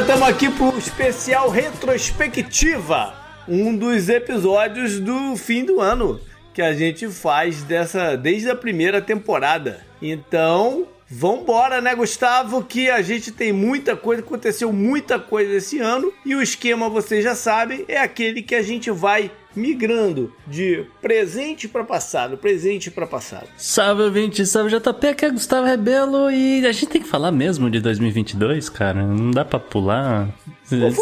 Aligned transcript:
Galera, 0.00 0.02
estamos 0.02 0.28
aqui 0.28 0.50
pro 0.50 0.78
especial 0.78 1.48
retrospectiva, 1.48 3.14
um 3.46 3.76
dos 3.76 4.08
episódios 4.08 4.98
do 4.98 5.36
fim 5.36 5.64
do 5.64 5.80
ano 5.80 6.20
que 6.52 6.62
a 6.62 6.72
gente 6.72 7.08
faz 7.08 7.62
dessa 7.62 8.16
desde 8.16 8.50
a 8.50 8.56
primeira 8.56 9.00
temporada. 9.00 9.84
Então, 10.00 10.86
vambora, 11.08 11.80
né, 11.80 11.94
Gustavo? 11.94 12.64
Que 12.64 12.90
a 12.90 13.02
gente 13.02 13.30
tem 13.30 13.52
muita 13.52 13.96
coisa, 13.96 14.22
aconteceu 14.22 14.72
muita 14.72 15.18
coisa 15.18 15.54
esse 15.54 15.78
ano 15.78 16.12
e 16.24 16.34
o 16.34 16.42
esquema, 16.42 16.88
vocês 16.88 17.22
já 17.22 17.34
sabem, 17.34 17.84
é 17.88 17.98
aquele 17.98 18.42
que 18.42 18.54
a 18.54 18.62
gente 18.62 18.90
vai 18.90 19.30
migrando 19.54 20.32
de 20.46 20.84
presente 21.00 21.68
para 21.68 21.84
passado, 21.84 22.36
presente 22.36 22.90
para 22.90 23.06
passado. 23.06 23.46
Salve 23.56 24.02
ouvinte, 24.02 24.44
salve 24.46 24.70
JP, 24.70 25.06
aqui 25.08 25.24
é 25.24 25.30
Gustavo 25.30 25.66
Rebelo 25.66 26.30
e 26.30 26.66
a 26.66 26.72
gente 26.72 26.86
tem 26.86 27.02
que 27.02 27.08
falar 27.08 27.32
mesmo 27.32 27.70
de 27.70 27.80
2022, 27.80 28.68
cara, 28.68 29.02
não 29.02 29.30
dá 29.30 29.44
pra 29.44 29.58
pular. 29.58 30.28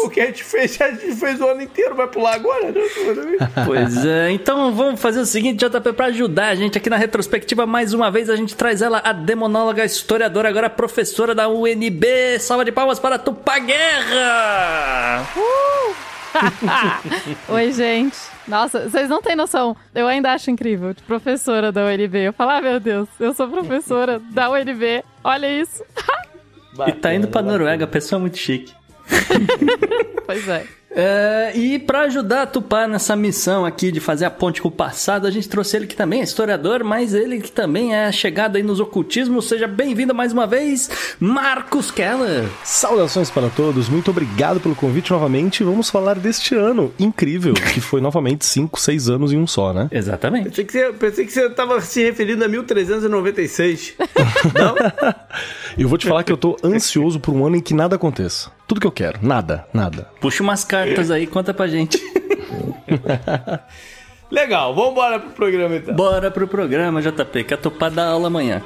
O 0.03 0.09
que 0.09 0.19
a 0.19 0.25
gente 0.25 0.43
fez? 0.43 0.81
A 0.81 0.89
gente 0.89 1.15
fez 1.15 1.39
o 1.39 1.47
ano 1.47 1.61
inteiro, 1.61 1.93
vai 1.93 2.07
pular 2.07 2.33
agora? 2.33 2.71
né? 2.71 2.81
Pois 3.65 4.03
é, 4.03 4.31
então 4.31 4.73
vamos 4.73 4.99
fazer 4.99 5.19
o 5.19 5.25
seguinte, 5.25 5.63
JP, 5.63 5.93
pra 5.93 6.07
ajudar 6.07 6.47
a 6.47 6.55
gente 6.55 6.77
aqui 6.77 6.89
na 6.89 6.97
retrospectiva, 6.97 7.67
mais 7.67 7.93
uma 7.93 8.09
vez 8.09 8.29
a 8.29 8.35
gente 8.35 8.55
traz 8.55 8.81
ela, 8.81 8.99
a 9.03 9.13
demonóloga, 9.13 9.85
historiadora, 9.85 10.49
agora 10.49 10.69
professora 10.69 11.35
da 11.35 11.47
UNB. 11.47 12.39
Salva 12.39 12.65
de 12.65 12.71
palmas 12.71 12.99
para 12.99 13.19
Tupá 13.19 13.59
Guerra! 13.59 15.27
Oi, 17.49 17.71
gente. 17.71 18.17
Nossa, 18.49 18.89
vocês 18.89 19.07
não 19.07 19.21
têm 19.21 19.35
noção. 19.35 19.77
Eu 19.93 20.07
ainda 20.07 20.33
acho 20.33 20.49
incrível. 20.49 20.93
De 20.93 21.03
professora 21.03 21.71
da 21.71 21.85
UNB. 21.85 22.15
Eu 22.17 22.33
falo, 22.33 22.51
ah, 22.51 22.61
meu 22.61 22.79
Deus, 22.79 23.07
eu 23.19 23.33
sou 23.33 23.47
professora 23.47 24.19
da 24.19 24.49
UNB. 24.49 25.03
Olha 25.23 25.49
isso. 25.61 25.83
E 26.87 26.91
tá 26.93 27.13
indo 27.13 27.27
pra 27.27 27.41
Noruega, 27.41 27.85
pessoa 27.85 28.19
muito 28.19 28.37
chique. 28.37 28.73
Pois 30.25 30.47
é. 30.47 30.63
É, 30.91 31.51
e 31.55 31.77
para 31.77 32.01
ajudar 32.01 32.43
a 32.43 32.47
Tupá 32.47 32.87
nessa 32.87 33.15
missão 33.15 33.63
aqui 33.63 33.91
de 33.91 33.99
fazer 33.99 34.25
a 34.25 34.29
ponte 34.29 34.61
com 34.61 34.69
o 34.69 34.71
passado, 34.71 35.27
a 35.27 35.31
gente 35.31 35.47
trouxe 35.47 35.77
ele 35.77 35.85
que 35.85 35.95
também 35.95 36.21
é 36.21 36.23
historiador, 36.23 36.83
mas 36.83 37.13
ele 37.13 37.39
que 37.39 37.51
também 37.51 37.95
é 37.95 38.11
chegado 38.11 38.55
aí 38.55 38.63
nos 38.63 38.79
ocultismos. 38.79 39.47
Seja 39.47 39.67
bem-vindo 39.67 40.15
mais 40.15 40.33
uma 40.33 40.47
vez, 40.47 40.89
Marcos 41.19 41.91
Keller. 41.91 42.45
Saudações 42.63 43.29
para 43.29 43.49
todos, 43.49 43.87
muito 43.87 44.09
obrigado 44.09 44.59
pelo 44.59 44.75
convite 44.75 45.11
novamente. 45.11 45.63
Vamos 45.63 45.89
falar 45.89 46.17
deste 46.17 46.55
ano 46.55 46.91
incrível, 46.99 47.53
que 47.53 47.79
foi 47.79 48.01
novamente 48.01 48.45
5, 48.45 48.79
6 48.79 49.09
anos 49.09 49.31
em 49.31 49.37
um 49.37 49.45
só, 49.45 49.71
né? 49.71 49.87
Exatamente. 49.91 50.49
Pensei 50.49 50.65
que, 50.65 50.71
você, 50.71 50.93
pensei 50.93 51.25
que 51.25 51.31
você 51.31 51.49
tava 51.51 51.79
se 51.81 52.03
referindo 52.03 52.43
a 52.43 52.47
1396. 52.47 53.93
Não? 54.55 54.75
Eu 55.77 55.87
vou 55.87 55.97
te 55.97 56.07
falar 56.07 56.23
que 56.23 56.31
eu 56.31 56.37
tô 56.37 56.57
ansioso 56.63 57.19
por 57.19 57.33
um 57.33 57.45
ano 57.45 57.55
em 57.55 57.61
que 57.61 57.73
nada 57.73 57.95
aconteça. 57.95 58.51
Tudo 58.67 58.81
que 58.81 58.87
eu 58.87 58.91
quero, 58.91 59.18
nada, 59.21 59.65
nada. 59.73 60.07
Puxa 60.19 60.43
umas 60.43 60.63
cartas 60.63 61.11
aí, 61.11 61.27
conta 61.27 61.53
pra 61.53 61.67
gente. 61.67 61.99
Legal, 64.29 64.75
vamos 64.75 64.91
embora 64.91 65.19
pro 65.19 65.31
programa 65.31 65.75
então. 65.75 65.95
Bora 65.95 66.29
pro 66.29 66.47
programa, 66.47 67.01
JP, 67.01 67.43
que 67.43 67.53
a 67.53 67.57
Tupá 67.57 67.89
dá 67.89 68.07
aula 68.07 68.27
amanhã. 68.27 68.61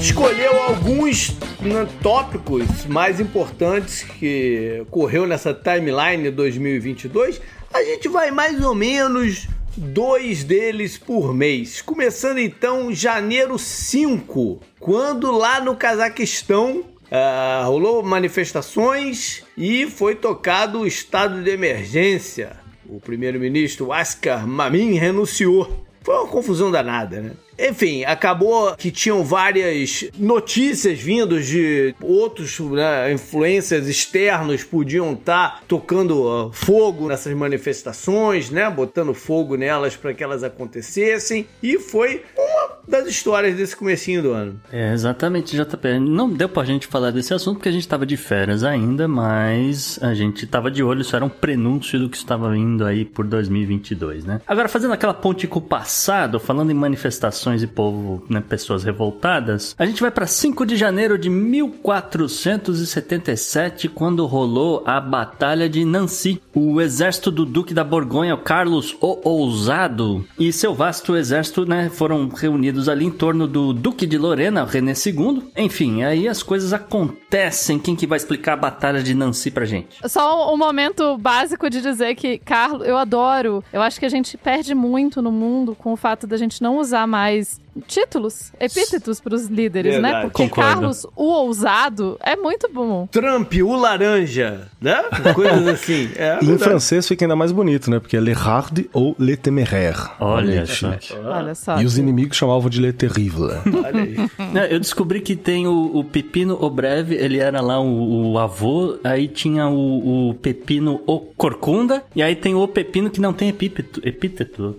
Gente 0.00 0.12
escolheu 0.12 0.62
alguns 0.62 1.36
né, 1.60 1.86
tópicos 2.02 2.86
mais 2.86 3.20
importantes 3.20 4.02
que 4.02 4.82
correu 4.90 5.26
nessa 5.26 5.52
timeline 5.52 6.30
2022. 6.30 7.38
A 7.72 7.82
gente 7.84 8.08
vai 8.08 8.30
mais 8.30 8.64
ou 8.64 8.74
menos 8.74 9.46
dois 9.76 10.42
deles 10.42 10.96
por 10.96 11.34
mês. 11.34 11.82
Começando 11.82 12.38
então 12.38 12.90
janeiro 12.94 13.58
5, 13.58 14.62
quando 14.78 15.30
lá 15.30 15.60
no 15.60 15.76
Cazaquistão 15.76 16.82
ah, 17.10 17.64
rolou 17.66 18.02
manifestações 18.02 19.44
e 19.54 19.86
foi 19.86 20.14
tocado 20.14 20.80
o 20.80 20.86
estado 20.86 21.42
de 21.42 21.50
emergência. 21.50 22.56
O 22.88 23.00
primeiro-ministro 23.00 23.92
Askar 23.92 24.46
Mamin 24.46 24.94
renunciou. 24.94 25.84
Foi 26.02 26.14
uma 26.14 26.26
confusão 26.26 26.70
danada, 26.70 27.20
né? 27.20 27.32
Enfim, 27.68 28.04
acabou 28.04 28.74
que 28.76 28.90
tinham 28.90 29.22
várias 29.22 30.08
notícias 30.18 30.98
vindas 30.98 31.46
de 31.46 31.94
outros 32.02 32.58
né, 32.58 33.12
influências 33.12 33.86
externos 33.86 34.64
podiam 34.64 35.12
estar 35.12 35.62
tocando 35.68 36.22
ó, 36.22 36.50
fogo 36.52 37.08
nessas 37.08 37.34
manifestações, 37.34 38.50
né? 38.50 38.70
Botando 38.70 39.12
fogo 39.12 39.56
nelas 39.56 39.96
para 39.96 40.14
que 40.14 40.24
elas 40.24 40.42
acontecessem. 40.42 41.46
E 41.62 41.78
foi 41.78 42.22
uma 42.36 42.80
das 42.88 43.06
histórias 43.06 43.56
desse 43.56 43.76
comecinho 43.76 44.22
do 44.22 44.32
ano. 44.32 44.60
É, 44.72 44.92
exatamente, 44.92 45.56
JP. 45.56 45.98
Não 46.00 46.30
deu 46.30 46.48
pra 46.48 46.64
gente 46.64 46.86
falar 46.86 47.10
desse 47.10 47.34
assunto 47.34 47.56
porque 47.56 47.68
a 47.68 47.72
gente 47.72 47.86
tava 47.86 48.06
de 48.06 48.16
férias 48.16 48.64
ainda, 48.64 49.06
mas 49.06 49.98
a 50.02 50.14
gente 50.14 50.46
tava 50.46 50.70
de 50.70 50.82
olho, 50.82 51.02
isso 51.02 51.14
era 51.14 51.24
um 51.24 51.28
prenúncio 51.28 51.98
do 51.98 52.08
que 52.08 52.16
estava 52.16 52.50
vindo 52.50 52.84
aí 52.84 53.04
por 53.04 53.26
2022, 53.26 54.24
né? 54.24 54.40
Agora, 54.46 54.68
fazendo 54.68 54.92
aquela 54.92 55.14
ponte 55.14 55.46
com 55.46 55.58
o 55.58 55.62
passado, 55.62 56.40
falando 56.40 56.70
em 56.70 56.74
manifestações 56.74 57.49
e 57.62 57.66
povo, 57.66 58.24
né, 58.28 58.40
pessoas 58.40 58.84
revoltadas, 58.84 59.74
a 59.78 59.86
gente 59.86 60.00
vai 60.00 60.10
pra 60.10 60.26
5 60.26 60.64
de 60.64 60.76
janeiro 60.76 61.18
de 61.18 61.28
1477, 61.28 63.88
quando 63.88 64.26
rolou 64.26 64.82
a 64.86 65.00
Batalha 65.00 65.68
de 65.68 65.84
Nancy. 65.84 66.40
O 66.54 66.80
exército 66.80 67.30
do 67.30 67.44
Duque 67.44 67.74
da 67.74 67.84
Borgonha, 67.84 68.36
Carlos 68.36 68.96
o 69.00 69.28
Ousado, 69.28 70.24
e 70.38 70.52
seu 70.52 70.74
vasto 70.74 71.16
exército, 71.16 71.66
né, 71.66 71.90
foram 71.90 72.28
reunidos 72.28 72.88
ali 72.88 73.04
em 73.04 73.10
torno 73.10 73.46
do 73.46 73.72
Duque 73.72 74.06
de 74.06 74.18
Lorena, 74.18 74.64
René 74.64 74.92
II. 74.92 75.42
Enfim, 75.56 76.02
aí 76.02 76.28
as 76.28 76.42
coisas 76.42 76.72
acontecem. 76.72 77.78
Quem 77.78 77.96
que 77.96 78.06
vai 78.06 78.16
explicar 78.16 78.54
a 78.54 78.56
Batalha 78.56 79.02
de 79.02 79.14
Nancy 79.14 79.50
pra 79.50 79.64
gente? 79.64 79.96
Só 80.08 80.52
um 80.52 80.56
momento 80.56 81.16
básico 81.18 81.70
de 81.70 81.80
dizer 81.80 82.14
que, 82.14 82.38
Carlos, 82.38 82.86
eu 82.86 82.96
adoro. 82.96 83.62
Eu 83.72 83.82
acho 83.82 83.98
que 83.98 84.06
a 84.06 84.10
gente 84.10 84.36
perde 84.36 84.74
muito 84.74 85.22
no 85.22 85.30
mundo 85.30 85.74
com 85.74 85.92
o 85.92 85.96
fato 85.96 86.26
da 86.26 86.36
gente 86.36 86.62
não 86.62 86.78
usar 86.78 87.06
mais 87.06 87.29
guys 87.30 87.60
títulos, 87.86 88.52
epítetos 88.58 89.20
pros 89.20 89.46
líderes, 89.46 89.94
né? 89.94 90.00
Verdade. 90.00 90.26
Porque 90.30 90.42
Concordo. 90.44 90.70
Carlos, 90.70 91.06
o 91.16 91.24
ousado, 91.24 92.18
é 92.22 92.36
muito 92.36 92.68
bom. 92.72 93.06
Trump, 93.10 93.52
o 93.62 93.76
laranja, 93.76 94.68
né? 94.80 95.02
Coisas 95.34 95.66
assim. 95.68 96.10
É, 96.16 96.38
E 96.42 96.50
em 96.50 96.58
francês 96.58 97.06
fica 97.06 97.24
ainda 97.24 97.36
mais 97.36 97.52
bonito, 97.52 97.90
né? 97.90 97.98
Porque 98.00 98.16
é 98.16 98.20
Le 98.20 98.32
Hard 98.32 98.86
ou 98.92 99.14
Le 99.18 99.36
Téméraire. 99.36 100.10
Olha 100.18 100.66
chique. 100.66 101.14
Olha 101.24 101.54
só. 101.54 101.80
E 101.80 101.84
os 101.84 101.98
inimigos 101.98 102.36
chamavam 102.36 102.68
de 102.68 102.80
Le 102.80 102.92
Terrible. 102.92 103.50
Olha 103.84 104.02
aí. 104.02 104.16
Não, 104.52 104.62
eu 104.64 104.78
descobri 104.80 105.20
que 105.20 105.36
tem 105.36 105.66
o, 105.66 105.96
o 105.96 106.04
Pepino 106.04 106.58
o 106.60 106.68
Breve, 106.70 107.14
ele 107.14 107.38
era 107.38 107.60
lá 107.60 107.80
o, 107.80 108.32
o 108.32 108.38
avô, 108.38 108.98
aí 109.04 109.28
tinha 109.28 109.68
o, 109.68 110.30
o 110.30 110.34
Pepino 110.34 111.00
o 111.06 111.18
Corcunda, 111.20 112.02
e 112.14 112.22
aí 112.22 112.34
tem 112.36 112.54
o 112.54 112.66
Pepino 112.68 113.10
que 113.10 113.20
não 113.20 113.32
tem 113.32 113.48
epíteto. 113.48 114.00
epíteto. 114.06 114.76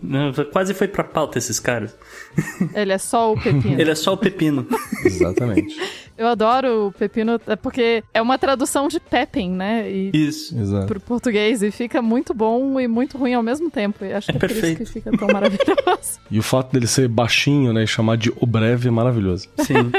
Quase 0.51 0.73
foi 0.73 0.87
pra 0.87 1.03
pauta 1.03 1.37
esses 1.37 1.59
caras. 1.59 1.95
Ele 2.81 2.93
é 2.93 2.97
só 2.97 3.33
o 3.33 3.35
pepino. 3.39 3.79
Ele 3.79 3.91
é 3.91 3.95
só 3.95 4.13
o 4.13 4.17
Pepino. 4.17 4.67
Exatamente. 5.05 5.75
Eu 6.21 6.27
adoro 6.27 6.87
o 6.87 6.91
pepino, 6.91 7.39
é 7.47 7.55
porque 7.55 8.03
é 8.13 8.21
uma 8.21 8.37
tradução 8.37 8.87
de 8.87 8.99
Pepin, 8.99 9.49
né? 9.49 9.89
E 9.89 10.11
Isso. 10.13 10.55
Exato. 10.57 10.85
pro 10.85 10.99
português 10.99 11.63
e 11.63 11.71
fica 11.71 11.99
muito 11.99 12.31
bom 12.33 12.79
e 12.79 12.87
muito 12.87 13.17
ruim 13.17 13.33
ao 13.33 13.41
mesmo 13.41 13.71
tempo. 13.71 14.05
E 14.05 14.13
acho 14.13 14.29
É 14.29 14.33
que 14.33 14.37
é 14.37 14.39
por 14.39 14.47
perfeito. 14.49 14.83
isso 14.83 14.93
que 14.93 14.99
fica 15.01 15.17
tão 15.17 15.27
maravilhoso. 15.27 16.19
E 16.29 16.39
o 16.39 16.43
fato 16.43 16.71
dele 16.71 16.87
ser 16.87 17.07
baixinho, 17.09 17.73
né, 17.73 17.83
e 17.83 17.87
chamar 17.87 18.15
de 18.17 18.31
o 18.39 18.45
breve 18.45 18.87
é 18.87 18.91
maravilhoso. 18.91 19.49
Sim. 19.57 19.91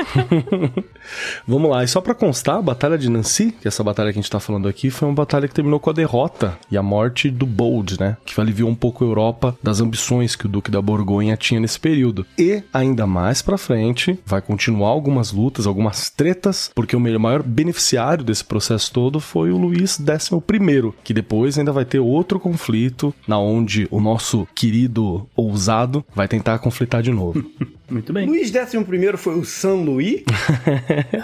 Vamos 1.47 1.71
lá, 1.71 1.85
e 1.85 1.89
só 1.89 2.01
pra 2.01 2.15
constar, 2.15 2.57
a 2.57 2.63
Batalha 2.63 2.97
de 2.97 3.11
Nancy, 3.11 3.53
que 3.61 3.67
é 3.67 3.69
essa 3.69 3.83
batalha 3.85 4.13
que 4.13 4.19
a 4.19 4.23
gente 4.23 4.31
tá 4.31 4.41
falando 4.41 4.69
aqui, 4.69 4.91
foi 4.91 5.09
uma 5.09 5.15
batalha 5.15 5.47
que 5.49 5.55
terminou 5.55 5.79
com 5.81 5.91
a 5.91 5.93
derrota 5.93 6.59
e 6.71 6.77
a 6.77 6.83
morte 6.83 7.31
do 7.31 7.45
Bold, 7.47 7.99
né? 8.01 8.17
Que 8.25 8.41
aliviou 8.41 8.71
um 8.71 8.75
pouco 8.75 9.05
a 9.05 9.07
Europa 9.07 9.57
das 9.63 9.81
ambições 9.81 10.35
que 10.37 10.47
o 10.47 10.49
Duque 10.49 10.71
da 10.71 10.81
Borgonha 10.81 11.37
tinha 11.37 11.61
nesse 11.61 11.79
período. 11.79 12.25
E, 12.39 12.63
ainda 12.73 13.07
mais 13.07 13.43
pra 13.43 13.59
frente, 13.59 14.19
vai 14.25 14.41
continuar 14.41 14.89
algumas 14.89 15.33
lutas, 15.33 15.67
algumas 15.67 16.12
tretas, 16.13 16.71
porque 16.75 16.95
o 16.95 17.01
maior 17.01 17.43
beneficiário 17.43 18.25
desse 18.25 18.45
processo 18.45 18.93
todo 18.93 19.19
foi 19.21 19.51
o 19.51 19.57
Luís 19.59 19.93
XI, 19.97 20.93
que 21.03 21.13
depois 21.15 21.59
ainda 21.59 21.73
vai 21.73 21.85
ter 21.85 21.99
outro 21.99 22.39
conflito, 22.39 23.15
na 23.27 23.39
onde 23.39 23.87
o 23.91 24.01
nosso 24.01 24.47
querido 24.55 25.27
ousado 25.35 26.05
vai 26.15 26.29
tentar 26.29 26.59
conflitar 26.59 27.03
de 27.03 27.11
novo. 27.11 27.45
Muito 27.91 28.11
bem. 28.13 28.27
Luís 28.27 28.49
XI 28.49 28.83
foi 29.19 29.39
o 29.39 29.45
San 29.45 29.75
Luís? 29.75 30.23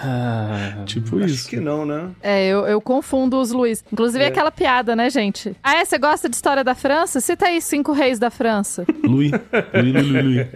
Ah, 0.01 0.83
tipo 0.87 1.17
Acho 1.19 1.27
isso. 1.35 1.49
que 1.49 1.57
não, 1.59 1.85
né? 1.87 2.11
É, 2.23 2.47
eu, 2.49 2.67
eu 2.67 2.81
confundo 2.81 3.41
os 3.41 3.51
Luiz. 3.51 3.83
Inclusive 3.93 4.23
É. 4.25 4.27
aquela 4.29 4.51
piada, 4.51 4.95
né, 4.95 5.09
gente? 5.11 5.57
Ah, 5.63 5.77
é? 5.77 5.85
Você 5.85 5.99
gosta 5.99 6.29
de 6.29 6.37
história 6.37 6.63
da 6.63 6.75
França? 6.75 7.21
Cita 7.21 7.47
aí 7.47 7.61
cinco 7.61 7.93
reis 7.93 8.19
da 8.19 8.31
França. 8.31 8.85
Louis, 9.03 9.31
Louis, 9.33 9.93
Louis, 9.95 10.09
Louis, 10.13 10.25
Louis. 10.25 10.47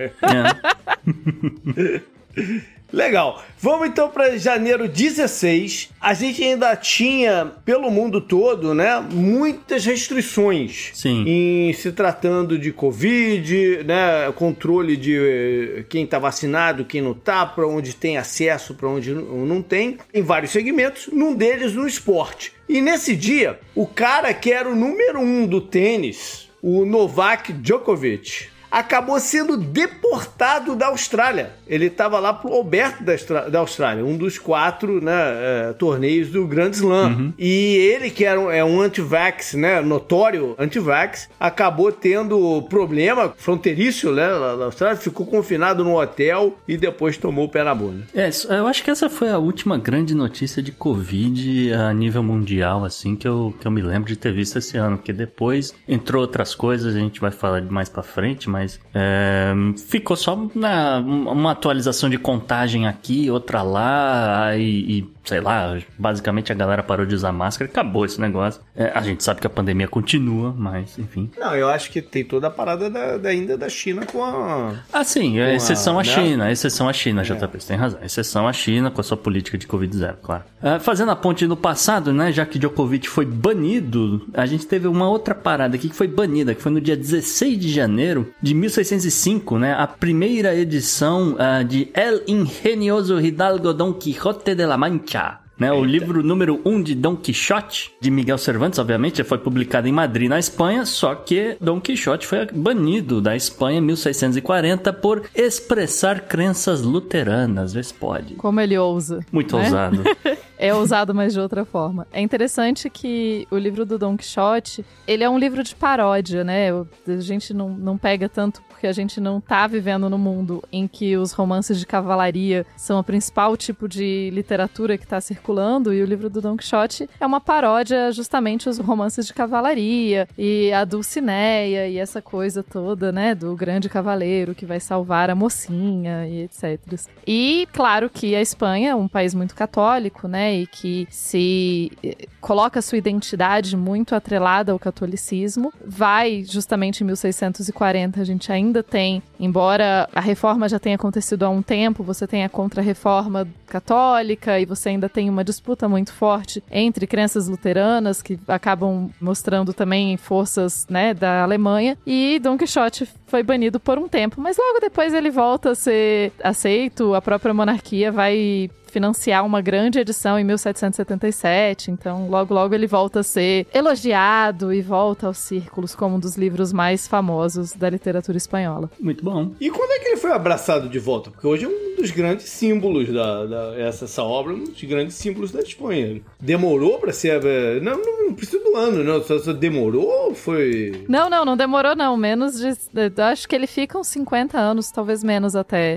é. 1.83 2.01
Legal. 2.93 3.43
Vamos 3.59 3.89
então 3.89 4.11
para 4.11 4.37
janeiro 4.37 4.87
16. 4.87 5.91
A 6.01 6.13
gente 6.13 6.43
ainda 6.43 6.77
tinha, 6.77 7.53
pelo 7.65 7.91
mundo 7.91 8.21
todo, 8.21 8.75
né, 8.75 9.01
muitas 9.11 9.87
restrições. 9.87 10.91
Sim. 10.93 11.25
Em 11.27 11.73
se 11.73 11.93
tratando 11.93 12.59
de 12.59 12.71
Covid, 12.73 13.85
né, 13.85 14.31
controle 14.35 14.97
de 14.97 15.17
eh, 15.17 15.85
quem 15.89 16.05
está 16.05 16.19
vacinado, 16.19 16.85
quem 16.85 17.01
não 17.01 17.15
tá, 17.15 17.47
para 17.47 17.67
onde 17.67 17.95
tem 17.95 18.19
acesso, 18.19 18.75
para 18.75 18.89
onde 18.89 19.15
não 19.15 19.63
tem, 19.63 19.97
em 20.13 20.23
vários 20.23 20.51
segmentos, 20.51 21.09
num 21.13 21.35
deles 21.35 21.73
no 21.73 21.87
esporte. 21.87 22.53
E 22.69 22.81
nesse 22.81 23.17
dia, 23.17 23.59
o 23.75 23.87
cara 23.87 24.35
que 24.35 24.53
era 24.53 24.69
o 24.69 24.75
número 24.75 25.21
um 25.21 25.47
do 25.47 25.61
tênis, 25.61 26.51
o 26.61 26.85
Novak 26.85 27.53
Djokovic, 27.53 28.49
acabou 28.73 29.21
sendo 29.21 29.59
deportado 29.59 30.75
da 30.75 30.87
Austrália. 30.87 31.51
Ele 31.69 31.87
estava 31.87 32.19
lá 32.19 32.33
pro 32.33 32.53
Alberto 32.53 33.05
da, 33.05 33.59
Austrália, 33.59 34.05
um 34.05 34.17
dos 34.17 34.39
quatro 34.39 35.05
né, 35.05 35.13
eh, 35.13 35.75
torneios 35.79 36.31
do 36.31 36.47
Grand 36.47 36.71
Slam. 36.71 37.35
E 37.39 37.77
ele, 37.77 38.11
que 38.11 38.25
era 38.25 38.41
um, 38.41 38.51
é 38.51 38.65
um 38.65 38.81
anti-vax, 38.81 39.53
né, 39.55 39.83
notório 39.83 40.55
anti-vax, 40.59 41.29
acabou 41.39 41.93
tendo 41.93 42.63
problema 42.63 43.35
fronteiriço 43.37 44.11
né, 44.13 44.27
na 44.29 44.65
Austrália, 44.65 44.97
ficou 44.97 45.27
confinado 45.27 45.85
no 45.85 45.99
hotel 45.99 46.57
e 46.67 46.77
depois 46.79 47.19
tomou 47.19 47.45
o 47.45 47.49
pé 47.49 47.63
na 47.63 47.75
bunda. 47.75 48.05
É, 48.15 48.31
eu 48.49 48.67
acho 48.67 48.83
que 48.83 48.91
essa 48.91 49.11
foi 49.11 49.29
a 49.31 49.39
última 49.39 49.77
grande 49.77 50.15
notícia 50.15 50.63
de 50.63 50.73
Covid 50.73 51.75
a 51.75 51.93
nível 51.93 52.23
mundial, 52.23 52.85
assim, 52.85 53.15
que 53.17 53.29
eu, 53.29 53.55
que 53.61 53.67
eu 53.67 53.71
me 53.71 53.83
lembro 53.83 54.09
de 54.09 54.17
ter 54.17 54.33
visto 54.33 54.59
esse 54.59 54.79
ano. 54.79 54.97
Porque 54.97 55.13
depois 55.13 55.75
entrou 55.87 56.23
outras 56.23 56.55
coisas, 56.55 56.95
a 56.95 56.99
gente 56.99 57.21
vai 57.21 57.31
falar 57.31 57.61
de 57.61 57.71
mais 57.71 57.89
pra 57.89 58.03
frente, 58.03 58.49
mas 58.49 58.62
é, 58.95 59.53
ficou 59.89 60.17
só 60.17 60.49
na, 60.55 60.99
uma 60.99 61.53
atualização 61.53 62.09
de 62.09 62.19
contagem 62.19 62.87
aqui, 62.87 63.31
outra 63.31 63.63
lá, 63.63 64.57
e, 64.57 64.99
e, 64.99 65.03
sei 65.25 65.41
lá, 65.41 65.79
basicamente 65.99 66.51
a 66.53 66.55
galera 66.55 66.83
parou 66.83 67.07
de 67.07 67.15
usar 67.15 67.33
máscara 67.33 67.69
e 67.69 67.73
acabou 67.73 68.05
esse 68.05 68.21
negócio. 68.21 68.61
É, 68.77 68.91
a 68.95 69.01
gente 69.01 69.23
sabe 69.23 69.41
que 69.41 69.47
a 69.47 69.51
pandemia 69.51 69.87
continua, 69.89 70.55
mas 70.57 70.99
enfim. 70.99 71.31
Não, 71.39 71.55
eu 71.55 71.69
acho 71.69 71.91
que 71.91 72.03
tem 72.03 72.25
toda 72.25 72.49
a 72.49 72.51
parada 72.51 72.91
da, 72.91 73.17
da- 73.19 73.29
ainda 73.29 73.57
da 73.57 73.69
China 73.69 74.05
com 74.07 74.23
a. 74.25 74.75
Ah, 74.93 75.05
sim, 75.05 75.39
é 75.39 75.45
Com 75.47 75.51
a- 75.51 75.55
exceção 75.55 75.97
né? 75.99 76.05
China, 76.05 76.51
exceção 76.53 76.89
a 76.89 76.93
China, 76.93 77.23
JP, 77.23 77.61
você 77.61 77.69
tem 77.69 77.77
razão. 77.77 78.01
Exceção 78.03 78.49
a 78.49 78.53
China 78.53 78.91
com 78.91 79.01
a 79.01 79.05
sua 79.05 79.17
política 79.17 79.57
de 79.57 79.67
Covid-0, 79.67 80.17
claro. 80.23 80.43
Ah, 80.63 80.79
fazendo 80.81 81.11
a 81.11 81.17
ponte 81.17 81.47
no 81.47 81.57
passado, 81.57 82.13
né, 82.13 82.33
já 82.33 82.45
que 82.45 82.59
Djokovic 82.59 83.09
foi 83.09 83.25
banido, 83.25 84.27
a 84.35 84.45
gente 84.47 84.67
teve 84.67 84.87
uma 84.89 85.09
outra 85.09 85.35
parada 85.35 85.77
aqui 85.77 85.89
que 85.89 85.95
foi 85.97 86.09
banida, 86.09 86.55
que 86.55 86.63
foi 86.63 86.73
no 86.73 86.81
dia 86.81 86.97
16 86.97 87.59
de 87.59 87.69
janeiro 87.69 88.33
de 88.43 88.55
1605, 88.55 89.59
né, 89.59 89.75
a 89.79 89.87
primeira 89.87 90.55
edição 90.55 91.37
ah, 91.39 91.63
de 91.63 91.89
El 91.95 92.23
Ingenioso 92.27 93.21
Hidalgo 93.21 93.73
Don 93.73 93.93
Quixote 93.93 94.55
de 94.55 94.67
la 94.67 94.77
Mancha. 94.77 95.12
Né, 95.59 95.73
o 95.73 95.85
livro 95.85 96.25
número 96.25 96.61
1 96.65 96.69
um 96.69 96.83
de 96.83 96.95
Dom 96.95 97.15
Quixote, 97.15 97.93
de 98.01 98.11
Miguel 98.11 98.37
Cervantes, 98.37 98.81
obviamente, 98.81 99.23
foi 99.23 99.39
publicado 99.39 99.87
em 99.87 99.93
Madrid, 99.93 100.29
na 100.29 100.39
Espanha, 100.39 100.85
só 100.85 101.15
que 101.15 101.57
Dom 101.61 101.81
Quixote 101.81 102.27
foi 102.27 102.47
banido 102.47 103.21
da 103.21 103.37
Espanha 103.37 103.79
em 103.79 103.83
1640 103.83 104.93
por 104.95 105.23
expressar 105.35 106.23
crenças 106.23 106.83
luteranas, 106.83 107.75
vê 107.75 107.83
se 107.83 107.95
pode. 107.95 108.35
Como 108.35 108.61
ele 108.61 108.77
ousa. 108.77 109.21
Muito 109.31 109.57
né? 109.57 109.65
ousado. 109.65 110.03
É 110.63 110.73
ousado, 110.73 111.13
mas 111.13 111.33
de 111.33 111.41
outra 111.41 111.65
forma. 111.65 112.07
É 112.13 112.21
interessante 112.21 112.89
que 112.89 113.49
o 113.51 113.59
livro 113.59 113.85
do 113.85 113.99
Don 113.99 114.17
Quixote, 114.17 114.85
ele 115.09 115.25
é 115.25 115.29
um 115.29 115.37
livro 115.37 115.61
de 115.65 115.75
paródia, 115.75 116.45
né? 116.45 116.71
A 116.71 117.17
gente 117.19 117.53
não, 117.53 117.69
não 117.69 117.99
pega 117.99 118.29
tanto 118.29 118.63
porque 118.83 118.89
a 118.89 118.93
gente 118.93 119.21
não 119.21 119.41
tá 119.41 119.65
vivendo 119.69 120.11
no 120.11 120.19
mundo 120.19 120.61
em 120.73 120.89
que 120.89 121.17
os 121.17 121.31
romances 121.31 121.79
de 121.79 121.87
cavalaria 121.87 122.67
são 122.77 122.99
o 122.99 123.05
principal 123.05 123.57
tipo 123.57 123.89
de 123.89 124.29
literatura 124.33 124.99
que 124.99 125.07
tá 125.07 125.21
circulando, 125.21 125.95
e 125.95 126.03
o 126.03 126.05
livro 126.05 126.29
do 126.29 126.41
Don 126.41 126.57
Quixote 126.57 127.09
é 127.21 127.25
uma 127.25 127.41
paródia 127.41 128.11
justamente 128.11 128.69
os 128.69 128.79
romances 128.79 129.25
de 129.25 129.33
cavalaria 129.33 130.29
e 130.37 130.73
a 130.73 130.85
Dulcineia 130.85 131.87
e 131.87 131.97
essa 131.97 132.21
coisa 132.21 132.61
toda, 132.61 133.13
né, 133.13 133.37
do 133.37 133.55
grande 133.55 133.89
cavaleiro 133.89 134.53
que 134.53 134.67
vai 134.67 134.81
salvar 134.81 135.31
a 135.31 135.35
mocinha 135.37 136.27
e 136.27 136.43
etc. 136.43 136.81
E 137.25 137.69
claro 137.73 138.11
que 138.11 138.35
a 138.35 138.43
Espanha 138.43 138.91
é 138.91 138.95
um 138.97 139.07
país 139.07 139.33
muito 139.33 139.55
católico, 139.55 140.27
né, 140.27 140.57
e 140.57 140.67
que 140.67 141.07
se 141.09 141.93
eh, 142.03 142.27
coloca 142.41 142.83
sua 142.83 142.99
identidade 142.99 143.77
muito 143.77 144.17
atrelada 144.17 144.73
ao 144.73 144.79
catolicismo, 144.79 145.73
vai 145.87 146.43
justamente 146.43 147.05
em 147.05 147.07
1640 147.07 148.21
a 148.21 148.25
gente 148.25 148.51
ainda 148.51 148.72
tem, 148.81 149.21
embora 149.41 150.09
a 150.15 150.21
reforma 150.21 150.69
já 150.69 150.79
tenha 150.79 150.95
acontecido 150.95 151.43
há 151.45 151.49
um 151.49 151.61
tempo, 151.61 152.05
você 152.05 152.29
tem 152.29 152.45
a 152.45 152.49
contra-reforma 152.49 153.49
católica 153.67 154.61
e 154.61 154.65
você 154.65 154.91
ainda 154.91 155.09
tem 155.09 155.29
uma 155.29 155.43
disputa 155.43 155.89
muito 155.89 156.13
forte 156.13 156.63
entre 156.71 157.09
crenças 157.09 157.49
luteranas 157.49 158.23
que 158.23 158.39
acabam 158.47 159.11
mostrando 159.21 159.75
também 159.75 160.17
forças, 160.17 160.87
né, 160.89 161.13
da 161.13 161.43
Alemanha 161.43 161.99
e 162.07 162.39
Dom 162.39 162.57
Quixote 162.57 163.09
foi 163.27 163.43
banido 163.43 163.81
por 163.81 163.99
um 163.99 164.07
tempo, 164.07 164.41
mas 164.41 164.57
logo 164.57 164.79
depois 164.79 165.13
ele 165.13 165.31
volta 165.31 165.71
a 165.71 165.75
ser 165.75 166.31
aceito, 166.45 167.15
a 167.15 167.23
própria 167.23 167.53
monarquia 167.53 168.13
vai 168.13 168.71
financiar 168.93 169.45
uma 169.45 169.61
grande 169.63 169.99
edição 169.99 170.39
em 170.39 170.45
1777, 170.45 171.91
então 171.91 172.29
logo 172.29 172.53
logo 172.55 172.75
ele 172.75 172.87
volta 172.87 173.21
a 173.21 173.23
ser 173.23 173.67
elogiado 173.75 174.73
e 174.73 174.83
volta 174.83 175.27
aos 175.27 175.39
círculos 175.39 175.95
como 175.95 176.17
um 176.17 176.21
dos 176.21 176.37
livros 176.37 176.73
mais 176.73 177.09
famosos 177.09 177.73
da 177.73 177.89
literatura 177.89 178.37
espanhola. 178.37 178.91
Muito 179.01 179.25
bom. 179.25 179.53
E 179.61 179.71
quando 179.71 179.91
é 179.93 179.99
que 179.99 180.09
ele 180.09 180.17
foi 180.19 180.33
abraçado 180.33 180.89
de 180.89 180.99
volta? 180.99 181.31
Porque 181.31 181.47
hoje 181.47 181.65
é 181.65 181.69
um 181.69 181.97
dos 181.97 182.11
grandes 182.11 182.47
símbolos 182.51 183.09
da, 183.13 183.47
da- 183.47 183.75
essa, 183.79 184.05
essa 184.05 184.23
obra, 184.23 184.53
um 184.55 184.65
dos 184.65 184.83
grandes 184.85 185.17
símbolos 185.17 185.51
da 185.51 185.61
Espanha. 185.61 186.21
Demorou 186.41 186.99
pra 186.99 187.13
ser. 187.13 187.43
eh, 187.45 187.81
Não, 187.81 187.97
não, 187.99 188.27
não 188.27 188.35
precisa 188.35 188.63
do 188.63 188.77
ano, 188.77 189.03
não. 189.03 189.23
Só, 189.23 189.39
só 189.39 189.53
demorou 189.53 190.22
ou 190.33 190.35
foi. 190.35 191.05
Não, 191.09 191.31
não, 191.31 191.45
não 191.45 191.57
demorou 191.57 191.95
não, 191.95 192.17
menos 192.17 192.59
de, 192.59 192.69
eu 192.69 193.25
acho 193.25 193.49
que 193.49 193.55
ele 193.55 193.67
fica 193.67 193.99
uns 193.99 194.09
50 194.09 194.59
anos, 194.59 194.91
talvez 194.91 195.23
menos 195.23 195.55
até, 195.55 195.97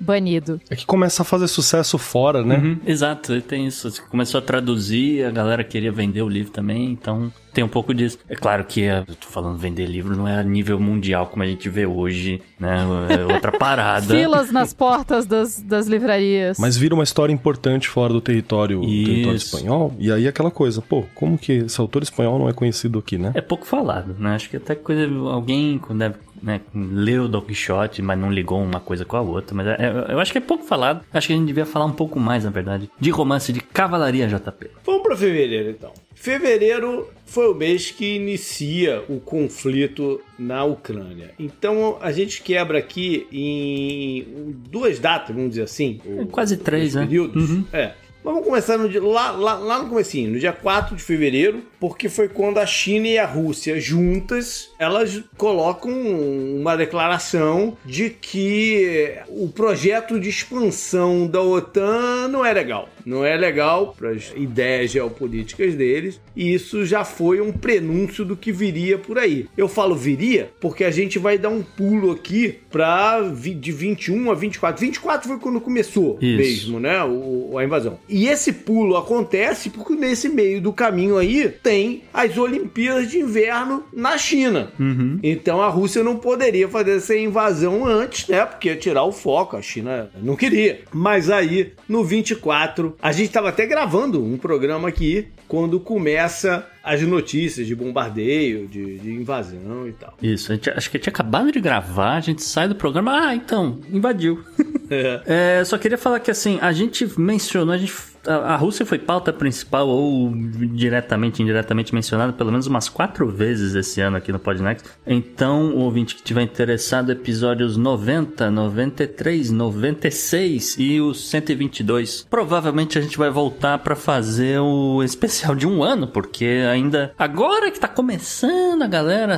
banido. 0.00 0.60
É 0.68 0.74
que 0.74 0.86
começa 0.86 1.22
a 1.22 1.24
fazer 1.24 1.46
sucesso 1.48 1.98
fora, 1.98 2.42
né? 2.42 2.56
Uhum, 2.56 2.80
exato, 2.86 3.32
ele 3.32 3.42
tem 3.42 3.66
isso. 3.66 3.90
Você 3.90 4.02
Começou 4.02 4.38
a 4.38 4.42
traduzir, 4.42 5.24
a 5.24 5.30
galera 5.30 5.62
queria 5.64 5.92
vender 5.92 6.22
o 6.22 6.28
livro 6.28 6.52
também, 6.52 6.90
então 6.90 7.32
tem 7.54 7.64
um 7.64 7.68
pouco 7.68 7.94
disso. 7.94 8.18
É 8.28 8.34
claro 8.34 8.64
que 8.64 8.82
é, 8.82 9.04
eu 9.06 9.14
tô 9.14 9.28
falando 9.28 9.56
vender 9.56 9.86
livro 9.86 10.16
não 10.16 10.26
é 10.26 10.40
a 10.40 10.42
nível 10.42 10.78
mundial 10.78 11.26
como 11.26 11.42
a 11.42 11.46
gente 11.46 11.68
vê 11.68 11.86
hoje, 11.86 12.42
né? 12.58 12.84
É 13.08 13.32
outra 13.32 13.52
parada. 13.56 14.14
Filas 14.14 14.50
nas 14.50 14.74
portas 14.74 15.24
das, 15.24 15.60
das 15.60 15.86
livrarias. 15.86 16.58
Mas 16.58 16.76
vira 16.76 16.94
uma 16.94 17.04
história 17.04 17.32
importante 17.32 17.88
fora 17.88 18.12
do 18.12 18.20
território, 18.20 18.80
do 18.80 18.86
território 18.86 19.36
espanhol. 19.36 19.94
E 19.98 20.10
aí 20.10 20.26
aquela 20.26 20.50
coisa, 20.50 20.82
pô, 20.82 21.04
como 21.14 21.38
que 21.38 21.52
esse 21.52 21.80
autor 21.80 22.02
espanhol 22.02 22.38
não 22.38 22.48
é 22.48 22.52
conhecido 22.52 22.98
aqui, 22.98 23.16
né? 23.16 23.32
É 23.34 23.40
pouco 23.40 23.64
falado, 23.64 24.14
né? 24.18 24.34
Acho 24.34 24.50
que 24.50 24.56
até 24.56 24.74
coisa 24.74 25.08
alguém 25.30 25.80
deve 25.90 26.16
né, 26.44 26.60
leu 26.74 27.26
Don 27.26 27.40
Quixote, 27.40 28.02
mas 28.02 28.18
não 28.18 28.30
ligou 28.30 28.62
uma 28.62 28.78
coisa 28.78 29.04
com 29.04 29.16
a 29.16 29.22
outra. 29.22 29.56
Mas 29.56 29.66
é, 29.66 29.76
é, 29.78 30.12
eu 30.12 30.20
acho 30.20 30.30
que 30.30 30.38
é 30.38 30.40
pouco 30.40 30.62
falado. 30.64 31.02
Acho 31.12 31.28
que 31.28 31.32
a 31.32 31.36
gente 31.36 31.46
devia 31.46 31.64
falar 31.64 31.86
um 31.86 31.92
pouco 31.92 32.20
mais, 32.20 32.44
na 32.44 32.50
verdade, 32.50 32.90
de 33.00 33.10
romance 33.10 33.52
de 33.52 33.60
cavalaria 33.60 34.28
JP. 34.28 34.70
Vamos 34.84 35.02
para 35.02 35.16
fevereiro 35.16 35.70
então. 35.70 35.92
Fevereiro 36.14 37.08
foi 37.24 37.50
o 37.50 37.54
mês 37.54 37.90
que 37.90 38.16
inicia 38.16 39.02
o 39.08 39.18
conflito 39.20 40.20
na 40.38 40.64
Ucrânia. 40.64 41.30
Então 41.38 41.96
a 42.00 42.12
gente 42.12 42.42
quebra 42.42 42.78
aqui 42.78 43.26
em 43.32 44.54
duas 44.70 44.98
datas, 44.98 45.34
vamos 45.34 45.50
dizer 45.50 45.62
assim. 45.62 46.00
É, 46.06 46.24
quase 46.26 46.58
três, 46.58 46.94
né? 46.94 47.06
Períodos. 47.06 47.50
Uhum. 47.50 47.64
É. 47.72 47.94
Vamos 48.22 48.42
começar 48.42 48.78
no 48.78 49.12
lá, 49.12 49.32
lá, 49.32 49.54
lá 49.54 49.82
no 49.82 49.90
comecinho, 49.90 50.30
no 50.30 50.38
dia 50.38 50.52
4 50.52 50.96
de 50.96 51.02
fevereiro, 51.02 51.62
porque 51.84 52.08
foi 52.08 52.30
quando 52.30 52.56
a 52.56 52.64
China 52.64 53.06
e 53.08 53.18
a 53.18 53.26
Rússia 53.26 53.78
juntas, 53.78 54.70
elas 54.78 55.22
colocam 55.36 55.92
uma 55.92 56.74
declaração 56.76 57.76
de 57.84 58.08
que 58.08 59.18
o 59.28 59.48
projeto 59.48 60.18
de 60.18 60.30
expansão 60.30 61.26
da 61.26 61.42
OTAN 61.42 62.28
não 62.28 62.42
é 62.42 62.54
legal. 62.54 62.88
Não 63.04 63.22
é 63.22 63.36
legal 63.36 63.94
para 63.98 64.12
as 64.12 64.32
ideias 64.34 64.92
geopolíticas 64.92 65.74
deles, 65.74 66.18
e 66.34 66.54
isso 66.54 66.86
já 66.86 67.04
foi 67.04 67.38
um 67.38 67.52
prenúncio 67.52 68.24
do 68.24 68.34
que 68.34 68.50
viria 68.50 68.96
por 68.96 69.18
aí. 69.18 69.46
Eu 69.54 69.68
falo 69.68 69.94
viria 69.94 70.50
porque 70.58 70.84
a 70.84 70.90
gente 70.90 71.18
vai 71.18 71.36
dar 71.36 71.50
um 71.50 71.62
pulo 71.62 72.12
aqui 72.12 72.60
para 72.70 73.20
de 73.20 73.72
21 73.72 74.30
a 74.30 74.34
24. 74.34 74.80
24 74.80 75.28
foi 75.28 75.38
quando 75.38 75.60
começou 75.60 76.16
isso. 76.18 76.36
mesmo, 76.38 76.80
né, 76.80 77.04
o, 77.04 77.58
a 77.58 77.64
invasão. 77.64 77.98
E 78.08 78.26
esse 78.26 78.54
pulo 78.54 78.96
acontece 78.96 79.68
porque 79.68 79.94
nesse 79.94 80.30
meio 80.30 80.62
do 80.62 80.72
caminho 80.72 81.18
aí 81.18 81.50
tem 81.62 81.73
as 82.12 82.36
Olimpíadas 82.36 83.10
de 83.10 83.18
Inverno 83.18 83.84
na 83.92 84.16
China. 84.18 84.72
Uhum. 84.78 85.18
Então 85.22 85.60
a 85.60 85.68
Rússia 85.68 86.02
não 86.02 86.16
poderia 86.16 86.68
fazer 86.68 86.96
essa 86.96 87.16
invasão 87.16 87.86
antes, 87.86 88.28
né? 88.28 88.44
Porque 88.44 88.68
ia 88.68 88.76
tirar 88.76 89.04
o 89.04 89.12
foco. 89.12 89.56
A 89.56 89.62
China 89.62 90.10
não 90.22 90.36
queria. 90.36 90.80
Mas 90.92 91.30
aí, 91.30 91.72
no 91.88 92.04
24, 92.04 92.96
a 93.00 93.12
gente 93.12 93.26
estava 93.26 93.48
até 93.48 93.66
gravando 93.66 94.22
um 94.22 94.36
programa 94.36 94.88
aqui 94.88 95.28
quando 95.48 95.78
começa 95.80 96.66
as 96.84 97.00
notícias 97.00 97.66
de 97.66 97.74
bombardeio, 97.74 98.68
de, 98.68 98.98
de 98.98 99.10
invasão 99.12 99.88
e 99.88 99.92
tal. 99.92 100.14
Isso, 100.22 100.52
gente, 100.52 100.68
acho 100.68 100.90
que 100.90 100.98
tinha 100.98 101.10
acabado 101.10 101.50
de 101.50 101.60
gravar, 101.60 102.16
a 102.16 102.20
gente 102.20 102.42
sai 102.42 102.68
do 102.68 102.74
programa, 102.74 103.28
ah, 103.28 103.34
então, 103.34 103.80
invadiu. 103.90 104.44
É. 104.90 105.58
é, 105.60 105.64
só 105.64 105.78
queria 105.78 105.96
falar 105.96 106.20
que 106.20 106.30
assim, 106.30 106.58
a 106.60 106.72
gente 106.72 107.08
mencionou, 107.18 107.74
a 107.74 107.78
gente 107.78 107.92
a, 108.26 108.56
Rússia 108.56 108.86
foi 108.86 108.98
pauta 108.98 109.32
principal 109.32 109.88
ou 109.88 110.32
diretamente, 110.34 111.42
indiretamente 111.42 111.94
mencionada 111.94 112.32
pelo 112.32 112.50
menos 112.50 112.66
umas 112.66 112.88
quatro 112.88 113.28
vezes 113.28 113.74
esse 113.74 114.00
ano 114.00 114.16
aqui 114.16 114.32
no 114.32 114.38
Podnext. 114.38 114.86
Então, 115.06 115.74
o 115.74 115.80
ouvinte 115.80 116.14
que 116.14 116.22
tiver 116.22 116.42
interessado, 116.42 117.12
episódios 117.12 117.76
90, 117.76 118.50
93, 118.50 119.50
96 119.50 120.76
e 120.78 121.00
os 121.00 121.28
122. 121.28 122.26
Provavelmente 122.28 122.98
a 122.98 123.02
gente 123.02 123.18
vai 123.18 123.30
voltar 123.30 123.78
para 123.78 123.96
fazer 123.96 124.58
o 124.60 125.02
especial 125.02 125.54
de 125.54 125.66
um 125.66 125.82
ano, 125.82 126.06
porque 126.06 126.62
ainda 126.74 127.14
agora 127.18 127.70
que 127.70 127.80
tá 127.80 127.88
começando 127.88 128.82
a 128.82 128.86
galera 128.86 129.36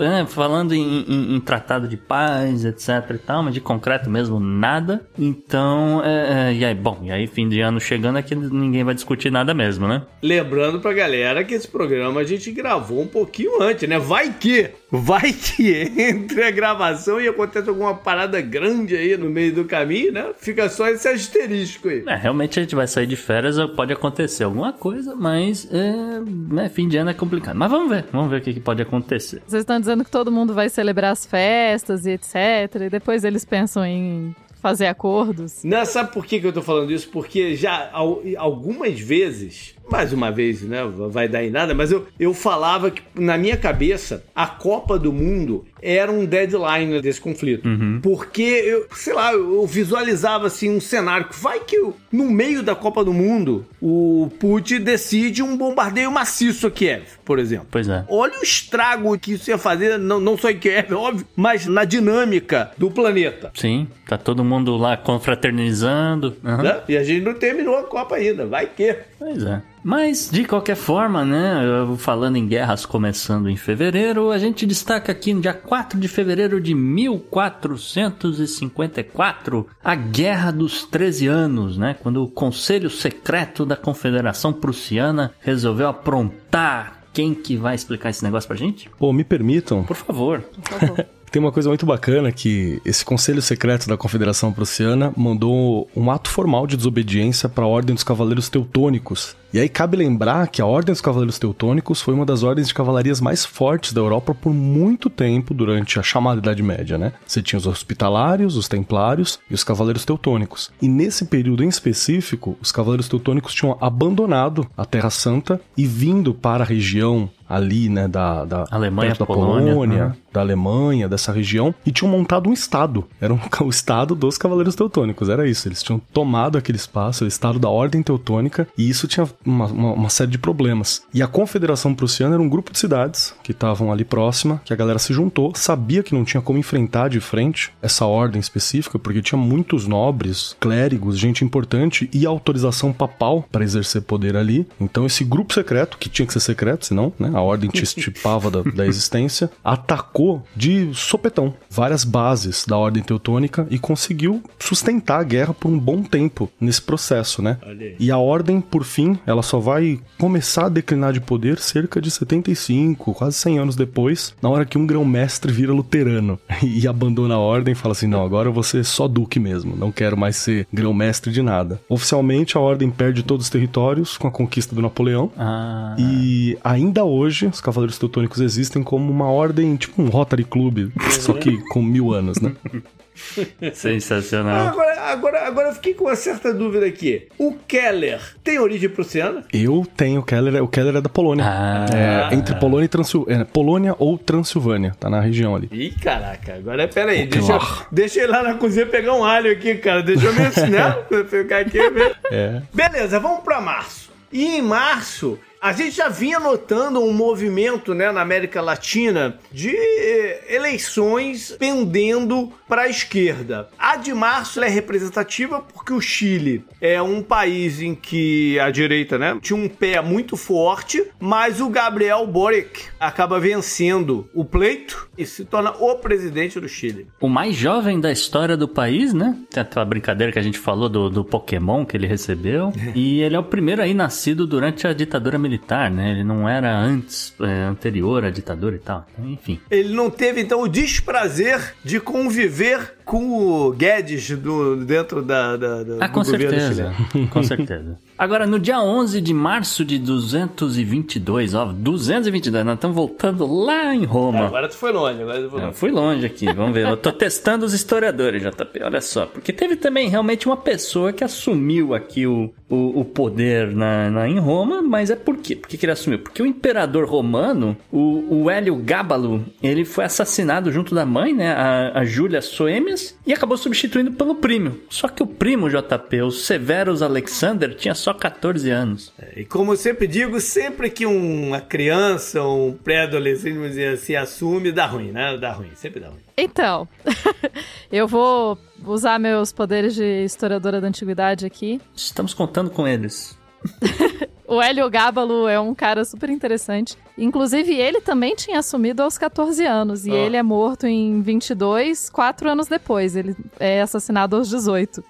é, 0.00 0.26
falando 0.26 0.74
em, 0.74 1.04
em, 1.08 1.36
em, 1.36 1.40
tratado 1.40 1.88
de 1.88 1.96
paz, 1.96 2.64
etc 2.64 2.88
e 3.14 3.18
tal, 3.18 3.42
mas 3.42 3.54
de 3.54 3.60
concreto 3.60 4.08
mesmo 4.08 4.40
nada. 4.40 5.06
Então, 5.18 6.02
é, 6.04 6.50
é, 6.50 6.54
e 6.54 6.64
aí, 6.64 6.74
bom, 6.74 7.00
e 7.02 7.10
aí 7.10 7.26
fim 7.26 7.48
de 7.48 7.60
ano 7.60 7.80
chegando 7.80 8.22
que 8.22 8.34
ninguém 8.34 8.84
vai 8.84 8.94
discutir 8.94 9.30
nada 9.30 9.52
mesmo, 9.52 9.86
né? 9.86 10.02
Lembrando 10.22 10.80
pra 10.80 10.92
galera 10.92 11.44
que 11.44 11.54
esse 11.54 11.68
programa 11.68 12.20
a 12.20 12.24
gente 12.24 12.50
gravou 12.50 13.02
um 13.02 13.06
pouquinho 13.06 13.62
antes, 13.62 13.88
né? 13.88 13.98
Vai 13.98 14.32
que, 14.32 14.70
vai 14.90 15.32
que 15.32 15.72
entre 15.98 16.42
a 16.42 16.50
gravação 16.50 17.20
e 17.20 17.28
acontece 17.28 17.68
alguma 17.68 17.94
parada 17.94 18.40
grande 18.40 18.96
aí 18.96 19.16
no 19.16 19.28
meio 19.28 19.54
do 19.54 19.64
caminho, 19.64 20.12
né? 20.12 20.30
Fica 20.38 20.68
só 20.68 20.88
esse 20.88 21.08
asterisco 21.08 21.88
aí. 21.88 22.04
É, 22.06 22.16
realmente 22.16 22.58
a 22.58 22.62
gente 22.62 22.74
vai 22.74 22.86
sair 22.86 23.06
de 23.06 23.16
férias, 23.16 23.56
pode 23.74 23.92
acontecer 23.92 24.44
alguma 24.44 24.72
coisa, 24.72 25.14
mas 25.14 25.68
é, 25.72 26.20
né, 26.54 26.68
fim 26.76 26.86
de 26.86 26.98
ano 26.98 27.08
é 27.08 27.14
complicado. 27.14 27.56
Mas 27.56 27.70
vamos 27.70 27.88
ver, 27.88 28.04
vamos 28.12 28.30
ver 28.30 28.36
o 28.36 28.40
que, 28.42 28.52
que 28.52 28.60
pode 28.60 28.82
acontecer. 28.82 29.42
Vocês 29.46 29.62
estão 29.62 29.80
dizendo 29.80 30.04
que 30.04 30.10
todo 30.10 30.30
mundo 30.30 30.52
vai 30.52 30.68
celebrar 30.68 31.12
as 31.12 31.24
festas 31.24 32.04
e 32.04 32.10
etc. 32.10 32.82
E 32.82 32.90
depois 32.90 33.24
eles 33.24 33.46
pensam 33.46 33.84
em 33.84 34.36
fazer 34.60 34.86
acordos. 34.86 35.64
Não, 35.64 35.84
sabe 35.86 36.12
por 36.12 36.26
que, 36.26 36.38
que 36.38 36.46
eu 36.46 36.52
tô 36.52 36.60
falando 36.60 36.92
isso? 36.92 37.08
Porque 37.08 37.54
já 37.54 37.90
algumas 38.36 39.00
vezes 39.00 39.75
mais 39.90 40.12
uma 40.12 40.30
vez, 40.30 40.62
né? 40.62 40.78
Vai 41.10 41.28
dar 41.28 41.44
em 41.44 41.50
nada, 41.50 41.74
mas 41.74 41.92
eu, 41.92 42.06
eu 42.18 42.34
falava 42.34 42.90
que 42.90 43.02
na 43.14 43.38
minha 43.38 43.56
cabeça 43.56 44.24
a 44.34 44.46
Copa 44.46 44.98
do 44.98 45.12
Mundo 45.12 45.64
era 45.80 46.10
um 46.10 46.24
deadline 46.24 47.00
desse 47.00 47.20
conflito. 47.20 47.68
Uhum. 47.68 48.00
Porque 48.02 48.42
eu, 48.42 48.86
sei 48.92 49.14
lá, 49.14 49.32
eu 49.32 49.66
visualizava 49.66 50.46
assim 50.46 50.70
um 50.70 50.80
cenário 50.80 51.28
que 51.28 51.40
vai 51.40 51.60
que 51.60 51.76
eu, 51.76 51.96
no 52.10 52.30
meio 52.30 52.62
da 52.62 52.74
Copa 52.74 53.04
do 53.04 53.12
Mundo 53.12 53.64
o 53.80 54.30
Putin 54.40 54.80
decide 54.80 55.42
um 55.42 55.56
bombardeio 55.56 56.10
maciço 56.10 56.66
a 56.66 56.70
Kiev, 56.70 57.04
por 57.24 57.38
exemplo. 57.38 57.68
Pois 57.70 57.88
é. 57.88 58.04
Olha 58.08 58.38
o 58.40 58.42
estrago 58.42 59.16
que 59.18 59.34
isso 59.34 59.50
ia 59.50 59.58
fazer, 59.58 59.98
não, 59.98 60.18
não 60.18 60.36
só 60.36 60.50
em 60.50 60.58
Kiev, 60.58 60.92
óbvio, 60.94 61.26
mas 61.36 61.66
na 61.66 61.84
dinâmica 61.84 62.72
do 62.76 62.90
planeta. 62.90 63.52
Sim, 63.54 63.86
tá 64.06 64.18
todo 64.18 64.44
mundo 64.44 64.76
lá 64.76 64.96
confraternizando. 64.96 66.36
Uhum. 66.42 66.62
Né? 66.62 66.80
E 66.88 66.96
a 66.96 67.04
gente 67.04 67.24
não 67.24 67.34
terminou 67.34 67.76
a 67.76 67.84
Copa 67.84 68.16
ainda, 68.16 68.46
vai 68.46 68.66
que. 68.66 68.96
Pois 69.18 69.42
é. 69.44 69.62
Mas, 69.88 70.28
de 70.32 70.44
qualquer 70.44 70.74
forma, 70.74 71.24
né, 71.24 71.62
falando 71.98 72.34
em 72.34 72.44
guerras 72.44 72.84
começando 72.84 73.48
em 73.48 73.56
fevereiro, 73.56 74.32
a 74.32 74.38
gente 74.38 74.66
destaca 74.66 75.12
aqui 75.12 75.32
no 75.32 75.40
dia 75.40 75.54
4 75.54 76.00
de 76.00 76.08
fevereiro 76.08 76.60
de 76.60 76.74
1454, 76.74 79.64
a 79.84 79.94
Guerra 79.94 80.50
dos 80.50 80.82
13 80.82 81.28
Anos, 81.28 81.78
né, 81.78 81.94
quando 82.02 82.24
o 82.24 82.28
Conselho 82.28 82.90
Secreto 82.90 83.64
da 83.64 83.76
Confederação 83.76 84.52
Prussiana 84.52 85.32
resolveu 85.38 85.86
aprontar 85.86 87.04
quem 87.12 87.32
que 87.32 87.56
vai 87.56 87.76
explicar 87.76 88.10
esse 88.10 88.24
negócio 88.24 88.48
pra 88.48 88.56
gente? 88.56 88.90
Pô, 88.98 89.12
me 89.12 89.22
permitam. 89.22 89.84
Por 89.84 89.94
favor. 89.94 90.40
Por 90.40 90.80
favor. 90.80 91.06
Tem 91.30 91.42
uma 91.42 91.52
coisa 91.52 91.68
muito 91.68 91.84
bacana 91.84 92.30
que 92.32 92.80
esse 92.84 93.04
Conselho 93.04 93.42
Secreto 93.42 93.88
da 93.88 93.96
Confederação 93.96 94.52
Prussiana 94.52 95.12
mandou 95.16 95.88
um 95.94 96.10
ato 96.10 96.30
formal 96.30 96.66
de 96.66 96.76
desobediência 96.76 97.48
para 97.48 97.64
a 97.64 97.66
Ordem 97.66 97.94
dos 97.94 98.04
Cavaleiros 98.04 98.48
Teutônicos, 98.48 99.36
e 99.52 99.58
aí 99.58 99.68
cabe 99.68 99.96
lembrar 99.96 100.48
que 100.48 100.60
a 100.60 100.66
Ordem 100.66 100.92
dos 100.92 101.00
Cavaleiros 101.00 101.38
Teutônicos 101.38 102.00
foi 102.00 102.14
uma 102.14 102.26
das 102.26 102.42
ordens 102.42 102.68
de 102.68 102.74
cavalarias 102.74 103.20
mais 103.20 103.44
fortes 103.44 103.92
da 103.92 104.00
Europa 104.00 104.34
por 104.34 104.52
muito 104.52 105.08
tempo 105.08 105.54
durante 105.54 105.98
a 105.98 106.02
chamada 106.02 106.40
Idade 106.40 106.62
Média, 106.62 106.98
né? 106.98 107.12
Você 107.26 107.42
tinha 107.42 107.58
os 107.58 107.66
hospitalários, 107.66 108.56
os 108.56 108.68
templários 108.68 109.38
e 109.50 109.54
os 109.54 109.64
cavaleiros 109.64 110.04
teutônicos. 110.04 110.70
E 110.80 110.88
nesse 110.88 111.26
período 111.26 111.64
em 111.64 111.68
específico, 111.68 112.56
os 112.60 112.72
cavaleiros 112.72 113.08
teutônicos 113.08 113.54
tinham 113.54 113.76
abandonado 113.80 114.66
a 114.76 114.84
Terra 114.84 115.10
Santa 115.10 115.60
e 115.76 115.86
vindo 115.86 116.34
para 116.34 116.64
a 116.64 116.66
região 116.66 117.30
ali, 117.48 117.88
né, 117.88 118.08
da, 118.08 118.44
da 118.44 118.64
Alemanha, 118.70 119.14
da 119.14 119.24
Polônia, 119.24 119.72
Polônia 119.72 120.06
uhum. 120.06 120.12
da 120.32 120.40
Alemanha, 120.40 121.08
dessa 121.08 121.32
região, 121.32 121.74
e 121.84 121.92
tinham 121.92 122.10
montado 122.10 122.48
um 122.48 122.52
estado. 122.52 123.04
Era 123.20 123.32
um, 123.32 123.38
o 123.64 123.68
estado 123.68 124.14
dos 124.14 124.36
Cavaleiros 124.36 124.74
Teutônicos, 124.74 125.28
era 125.28 125.48
isso. 125.48 125.68
Eles 125.68 125.82
tinham 125.82 126.00
tomado 126.12 126.58
aquele 126.58 126.76
espaço, 126.76 127.24
o 127.24 127.28
estado 127.28 127.58
da 127.58 127.68
Ordem 127.68 128.02
Teutônica, 128.02 128.66
e 128.76 128.88
isso 128.88 129.06
tinha 129.06 129.28
uma, 129.46 129.66
uma, 129.66 129.92
uma, 129.92 130.08
série 130.08 130.30
de 130.30 130.38
problemas. 130.38 131.02
E 131.12 131.22
a 131.22 131.26
Confederação 131.26 131.94
Prussiana 131.94 132.34
era 132.34 132.42
um 132.42 132.48
grupo 132.48 132.72
de 132.72 132.78
cidades 132.78 133.34
que 133.42 133.52
estavam 133.52 133.92
ali 133.92 134.04
próxima, 134.04 134.60
que 134.64 134.72
a 134.72 134.76
galera 134.76 134.98
se 134.98 135.12
juntou, 135.12 135.52
sabia 135.54 136.02
que 136.02 136.14
não 136.14 136.24
tinha 136.24 136.40
como 136.40 136.58
enfrentar 136.58 137.08
de 137.08 137.20
frente 137.20 137.72
essa 137.80 138.06
ordem 138.06 138.40
específica, 138.40 138.98
porque 138.98 139.22
tinha 139.22 139.38
muitos 139.38 139.86
nobres, 139.86 140.56
clérigos, 140.60 141.18
gente 141.18 141.44
importante 141.44 142.08
e 142.12 142.26
autorização 142.26 142.92
papal 142.92 143.46
para 143.50 143.64
exercer 143.64 144.02
poder 144.02 144.36
ali. 144.36 144.66
Então 144.80 145.06
esse 145.06 145.24
grupo 145.24 145.54
secreto, 145.54 145.98
que 145.98 146.08
tinha 146.08 146.26
que 146.26 146.32
ser 146.32 146.40
secreto, 146.40 146.86
senão 146.86 147.12
né, 147.18 147.30
a 147.34 147.40
ordem 147.40 147.70
te 147.70 147.82
estipava 147.84 148.50
da, 148.50 148.62
da 148.62 148.86
existência, 148.86 149.50
atacou 149.64 150.42
de 150.54 150.90
sopetão 150.94 151.54
várias 151.70 152.04
bases 152.04 152.64
da 152.66 152.76
ordem 152.76 153.02
teutônica 153.02 153.66
e 153.70 153.78
conseguiu 153.78 154.42
sustentar 154.58 155.20
a 155.20 155.24
guerra 155.24 155.54
por 155.54 155.68
um 155.68 155.78
bom 155.78 156.02
tempo 156.02 156.50
nesse 156.60 156.82
processo, 156.82 157.42
né? 157.42 157.58
E 157.98 158.10
a 158.10 158.18
ordem, 158.18 158.60
por 158.60 158.84
fim, 158.84 159.18
ela 159.26 159.35
ela 159.36 159.42
só 159.42 159.58
vai 159.58 160.00
começar 160.18 160.66
a 160.66 160.70
declinar 160.70 161.12
de 161.12 161.20
poder 161.20 161.58
cerca 161.58 162.00
de 162.00 162.10
75, 162.10 163.12
quase 163.12 163.36
100 163.36 163.58
anos 163.58 163.76
depois, 163.76 164.34
na 164.40 164.48
hora 164.48 164.64
que 164.64 164.78
um 164.78 164.86
grão-mestre 164.86 165.52
vira 165.52 165.72
luterano 165.72 166.38
e 166.62 166.88
abandona 166.88 167.34
a 167.34 167.38
ordem 167.38 167.72
e 167.72 167.74
fala 167.74 167.92
assim: 167.92 168.06
não, 168.06 168.24
agora 168.24 168.48
eu 168.48 168.52
vou 168.52 168.62
ser 168.62 168.84
só 168.84 169.06
duque 169.06 169.38
mesmo, 169.38 169.76
não 169.76 169.92
quero 169.92 170.16
mais 170.16 170.36
ser 170.36 170.66
grão-mestre 170.72 171.30
de 171.30 171.42
nada. 171.42 171.80
Oficialmente, 171.88 172.56
a 172.56 172.60
ordem 172.60 172.90
perde 172.90 173.22
todos 173.22 173.46
os 173.46 173.50
territórios 173.50 174.16
com 174.16 174.26
a 174.26 174.30
conquista 174.30 174.74
do 174.74 174.80
Napoleão. 174.80 175.30
Ah. 175.36 175.94
E 175.98 176.56
ainda 176.64 177.04
hoje, 177.04 177.46
os 177.46 177.60
Cavaleiros 177.60 177.98
Teutônicos 177.98 178.40
existem 178.40 178.82
como 178.82 179.10
uma 179.10 179.26
ordem, 179.26 179.76
tipo 179.76 180.00
um 180.00 180.08
Rotary 180.08 180.44
Club, 180.44 180.90
só 181.10 181.34
que 181.34 181.58
com 181.68 181.82
mil 181.82 182.12
anos, 182.12 182.40
né? 182.40 182.52
Sensacional. 183.74 184.68
Agora, 184.68 185.00
agora, 185.00 185.46
agora 185.46 185.68
eu 185.68 185.74
fiquei 185.74 185.94
com 185.94 186.04
uma 186.04 186.16
certa 186.16 186.52
dúvida 186.52 186.86
aqui. 186.86 187.28
O 187.38 187.54
Keller 187.66 188.20
tem 188.44 188.58
origem 188.58 188.88
prussiana? 188.88 189.44
Eu 189.52 189.86
tenho 189.96 190.20
o 190.20 190.24
Keller, 190.24 190.62
o 190.62 190.68
Keller 190.68 190.96
é 190.96 191.00
da 191.00 191.08
Polônia. 191.08 191.44
Ah. 191.46 191.86
É, 192.30 192.34
entre 192.34 192.54
Polônia 192.56 192.84
e 192.84 192.88
Transilvânia. 192.88 193.44
Polônia 193.44 193.94
ou 193.98 194.18
Transilvânia, 194.18 194.94
tá 194.98 195.08
na 195.10 195.20
região 195.20 195.54
ali. 195.56 195.68
Ih, 195.72 195.90
caraca, 196.02 196.54
agora 196.54 196.86
pera 196.88 197.10
aí, 197.12 197.24
O 197.24 197.28
deixa, 197.28 197.52
eu- 197.52 197.60
deixa 197.90 198.20
eu 198.20 198.24
ir 198.24 198.30
lá 198.30 198.42
na 198.42 198.54
cozinha 198.54 198.86
pegar 198.86 199.14
um 199.14 199.24
alho 199.24 199.50
aqui, 199.52 199.74
cara. 199.76 200.02
Deixa 200.02 200.26
eu 200.26 200.32
me 200.34 200.42
ensinar, 200.46 200.98
ficar 201.28 201.58
aqui 201.60 201.78
mesmo. 201.90 202.14
É. 202.30 202.62
Beleza, 202.72 203.18
vamos 203.20 203.42
pra 203.42 203.60
março. 203.60 204.10
E 204.32 204.44
em 204.58 204.62
março, 204.62 205.38
a 205.60 205.72
gente 205.72 205.96
já 205.96 206.08
vinha 206.08 206.38
notando 206.38 207.00
um 207.00 207.12
movimento 207.12 207.94
né, 207.94 208.12
na 208.12 208.20
América 208.20 208.60
Latina 208.60 209.38
de 209.52 209.74
eh, 209.74 210.54
eleições 210.54 211.56
pendendo 211.58 212.52
para 212.68 212.82
a 212.82 212.88
esquerda. 212.88 213.68
A 213.78 213.96
de 213.96 214.12
março 214.12 214.62
é 214.62 214.68
representativa 214.68 215.60
porque 215.60 215.92
o 215.92 216.00
Chile 216.00 216.64
é 216.80 217.00
um 217.00 217.22
país 217.22 217.80
em 217.80 217.94
que 217.94 218.58
a 218.58 218.70
direita 218.70 219.18
né, 219.18 219.38
tinha 219.40 219.56
um 219.58 219.68
pé 219.68 220.00
muito 220.00 220.36
forte, 220.36 221.04
mas 221.18 221.60
o 221.60 221.68
Gabriel 221.68 222.26
Boric 222.26 222.84
acaba 222.98 223.38
vencendo 223.38 224.28
o 224.34 224.44
pleito 224.44 225.08
e 225.16 225.24
se 225.24 225.44
torna 225.44 225.70
o 225.78 225.94
presidente 225.96 226.60
do 226.60 226.68
Chile. 226.68 227.06
O 227.20 227.28
mais 227.28 227.54
jovem 227.54 228.00
da 228.00 228.12
história 228.12 228.56
do 228.56 228.68
país, 228.68 229.12
né? 229.12 229.36
Tem 229.50 229.62
aquela 229.62 229.84
brincadeira 229.84 230.32
que 230.32 230.38
a 230.38 230.42
gente 230.42 230.58
falou 230.58 230.88
do, 230.88 231.08
do 231.08 231.24
Pokémon 231.24 231.84
que 231.84 231.96
ele 231.96 232.06
recebeu. 232.06 232.72
e 232.94 233.20
ele 233.20 233.36
é 233.36 233.38
o 233.38 233.44
primeiro 233.44 233.82
aí 233.82 233.94
nascido 233.94 234.46
durante 234.46 234.86
a 234.86 234.92
ditadura 234.92 235.38
militar, 235.46 235.90
né? 235.90 236.10
Ele 236.10 236.24
não 236.24 236.48
era 236.48 236.76
antes, 236.76 237.34
é, 237.40 237.62
anterior 237.64 238.24
à 238.24 238.30
ditadura 238.30 238.76
e 238.76 238.78
tal. 238.78 239.06
Então, 239.12 239.30
enfim. 239.30 239.60
Ele 239.70 239.94
não 239.94 240.10
teve, 240.10 240.40
então, 240.40 240.60
o 240.62 240.68
desprazer 240.68 241.74
de 241.84 242.00
conviver 242.00 242.94
com 243.04 243.30
o 243.30 243.72
Guedes 243.72 244.30
do, 244.30 244.76
dentro 244.84 245.22
da, 245.22 245.56
da, 245.56 245.82
da- 245.82 245.96
Ah, 246.00 246.06
do 246.08 246.12
com 246.12 246.22
governo 246.22 246.50
certeza. 246.50 246.94
chileno. 246.94 247.28
Com 247.30 247.42
certeza. 247.42 247.98
Agora, 248.18 248.46
no 248.46 248.58
dia 248.58 248.80
11 248.80 249.20
de 249.20 249.34
março 249.34 249.84
de 249.84 249.98
222, 249.98 251.54
ó, 251.54 251.66
222, 251.66 252.64
nós 252.64 252.74
estamos 252.76 252.96
voltando 252.96 253.46
lá 253.46 253.94
em 253.94 254.04
Roma. 254.04 254.46
Agora 254.46 254.68
tu 254.68 254.74
foi 254.76 254.90
longe, 254.90 255.20
agora 255.20 255.42
tu 255.42 255.50
foi 255.50 255.60
Eu 255.60 255.64
longe. 255.66 255.76
fui 255.78 255.90
longe 255.90 256.26
aqui, 256.26 256.46
vamos 256.52 256.72
ver. 256.72 256.86
Eu 256.88 256.96
tô 256.96 257.12
testando 257.12 257.66
os 257.66 257.74
historiadores, 257.74 258.42
JP, 258.42 258.82
olha 258.82 259.00
só. 259.02 259.26
Porque 259.26 259.52
teve 259.52 259.76
também 259.76 260.08
realmente 260.08 260.46
uma 260.46 260.56
pessoa 260.56 261.12
que 261.12 261.22
assumiu 261.22 261.94
aqui 261.94 262.26
o, 262.26 262.50
o, 262.70 263.00
o 263.00 263.04
poder 263.04 263.74
na, 263.74 264.10
na- 264.10 264.26
em 264.28 264.38
Roma, 264.38 264.80
mas 264.80 265.10
é 265.10 265.16
por 265.16 265.36
quê? 265.36 265.54
Por 265.54 265.68
que, 265.68 265.76
que 265.76 265.84
ele 265.84 265.92
assumiu? 265.92 266.18
Porque 266.18 266.42
o 266.42 266.46
imperador 266.46 267.06
romano, 267.06 267.76
o, 267.92 268.44
o 268.44 268.50
Hélio 268.50 268.76
Gábalo, 268.76 269.44
ele 269.62 269.84
foi 269.84 270.04
assassinado 270.06 270.72
junto 270.72 270.94
da 270.94 271.04
mãe, 271.04 271.34
né, 271.34 271.52
a, 271.52 272.00
a 272.00 272.04
Júlia 272.06 272.40
Soêmias, 272.40 273.14
e 273.26 273.32
acabou 273.34 273.58
substituindo 273.58 274.12
pelo 274.12 274.36
primo. 274.36 274.76
Só 274.88 275.06
que 275.06 275.22
o 275.22 275.26
primo, 275.26 275.68
JP, 275.68 276.22
o 276.22 276.30
Severus 276.30 277.02
Alexander, 277.02 277.74
tinha 277.74 277.94
só 278.06 278.14
14 278.14 278.70
anos. 278.70 279.12
E 279.34 279.44
como 279.44 279.72
eu 279.72 279.76
sempre 279.76 280.06
digo, 280.06 280.40
sempre 280.40 280.88
que 280.88 281.04
uma 281.04 281.60
criança, 281.60 282.40
um 282.40 282.72
pré-adolescente, 282.72 283.54
vamos 283.54 283.70
dizer 283.70 283.94
assim, 283.94 284.14
assume, 284.14 284.70
dá 284.70 284.86
ruim, 284.86 285.10
né? 285.10 285.36
Dá 285.36 285.50
ruim, 285.50 285.70
sempre 285.74 285.98
dá 285.98 286.10
ruim. 286.10 286.20
Então, 286.36 286.86
eu 287.90 288.06
vou 288.06 288.56
usar 288.84 289.18
meus 289.18 289.50
poderes 289.50 289.96
de 289.96 290.22
historiadora 290.22 290.80
da 290.80 290.86
antiguidade 290.86 291.44
aqui. 291.44 291.80
Estamos 291.96 292.32
contando 292.32 292.70
com 292.70 292.86
eles. 292.86 293.36
O 294.48 294.62
Hélio 294.62 294.88
Gábalo 294.88 295.48
é 295.48 295.58
um 295.58 295.74
cara 295.74 296.04
super 296.04 296.30
interessante. 296.30 296.96
Inclusive, 297.18 297.74
ele 297.74 298.00
também 298.00 298.34
tinha 298.36 298.58
assumido 298.58 299.02
aos 299.02 299.16
14 299.16 299.64
anos. 299.64 300.06
E 300.06 300.10
Ó. 300.10 300.14
ele 300.14 300.36
é 300.36 300.42
morto 300.42 300.86
em 300.86 301.20
22, 301.22 302.10
quatro 302.10 302.48
anos 302.48 302.66
depois. 302.68 303.16
Ele 303.16 303.34
é 303.58 303.80
assassinado 303.80 304.36
aos 304.36 304.48
18. 304.50 305.02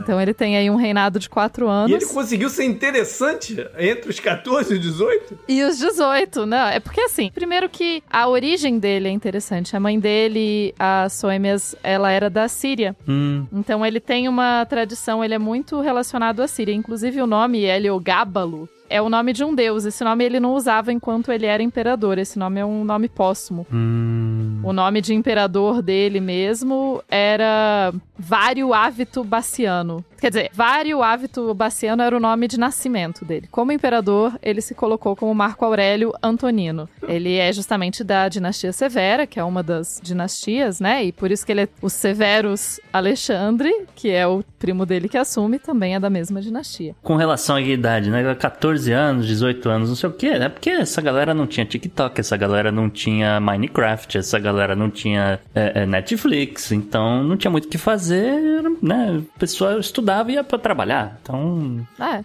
Então 0.00 0.20
ele 0.20 0.34
tem 0.34 0.56
aí 0.56 0.68
um 0.68 0.76
reinado 0.76 1.18
de 1.18 1.28
quatro 1.28 1.66
anos. 1.68 1.90
E 1.90 1.94
ele 1.94 2.06
conseguiu 2.06 2.50
ser 2.50 2.64
interessante 2.64 3.56
entre 3.78 4.10
os 4.10 4.20
14 4.20 4.74
e 4.74 4.76
os 4.76 4.82
18? 4.82 5.38
E 5.48 5.62
os 5.64 5.78
18, 5.78 6.44
não, 6.44 6.68
é 6.68 6.78
porque 6.80 7.00
assim, 7.00 7.30
primeiro 7.34 7.68
que 7.68 8.02
a 8.10 8.28
origem 8.28 8.78
dele 8.78 9.08
é 9.08 9.10
interessante. 9.10 9.74
A 9.74 9.80
mãe 9.80 9.98
dele, 9.98 10.74
a 10.78 11.08
Soêmias, 11.08 11.74
ela 11.82 12.10
era 12.10 12.28
da 12.28 12.46
Síria. 12.46 12.94
Hum, 13.08 13.46
Então 13.52 13.84
ele 13.84 14.00
tem 14.00 14.28
uma 14.28 14.64
tradição, 14.66 15.24
ele 15.24 15.34
é 15.34 15.38
muito 15.38 15.80
relacionado 15.80 16.40
à 16.40 16.46
Síria. 16.46 16.74
Inclusive 16.74 17.22
o 17.22 17.26
nome 17.26 17.64
Heliogábalo 17.64 18.68
é 18.94 19.02
o 19.02 19.08
nome 19.08 19.32
de 19.32 19.42
um 19.42 19.52
deus. 19.52 19.84
Esse 19.84 20.04
nome 20.04 20.24
ele 20.24 20.38
não 20.38 20.54
usava 20.54 20.92
enquanto 20.92 21.32
ele 21.32 21.46
era 21.46 21.60
imperador. 21.60 22.16
Esse 22.16 22.38
nome 22.38 22.60
é 22.60 22.64
um 22.64 22.84
nome 22.84 23.08
póstumo. 23.08 23.66
hum. 23.72 24.60
O 24.62 24.72
nome 24.72 25.00
de 25.00 25.12
imperador 25.12 25.82
dele 25.82 26.20
mesmo 26.20 27.02
era 27.08 27.92
Vário 28.16 28.72
Ávito 28.72 29.24
Baciano. 29.24 30.04
Quer 30.24 30.30
dizer, 30.30 30.50
Vário 30.54 31.02
Ávito 31.02 31.52
Baciano 31.52 32.02
era 32.02 32.16
o 32.16 32.18
nome 32.18 32.48
de 32.48 32.58
nascimento 32.58 33.26
dele. 33.26 33.46
Como 33.50 33.72
imperador, 33.72 34.32
ele 34.42 34.62
se 34.62 34.74
colocou 34.74 35.14
como 35.14 35.34
Marco 35.34 35.66
Aurélio 35.66 36.14
Antonino. 36.22 36.88
Ele 37.06 37.36
é 37.36 37.52
justamente 37.52 38.02
da 38.02 38.26
dinastia 38.26 38.72
Severa, 38.72 39.26
que 39.26 39.38
é 39.38 39.44
uma 39.44 39.62
das 39.62 40.00
dinastias, 40.02 40.80
né? 40.80 41.04
E 41.04 41.12
por 41.12 41.30
isso 41.30 41.44
que 41.44 41.52
ele 41.52 41.64
é 41.64 41.68
o 41.82 41.90
Severus 41.90 42.80
Alexandre, 42.90 43.70
que 43.94 44.08
é 44.08 44.26
o 44.26 44.42
primo 44.58 44.86
dele 44.86 45.10
que 45.10 45.18
assume, 45.18 45.58
também 45.58 45.94
é 45.94 46.00
da 46.00 46.08
mesma 46.08 46.40
dinastia. 46.40 46.96
Com 47.02 47.16
relação 47.16 47.56
à 47.56 47.60
idade, 47.60 48.08
né? 48.08 48.34
14 48.34 48.90
anos, 48.92 49.26
18 49.26 49.68
anos, 49.68 49.88
não 49.90 49.96
sei 49.96 50.08
o 50.08 50.12
quê. 50.14 50.28
É 50.28 50.48
porque 50.48 50.70
essa 50.70 51.02
galera 51.02 51.34
não 51.34 51.46
tinha 51.46 51.66
TikTok, 51.66 52.18
essa 52.18 52.38
galera 52.38 52.72
não 52.72 52.88
tinha 52.88 53.38
Minecraft, 53.40 54.16
essa 54.16 54.38
galera 54.38 54.74
não 54.74 54.88
tinha 54.88 55.38
é, 55.54 55.82
é, 55.82 55.86
Netflix, 55.86 56.72
então 56.72 57.22
não 57.22 57.36
tinha 57.36 57.50
muito 57.50 57.66
o 57.66 57.68
que 57.68 57.76
fazer, 57.76 58.62
né? 58.80 59.22
O 59.36 59.38
pessoal 59.38 59.78
estudava 59.78 60.13
e 60.28 60.34
ia 60.34 60.44
pra 60.44 60.58
trabalhar. 60.58 61.18
Então, 61.22 61.86
É. 62.00 62.24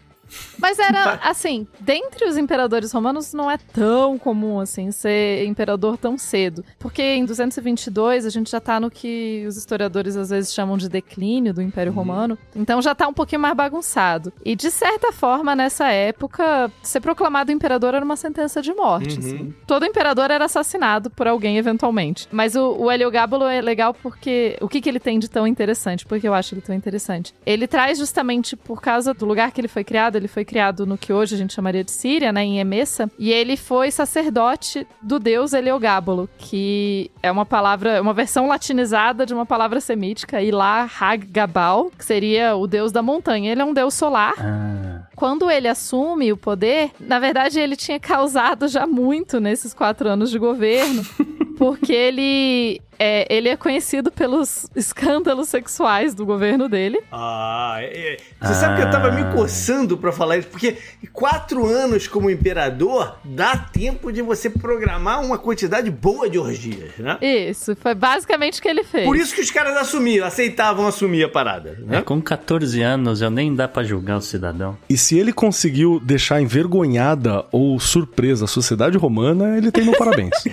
Mas 0.58 0.80
era, 0.80 1.20
assim, 1.24 1.68
dentre 1.80 2.26
os 2.26 2.38
imperadores 2.38 2.92
romanos 2.92 3.34
não 3.34 3.50
é 3.50 3.58
tão 3.58 4.18
comum, 4.18 4.60
assim, 4.60 4.92
ser 4.92 5.46
imperador 5.46 5.98
tão 5.98 6.18
cedo. 6.18 6.63
Porque 6.78 7.02
em 7.02 7.26
222 7.26 8.26
a 8.26 8.30
gente 8.30 8.52
já 8.52 8.60
tá 8.60 8.80
no 8.80 8.89
que 8.92 9.46
os 9.48 9.58
historiadores 9.58 10.15
às 10.15 10.30
vezes 10.30 10.54
chamam 10.54 10.78
de 10.78 10.89
declínio 10.89 11.54
do 11.54 11.62
Império 11.62 11.92
Romano. 11.92 12.38
Então 12.56 12.82
já 12.82 12.94
tá 12.94 13.08
um 13.08 13.13
pouquinho 13.13 13.42
mais 13.42 13.56
bagunçado. 13.56 14.32
E 14.44 14.56
de 14.56 14.70
certa 14.70 15.12
forma, 15.12 15.56
nessa 15.56 15.89
época, 15.89 16.72
ser 16.84 17.00
proclamado 17.00 17.52
imperador 17.52 17.94
era 17.94 18.04
uma 18.04 18.15
sentença 18.15 18.62
de 18.62 18.74
morte, 18.74 19.20
assim. 19.20 19.54
Todo 19.65 19.86
imperador 19.86 20.32
era 20.32 20.46
assassinado 20.46 21.10
por 21.10 21.28
alguém 21.28 21.58
eventualmente. 21.58 22.28
Mas 22.32 22.56
o, 22.56 22.76
o 22.78 22.92
Heliogábalo 22.92 23.46
é 23.46 23.62
legal 23.62 23.94
porque... 23.94 24.58
O 24.62 24.68
que, 24.68 24.82
que 24.82 24.89
ele 24.89 25.00
tem 25.00 25.20
de 25.20 25.30
tão 25.30 25.48
interessante? 25.48 26.06
Porque 26.06 26.28
eu 26.28 26.34
acho 26.34 26.54
ele 26.54 26.62
tão 26.62 26.76
interessante. 26.76 27.34
Ele 27.46 27.68
traz 27.68 27.98
justamente 27.98 28.56
por 28.56 28.82
causa 28.82 29.13
do 29.13 29.26
lugar 29.26 29.52
que 29.52 29.62
ele 29.62 29.68
foi 29.68 29.84
criado, 29.84 30.15
ele 30.19 30.27
foi 30.27 30.45
criado 30.45 30.86
no 30.86 30.97
que 30.97 31.12
hoje 31.12 31.36
a 31.36 31.38
gente 31.38 31.53
chamaria 31.53 31.84
de 31.84 31.91
Síria, 31.91 32.32
né, 32.32 32.43
em 32.43 32.60
Emesa, 32.60 33.10
e 33.17 33.32
ele 33.32 33.58
foi 33.58 33.91
sacerdote 33.91 34.86
do 35.01 35.19
deus 35.19 35.53
Heliogábalo, 35.53 36.29
que 36.38 37.10
é 37.23 37.32
uma 37.32 37.45
palavra, 37.45 38.01
uma 38.01 38.13
versão 38.13 38.47
latinizada 38.47 39.25
de 39.25 39.34
uma 39.34 39.45
palavra 39.45 39.82
semítica, 39.82 40.41
Ilah 40.41 40.89
Hag 40.99 41.25
Gabal, 41.27 41.91
que 41.97 42.05
seria 42.05 42.55
o 42.55 42.67
deus 42.67 42.91
da 42.91 43.01
montanha. 43.01 43.51
Ele 43.51 43.62
é 43.62 43.65
um 43.65 43.73
deus 43.73 43.93
solar, 43.93 44.34
ah, 44.38 45.08
quando 45.15 45.49
ele 45.49 45.67
assume 45.67 46.32
o 46.32 46.38
poder, 46.38 46.91
na 46.99 47.19
verdade 47.19 47.60
ele 47.60 47.75
tinha 47.75 47.99
causado 47.99 48.67
já 48.67 48.86
muito 48.86 49.39
nesses 49.39 49.73
quatro 49.73 50.08
anos 50.08 50.29
de 50.32 50.39
governo, 50.39 51.03
porque 51.58 51.93
ele 51.93 52.82
é, 53.00 53.26
ele 53.34 53.48
é 53.50 53.56
conhecido 53.56 54.12
pelos 54.12 54.68
escândalos 54.76 55.48
sexuais 55.50 56.14
do 56.14 56.26
governo 56.26 56.68
dele. 56.68 57.00
Ah, 57.12 57.78
é, 57.80 58.14
é. 58.14 58.18
você 58.42 58.54
sabe 58.54 58.76
que 58.76 58.82
eu 58.88 58.92
tava 58.92 59.12
me 59.12 59.22
Ah. 59.22 59.32
coçando 59.32 59.98
pra 59.98 60.12
falar 60.12 60.38
isso, 60.38 60.48
porque 60.50 60.76
quatro 61.14 61.66
anos 61.66 62.08
como 62.08 62.30
imperador 62.30 63.16
dá 63.24 63.56
tempo 63.58 64.12
de 64.12 64.22
você 64.22 64.50
programar 64.50 65.22
uma 65.24 65.38
quantidade 65.38 65.90
boa 65.90 66.30
de 66.30 66.38
orgias, 66.38 66.92
né? 66.98 67.18
Isso, 67.22 67.76
foi 67.76 67.96
basicamente 67.96 68.60
o 68.60 68.62
que 68.62 68.68
ele 68.68 68.84
fez. 68.84 69.06
Por 69.06 69.16
isso 69.16 69.34
que 69.34 69.42
os 69.42 69.50
caras 69.52 69.78
assumiam, 69.78 70.26
aceitavam 70.26 70.88
assumir 70.88 71.24
a 71.24 71.30
parada, 71.30 71.78
é, 71.88 71.92
né? 71.98 72.02
com 72.02 72.22
14 72.22 72.82
anos 72.82 73.22
eu 73.22 73.30
nem 73.30 73.56
dá 73.56 73.68
pra 73.68 73.84
julgar 73.84 74.18
o 74.18 74.22
cidadão. 74.22 74.78
E 74.90 74.98
se 74.98 75.18
ele 75.18 75.32
conseguiu 75.32 76.00
deixar 76.04 76.42
envergonhada 76.42 77.46
ou 77.52 77.80
surpresa 77.80 78.46
a 78.46 78.48
sociedade 78.48 78.98
romana, 78.98 79.58
ele 79.58 79.72
tem 79.72 79.86
meu 79.86 79.98
parabéns. 79.98 80.32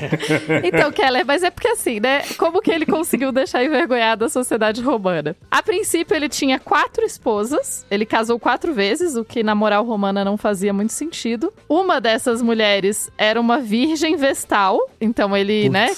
Então, 0.63 0.91
Keller, 0.93 1.25
mas 1.27 1.43
é 1.43 1.51
porque 1.51 1.69
assim, 1.69 2.01
né? 2.01 2.23
Como 2.37 2.61
que 2.61 2.71
ele 2.71 2.87
conseguiu 2.87 3.33
deixar 3.33 3.65
envergonhada 3.65 4.27
a 4.27 4.29
sociedade 4.29 4.83
romana? 4.83 5.37
A 5.51 5.63
princípio, 5.63 6.15
ele 6.15 6.29
tinha 6.29 6.59
quatro 6.59 7.05
esposas. 7.05 7.87
Ele 7.91 8.05
casou 8.05 8.39
quatro 8.39 8.75
vezes, 8.75 9.17
o 9.17 9.25
que 9.25 9.43
na 9.43 9.55
moral 9.55 9.85
romana 9.85 10.25
não 10.25 10.37
fazia 10.37 10.73
muito 10.73 10.93
sentido. 10.93 11.53
Uma 11.69 12.01
dessas 12.01 12.43
mulheres 12.43 13.11
era 13.17 13.41
uma 13.41 13.59
virgem 13.59 14.17
vestal. 14.17 14.79
Então 15.01 15.37
ele, 15.37 15.69
né? 15.69 15.89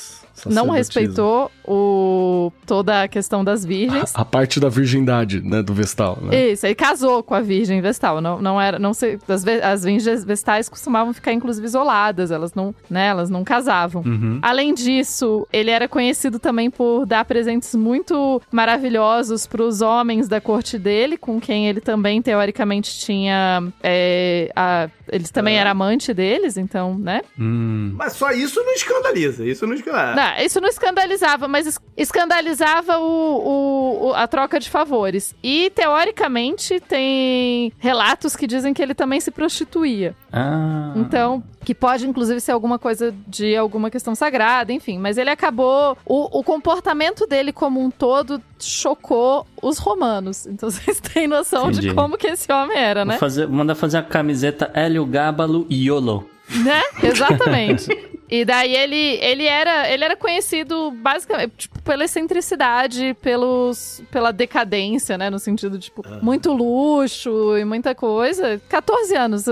Não 0.47 0.69
respeitou 0.71 1.51
o, 1.67 2.53
toda 2.67 3.03
a 3.03 3.09
questão 3.09 3.43
das 3.45 3.65
virgens. 3.65 4.13
A 4.15 4.25
parte 4.25 4.59
da 4.61 4.69
virgindade, 4.69 5.41
né, 5.41 5.63
do 5.63 5.73
Vestal, 5.75 6.19
né? 6.23 6.51
Isso, 6.53 6.67
ele 6.67 6.75
casou 6.75 7.23
com 7.23 7.35
a 7.35 7.41
Virgem 7.41 7.81
Vestal. 7.81 8.21
Não, 8.21 8.41
não 8.41 8.61
era, 8.61 8.79
não 8.79 8.93
sei, 8.95 9.19
as, 9.29 9.45
as 9.47 9.85
Virgens 9.85 10.25
Vestais 10.25 10.69
costumavam 10.69 11.13
ficar 11.13 11.33
inclusive 11.33 11.67
isoladas, 11.67 12.31
elas 12.31 12.55
não, 12.55 12.75
né, 12.89 13.07
elas 13.09 13.31
não 13.31 13.45
casavam. 13.45 14.03
Uhum. 14.05 14.39
Além 14.43 14.75
disso, 14.75 15.47
ele 15.53 15.71
era 15.71 15.89
conhecido 15.89 16.39
também 16.39 16.71
por 16.71 17.05
dar 17.07 17.25
presentes 17.25 17.75
muito 17.75 18.41
maravilhosos 18.51 19.47
para 19.47 19.63
os 19.63 19.81
homens 19.81 20.29
da 20.29 20.41
corte 20.41 20.79
dele, 20.79 21.17
com 21.17 21.41
quem 21.41 21.69
ele 21.69 21.81
também 21.81 22.21
teoricamente 22.23 22.99
tinha, 22.99 23.63
é, 23.83 24.51
a- 24.55 24.89
eles 25.11 25.31
também 25.31 25.57
É. 25.57 25.61
era 25.61 25.71
amante 25.71 26.13
deles, 26.15 26.57
então, 26.57 26.99
né? 26.99 27.23
Hum. 27.39 27.95
Mas 27.97 28.15
só 28.15 28.31
isso 28.33 28.63
não 28.63 28.73
escandaliza. 28.73 29.45
Isso 29.45 29.67
não 29.67 29.75
escandaliza. 29.75 30.15
Não, 30.17 30.45
isso 30.45 30.61
não 30.61 30.69
escandalizava, 30.69 31.49
mas 31.49 31.67
es- 31.67 31.81
escandalizava 31.97 32.99
o, 32.99 33.05
o- 33.05 34.07
o- 34.09 34.15
a 34.15 34.27
troca 34.27 34.59
de 34.61 34.69
favores. 34.71 35.35
E, 35.43 35.71
teoricamente, 35.75 36.81
tem 36.81 37.73
relatos 37.79 38.35
que 38.37 38.47
dizem 38.47 38.73
que 38.75 38.83
ele 38.83 38.95
também 38.95 39.21
se 39.21 39.31
prostituía. 39.31 40.15
Ah. 40.33 40.93
Então, 40.97 41.43
que 41.69 41.75
pode, 41.75 42.09
inclusive, 42.09 42.41
ser 42.41 42.53
alguma 42.53 42.79
coisa 42.79 43.15
de 43.27 43.55
alguma 43.55 43.91
questão 43.91 44.15
sagrada, 44.15 44.73
enfim. 44.73 44.99
Mas 44.99 45.19
ele 45.19 45.29
acabou. 45.29 45.99
O, 46.07 46.39
o 46.39 46.43
comportamento 46.43 47.27
dele 47.27 47.53
como 47.53 47.79
um 47.79 47.91
todo 47.91 48.41
chocou 48.59 49.47
os 49.61 49.77
romanos. 49.77 50.47
Então, 50.47 50.71
vocês 50.73 50.99
têm 50.99 51.29
noção 51.29 51.71
de 51.71 51.81
Entendi. 51.81 51.95
como 51.95 52.17
que 52.17 52.27
esse 52.27 52.51
homem 52.51 52.79
era, 52.79 53.05
Vou 53.05 53.13
né? 53.13 53.19
fazer, 53.19 53.45
vou 53.47 53.55
mandar 53.55 53.75
fazer 53.75 53.99
a 53.99 54.03
camiseta 54.03 54.71
Hélio 54.73 55.05
Gábalo 55.05 55.67
YOLO. 55.71 56.27
Né? 56.65 56.81
Exatamente. 57.03 57.89
E 58.31 58.45
daí 58.45 58.75
ele, 58.75 59.19
ele, 59.23 59.45
era, 59.45 59.91
ele 59.91 60.05
era 60.05 60.15
conhecido 60.15 60.91
basicamente 60.91 61.53
tipo, 61.57 61.81
pela 61.83 62.05
excentricidade, 62.05 63.17
pelos, 63.23 64.03
pela 64.11 64.33
decadência, 64.33 65.17
né? 65.17 65.31
No 65.31 65.39
sentido, 65.39 65.79
tipo, 65.79 66.03
muito 66.23 66.53
luxo 66.53 67.57
e 67.57 67.65
muita 67.65 67.95
coisa. 67.95 68.61
14 68.69 69.17
anos. 69.17 69.45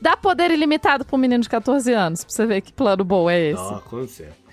Dá 0.00 0.16
poder 0.16 0.50
ilimitado 0.50 1.04
pra 1.04 1.16
um 1.16 1.18
menino 1.18 1.42
de 1.42 1.48
14 1.48 1.92
anos, 1.92 2.24
pra 2.24 2.32
você 2.32 2.46
ver 2.46 2.60
que 2.62 2.72
plano 2.72 3.04
bom 3.04 3.28
é 3.28 3.50
esse. 3.50 3.62
Não, 3.62 3.80
com 3.80 4.08
certeza. 4.08 4.44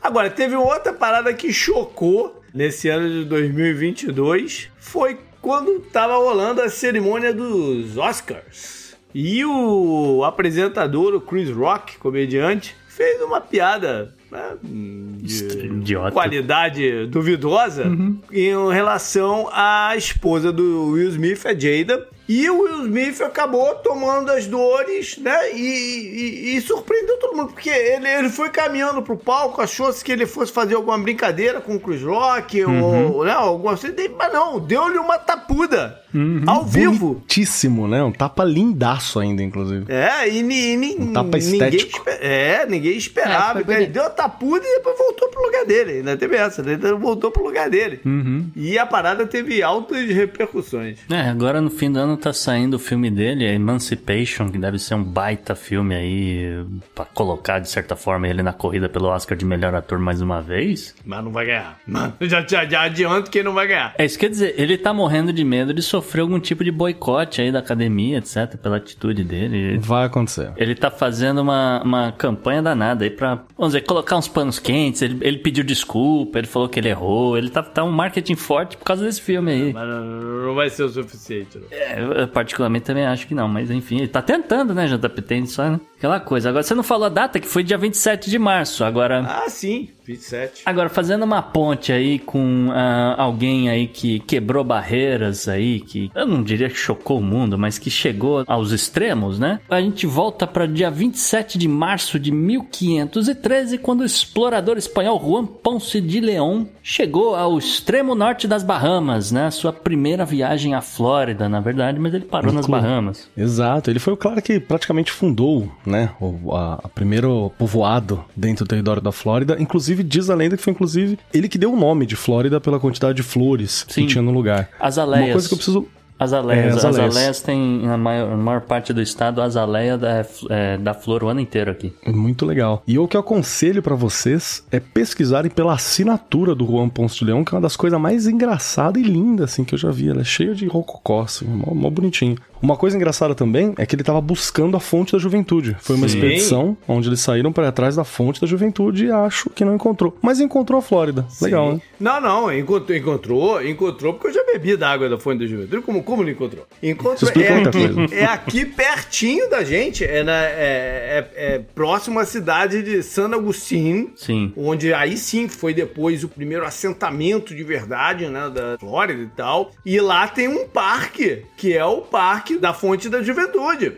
Agora, 0.00 0.30
teve 0.30 0.54
outra 0.54 0.92
parada 0.92 1.34
que 1.34 1.52
chocou 1.52 2.40
nesse 2.54 2.88
ano 2.88 3.08
de 3.08 3.24
2022. 3.24 4.70
Foi 4.78 5.18
quando 5.42 5.80
tava 5.80 6.16
rolando 6.16 6.62
a 6.62 6.68
cerimônia 6.68 7.34
dos 7.34 7.96
Oscars. 7.96 8.96
E 9.14 9.44
o 9.44 10.22
apresentador, 10.24 11.14
o 11.14 11.20
Chris 11.20 11.50
Rock, 11.50 11.98
comediante, 11.98 12.76
fez 12.98 13.22
uma 13.22 13.40
piada 13.40 14.12
né, 14.28 14.56
de 14.62 15.66
Idiota. 15.66 16.10
qualidade 16.10 17.06
duvidosa 17.06 17.84
em 18.32 18.72
relação 18.72 19.48
à 19.52 19.94
esposa 19.96 20.52
do 20.52 20.88
Will 20.90 21.08
Smith, 21.10 21.46
a 21.46 21.54
Jada. 21.54 22.08
E 22.28 22.50
o 22.50 22.60
Will 22.62 22.82
Smith 22.86 23.22
acabou 23.22 23.74
tomando 23.76 24.30
as 24.30 24.46
dores, 24.46 25.16
né? 25.16 25.50
E, 25.56 25.60
e- 25.62 26.56
e 26.56 26.60
surpreendeu 26.60 27.16
todo 27.18 27.34
mundo, 27.36 27.52
porque 27.52 27.70
ele, 27.70 28.06
ele 28.06 28.28
foi 28.28 28.50
caminhando 28.50 29.00
pro 29.00 29.16
palco, 29.16 29.62
achou-se 29.62 30.04
que 30.04 30.12
ele 30.12 30.26
fosse 30.26 30.52
fazer 30.52 30.74
alguma 30.74 30.98
brincadeira 30.98 31.58
com 31.60 31.76
o 31.76 31.80
Chris 31.80 32.02
Rock, 32.02 32.62
ou 32.64 33.24
né, 33.24 33.32
alguma 33.32 33.74
coisa, 33.78 33.94
mas 34.18 34.32
não, 34.32 34.58
deu-lhe 34.60 34.98
uma 34.98 35.16
tapuda 35.18 36.02
ao 36.46 36.64
vivo. 36.64 37.14
Bonitíssimo, 37.14 37.86
né? 37.88 38.02
Um 38.02 38.12
tapa 38.12 38.44
lindaço 38.44 39.18
ainda, 39.20 39.42
inclusive. 39.42 39.84
É, 39.92 40.28
e, 40.28 40.42
ni- 40.42 40.76
ni- 40.76 40.96
Um 40.98 41.12
tapa 41.12 41.36
ninguém, 41.38 41.52
estético. 41.52 41.98
espe- 41.98 42.18
é, 42.24 42.66
ninguém 42.66 42.92
É, 42.94 42.96
esperava. 42.96 43.64
foi 43.64 43.74
ele 43.74 43.86
deu 43.86 44.04
a 44.04 44.10
tapuda 44.10 44.64
e 44.66 44.76
depois 44.78 44.96
voltou 44.98 45.28
pro 45.28 45.42
lugar 45.42 45.64
dele. 45.66 45.92
Ainda 45.98 46.16
teve 46.16 46.36
essa, 46.36 46.62
né? 46.62 46.74
Então 46.74 46.98
voltou 46.98 47.30
pro 47.30 47.44
lugar 47.44 47.68
dele. 47.70 48.00
Uhum. 48.04 48.46
E 48.56 48.78
a 48.78 48.86
parada 48.86 49.26
teve 49.26 49.62
altas 49.62 50.08
repercussões. 50.08 50.98
É, 51.10 51.20
agora 51.28 51.60
no 51.60 51.70
fim 51.70 51.90
do 51.92 51.98
ano 51.98 52.16
tá 52.16 52.32
saindo 52.32 52.74
o 52.74 52.78
filme 52.78 53.10
dele, 53.10 53.46
a 53.46 53.52
Emancipation, 53.52 54.48
que 54.50 54.58
deve 54.58 54.78
ser 54.78 54.94
um 54.94 55.04
baita 55.04 55.54
filme 55.54 55.94
aí, 55.94 56.64
pra 56.94 57.04
colocar 57.04 57.58
de 57.58 57.68
certa 57.68 57.94
forma 57.96 58.26
ele 58.28 58.42
na 58.42 58.52
corrida 58.52 58.88
pelo 58.88 59.06
Oscar 59.08 59.36
de 59.36 59.44
melhor 59.44 59.74
ator 59.74 59.98
mais 59.98 60.20
uma 60.20 60.40
vez. 60.40 60.94
Mas 61.04 61.22
não 61.24 61.30
vai 61.30 61.46
ganhar. 61.46 61.78
Mano, 61.86 62.14
já, 62.22 62.44
já, 62.46 62.64
já 62.64 62.82
adianto 62.82 63.30
que 63.30 63.42
não 63.42 63.52
vai 63.54 63.66
ganhar. 63.66 63.94
É 63.98 64.04
isso 64.04 64.18
quer 64.18 64.30
dizer, 64.30 64.54
ele 64.58 64.76
tá 64.78 64.92
morrendo 64.92 65.32
de 65.32 65.44
medo 65.44 65.72
de 65.74 65.82
sofrer 65.82 65.97
algum 66.20 66.38
tipo 66.40 66.64
de 66.64 66.70
boicote 66.70 67.40
aí 67.40 67.52
da 67.52 67.58
academia, 67.58 68.18
etc, 68.18 68.56
pela 68.56 68.76
atitude 68.76 69.24
dele. 69.24 69.78
Vai 69.78 70.06
acontecer. 70.06 70.52
Ele 70.56 70.74
tá 70.74 70.90
fazendo 70.90 71.40
uma, 71.40 71.82
uma 71.82 72.12
campanha 72.12 72.62
danada 72.62 73.04
aí 73.04 73.10
pra, 73.10 73.44
vamos 73.56 73.72
dizer, 73.74 73.82
colocar 73.82 74.16
uns 74.16 74.28
panos 74.28 74.58
quentes. 74.58 75.02
Ele, 75.02 75.18
ele 75.20 75.38
pediu 75.38 75.64
desculpa, 75.64 76.38
ele 76.38 76.46
falou 76.46 76.68
que 76.68 76.78
ele 76.78 76.88
errou. 76.88 77.36
Ele 77.36 77.50
tá, 77.50 77.62
tá 77.62 77.84
um 77.84 77.90
marketing 77.90 78.36
forte 78.36 78.76
por 78.76 78.84
causa 78.84 79.04
desse 79.04 79.20
filme 79.20 79.52
aí. 79.52 79.72
Mas 79.72 79.88
não, 79.88 80.54
vai 80.54 80.70
ser 80.70 80.84
o 80.84 80.88
suficiente. 80.88 81.58
Não. 81.58 81.66
É, 81.70 82.00
eu, 82.00 82.12
eu 82.12 82.28
particularmente 82.28 82.84
também 82.84 83.06
acho 83.06 83.26
que 83.26 83.34
não, 83.34 83.48
mas 83.48 83.70
enfim, 83.70 83.98
ele 83.98 84.08
tá 84.08 84.22
tentando, 84.22 84.74
né, 84.74 84.86
JP? 84.86 85.22
Tem 85.22 85.46
só, 85.46 85.70
né? 85.70 85.80
Aquela 85.98 86.20
coisa. 86.20 86.48
Agora, 86.48 86.62
você 86.62 86.74
não 86.74 86.82
falou 86.84 87.06
a 87.06 87.08
data, 87.08 87.40
que 87.40 87.48
foi 87.48 87.64
dia 87.64 87.76
27 87.76 88.30
de 88.30 88.38
março. 88.38 88.84
Agora, 88.84 89.20
Ah, 89.26 89.48
sim, 89.48 89.88
27. 90.06 90.62
agora 90.64 90.88
fazendo 90.88 91.24
uma 91.24 91.42
ponte 91.42 91.92
aí 91.92 92.20
com 92.20 92.68
ah, 92.72 93.16
alguém 93.18 93.68
aí 93.68 93.88
que 93.88 94.20
quebrou 94.20 94.62
barreiras 94.62 95.48
aí, 95.48 95.80
que 95.80 96.08
eu 96.14 96.24
não 96.24 96.42
diria 96.42 96.68
que 96.70 96.76
chocou 96.76 97.18
o 97.18 97.22
mundo, 97.22 97.58
mas 97.58 97.78
que 97.78 97.90
chegou 97.90 98.44
aos 98.46 98.70
extremos, 98.70 99.38
né? 99.40 99.58
A 99.68 99.80
gente 99.80 100.06
volta 100.06 100.46
para 100.46 100.66
dia 100.66 100.88
27 100.90 101.58
de 101.58 101.66
março 101.66 102.18
de 102.18 102.30
1513, 102.30 103.78
quando 103.78 104.00
o 104.00 104.04
explorador 104.04 104.76
espanhol 104.78 105.20
Juan 105.20 105.46
Ponce 105.46 106.00
de 106.00 106.20
León 106.20 106.66
chegou 106.82 107.34
ao 107.34 107.58
extremo 107.58 108.14
norte 108.14 108.46
das 108.46 108.62
Bahamas, 108.62 109.32
né? 109.32 109.50
Sua 109.50 109.72
primeira 109.72 110.24
viagem 110.24 110.74
à 110.74 110.80
Flórida, 110.80 111.48
na 111.48 111.60
verdade, 111.60 111.98
mas 111.98 112.14
ele 112.14 112.24
parou 112.24 112.52
nas 112.52 112.66
Bahamas. 112.66 113.28
Exato, 113.36 113.90
ele 113.90 113.98
foi 113.98 114.12
o 114.12 114.16
cara 114.16 114.40
que 114.40 114.60
praticamente 114.60 115.10
fundou, 115.10 115.68
né, 115.88 116.10
o 116.20 116.54
a, 116.54 116.74
a 116.84 116.88
primeiro 116.88 117.50
povoado 117.58 118.24
dentro 118.36 118.64
do 118.64 118.68
território 118.68 119.02
da 119.02 119.12
Flórida. 119.12 119.56
Inclusive, 119.58 120.02
diz 120.02 120.30
a 120.30 120.34
lenda 120.34 120.56
que 120.56 120.62
foi, 120.62 120.72
inclusive, 120.72 121.18
ele 121.32 121.48
que 121.48 121.58
deu 121.58 121.72
o 121.72 121.76
nome 121.76 122.06
de 122.06 122.16
Flórida 122.16 122.60
pela 122.60 122.78
quantidade 122.78 123.16
de 123.16 123.22
flores 123.22 123.84
Sim. 123.88 124.02
que 124.02 124.12
tinha 124.12 124.22
no 124.22 124.30
lugar. 124.30 124.68
Azaleias. 124.78 125.26
Uma 125.26 125.32
coisa 125.32 125.48
que 125.48 125.54
eu 125.54 125.58
preciso... 125.58 125.88
Azaleias. 126.18 126.64
É, 126.64 126.68
As 126.68 126.84
azaleias. 126.84 127.10
azaleias 127.16 127.40
tem 127.42 127.86
na 127.86 127.96
maior, 127.96 128.30
na 128.30 128.36
maior 128.36 128.60
parte 128.62 128.92
do 128.92 129.00
estado 129.00 129.40
azaleia 129.40 129.96
da, 129.96 130.26
é, 130.50 130.76
da 130.76 130.94
flor 130.94 131.22
o 131.24 131.28
ano 131.28 131.40
inteiro 131.40 131.70
aqui. 131.70 131.92
Muito 132.06 132.44
legal. 132.44 132.82
E 132.86 132.98
o 132.98 133.06
que 133.06 133.16
eu 133.16 133.20
aconselho 133.20 133.82
pra 133.82 133.94
vocês 133.94 134.64
é 134.72 134.80
pesquisarem 134.80 135.50
pela 135.50 135.74
assinatura 135.74 136.54
do 136.54 136.66
Juan 136.66 136.88
Ponce 136.88 137.18
de 137.18 137.24
Leão, 137.24 137.44
que 137.44 137.54
é 137.54 137.56
uma 137.56 137.62
das 137.62 137.76
coisas 137.76 138.00
mais 138.00 138.26
engraçadas 138.26 139.02
e 139.02 139.06
lindas 139.06 139.50
assim 139.52 139.64
que 139.64 139.74
eu 139.74 139.78
já 139.78 139.90
vi. 139.90 140.08
Ela 140.08 140.22
é 140.22 140.24
cheia 140.24 140.54
de 140.54 140.66
rococó, 140.66 141.22
assim, 141.22 141.44
mó, 141.46 141.72
mó 141.74 141.90
bonitinho. 141.90 142.36
Uma 142.60 142.76
coisa 142.76 142.96
engraçada 142.96 143.36
também 143.36 143.72
é 143.78 143.86
que 143.86 143.94
ele 143.94 144.02
tava 144.02 144.20
buscando 144.20 144.76
a 144.76 144.80
fonte 144.80 145.12
da 145.12 145.18
juventude. 145.18 145.76
Foi 145.78 145.94
uma 145.94 146.08
Sim. 146.08 146.16
expedição 146.16 146.76
onde 146.88 147.08
eles 147.08 147.20
saíram 147.20 147.52
para 147.52 147.68
atrás 147.68 147.94
da 147.94 148.02
fonte 148.02 148.40
da 148.40 148.48
juventude 148.48 149.06
e 149.06 149.12
acho 149.12 149.48
que 149.50 149.64
não 149.64 149.76
encontrou. 149.76 150.16
Mas 150.20 150.40
encontrou 150.40 150.80
a 150.80 150.82
Flórida. 150.82 151.24
Legal, 151.40 151.68
Sim. 151.68 151.74
né? 151.74 151.80
Não, 152.00 152.20
não, 152.20 152.52
encontrou, 152.52 152.96
encontrou, 152.98 153.62
encontrou, 153.64 154.14
porque 154.14 154.28
eu 154.28 154.32
já 154.32 154.44
bebi 154.44 154.76
da 154.76 154.90
água 154.90 155.08
da 155.08 155.16
fonte 155.16 155.38
da 155.38 155.46
juventude. 155.46 155.82
Como, 155.82 156.02
como 156.08 156.22
não 156.22 156.30
encontrou? 156.30 156.66
Encontrou, 156.82 157.30
é 157.36 157.62
aqui, 157.62 158.14
é 158.14 158.24
aqui 158.24 158.64
pertinho 158.64 159.50
da 159.50 159.62
gente, 159.62 160.02
é, 160.04 160.22
na, 160.22 160.32
é, 160.32 161.28
é- 161.36 161.54
é 161.54 161.58
próximo 161.74 162.18
à 162.18 162.24
cidade 162.24 162.82
de 162.82 163.02
San 163.02 163.30
Agustín, 163.34 164.10
Sim. 164.16 164.50
onde 164.56 164.94
aí 164.94 165.18
sim 165.18 165.48
foi 165.48 165.74
depois 165.74 166.24
o 166.24 166.28
primeiro 166.28 166.64
assentamento 166.64 167.54
de 167.54 167.62
verdade, 167.62 168.26
né, 168.26 168.48
da 168.48 168.78
Flórida 168.78 169.22
e 169.22 169.26
tal. 169.26 169.70
E 169.84 170.00
lá 170.00 170.26
tem 170.26 170.48
um 170.48 170.66
parque, 170.66 171.44
que 171.58 171.76
é 171.76 171.84
o 171.84 171.98
Parque 172.00 172.56
da 172.56 172.72
Fonte 172.72 173.08
da 173.10 173.22
Juventude. 173.22 173.92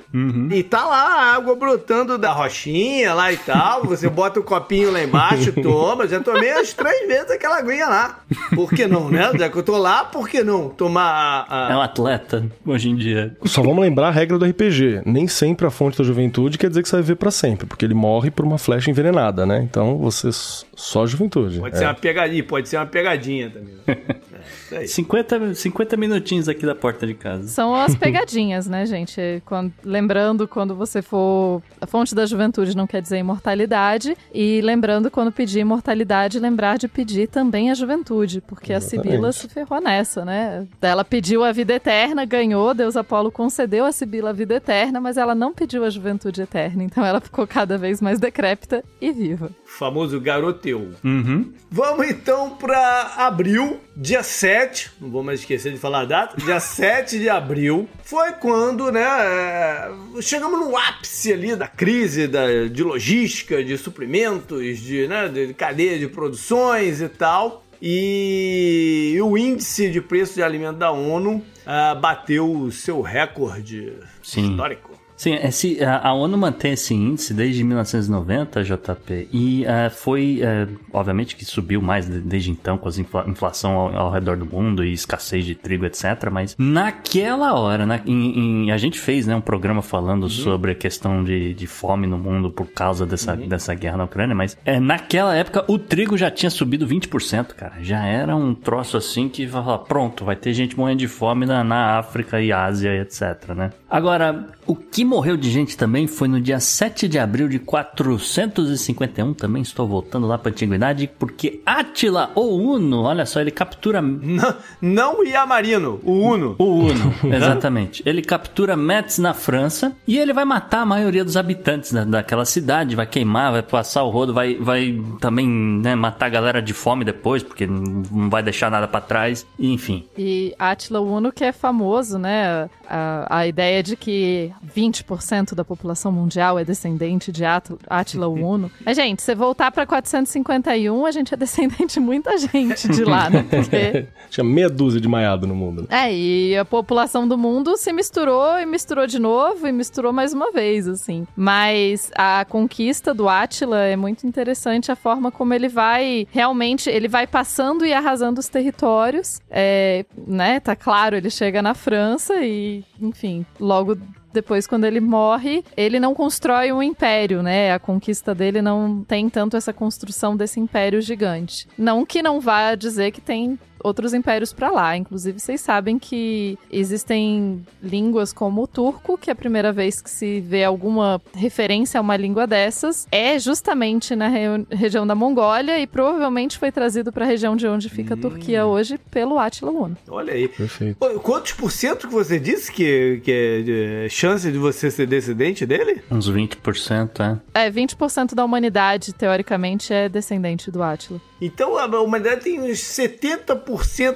E 0.51 0.63
tá 0.65 0.85
lá 0.85 1.05
a 1.15 1.35
água 1.37 1.55
brotando 1.55 2.19
da 2.19 2.33
rochinha 2.33 3.15
lá 3.15 3.33
e 3.33 3.37
tal. 3.37 3.85
Você 3.85 4.09
bota 4.11 4.41
o 4.41 4.43
copinho 4.43 4.91
lá 4.91 5.01
embaixo, 5.03 5.53
toma. 5.53 6.09
Já 6.09 6.19
tomei 6.19 6.51
as 6.51 6.73
três 6.73 7.07
vezes 7.07 7.31
aquela 7.31 7.59
aguinha 7.59 7.87
lá. 7.87 8.19
Por 8.55 8.71
que 8.73 8.87
não, 8.87 9.09
né? 9.09 9.31
Já 9.39 9.49
que 9.49 9.57
eu 9.57 9.63
tô 9.63 9.77
lá, 9.79 10.05
por 10.05 10.29
que 10.29 10.43
não 10.43 10.69
tomar 10.71 11.47
a... 11.49 11.69
a- 11.69 11.73
É 11.73 11.77
um 11.77 11.81
atleta 12.01 12.47
hoje 12.67 12.89
em 12.89 12.97
dia. 12.97 13.37
Só 13.45 13.63
vamos 13.63 13.81
lembrar 13.81 14.09
a 14.09 14.11
regra 14.11 14.39
do 14.39 14.45
RPG. 14.45 15.03
Nem 15.05 15.27
sempre 15.29 15.67
a 15.67 15.71
fonte 15.71 15.99
da 15.99 16.05
juventude 16.05 16.59
quer 16.59 16.69
dizer 16.69 16.83
que 16.83 16.89
você 16.89 16.97
vai 16.97 17.03
viver 17.03 17.17
pra 17.17 17.31
sempre, 17.31 17.67
porque 17.67 17.85
ele 17.85 17.95
morre 17.95 18.31
por 18.31 18.45
uma 18.45 18.59
flecha 18.59 18.91
envenenada, 18.91 19.45
né? 19.47 19.61
Então 19.63 19.99
você 19.99 20.31
só 20.33 21.07
juventude. 21.07 21.59
Pode 21.61 21.75
É. 21.77 21.79
ser 21.79 21.85
uma 21.85 21.95
pegadinha, 21.95 22.45
pode 22.45 22.69
ser 22.69 22.77
uma 22.77 22.87
pegadinha 22.87 23.51
também. 23.51 23.75
Isso 24.71 24.75
aí. 24.77 24.89
50, 24.89 25.55
50 25.55 25.97
minutinhos 25.97 26.49
aqui 26.49 26.65
da 26.65 26.75
porta 26.75 27.07
de 27.07 27.15
casa. 27.15 27.49
São 27.49 27.75
as 27.75 27.95
pegadinhas, 27.97 28.67
né, 28.69 28.87
gente? 28.87 29.43
Quando- 29.45 29.73
lembrando, 29.85 30.47
quando 30.47 30.75
você 30.75 31.03
for. 31.03 31.63
A 31.81 31.87
fonte 31.87 32.15
da 32.15 32.25
juventude 32.27 32.77
não 32.77 32.87
quer 32.87 33.03
dizer 33.03 33.19
imortalidade. 33.19 34.17
E 34.33 34.61
lembrando, 34.61 35.11
quando 35.11 35.33
pedir 35.33 35.61
imortalidade, 35.61 36.39
lembrar 36.39 36.79
de 36.79 36.87
pedir 36.87 37.29
também 37.29 37.71
a 37.71 37.75
juventude. 37.75 38.41
Porque 38.41 38.73
a 38.73 38.77
Exatamente. 38.77 39.09
Sibila 39.11 39.33
se 39.33 39.49
ferrou 39.49 39.81
nessa, 39.81 40.25
né? 40.25 40.67
Ela 40.81 41.05
pediu 41.05 41.43
a 41.43 41.53
vida 41.53 41.75
eterna, 41.75 42.25
ganhou, 42.25 42.73
Deus 42.75 42.97
Apolo 42.97 43.31
concedeu 43.33 43.85
a 43.85 43.93
Sibila 43.93 44.31
a 44.31 44.33
vida 44.33 44.55
eterna, 44.55 45.01
mas 45.01 45.17
ela 45.17 45.35
não 45.35 45.53
pediu 45.53 45.85
a 45.85 45.91
juventude 45.91 46.43
eterna. 46.43 46.85
Então 46.85 47.05
ela 47.05 47.21
ficou 47.21 47.47
cada 47.47 47.77
vez 47.77 48.01
mais 48.01 48.19
decrépita 48.19 48.85
e 49.01 49.11
viva. 49.11 49.47
O 49.65 49.69
famoso 49.69 50.21
garoteu. 50.21 50.91
Uhum. 51.05 51.53
Vamos 51.71 52.09
então 52.09 52.51
para 52.51 53.15
abril, 53.17 53.79
dia 53.97 54.23
7, 54.23 54.60
não 55.01 55.11
vou 55.11 55.23
mais 55.23 55.41
esquecer 55.41 55.73
de 55.73 55.79
falar 55.79 56.01
a 56.01 56.05
data, 56.05 56.37
dia 56.37 56.59
7 56.61 57.19
de 57.19 57.29
abril, 57.29 57.89
foi 58.03 58.33
quando, 58.33 58.91
né, 58.91 59.03
é, 59.03 59.91
chegamos 60.21 60.59
no 60.59 60.77
ápice 60.77 61.33
ali 61.33 61.55
da 61.55 61.69
crise 61.69 62.27
da, 62.27 62.67
de 62.67 62.83
logística, 62.83 63.63
de 63.63 63.77
suprimentos, 63.79 64.79
de, 64.79 65.07
né, 65.07 65.29
de 65.29 65.55
cadeia 65.55 65.99
de 65.99 66.09
produções 66.09 67.01
e 67.01 67.09
tal. 67.09 67.65
E 67.83 69.19
o 69.23 69.39
índice 69.39 69.91
de 69.91 70.03
preço 70.03 70.35
de 70.35 70.43
alimento 70.43 70.77
da 70.77 70.91
ONU 70.91 71.43
ah, 71.65 71.95
bateu 71.95 72.53
o 72.53 72.71
seu 72.71 73.01
recorde 73.01 73.95
Sim. 74.23 74.51
histórico. 74.51 74.90
Sim, 75.21 75.35
esse, 75.35 75.85
a, 75.85 76.09
a 76.09 76.15
ONU 76.15 76.39
mantém 76.39 76.73
esse 76.73 76.95
índice 76.95 77.35
desde 77.35 77.63
1990, 77.63 78.65
JP, 78.65 79.29
e 79.31 79.67
eh, 79.67 79.91
foi, 79.91 80.41
eh, 80.43 80.67
obviamente 80.95 81.37
que 81.37 81.45
subiu 81.45 81.83
mais 81.83 82.07
de- 82.09 82.23
desde 82.23 82.51
então, 82.51 82.79
com 82.79 82.89
a 82.89 82.93
infla, 82.93 83.27
inflação 83.29 83.73
ao, 83.73 83.95
ao 83.95 84.11
redor 84.11 84.39
do 84.39 84.47
mundo 84.47 84.83
e 84.83 84.95
escassez 84.95 85.45
de 85.45 85.55
trigo, 85.55 85.85
etc. 85.85 86.31
Mas 86.33 86.57
naquela 86.59 87.53
hora, 87.53 87.85
na, 87.85 88.01
em- 88.07 88.65
em- 88.65 88.71
a 88.73 88.79
gente 88.79 88.99
fez 88.99 89.27
né, 89.27 89.37
um 89.37 89.43
programa 89.43 89.83
falando 89.83 90.27
sobre 90.31 90.71
a 90.71 90.75
questão 90.75 91.23
de, 91.23 91.53
de 91.53 91.67
fome 91.67 92.07
no 92.07 92.17
mundo 92.17 92.51
por 92.51 92.69
causa 92.69 93.05
dessa, 93.05 93.37
dessa 93.37 93.75
guerra 93.75 93.99
na 93.99 94.05
Ucrânia, 94.05 94.35
mas 94.35 94.57
eh, 94.65 94.81
naquela 94.81 95.37
época 95.37 95.67
o 95.69 95.79
trigo 95.79 96.17
já 96.17 96.31
tinha 96.31 96.49
subido 96.49 96.87
20%, 96.89 97.49
cara. 97.49 97.75
Já 97.83 98.07
era 98.07 98.35
um 98.35 98.55
troço 98.55 98.97
assim 98.97 99.29
que 99.29 99.45
vai 99.45 99.63
falar, 99.63 99.79
pronto, 99.81 100.25
vai 100.25 100.37
ter 100.37 100.55
gente 100.55 100.79
morrendo 100.79 101.01
de 101.01 101.09
fome 101.09 101.45
na, 101.45 101.63
na 101.63 101.99
África 101.99 102.41
e 102.41 102.51
Ásia, 102.51 103.03
etc, 103.03 103.51
né? 103.55 103.71
Agora, 103.91 104.47
o 104.71 104.77
que 104.77 105.05
morreu 105.05 105.37
de 105.37 105.51
gente 105.51 105.77
também 105.77 106.07
foi 106.07 106.29
no 106.29 106.41
dia 106.41 106.61
7 106.61 107.09
de 107.09 107.19
abril 107.19 107.49
de 107.49 107.59
451, 107.59 109.35
também 109.35 109.63
estou 109.63 109.85
voltando 109.85 110.29
lá 110.29 110.39
para 110.39 110.51
a 110.51 110.53
antiguidade, 110.53 111.11
porque 111.19 111.61
Átila, 111.67 112.31
ou 112.37 112.57
Uno, 112.57 113.03
olha 113.03 113.27
só, 113.27 113.41
ele 113.41 113.51
captura 113.51 114.01
Não, 114.01 114.55
não 114.81 115.19
o 115.19 115.25
Iamarino, 115.25 115.99
o 116.05 116.13
Uno. 116.13 116.55
o 116.57 116.83
Uno, 116.83 117.13
exatamente. 117.35 118.01
Ele 118.07 118.23
captura 118.23 118.77
Metz 118.77 119.19
na 119.19 119.35
França 119.35 119.93
e 120.07 120.17
ele 120.17 120.33
vai 120.33 120.45
matar 120.45 120.83
a 120.83 120.87
maioria 120.87 121.25
dos 121.25 121.37
habitantes 121.37 121.93
da, 121.93 122.05
daquela 122.05 122.45
cidade, 122.45 122.95
vai 122.95 123.09
queimar, 123.09 123.51
vai 123.51 123.63
passar 123.65 124.05
o 124.05 124.11
rodo, 124.11 124.33
vai, 124.33 124.55
vai 124.55 125.03
também 125.19 125.49
né, 125.49 125.97
matar 125.97 126.27
a 126.27 126.31
galera 126.31 126.63
de 126.63 126.73
fome 126.73 127.05
depois, 127.05 127.43
porque 127.43 127.67
não 127.67 128.31
vai 128.31 128.41
deixar 128.41 128.71
nada 128.71 128.87
pra 128.87 129.01
trás, 129.01 129.45
enfim. 129.59 130.07
E 130.17 130.55
Átila 130.57 131.01
Uno, 131.01 131.33
que 131.33 131.43
é 131.43 131.51
famoso, 131.51 132.21
né? 132.21 132.71
A, 132.89 133.39
a 133.39 133.47
ideia 133.49 133.83
de 133.83 133.97
que 133.97 134.53
20% 134.75 135.55
da 135.55 135.65
população 135.65 136.13
mundial 136.13 136.59
é 136.59 136.65
descendente 136.65 137.33
de 137.33 137.45
Át- 137.45 137.73
Átila 137.89 138.29
Uno. 138.29 138.71
Mas, 138.85 138.97
gente, 138.97 139.23
se 139.23 139.35
voltar 139.35 139.71
pra 139.71 139.87
451, 139.87 141.07
a 141.07 141.11
gente 141.11 141.33
é 141.35 141.37
descendente 141.37 141.95
de 141.95 142.01
muita 142.01 142.37
gente 142.39 142.89
de 142.89 143.05
lá, 143.05 143.31
né? 143.31 143.43
Porque 143.49 144.07
Tinha 144.29 144.45
meia 144.45 144.69
dúzia 144.69 145.01
de 145.01 145.09
maiado 145.09 145.47
no 145.47 145.55
mundo. 145.55 145.83
né? 145.83 146.09
É, 146.09 146.15
e 146.15 146.57
a 146.57 146.65
população 146.65 147.27
do 147.27 147.37
mundo 147.39 147.77
se 147.77 147.93
misturou 147.93 148.59
e 148.59 148.67
misturou 148.67 149.07
de 149.07 149.19
novo 149.19 149.67
e 149.67 149.73
misturou 149.73 150.13
mais 150.13 150.33
uma 150.33 150.53
vez, 150.53 150.87
assim. 150.87 151.27
Mas 151.37 152.11
a 152.15 152.45
conquista 152.45 153.13
do 153.15 153.29
Átila 153.29 153.81
é 153.81 153.97
muito 153.97 154.27
interessante 154.27 154.93
a 154.93 154.97
forma 154.97 155.31
como 155.31 155.55
ele 155.55 155.69
vai 155.69 156.27
realmente, 156.31 156.89
ele 156.91 157.09
vai 157.09 157.27
passando 157.27 157.85
e 157.87 157.93
arrasando 157.93 158.39
os 158.41 158.49
territórios. 158.49 159.41
É, 159.51 160.05
né, 160.27 160.61
tá 160.61 160.77
claro, 160.77 161.17
ele 161.17 161.31
chega 161.31 161.63
na 161.63 161.75
França 161.75 162.35
e, 162.43 162.85
enfim, 163.01 163.45
logo 163.59 163.97
depois, 164.33 164.67
quando 164.67 164.85
ele 164.85 165.01
morre, 165.01 165.65
ele 165.77 165.99
não 165.99 166.15
constrói 166.15 166.73
um 166.73 166.83
império, 166.83 167.43
né? 167.43 167.73
A 167.73 167.79
conquista 167.79 168.35
dele 168.35 168.63
não 168.63 169.05
tem 169.07 169.29
tanto 169.29 169.57
essa 169.57 169.73
construção 169.73 170.37
desse 170.37 170.61
império 170.61 171.01
gigante. 171.01 171.67
Não 171.77 172.07
que 172.07 172.23
não 172.23 172.41
vá 172.41 172.75
dizer 172.75 173.11
que 173.11 173.21
tem 173.21 173.59
outros 173.83 174.15
impérios 174.15 174.53
para 174.53 174.71
lá. 174.71 174.97
Inclusive, 174.97 175.39
vocês 175.39 175.61
sabem 175.61 175.99
que 175.99 176.59
existem 176.71 177.65
línguas 177.83 178.33
como 178.33 178.63
o 178.63 178.67
turco, 178.67 179.17
que 179.19 179.31
é 179.31 179.33
a 179.33 179.37
primeira 179.37 179.73
vez 179.73 180.01
que 180.01 180.11
se 180.11 180.41
vê 180.41 180.65
alguma 180.65 181.21
referência 181.35 181.99
a 181.99 182.01
uma 182.01 182.17
língua 182.17 182.47
dessas 182.47 183.07
é 183.13 183.39
justamente 183.39 184.15
na 184.17 184.29
re- 184.29 184.67
região 184.71 185.07
da 185.07 185.15
Mongólia 185.15 185.79
e 185.79 185.87
provavelmente 185.87 186.59
foi 186.59 186.73
trazido 186.73 187.13
para 187.13 187.25
a 187.25 187.29
região 187.29 187.57
de 187.57 187.67
onde 187.67 187.89
fica 187.89 188.15
a 188.15 188.17
Turquia 188.17 188.67
hoje 188.67 188.99
pelo 189.11 189.39
Átila 189.39 189.71
Uno. 189.71 189.97
Olha 190.09 190.33
aí. 190.33 190.49
Perfeito. 190.49 190.97
Quantos 191.21 191.53
por 191.53 191.71
cento 191.71 192.09
que 192.09 192.13
você 192.15 192.39
disse 192.39 192.73
que, 192.73 193.21
que 193.25 193.33
é 193.33 193.63
de 193.63 194.09
chance 194.11 194.51
de 194.51 194.59
você 194.59 194.91
ser 194.91 195.07
descendente 195.07 195.65
dele? 195.67 196.03
Uns 196.11 196.31
20%, 196.31 197.41
é. 197.55 197.67
É, 197.67 197.71
20% 197.71 198.35
da 198.35 198.45
humanidade, 198.45 199.13
teoricamente, 199.13 199.93
é 199.93 200.09
descendente 200.09 200.71
do 200.71 200.83
Átila. 200.83 201.21
Então 201.41 201.79
a 201.79 201.87
humanidade 202.01 202.43
tem 202.43 202.61
uns 202.61 202.79
70% 202.79 203.70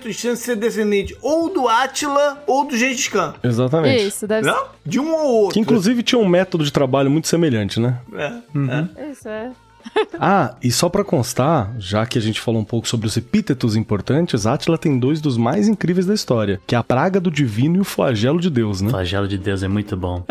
de 0.09 0.15
chance 0.15 0.41
de 0.41 0.47
ser 0.47 0.57
descendente 0.57 1.17
ou 1.21 1.53
do 1.53 1.69
Átila 1.69 2.43
ou 2.47 2.67
do 2.67 2.77
Gengis 2.77 3.09
Khan. 3.09 3.35
Exatamente. 3.43 4.07
Isso, 4.07 4.27
deve 4.27 4.47
Não? 4.47 4.67
De 4.85 5.01
um 5.01 5.15
ou 5.15 5.35
outro. 5.43 5.55
Que 5.55 5.61
inclusive 5.61 6.03
tinha 6.03 6.19
um 6.19 6.29
método 6.29 6.65
de 6.65 6.73
trabalho 6.73 7.11
muito 7.11 7.29
semelhante, 7.29 7.81
né? 7.81 7.99
É, 8.15 8.27
é. 8.27 8.43
ser. 8.55 8.89
Isso, 9.11 9.29
é. 9.29 9.51
Ah, 10.27 10.55
e 10.63 10.71
só 10.71 10.89
pra 10.89 11.05
constar, 11.05 11.75
já 11.79 12.07
que 12.07 12.17
a 12.17 12.21
gente 12.21 12.41
falou 12.41 12.61
um 12.61 12.65
pouco 12.65 12.89
sobre 12.89 13.07
os 13.07 13.17
epítetos 13.17 13.75
importantes, 13.77 14.47
Átila 14.47 14.79
tem 14.79 14.99
dois 14.99 15.21
dos 15.21 15.37
mais 15.37 15.69
incríveis 15.69 16.07
da 16.07 16.15
história, 16.15 16.61
que 16.67 16.75
é 16.75 16.79
a 16.79 16.85
praga 16.85 17.21
do 17.21 17.31
divino 17.31 17.77
e 17.77 17.81
o 17.81 17.85
flagelo 17.85 18.41
de 18.41 18.49
Deus, 18.49 18.81
né? 18.81 18.91
Flagelo 18.91 19.27
de 19.27 19.37
Deus 19.37 19.63
é 19.63 19.69
muito 19.69 19.97
bom. 19.97 20.25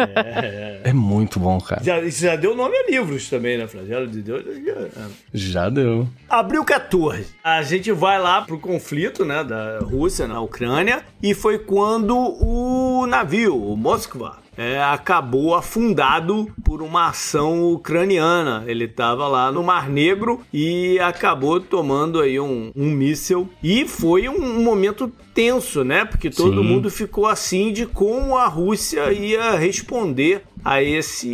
É 0.84 0.94
muito 0.94 1.40
bom, 1.40 1.60
cara. 1.60 1.84
Já, 1.84 2.00
isso 2.02 2.24
já 2.24 2.36
deu 2.36 2.56
nome 2.56 2.76
a 2.76 2.90
livros 2.90 3.30
também, 3.30 3.58
né? 3.58 3.68
Flagelo 3.68 4.08
de 4.08 4.22
Deus. 4.22 4.44
é. 4.46 4.88
Já 5.34 5.70
deu. 5.70 6.08
Abril 6.30 6.64
14. 6.64 7.28
A 7.44 7.62
gente 7.62 7.92
vai 7.92 8.20
lá 8.20 8.42
pro 8.42 8.60
conflito, 8.60 9.24
né, 9.26 9.44
da 9.44 9.80
Rússia 9.80 10.28
na 10.28 10.40
Ucrânia 10.42 11.04
e 11.22 11.34
foi 11.34 11.60
quando 11.60 12.18
o 12.18 13.06
navio, 13.06 13.56
o 13.56 13.76
Moskva, 13.78 14.38
é, 14.58 14.82
acabou 14.82 15.56
afundado 15.56 16.48
por 16.64 16.82
uma 16.82 17.08
ação 17.10 17.72
ucraniana. 17.74 18.64
Ele 18.68 18.86
estava 18.86 19.28
lá 19.28 19.52
no 19.52 19.64
Mar 19.64 19.90
Negro 19.90 20.42
e 20.54 21.00
acabou 21.00 21.60
tomando 21.60 22.20
aí 22.20 22.40
um, 22.40 22.72
um 22.76 22.90
míssil 22.92 23.50
e 23.62 23.88
foi 23.88 24.30
um, 24.30 24.36
um 24.36 24.64
momento 24.64 25.12
tenso, 25.34 25.84
né? 25.84 26.06
Porque 26.06 26.30
todo 26.30 26.62
Sim. 26.62 26.68
mundo 26.68 26.90
ficou 26.90 27.26
assim 27.26 27.74
de 27.74 27.86
como 27.86 28.38
a 28.38 28.48
Rússia 28.48 29.12
ia 29.12 29.56
responder 29.58 30.44
a 30.64 30.82
esse 30.82 31.30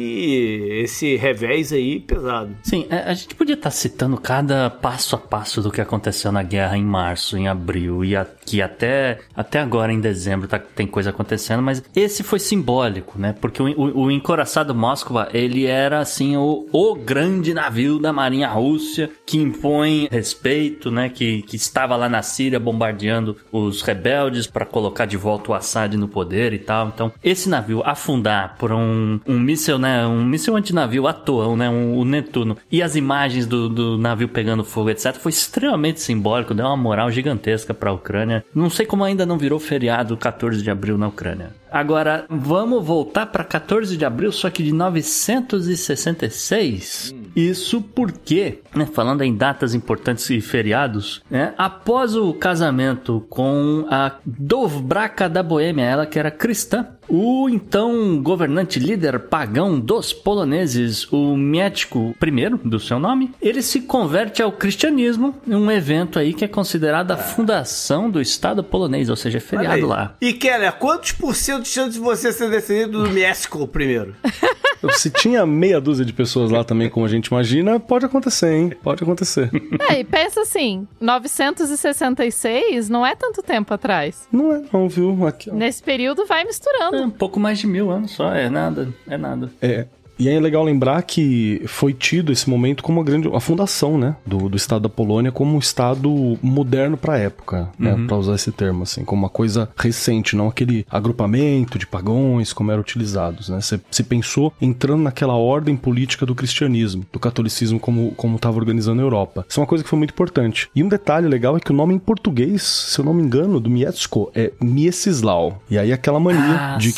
esse 0.83 1.15
revés 1.15 1.71
aí 1.71 1.99
pesado. 1.99 2.55
Sim, 2.63 2.85
é, 2.89 2.99
a 3.03 3.13
gente 3.13 3.35
podia 3.35 3.55
estar 3.55 3.71
citando 3.71 4.17
cada 4.17 4.69
passo 4.69 5.15
a 5.15 5.19
passo 5.19 5.61
do 5.61 5.71
que 5.71 5.81
aconteceu 5.81 6.31
na 6.31 6.43
guerra 6.43 6.77
em 6.77 6.83
março, 6.83 7.37
em 7.37 7.47
abril 7.47 8.03
e 8.03 8.15
aqui 8.15 8.61
até, 8.61 9.19
até 9.35 9.59
agora 9.59 9.93
em 9.93 9.99
dezembro 9.99 10.47
tá, 10.47 10.59
tem 10.59 10.87
coisa 10.87 11.09
acontecendo, 11.09 11.61
mas 11.61 11.83
esse 11.95 12.23
foi 12.23 12.39
simbólico, 12.39 13.19
né? 13.19 13.35
Porque 13.39 13.61
o, 13.61 13.67
o, 13.67 14.03
o 14.03 14.11
encoraçado 14.11 14.73
Moskva, 14.73 15.29
ele 15.33 15.65
era 15.65 15.99
assim 15.99 16.35
o, 16.37 16.67
o 16.71 16.95
grande 16.95 17.53
navio 17.53 17.99
da 17.99 18.11
marinha 18.11 18.47
russa 18.47 19.09
que 19.25 19.37
impõe 19.37 20.07
respeito, 20.11 20.89
né? 20.89 21.09
Que, 21.09 21.41
que 21.43 21.55
estava 21.55 21.95
lá 21.95 22.09
na 22.09 22.21
Síria 22.21 22.59
bombardeando 22.59 23.37
os 23.51 23.81
rebeldes 23.81 24.47
para 24.47 24.65
colocar 24.65 25.05
de 25.05 25.17
volta 25.17 25.51
o 25.51 25.53
Assad 25.53 25.95
no 25.95 26.07
poder 26.07 26.53
e 26.53 26.59
tal. 26.59 26.87
Então, 26.87 27.11
esse 27.23 27.49
navio 27.49 27.81
afundar 27.85 28.55
por 28.57 28.71
um, 28.71 29.18
um 29.27 29.39
míssil, 29.39 29.77
né? 29.77 30.05
Um 30.05 30.23
míssil 30.25 30.55
antinavio 30.55 31.07
à 31.07 31.13
toa, 31.13 31.55
né? 31.55 31.69
Um, 31.69 31.97
o 31.97 32.05
Netuno. 32.05 32.57
E 32.71 32.81
as 32.81 32.95
imagens 32.95 33.45
do, 33.45 33.69
do 33.69 33.97
navio 33.97 34.27
pegando 34.27 34.63
fogo, 34.63 34.89
etc. 34.89 35.15
Foi 35.15 35.31
extremamente 35.31 36.01
simbólico, 36.01 36.53
deu 36.53 36.65
uma 36.65 36.77
moral 36.77 37.11
gigantesca 37.11 37.73
para 37.73 37.89
a 37.89 37.93
Ucrânia. 37.93 38.43
Não 38.53 38.69
sei 38.69 38.85
como 38.85 39.03
ainda 39.03 39.25
não 39.25 39.37
virou 39.37 39.59
feriado 39.59 40.17
14 40.17 40.61
de 40.61 40.69
abril 40.69 40.97
na 40.97 41.07
Ucrânia. 41.07 41.51
Agora, 41.71 42.25
vamos 42.29 42.85
voltar 42.85 43.25
para 43.27 43.43
14 43.43 43.97
de 43.97 44.05
abril, 44.05 44.31
só 44.31 44.49
que 44.49 44.63
de 44.63 44.71
966. 44.71 47.13
Isso 47.35 47.81
porque, 47.81 48.59
né, 48.75 48.85
falando 48.85 49.21
em 49.21 49.35
datas 49.35 49.73
importantes 49.73 50.29
e 50.29 50.41
feriados, 50.41 51.21
né, 51.29 51.53
após 51.57 52.15
o 52.15 52.33
casamento 52.33 53.25
com 53.29 53.85
a 53.89 54.13
Dovbraka 54.25 55.29
da 55.29 55.43
Boêmia, 55.43 55.85
ela 55.85 56.05
que 56.05 56.19
era 56.19 56.31
cristã, 56.31 56.87
o 57.09 57.49
então 57.49 58.21
governante 58.21 58.79
líder 58.79 59.19
pagão 59.19 59.79
dos 59.79 60.13
poloneses, 60.13 61.11
o 61.11 61.35
Mietko 61.35 62.15
I, 62.21 62.67
do 62.67 62.79
seu 62.79 62.99
nome, 62.99 63.31
ele 63.41 63.61
se 63.61 63.81
converte 63.81 64.41
ao 64.41 64.51
cristianismo 64.51 65.35
em 65.47 65.55
um 65.55 65.71
evento 65.71 66.19
aí 66.19 66.33
que 66.33 66.45
é 66.45 66.47
considerado 66.47 67.11
a 67.11 67.17
fundação 67.17 68.09
do 68.09 68.21
Estado 68.21 68.63
polonês, 68.63 69.09
ou 69.09 69.15
seja, 69.15 69.37
é 69.37 69.41
feriado 69.41 69.87
lá. 69.87 70.15
E 70.21 70.33
Keller, 70.33 70.73
quantos 70.73 71.13
por 71.13 71.35
cento 71.35 71.58
de 71.59 71.67
chance 71.67 71.91
de 71.91 71.99
você 71.99 72.31
ser 72.31 72.49
descendente 72.49 72.91
do 72.91 73.09
México 73.09 73.67
primeiro? 73.67 74.15
Se 74.93 75.09
tinha 75.09 75.45
meia 75.45 75.81
dúzia 75.81 76.05
de 76.05 76.13
pessoas 76.13 76.51
lá 76.51 76.63
também, 76.63 76.89
como 76.89 77.05
a 77.05 77.09
gente 77.09 77.27
imagina, 77.27 77.79
pode 77.79 78.05
acontecer, 78.05 78.53
hein? 78.53 78.73
Pode 78.81 79.03
acontecer. 79.03 79.49
É, 79.89 80.01
e 80.01 80.03
pensa 80.03 80.41
assim, 80.41 80.87
966 81.01 82.89
não 82.89 83.05
é 83.05 83.15
tanto 83.15 83.41
tempo 83.41 83.73
atrás. 83.73 84.27
Não 84.31 84.53
é 84.53 84.61
não, 84.71 84.87
viu? 84.87 85.25
Aqui, 85.25 85.49
ó. 85.49 85.53
Nesse 85.53 85.81
período 85.81 86.25
vai 86.25 86.43
misturando. 86.43 86.95
É 86.97 87.01
um 87.01 87.09
pouco 87.09 87.39
mais 87.39 87.57
de 87.57 87.65
mil 87.65 87.89
anos 87.89 88.11
só, 88.11 88.31
é 88.33 88.49
nada, 88.49 88.93
é 89.07 89.17
nada. 89.17 89.51
É. 89.61 89.87
E 90.19 90.27
aí 90.27 90.35
é 90.35 90.39
legal 90.39 90.63
lembrar 90.63 91.01
que 91.03 91.61
foi 91.65 91.93
tido 91.93 92.31
esse 92.31 92.49
momento 92.49 92.83
como 92.83 92.99
a 92.99 93.03
grande 93.03 93.29
a 93.33 93.39
fundação, 93.39 93.97
né, 93.97 94.15
do, 94.25 94.49
do 94.49 94.57
Estado 94.57 94.81
da 94.83 94.89
Polônia 94.89 95.31
como 95.31 95.55
um 95.55 95.59
Estado 95.59 96.37
moderno 96.41 96.97
para 96.97 97.13
a 97.13 97.17
época, 97.17 97.69
né, 97.79 97.95
para 98.05 98.17
usar 98.17 98.35
esse 98.35 98.51
termo 98.51 98.83
assim, 98.83 99.05
como 99.05 99.23
uma 99.23 99.29
coisa 99.29 99.69
recente, 99.77 100.35
não 100.35 100.47
aquele 100.49 100.85
agrupamento 100.89 101.79
de 101.79 101.87
pagões 101.87 102.51
como 102.51 102.71
eram 102.71 102.81
utilizados, 102.81 103.49
né? 103.49 103.61
Se, 103.61 103.79
se 103.89 104.03
pensou 104.03 104.53
entrando 104.61 105.03
naquela 105.03 105.35
ordem 105.35 105.75
política 105.77 106.25
do 106.25 106.35
cristianismo, 106.35 107.05
do 107.13 107.19
catolicismo 107.19 107.79
como 107.79 108.11
como 108.17 108.35
estava 108.35 108.57
organizando 108.57 109.01
a 109.01 109.05
Europa. 109.05 109.45
Isso 109.47 109.59
é 109.59 109.61
uma 109.61 109.67
coisa 109.67 109.83
que 109.83 109.89
foi 109.89 109.97
muito 109.97 110.11
importante. 110.11 110.69
E 110.75 110.83
um 110.83 110.89
detalhe 110.89 111.27
legal 111.27 111.55
é 111.55 111.59
que 111.59 111.71
o 111.71 111.75
nome 111.75 111.93
em 111.93 111.99
português, 111.99 112.61
se 112.63 112.99
eu 112.99 113.05
não 113.05 113.13
me 113.13 113.23
engano, 113.23 113.59
do 113.59 113.69
Mieszko 113.69 114.31
é 114.35 114.51
Mieczyslau. 114.61 115.61
E 115.69 115.77
aí 115.77 115.93
aquela 115.93 116.19
mania 116.19 116.39
Ah, 116.59 116.77
de 116.77 116.91
sim. 116.91 116.97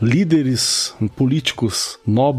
que 0.00 0.04
líderes 0.04 0.94
políticos, 1.14 1.98
nobres 2.06 2.31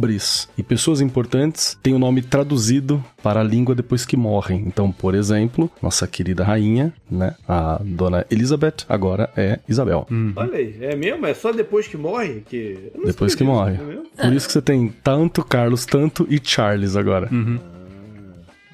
e 0.58 0.64
pessoas 0.64 1.02
importantes 1.02 1.78
têm 1.82 1.94
o 1.94 2.00
nome 2.00 2.22
traduzido 2.22 3.04
para 3.22 3.40
a 3.40 3.44
língua 3.44 3.76
depois 3.76 4.06
que 4.06 4.18
morrem. 4.18 4.64
Então, 4.66 4.92
por 4.92 5.16
exemplo, 5.16 5.70
nossa 5.82 6.08
querida 6.08 6.44
rainha, 6.44 6.94
né, 7.10 7.36
a 7.48 7.80
dona 7.84 8.26
Elizabeth, 8.30 8.86
agora 8.88 9.30
é 9.36 9.60
Isabel. 9.68 10.08
Olha 10.36 10.58
aí, 10.58 10.76
é 10.82 10.96
mesmo? 10.96 11.26
É 11.26 11.34
só 11.34 11.52
depois 11.52 11.88
que 11.88 11.98
morre? 11.98 12.44
Que... 12.48 12.92
Depois 13.06 13.36
que 13.36 13.44
morre. 13.44 13.74
é? 14.18 14.24
Por 14.24 14.34
isso 14.34 14.48
que 14.48 14.54
você 14.54 14.62
tem 14.62 14.94
tanto 15.04 15.44
Carlos, 15.44 15.86
tanto 15.86 16.28
e 16.30 16.40
Charles 16.44 16.96
agora. 16.96 17.30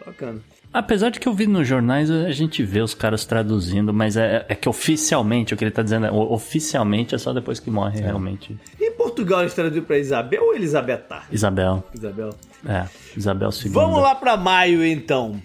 Bacana. 0.05 0.39
Apesar 0.71 1.09
de 1.09 1.19
que 1.19 1.27
eu 1.27 1.33
vi 1.33 1.47
nos 1.47 1.67
jornais, 1.67 2.11
a 2.11 2.31
gente 2.31 2.63
vê 2.63 2.79
os 2.79 2.93
caras 2.93 3.25
traduzindo, 3.25 3.91
mas 3.91 4.15
é, 4.15 4.45
é 4.47 4.53
que 4.53 4.69
oficialmente, 4.69 5.51
o 5.51 5.57
que 5.57 5.63
ele 5.63 5.71
tá 5.71 5.81
dizendo 5.81 6.05
é, 6.05 6.11
oficialmente 6.11 7.15
é 7.15 7.17
só 7.17 7.33
depois 7.33 7.59
que 7.59 7.71
morre, 7.71 7.99
realmente. 8.01 8.55
Portugal 8.99 9.39
eles 9.39 9.53
traduziram 9.53 9.85
pra 9.85 9.97
Isabel 9.97 10.43
ou 10.43 10.53
Elisabetta? 10.53 11.21
Isabel, 11.31 11.81
Isabel. 11.95 12.31
é, 12.67 12.83
Isabel 13.15 13.49
II. 13.49 13.71
Vamos 13.71 14.01
lá 14.01 14.13
pra 14.13 14.35
maio, 14.35 14.85
então. 14.85 15.41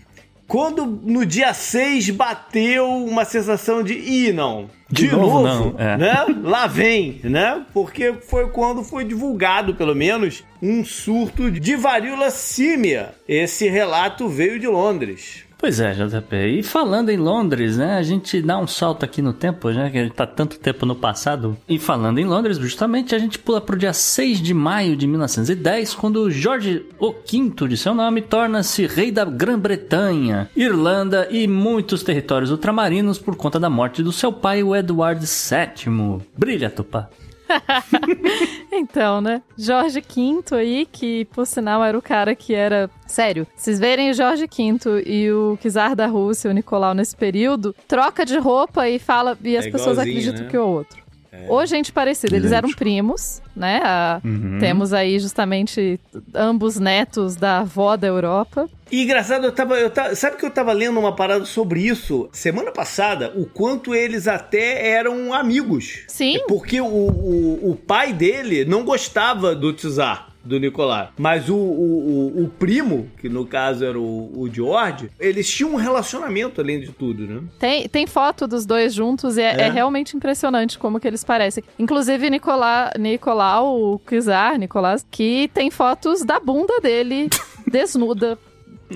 Quando 0.48 0.84
no 0.84 1.24
dia 1.24 1.54
6 1.54 2.10
bateu 2.10 2.84
uma 2.86 3.24
sensação 3.24 3.82
de 3.84 3.94
ih, 3.94 4.32
não. 4.32 4.68
De, 4.90 5.06
De 5.08 5.12
novo, 5.16 5.40
novo, 5.40 5.74
não, 5.78 5.80
é. 5.80 5.96
né? 5.96 6.26
Lá 6.42 6.66
vem, 6.66 7.20
né? 7.24 7.64
Porque 7.72 8.12
foi 8.12 8.48
quando 8.48 8.82
foi 8.82 9.04
divulgado, 9.04 9.74
pelo 9.74 9.94
menos, 9.94 10.42
um 10.60 10.84
surto 10.84 11.50
de 11.50 11.76
varíola 11.76 12.30
símia. 12.30 13.14
Esse 13.26 13.68
relato 13.68 14.28
veio 14.28 14.58
de 14.60 14.66
Londres. 14.66 15.43
Pois 15.64 15.80
é, 15.80 15.94
JP. 15.94 16.36
E 16.58 16.62
falando 16.62 17.08
em 17.08 17.16
Londres, 17.16 17.78
né? 17.78 17.96
A 17.96 18.02
gente 18.02 18.42
dá 18.42 18.58
um 18.58 18.66
salto 18.66 19.02
aqui 19.02 19.22
no 19.22 19.32
tempo, 19.32 19.70
né? 19.70 19.88
Que 19.88 19.96
a 19.96 20.02
gente 20.02 20.12
tá 20.12 20.26
tanto 20.26 20.58
tempo 20.58 20.84
no 20.84 20.94
passado. 20.94 21.56
E 21.66 21.78
falando 21.78 22.18
em 22.18 22.26
Londres, 22.26 22.58
justamente, 22.58 23.14
a 23.14 23.18
gente 23.18 23.38
pula 23.38 23.62
pro 23.62 23.78
dia 23.78 23.94
6 23.94 24.42
de 24.42 24.52
maio 24.52 24.94
de 24.94 25.06
1910, 25.06 25.94
quando 25.94 26.30
Jorge 26.30 26.84
V, 27.00 27.66
de 27.66 27.78
seu 27.78 27.94
nome, 27.94 28.20
torna-se 28.20 28.84
rei 28.86 29.10
da 29.10 29.24
Grã-Bretanha, 29.24 30.50
Irlanda 30.54 31.28
e 31.30 31.48
muitos 31.48 32.02
territórios 32.02 32.50
ultramarinos 32.50 33.18
por 33.18 33.34
conta 33.34 33.58
da 33.58 33.70
morte 33.70 34.02
do 34.02 34.12
seu 34.12 34.30
pai, 34.30 34.62
o 34.62 34.76
Edward 34.76 35.24
VII. 35.24 36.20
Brilha, 36.36 36.68
Tupá. 36.68 37.08
Então, 38.72 39.20
né? 39.20 39.42
Jorge 39.56 40.00
V 40.00 40.56
aí, 40.56 40.86
que 40.90 41.24
por 41.26 41.46
sinal 41.46 41.84
era 41.84 41.96
o 41.96 42.02
cara 42.02 42.34
que 42.34 42.54
era. 42.54 42.90
Sério, 43.06 43.46
vocês 43.54 43.78
verem 43.78 44.10
o 44.10 44.14
Jorge 44.14 44.46
V 44.46 45.02
e 45.06 45.30
o 45.30 45.56
czar 45.62 45.94
da 45.94 46.06
Rússia, 46.06 46.50
o 46.50 46.54
Nicolau, 46.54 46.94
nesse 46.94 47.16
período, 47.16 47.74
troca 47.86 48.24
de 48.24 48.36
roupa 48.38 48.88
e 48.88 48.98
fala. 48.98 49.38
E 49.42 49.56
as 49.56 49.66
É 49.66 49.70
pessoas 49.70 49.98
acreditam 49.98 50.44
né? 50.44 50.50
que 50.50 50.56
é 50.56 50.60
o 50.60 50.66
outro. 50.66 51.03
Ou 51.48 51.64
gente 51.66 51.92
parecida, 51.92 52.36
eles 52.36 52.52
eram 52.52 52.70
primos, 52.72 53.42
né? 53.54 53.80
A- 53.84 54.20
Temos 54.60 54.92
aí 54.92 55.18
justamente 55.18 56.00
ambos 56.34 56.78
netos 56.78 57.36
da 57.36 57.58
avó 57.60 57.96
da 57.96 58.06
Europa. 58.06 58.68
E 58.90 59.02
engraçado, 59.02 59.44
eu 59.46 59.52
tava, 59.52 59.76
eu 59.78 59.90
tava. 59.90 60.14
Sabe 60.14 60.36
que 60.36 60.44
eu 60.46 60.50
tava 60.50 60.72
lendo 60.72 60.98
uma 61.00 61.14
parada 61.14 61.44
sobre 61.44 61.80
isso 61.80 62.28
semana 62.32 62.70
passada? 62.70 63.32
O 63.36 63.44
quanto 63.46 63.94
eles 63.94 64.26
até 64.28 64.88
eram 64.90 65.32
amigos. 65.34 66.04
Sim. 66.08 66.38
Porque 66.48 66.80
o, 66.80 66.86
o, 66.86 67.70
o 67.72 67.76
pai 67.76 68.12
dele 68.12 68.64
não 68.64 68.84
gostava 68.84 69.54
do 69.54 69.72
Tsar, 69.72 70.28
do 70.44 70.58
Nicolai. 70.60 71.08
Mas 71.18 71.48
o, 71.48 71.56
o, 71.56 72.36
o, 72.36 72.44
o 72.44 72.48
primo, 72.48 73.10
que 73.18 73.28
no 73.28 73.46
caso 73.46 73.84
era 73.84 73.98
o, 73.98 74.30
o 74.38 74.48
George, 74.52 75.10
eles 75.18 75.48
tinham 75.48 75.72
um 75.72 75.76
relacionamento 75.76 76.60
além 76.60 76.80
de 76.80 76.92
tudo, 76.92 77.26
né? 77.26 77.42
Tem, 77.58 77.88
tem 77.88 78.06
foto 78.06 78.46
dos 78.46 78.66
dois 78.66 78.92
juntos 78.92 79.36
e 79.36 79.42
é, 79.42 79.54
É? 79.54 79.60
é 79.62 79.70
realmente 79.70 80.16
impressionante 80.16 80.78
como 80.78 81.00
que 81.00 81.08
eles 81.08 81.24
parecem. 81.24 81.64
Inclusive, 81.78 82.28
Nicola, 82.28 82.92
Nicolau, 82.98 83.80
o 83.80 83.98
Kizar, 83.98 84.58
Nicolás, 84.58 85.04
que 85.10 85.50
tem 85.54 85.70
fotos 85.70 86.24
da 86.24 86.38
bunda 86.38 86.80
dele 86.80 87.28
desnuda 87.70 88.38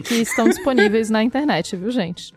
que 0.04 0.14
estão 0.16 0.48
disponíveis 0.48 1.08
na 1.10 1.22
internet, 1.22 1.74
viu, 1.76 1.90
gente? 1.90 2.32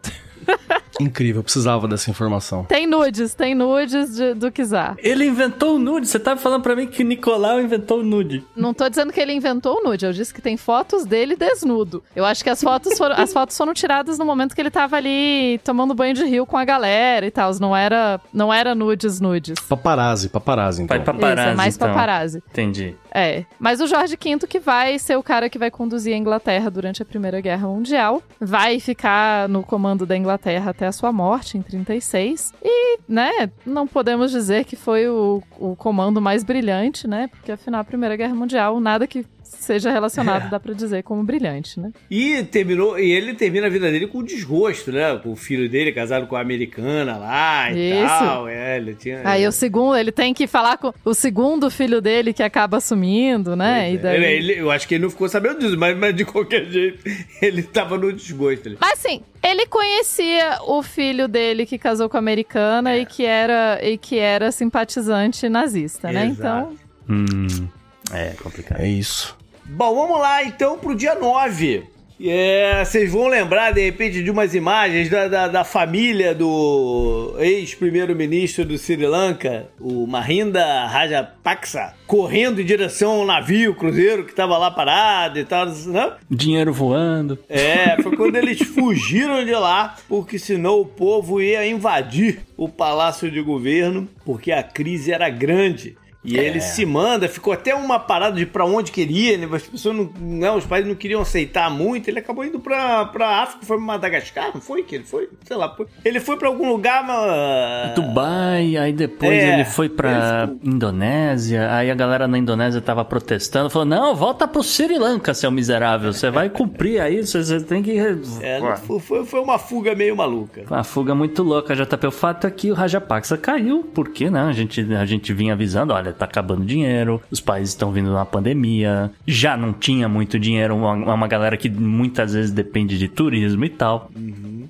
Incrível, 1.01 1.39
eu 1.39 1.43
precisava 1.43 1.87
dessa 1.87 2.09
informação. 2.09 2.63
Tem 2.65 2.85
nudes, 2.87 3.33
tem 3.33 3.55
nudes 3.55 4.15
de- 4.15 4.33
do 4.33 4.51
Kizar. 4.51 4.95
Ele 4.99 5.25
inventou 5.25 5.75
o 5.75 5.79
nude. 5.79 6.07
Você 6.07 6.19
tava 6.19 6.39
falando 6.39 6.61
pra 6.61 6.75
mim 6.75 6.87
que 6.87 7.03
Nicolau 7.03 7.59
inventou 7.59 7.99
o 7.99 8.03
nude. 8.03 8.43
Não 8.55 8.73
tô 8.73 8.87
dizendo 8.89 9.11
que 9.11 9.19
ele 9.19 9.33
inventou 9.33 9.79
o 9.79 9.83
nude, 9.83 10.05
eu 10.05 10.13
disse 10.13 10.33
que 10.33 10.41
tem 10.41 10.57
fotos 10.57 11.05
dele 11.05 11.35
desnudo. 11.35 12.03
Eu 12.15 12.25
acho 12.25 12.43
que 12.43 12.49
as 12.49 12.61
fotos 12.61 12.97
foram, 12.97 13.15
as 13.15 13.33
fotos 13.33 13.57
foram 13.57 13.73
tiradas 13.73 14.17
no 14.17 14.25
momento 14.25 14.53
que 14.55 14.61
ele 14.61 14.71
tava 14.71 14.95
ali 14.97 15.59
tomando 15.63 15.93
banho 15.93 16.13
de 16.13 16.23
rio 16.25 16.45
com 16.45 16.57
a 16.57 16.65
galera 16.65 17.25
e 17.25 17.31
tal. 17.31 17.51
Não 17.59 17.75
era, 17.75 18.19
não 18.33 18.53
era 18.53 18.73
nudes, 18.75 19.19
nudes. 19.19 19.59
Paparazzi, 19.67 20.29
paparazzi, 20.29 20.83
então. 20.83 20.95
Vai 20.97 21.05
paparazzi, 21.05 21.41
Isso, 21.41 21.49
é 21.49 21.55
mais 21.55 21.75
então. 21.75 21.87
paparazzi. 21.87 22.43
Entendi. 22.49 22.95
É, 23.13 23.43
mas 23.59 23.81
o 23.81 23.87
Jorge 23.87 24.15
V 24.21 24.47
que 24.47 24.59
vai 24.59 24.97
ser 24.97 25.17
o 25.17 25.23
cara 25.23 25.49
que 25.49 25.57
vai 25.59 25.69
conduzir 25.69 26.13
a 26.13 26.17
Inglaterra 26.17 26.69
durante 26.71 27.01
a 27.01 27.05
Primeira 27.05 27.41
Guerra 27.41 27.67
Mundial, 27.67 28.21
vai 28.39 28.79
ficar 28.79 29.49
no 29.49 29.63
comando 29.63 30.05
da 30.05 30.15
Inglaterra 30.15 30.71
até 30.71 30.87
a 30.87 30.90
sua 30.91 31.11
morte 31.11 31.57
em 31.57 31.61
36 31.61 32.53
e, 32.63 32.99
né, 33.07 33.49
não 33.65 33.87
podemos 33.87 34.31
dizer 34.31 34.65
que 34.65 34.75
foi 34.75 35.07
o, 35.07 35.41
o 35.59 35.75
comando 35.75 36.21
mais 36.21 36.43
brilhante, 36.43 37.07
né, 37.07 37.27
porque 37.27 37.51
afinal 37.51 37.81
a 37.81 37.85
Primeira 37.85 38.15
Guerra 38.15 38.35
Mundial, 38.35 38.79
nada 38.79 39.07
que 39.07 39.25
seja 39.59 39.91
relacionado 39.91 40.49
dá 40.49 40.59
pra 40.59 40.73
dizer 40.73 41.03
como 41.03 41.23
brilhante, 41.23 41.79
né? 41.79 41.91
E 42.09 42.43
terminou, 42.43 42.97
e 42.99 43.11
ele 43.11 43.33
termina 43.33 43.67
a 43.67 43.69
vida 43.69 43.91
dele 43.91 44.07
com 44.07 44.23
desgosto, 44.23 44.91
né? 44.91 45.17
Com 45.21 45.31
o 45.31 45.35
filho 45.35 45.69
dele 45.69 45.91
casado 45.91 46.27
com 46.27 46.35
a 46.35 46.41
americana 46.41 47.17
lá 47.17 47.71
e 47.71 47.91
Isso. 47.91 48.07
tal. 48.07 48.47
É, 48.47 48.77
ele 48.77 48.95
tinha. 48.95 49.21
Aí 49.23 49.47
o 49.47 49.51
segundo, 49.51 49.95
ele 49.97 50.11
tem 50.11 50.33
que 50.33 50.47
falar 50.47 50.77
com 50.77 50.93
o 51.05 51.13
segundo 51.13 51.69
filho 51.69 52.01
dele 52.01 52.33
que 52.33 52.43
acaba 52.43 52.77
assumindo, 52.77 53.55
né? 53.55 53.93
E 53.93 53.97
daí... 53.97 54.15
Ele- 54.15 54.51
ele- 54.51 54.59
eu 54.61 54.71
acho 54.71 54.87
que 54.87 54.95
ele 54.95 55.03
não 55.03 55.09
ficou 55.09 55.27
sabendo 55.29 55.59
disso, 55.59 55.77
mas, 55.77 55.97
mas 55.97 56.15
de 56.15 56.25
qualquer 56.25 56.65
jeito, 56.65 57.03
ele 57.41 57.63
tava 57.63 57.97
no 57.97 58.11
desgosto. 58.11 58.67
ali. 58.69 58.77
Mas 58.79 58.93
assim, 58.93 59.21
ele 59.43 59.65
conhecia 59.67 60.59
o 60.67 60.81
filho 60.81 61.27
dele 61.27 61.65
que 61.65 61.77
casou 61.77 62.09
com 62.09 62.17
a 62.17 62.19
americana 62.19 62.97
e 62.97 63.05
que 63.05 63.25
era 63.25 63.79
e 63.83 63.97
que 63.97 64.17
era 64.17 64.51
simpatizante 64.51 65.47
nazista, 65.49 66.11
né? 66.11 66.27
Exato. 66.27 66.39
Então, 66.73 66.81
Hum, 67.09 67.67
é 68.13 68.29
complicado. 68.41 68.79
É 68.79 68.87
isso. 68.87 69.35
Bom, 69.73 69.95
vamos 69.95 70.19
lá 70.19 70.43
então 70.43 70.77
pro 70.77 70.93
dia 70.93 71.15
9. 71.15 71.83
É, 72.23 72.83
vocês 72.83 73.09
vão 73.09 73.29
lembrar 73.29 73.71
de 73.71 73.81
repente 73.81 74.21
de 74.21 74.29
umas 74.29 74.53
imagens 74.53 75.09
da, 75.09 75.29
da, 75.29 75.47
da 75.47 75.63
família 75.63 76.35
do 76.35 77.35
ex-primeiro-ministro 77.39 78.65
do 78.65 78.77
Sri 78.77 79.07
Lanka, 79.07 79.69
o 79.79 80.05
Mahinda 80.05 80.85
Rajapaksa, 80.87 81.93
correndo 82.05 82.59
em 82.59 82.65
direção 82.65 83.21
ao 83.21 83.25
navio 83.25 83.73
cruzeiro 83.73 84.25
que 84.25 84.35
tava 84.35 84.57
lá 84.57 84.69
parado 84.69 85.39
e 85.39 85.45
tal, 85.45 85.65
né? 85.65 86.11
Dinheiro 86.29 86.73
voando. 86.73 87.39
É, 87.47 87.95
foi 88.03 88.15
quando 88.17 88.35
eles 88.35 88.59
fugiram 88.67 89.43
de 89.45 89.53
lá, 89.53 89.95
porque 90.09 90.37
senão 90.37 90.81
o 90.81 90.85
povo 90.85 91.41
ia 91.41 91.65
invadir 91.65 92.41
o 92.57 92.67
palácio 92.67 93.31
de 93.31 93.41
governo, 93.41 94.07
porque 94.25 94.51
a 94.51 94.61
crise 94.61 95.13
era 95.13 95.29
grande. 95.29 95.95
E 96.23 96.37
ele 96.37 96.61
se 96.61 96.85
manda, 96.85 97.27
ficou 97.27 97.51
até 97.51 97.73
uma 97.73 97.99
parada 97.99 98.35
de 98.35 98.45
pra 98.45 98.63
onde 98.63 98.91
queria, 98.91 99.37
né? 99.37 99.47
As 99.51 99.63
pessoas 99.63 99.95
não, 99.95 100.09
não, 100.19 100.57
os 100.57 100.65
pais 100.65 100.85
não 100.85 100.93
queriam 100.93 101.21
aceitar 101.21 101.69
muito. 101.71 102.07
Ele 102.09 102.19
acabou 102.19 102.45
indo 102.45 102.59
pra, 102.59 103.05
pra 103.05 103.41
África, 103.41 103.65
foi 103.65 103.77
pra 103.77 103.85
Madagascar, 103.85 104.51
não 104.53 104.61
foi 104.61 104.83
que 104.83 104.95
ele 104.95 105.03
foi? 105.03 105.29
Sei 105.45 105.57
lá, 105.57 105.73
foi. 105.75 105.87
ele 106.05 106.19
foi 106.19 106.37
pra 106.37 106.47
algum 106.47 106.69
lugar, 106.69 107.03
mas... 107.05 107.95
Dubai, 107.95 108.77
aí 108.77 108.93
depois 108.93 109.31
É, 109.31 109.53
ele 109.55 109.65
foi 109.65 109.89
pra 109.89 110.43
ele 110.47 110.51
ficou- 110.57 110.73
Indonésia, 110.73 111.73
aí 111.73 111.89
a 111.89 111.95
galera 111.95 112.27
na 112.27 112.37
Indonésia 112.37 112.79
tava 112.81 113.03
protestando, 113.03 113.69
falou, 113.69 113.85
não, 113.87 114.15
volta 114.15 114.47
pro 114.47 114.61
Sri 114.61 114.97
Lanka, 114.97 115.33
seu 115.33 115.49
miserável, 115.51 116.13
você 116.13 116.29
vai 116.29 116.49
cumprir 116.49 117.01
aí, 117.01 117.25
você, 117.25 117.43
você 117.43 117.61
tem 117.61 117.81
que... 117.81 117.97
É, 118.41 118.59
foi, 118.99 119.25
foi 119.25 119.39
uma 119.39 119.57
fuga 119.57 119.95
meio 119.95 120.15
maluca. 120.15 120.63
Uma 120.69 120.83
fuga 120.83 121.15
muito 121.15 121.41
louca, 121.43 121.75
JP. 121.75 122.07
O 122.07 122.11
fato 122.11 122.45
é 122.47 122.51
que 122.51 122.71
o 122.71 122.73
Rajapaksa 122.73 123.37
caiu, 123.37 123.83
porque 123.93 124.29
né, 124.29 124.41
a, 124.41 124.51
gente, 124.51 124.81
a 124.93 125.05
gente 125.05 125.33
vinha 125.33 125.53
avisando: 125.53 125.93
olha, 125.93 126.10
tá 126.11 126.25
acabando 126.25 126.65
dinheiro, 126.65 127.21
os 127.31 127.39
países 127.39 127.69
estão 127.73 127.91
vindo 127.91 128.09
numa 128.09 128.25
pandemia, 128.25 129.11
já 129.27 129.55
não 129.57 129.73
tinha 129.73 130.07
muito 130.09 130.39
dinheiro, 130.39 130.75
uma, 130.75 130.93
uma 130.93 131.27
galera 131.27 131.55
que 131.57 131.69
muitas 131.69 132.33
vezes 132.33 132.51
depende 132.51 132.97
de 132.97 133.07
turismo 133.07 133.63
e 133.65 133.69
tal. 133.69 134.09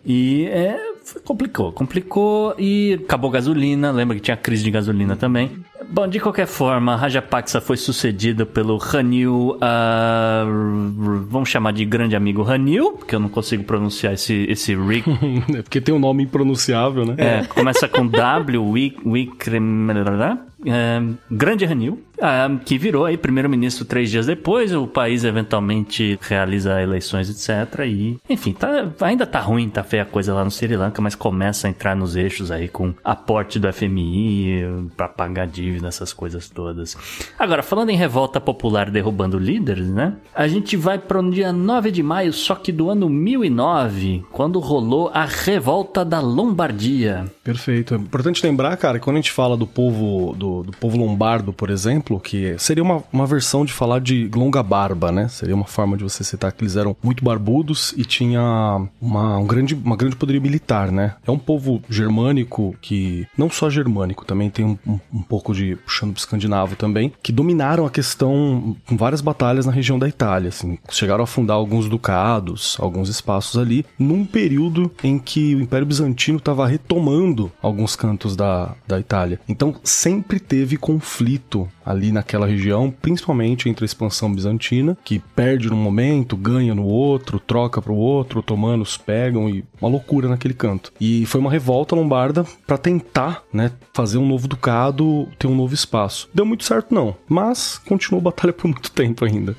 E 0.05 0.45
é, 0.47 0.77
complicou, 1.23 1.71
complicou 1.71 2.55
e 2.57 2.99
acabou 3.03 3.29
gasolina. 3.29 3.91
Lembra 3.91 4.15
que 4.15 4.21
tinha 4.21 4.37
crise 4.37 4.63
de 4.63 4.71
gasolina 4.71 5.15
também. 5.15 5.51
Bom, 5.89 6.07
de 6.07 6.19
qualquer 6.19 6.47
forma, 6.47 6.95
Rajapaksa 6.95 7.59
foi 7.59 7.75
sucedido 7.75 8.45
pelo 8.45 8.77
Ranil, 8.77 9.57
r- 9.61 11.25
vamos 11.27 11.49
chamar 11.49 11.73
de 11.73 11.83
grande 11.85 12.15
amigo 12.15 12.41
Ranil, 12.43 12.93
porque 12.93 13.13
eu 13.15 13.19
não 13.19 13.29
consigo 13.29 13.63
pronunciar 13.63 14.13
esse, 14.13 14.45
esse 14.49 14.75
Rick 14.75 15.09
É 15.57 15.61
porque 15.61 15.81
tem 15.81 15.93
um 15.93 15.99
nome 15.99 16.23
impronunciável, 16.23 17.05
né? 17.05 17.15
é, 17.17 17.43
começa 17.45 17.87
com 17.87 18.07
W, 18.07 18.63
Wik- 18.69 19.01
Wikram, 19.05 19.59
Grande 20.63 21.63
Ranil, 21.63 21.97
que 22.65 22.77
virou 22.77 23.05
aí 23.05 23.17
primeiro-ministro 23.17 23.85
três 23.85 24.09
dias 24.09 24.25
depois. 24.25 24.73
O 24.73 24.87
país 24.87 25.23
eventualmente 25.23 26.19
realiza 26.21 26.81
eleições, 26.81 27.29
etc. 27.29 27.85
E, 27.85 28.17
enfim, 28.29 28.53
tá, 28.53 28.91
ainda 29.01 29.25
tá 29.25 29.39
ruim, 29.39 29.69
tá 29.69 29.83
feia 29.83 30.03
a 30.03 30.05
coisa 30.05 30.33
lá 30.33 30.43
no 30.43 30.51
Sri 30.51 30.75
Lanka, 30.75 31.01
mas 31.01 31.15
começa 31.15 31.67
a 31.67 31.69
entrar 31.69 31.95
nos 31.95 32.15
eixos 32.15 32.51
aí 32.51 32.67
com 32.67 32.93
aporte 33.03 33.59
do 33.59 33.71
FMI 33.71 34.89
pra 34.95 35.07
pagar 35.07 35.47
dívida, 35.47 35.87
essas 35.87 36.13
coisas 36.13 36.49
todas. 36.49 36.97
Agora, 37.37 37.63
falando 37.63 37.89
em 37.89 37.95
revolta 37.95 38.39
popular 38.39 38.89
derrubando 38.89 39.37
líderes, 39.37 39.87
né? 39.87 40.15
A 40.33 40.47
gente 40.47 40.75
vai 40.77 40.97
para 40.97 41.19
um 41.19 41.29
dia 41.29 41.51
9 41.51 41.91
de 41.91 42.03
maio, 42.03 42.33
só 42.33 42.55
que 42.55 42.71
do 42.71 42.89
ano 42.89 43.09
1009, 43.09 44.25
quando 44.31 44.59
rolou 44.59 45.09
a 45.13 45.25
revolta 45.25 46.03
da 46.03 46.19
Lombardia. 46.19 47.25
Perfeito. 47.43 47.93
É 47.93 47.97
importante 47.97 48.45
lembrar, 48.45 48.75
cara, 48.77 48.99
que 48.99 49.03
quando 49.03 49.17
a 49.17 49.19
gente 49.19 49.31
fala 49.31 49.57
do 49.57 49.67
povo 49.67 50.35
do, 50.35 50.63
do 50.63 50.71
povo 50.71 50.97
lombardo, 50.97 51.53
por 51.53 51.69
exemplo, 51.69 52.10
que 52.19 52.55
seria 52.57 52.83
uma, 52.83 53.03
uma 53.11 53.25
versão 53.25 53.65
de 53.65 53.73
falar 53.73 53.99
de 53.99 54.29
longa 54.33 54.61
barba, 54.63 55.11
né? 55.11 55.27
Seria 55.27 55.55
uma 55.55 55.65
forma 55.65 55.97
de 55.97 56.03
você 56.03 56.23
citar 56.23 56.51
que 56.51 56.63
eles 56.63 56.75
eram 56.75 56.95
muito 57.03 57.23
barbudos 57.23 57.93
e 57.97 58.05
tinha 58.05 58.41
uma, 59.01 59.37
um 59.37 59.45
grande, 59.45 59.75
uma 59.75 59.95
grande 59.95 60.15
poderio 60.15 60.41
militar, 60.41 60.91
né? 60.91 61.15
É 61.25 61.31
um 61.31 61.37
povo 61.37 61.81
germânico 61.89 62.75
que, 62.81 63.27
não 63.37 63.49
só 63.49 63.69
germânico, 63.69 64.25
também 64.25 64.49
tem 64.49 64.65
um, 64.65 64.77
um, 64.85 64.99
um 65.13 65.21
pouco 65.21 65.53
de 65.53 65.75
puxando 65.77 66.13
pro 66.13 66.19
escandinavo 66.19 66.75
também, 66.75 67.11
que 67.21 67.31
dominaram 67.31 67.85
a 67.85 67.89
questão 67.89 68.75
com 68.87 68.97
várias 68.97 69.21
batalhas 69.21 69.65
na 69.65 69.71
região 69.71 69.97
da 69.97 70.07
Itália, 70.07 70.49
assim. 70.49 70.77
Chegaram 70.89 71.23
a 71.23 71.27
fundar 71.27 71.53
alguns 71.53 71.87
ducados, 71.87 72.77
alguns 72.79 73.09
espaços 73.09 73.59
ali, 73.59 73.85
num 73.97 74.25
período 74.25 74.91
em 75.03 75.17
que 75.19 75.55
o 75.55 75.61
Império 75.61 75.85
Bizantino 75.85 76.37
estava 76.37 76.67
retomando 76.67 77.51
alguns 77.61 77.95
cantos 77.95 78.35
da, 78.35 78.75
da 78.87 78.99
Itália. 78.99 79.39
Então 79.47 79.75
sempre 79.83 80.39
teve 80.39 80.77
conflito 80.77 81.69
ali 81.85 82.11
naquela 82.11 82.45
região, 82.45 82.93
principalmente 83.01 83.69
entre 83.69 83.83
a 83.83 83.87
expansão 83.87 84.33
bizantina, 84.33 84.97
que 85.03 85.19
perde 85.19 85.69
num 85.69 85.77
momento, 85.77 86.37
ganha 86.37 86.75
no 86.75 86.85
outro, 86.85 87.39
troca 87.39 87.81
pro 87.81 87.95
outro, 87.95 88.39
otomanos 88.39 88.97
pegam 88.97 89.49
e 89.49 89.63
uma 89.81 89.89
loucura 89.89 90.27
naquele 90.27 90.53
canto. 90.53 90.93
E 90.99 91.25
foi 91.25 91.41
uma 91.41 91.51
revolta 91.51 91.95
lombarda 91.95 92.45
para 92.65 92.77
tentar, 92.77 93.43
né, 93.51 93.71
fazer 93.93 94.17
um 94.17 94.27
novo 94.27 94.47
ducado, 94.47 95.27
ter 95.39 95.47
um 95.47 95.55
novo 95.55 95.73
espaço. 95.73 96.29
Deu 96.33 96.45
muito 96.45 96.63
certo 96.63 96.93
não, 96.93 97.15
mas 97.27 97.79
continuou 97.79 98.19
a 98.19 98.25
batalha 98.25 98.53
por 98.53 98.67
muito 98.67 98.91
tempo 98.91 99.25
ainda. 99.25 99.55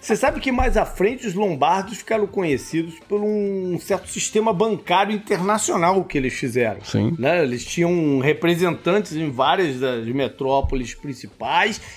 Você 0.00 0.16
sabe 0.16 0.40
que 0.40 0.52
mais 0.52 0.76
à 0.76 0.84
frente 0.84 1.26
os 1.26 1.34
lombardos 1.34 1.98
ficaram 1.98 2.26
conhecidos 2.26 2.94
por 3.08 3.20
um 3.22 3.78
certo 3.80 4.08
sistema 4.08 4.52
bancário 4.52 5.14
internacional 5.14 6.04
que 6.04 6.18
eles 6.18 6.34
fizeram. 6.34 6.80
Sim. 6.84 7.14
Né? 7.18 7.42
Eles 7.42 7.64
tinham 7.64 8.18
representantes 8.18 9.14
em 9.16 9.30
várias 9.30 9.80
das 9.80 10.06
metrópoles 10.06 10.94
principais 10.94 11.45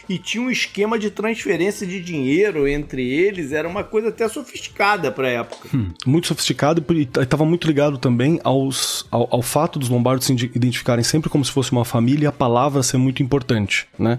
e 0.08 0.18
tinha 0.18 0.44
um 0.44 0.50
esquema 0.50 0.98
de 0.98 1.10
transferência 1.10 1.86
de 1.86 2.00
dinheiro 2.00 2.68
entre 2.68 3.08
eles. 3.08 3.52
Era 3.52 3.68
uma 3.68 3.84
coisa 3.84 4.10
até 4.10 4.28
sofisticada 4.28 5.12
para 5.12 5.28
época. 5.30 5.70
muito 6.06 6.28
sofisticado 6.28 6.84
e 6.94 7.02
estava 7.22 7.46
muito 7.46 7.68
ligado 7.68 7.98
também 7.98 8.40
aos, 8.44 9.06
ao, 9.12 9.28
ao 9.32 9.42
fato 9.42 9.80
dos 9.80 9.90
lombardos 9.90 10.26
se 10.26 10.34
identificarem 10.34 11.04
sempre 11.04 11.30
como 11.30 11.44
se 11.44 11.52
fosse 11.52 11.72
uma 11.72 11.86
família 11.86 12.26
e 12.26 12.28
a 12.28 12.32
palavra 12.32 12.84
ser 12.84 12.98
muito 12.98 13.24
importante, 13.24 13.88
né? 13.98 14.16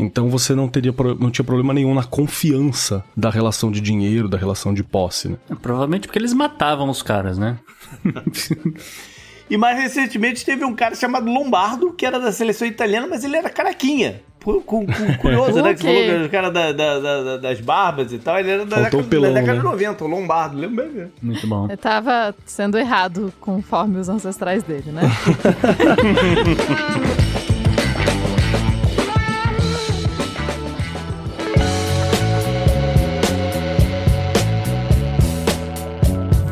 Então 0.00 0.28
você 0.28 0.54
não 0.54 0.68
teria 0.68 0.94
não 1.18 1.30
tinha 1.30 1.44
problema 1.44 1.72
nenhum 1.72 1.94
na 1.94 2.04
confiança 2.04 3.04
da 3.16 3.30
relação 3.30 3.70
de 3.70 3.80
dinheiro, 3.80 4.28
da 4.28 4.38
relação 4.38 4.72
de 4.74 4.82
posse, 4.82 5.28
né? 5.28 5.36
Provavelmente 5.60 6.06
porque 6.06 6.18
eles 6.18 6.32
matavam 6.32 6.88
os 6.88 7.02
caras, 7.02 7.38
né? 7.38 7.58
E 9.48 9.56
mais 9.56 9.78
recentemente 9.78 10.44
teve 10.44 10.64
um 10.64 10.74
cara 10.74 10.94
chamado 10.94 11.30
Lombardo, 11.30 11.92
que 11.92 12.06
era 12.06 12.18
da 12.18 12.32
seleção 12.32 12.66
italiana, 12.66 13.06
mas 13.06 13.24
ele 13.24 13.36
era 13.36 13.50
caraquinha. 13.50 14.22
Cu- 14.42 14.60
cu- 14.62 14.84
cu- 14.86 14.92
Curioso, 15.20 15.62
né? 15.62 15.74
Que 15.74 15.82
falou 15.82 16.02
que 16.02 16.10
era 16.10 16.24
o 16.26 16.28
cara 16.28 16.50
da- 16.50 16.72
da- 16.72 16.98
da- 17.00 17.22
da- 17.22 17.36
das 17.38 17.60
barbas 17.60 18.12
e 18.12 18.18
tal. 18.18 18.38
Ele 18.38 18.50
era 18.50 18.64
da 18.66 18.76
Faltou 18.76 19.00
década, 19.02 19.08
pelão, 19.08 19.32
da 19.32 19.40
década 19.40 19.54
né? 19.54 19.58
de 19.58 19.64
90, 19.64 20.04
o 20.04 20.08
Lombardo. 20.08 20.56
Lembra 20.58 20.84
bem? 20.86 21.12
Muito 21.22 21.46
bom. 21.46 21.66
Eu 21.70 21.76
tava 21.78 22.34
sendo 22.44 22.78
errado 22.78 23.32
conforme 23.40 23.98
os 23.98 24.08
ancestrais 24.08 24.62
dele, 24.62 24.90
né? 24.92 25.02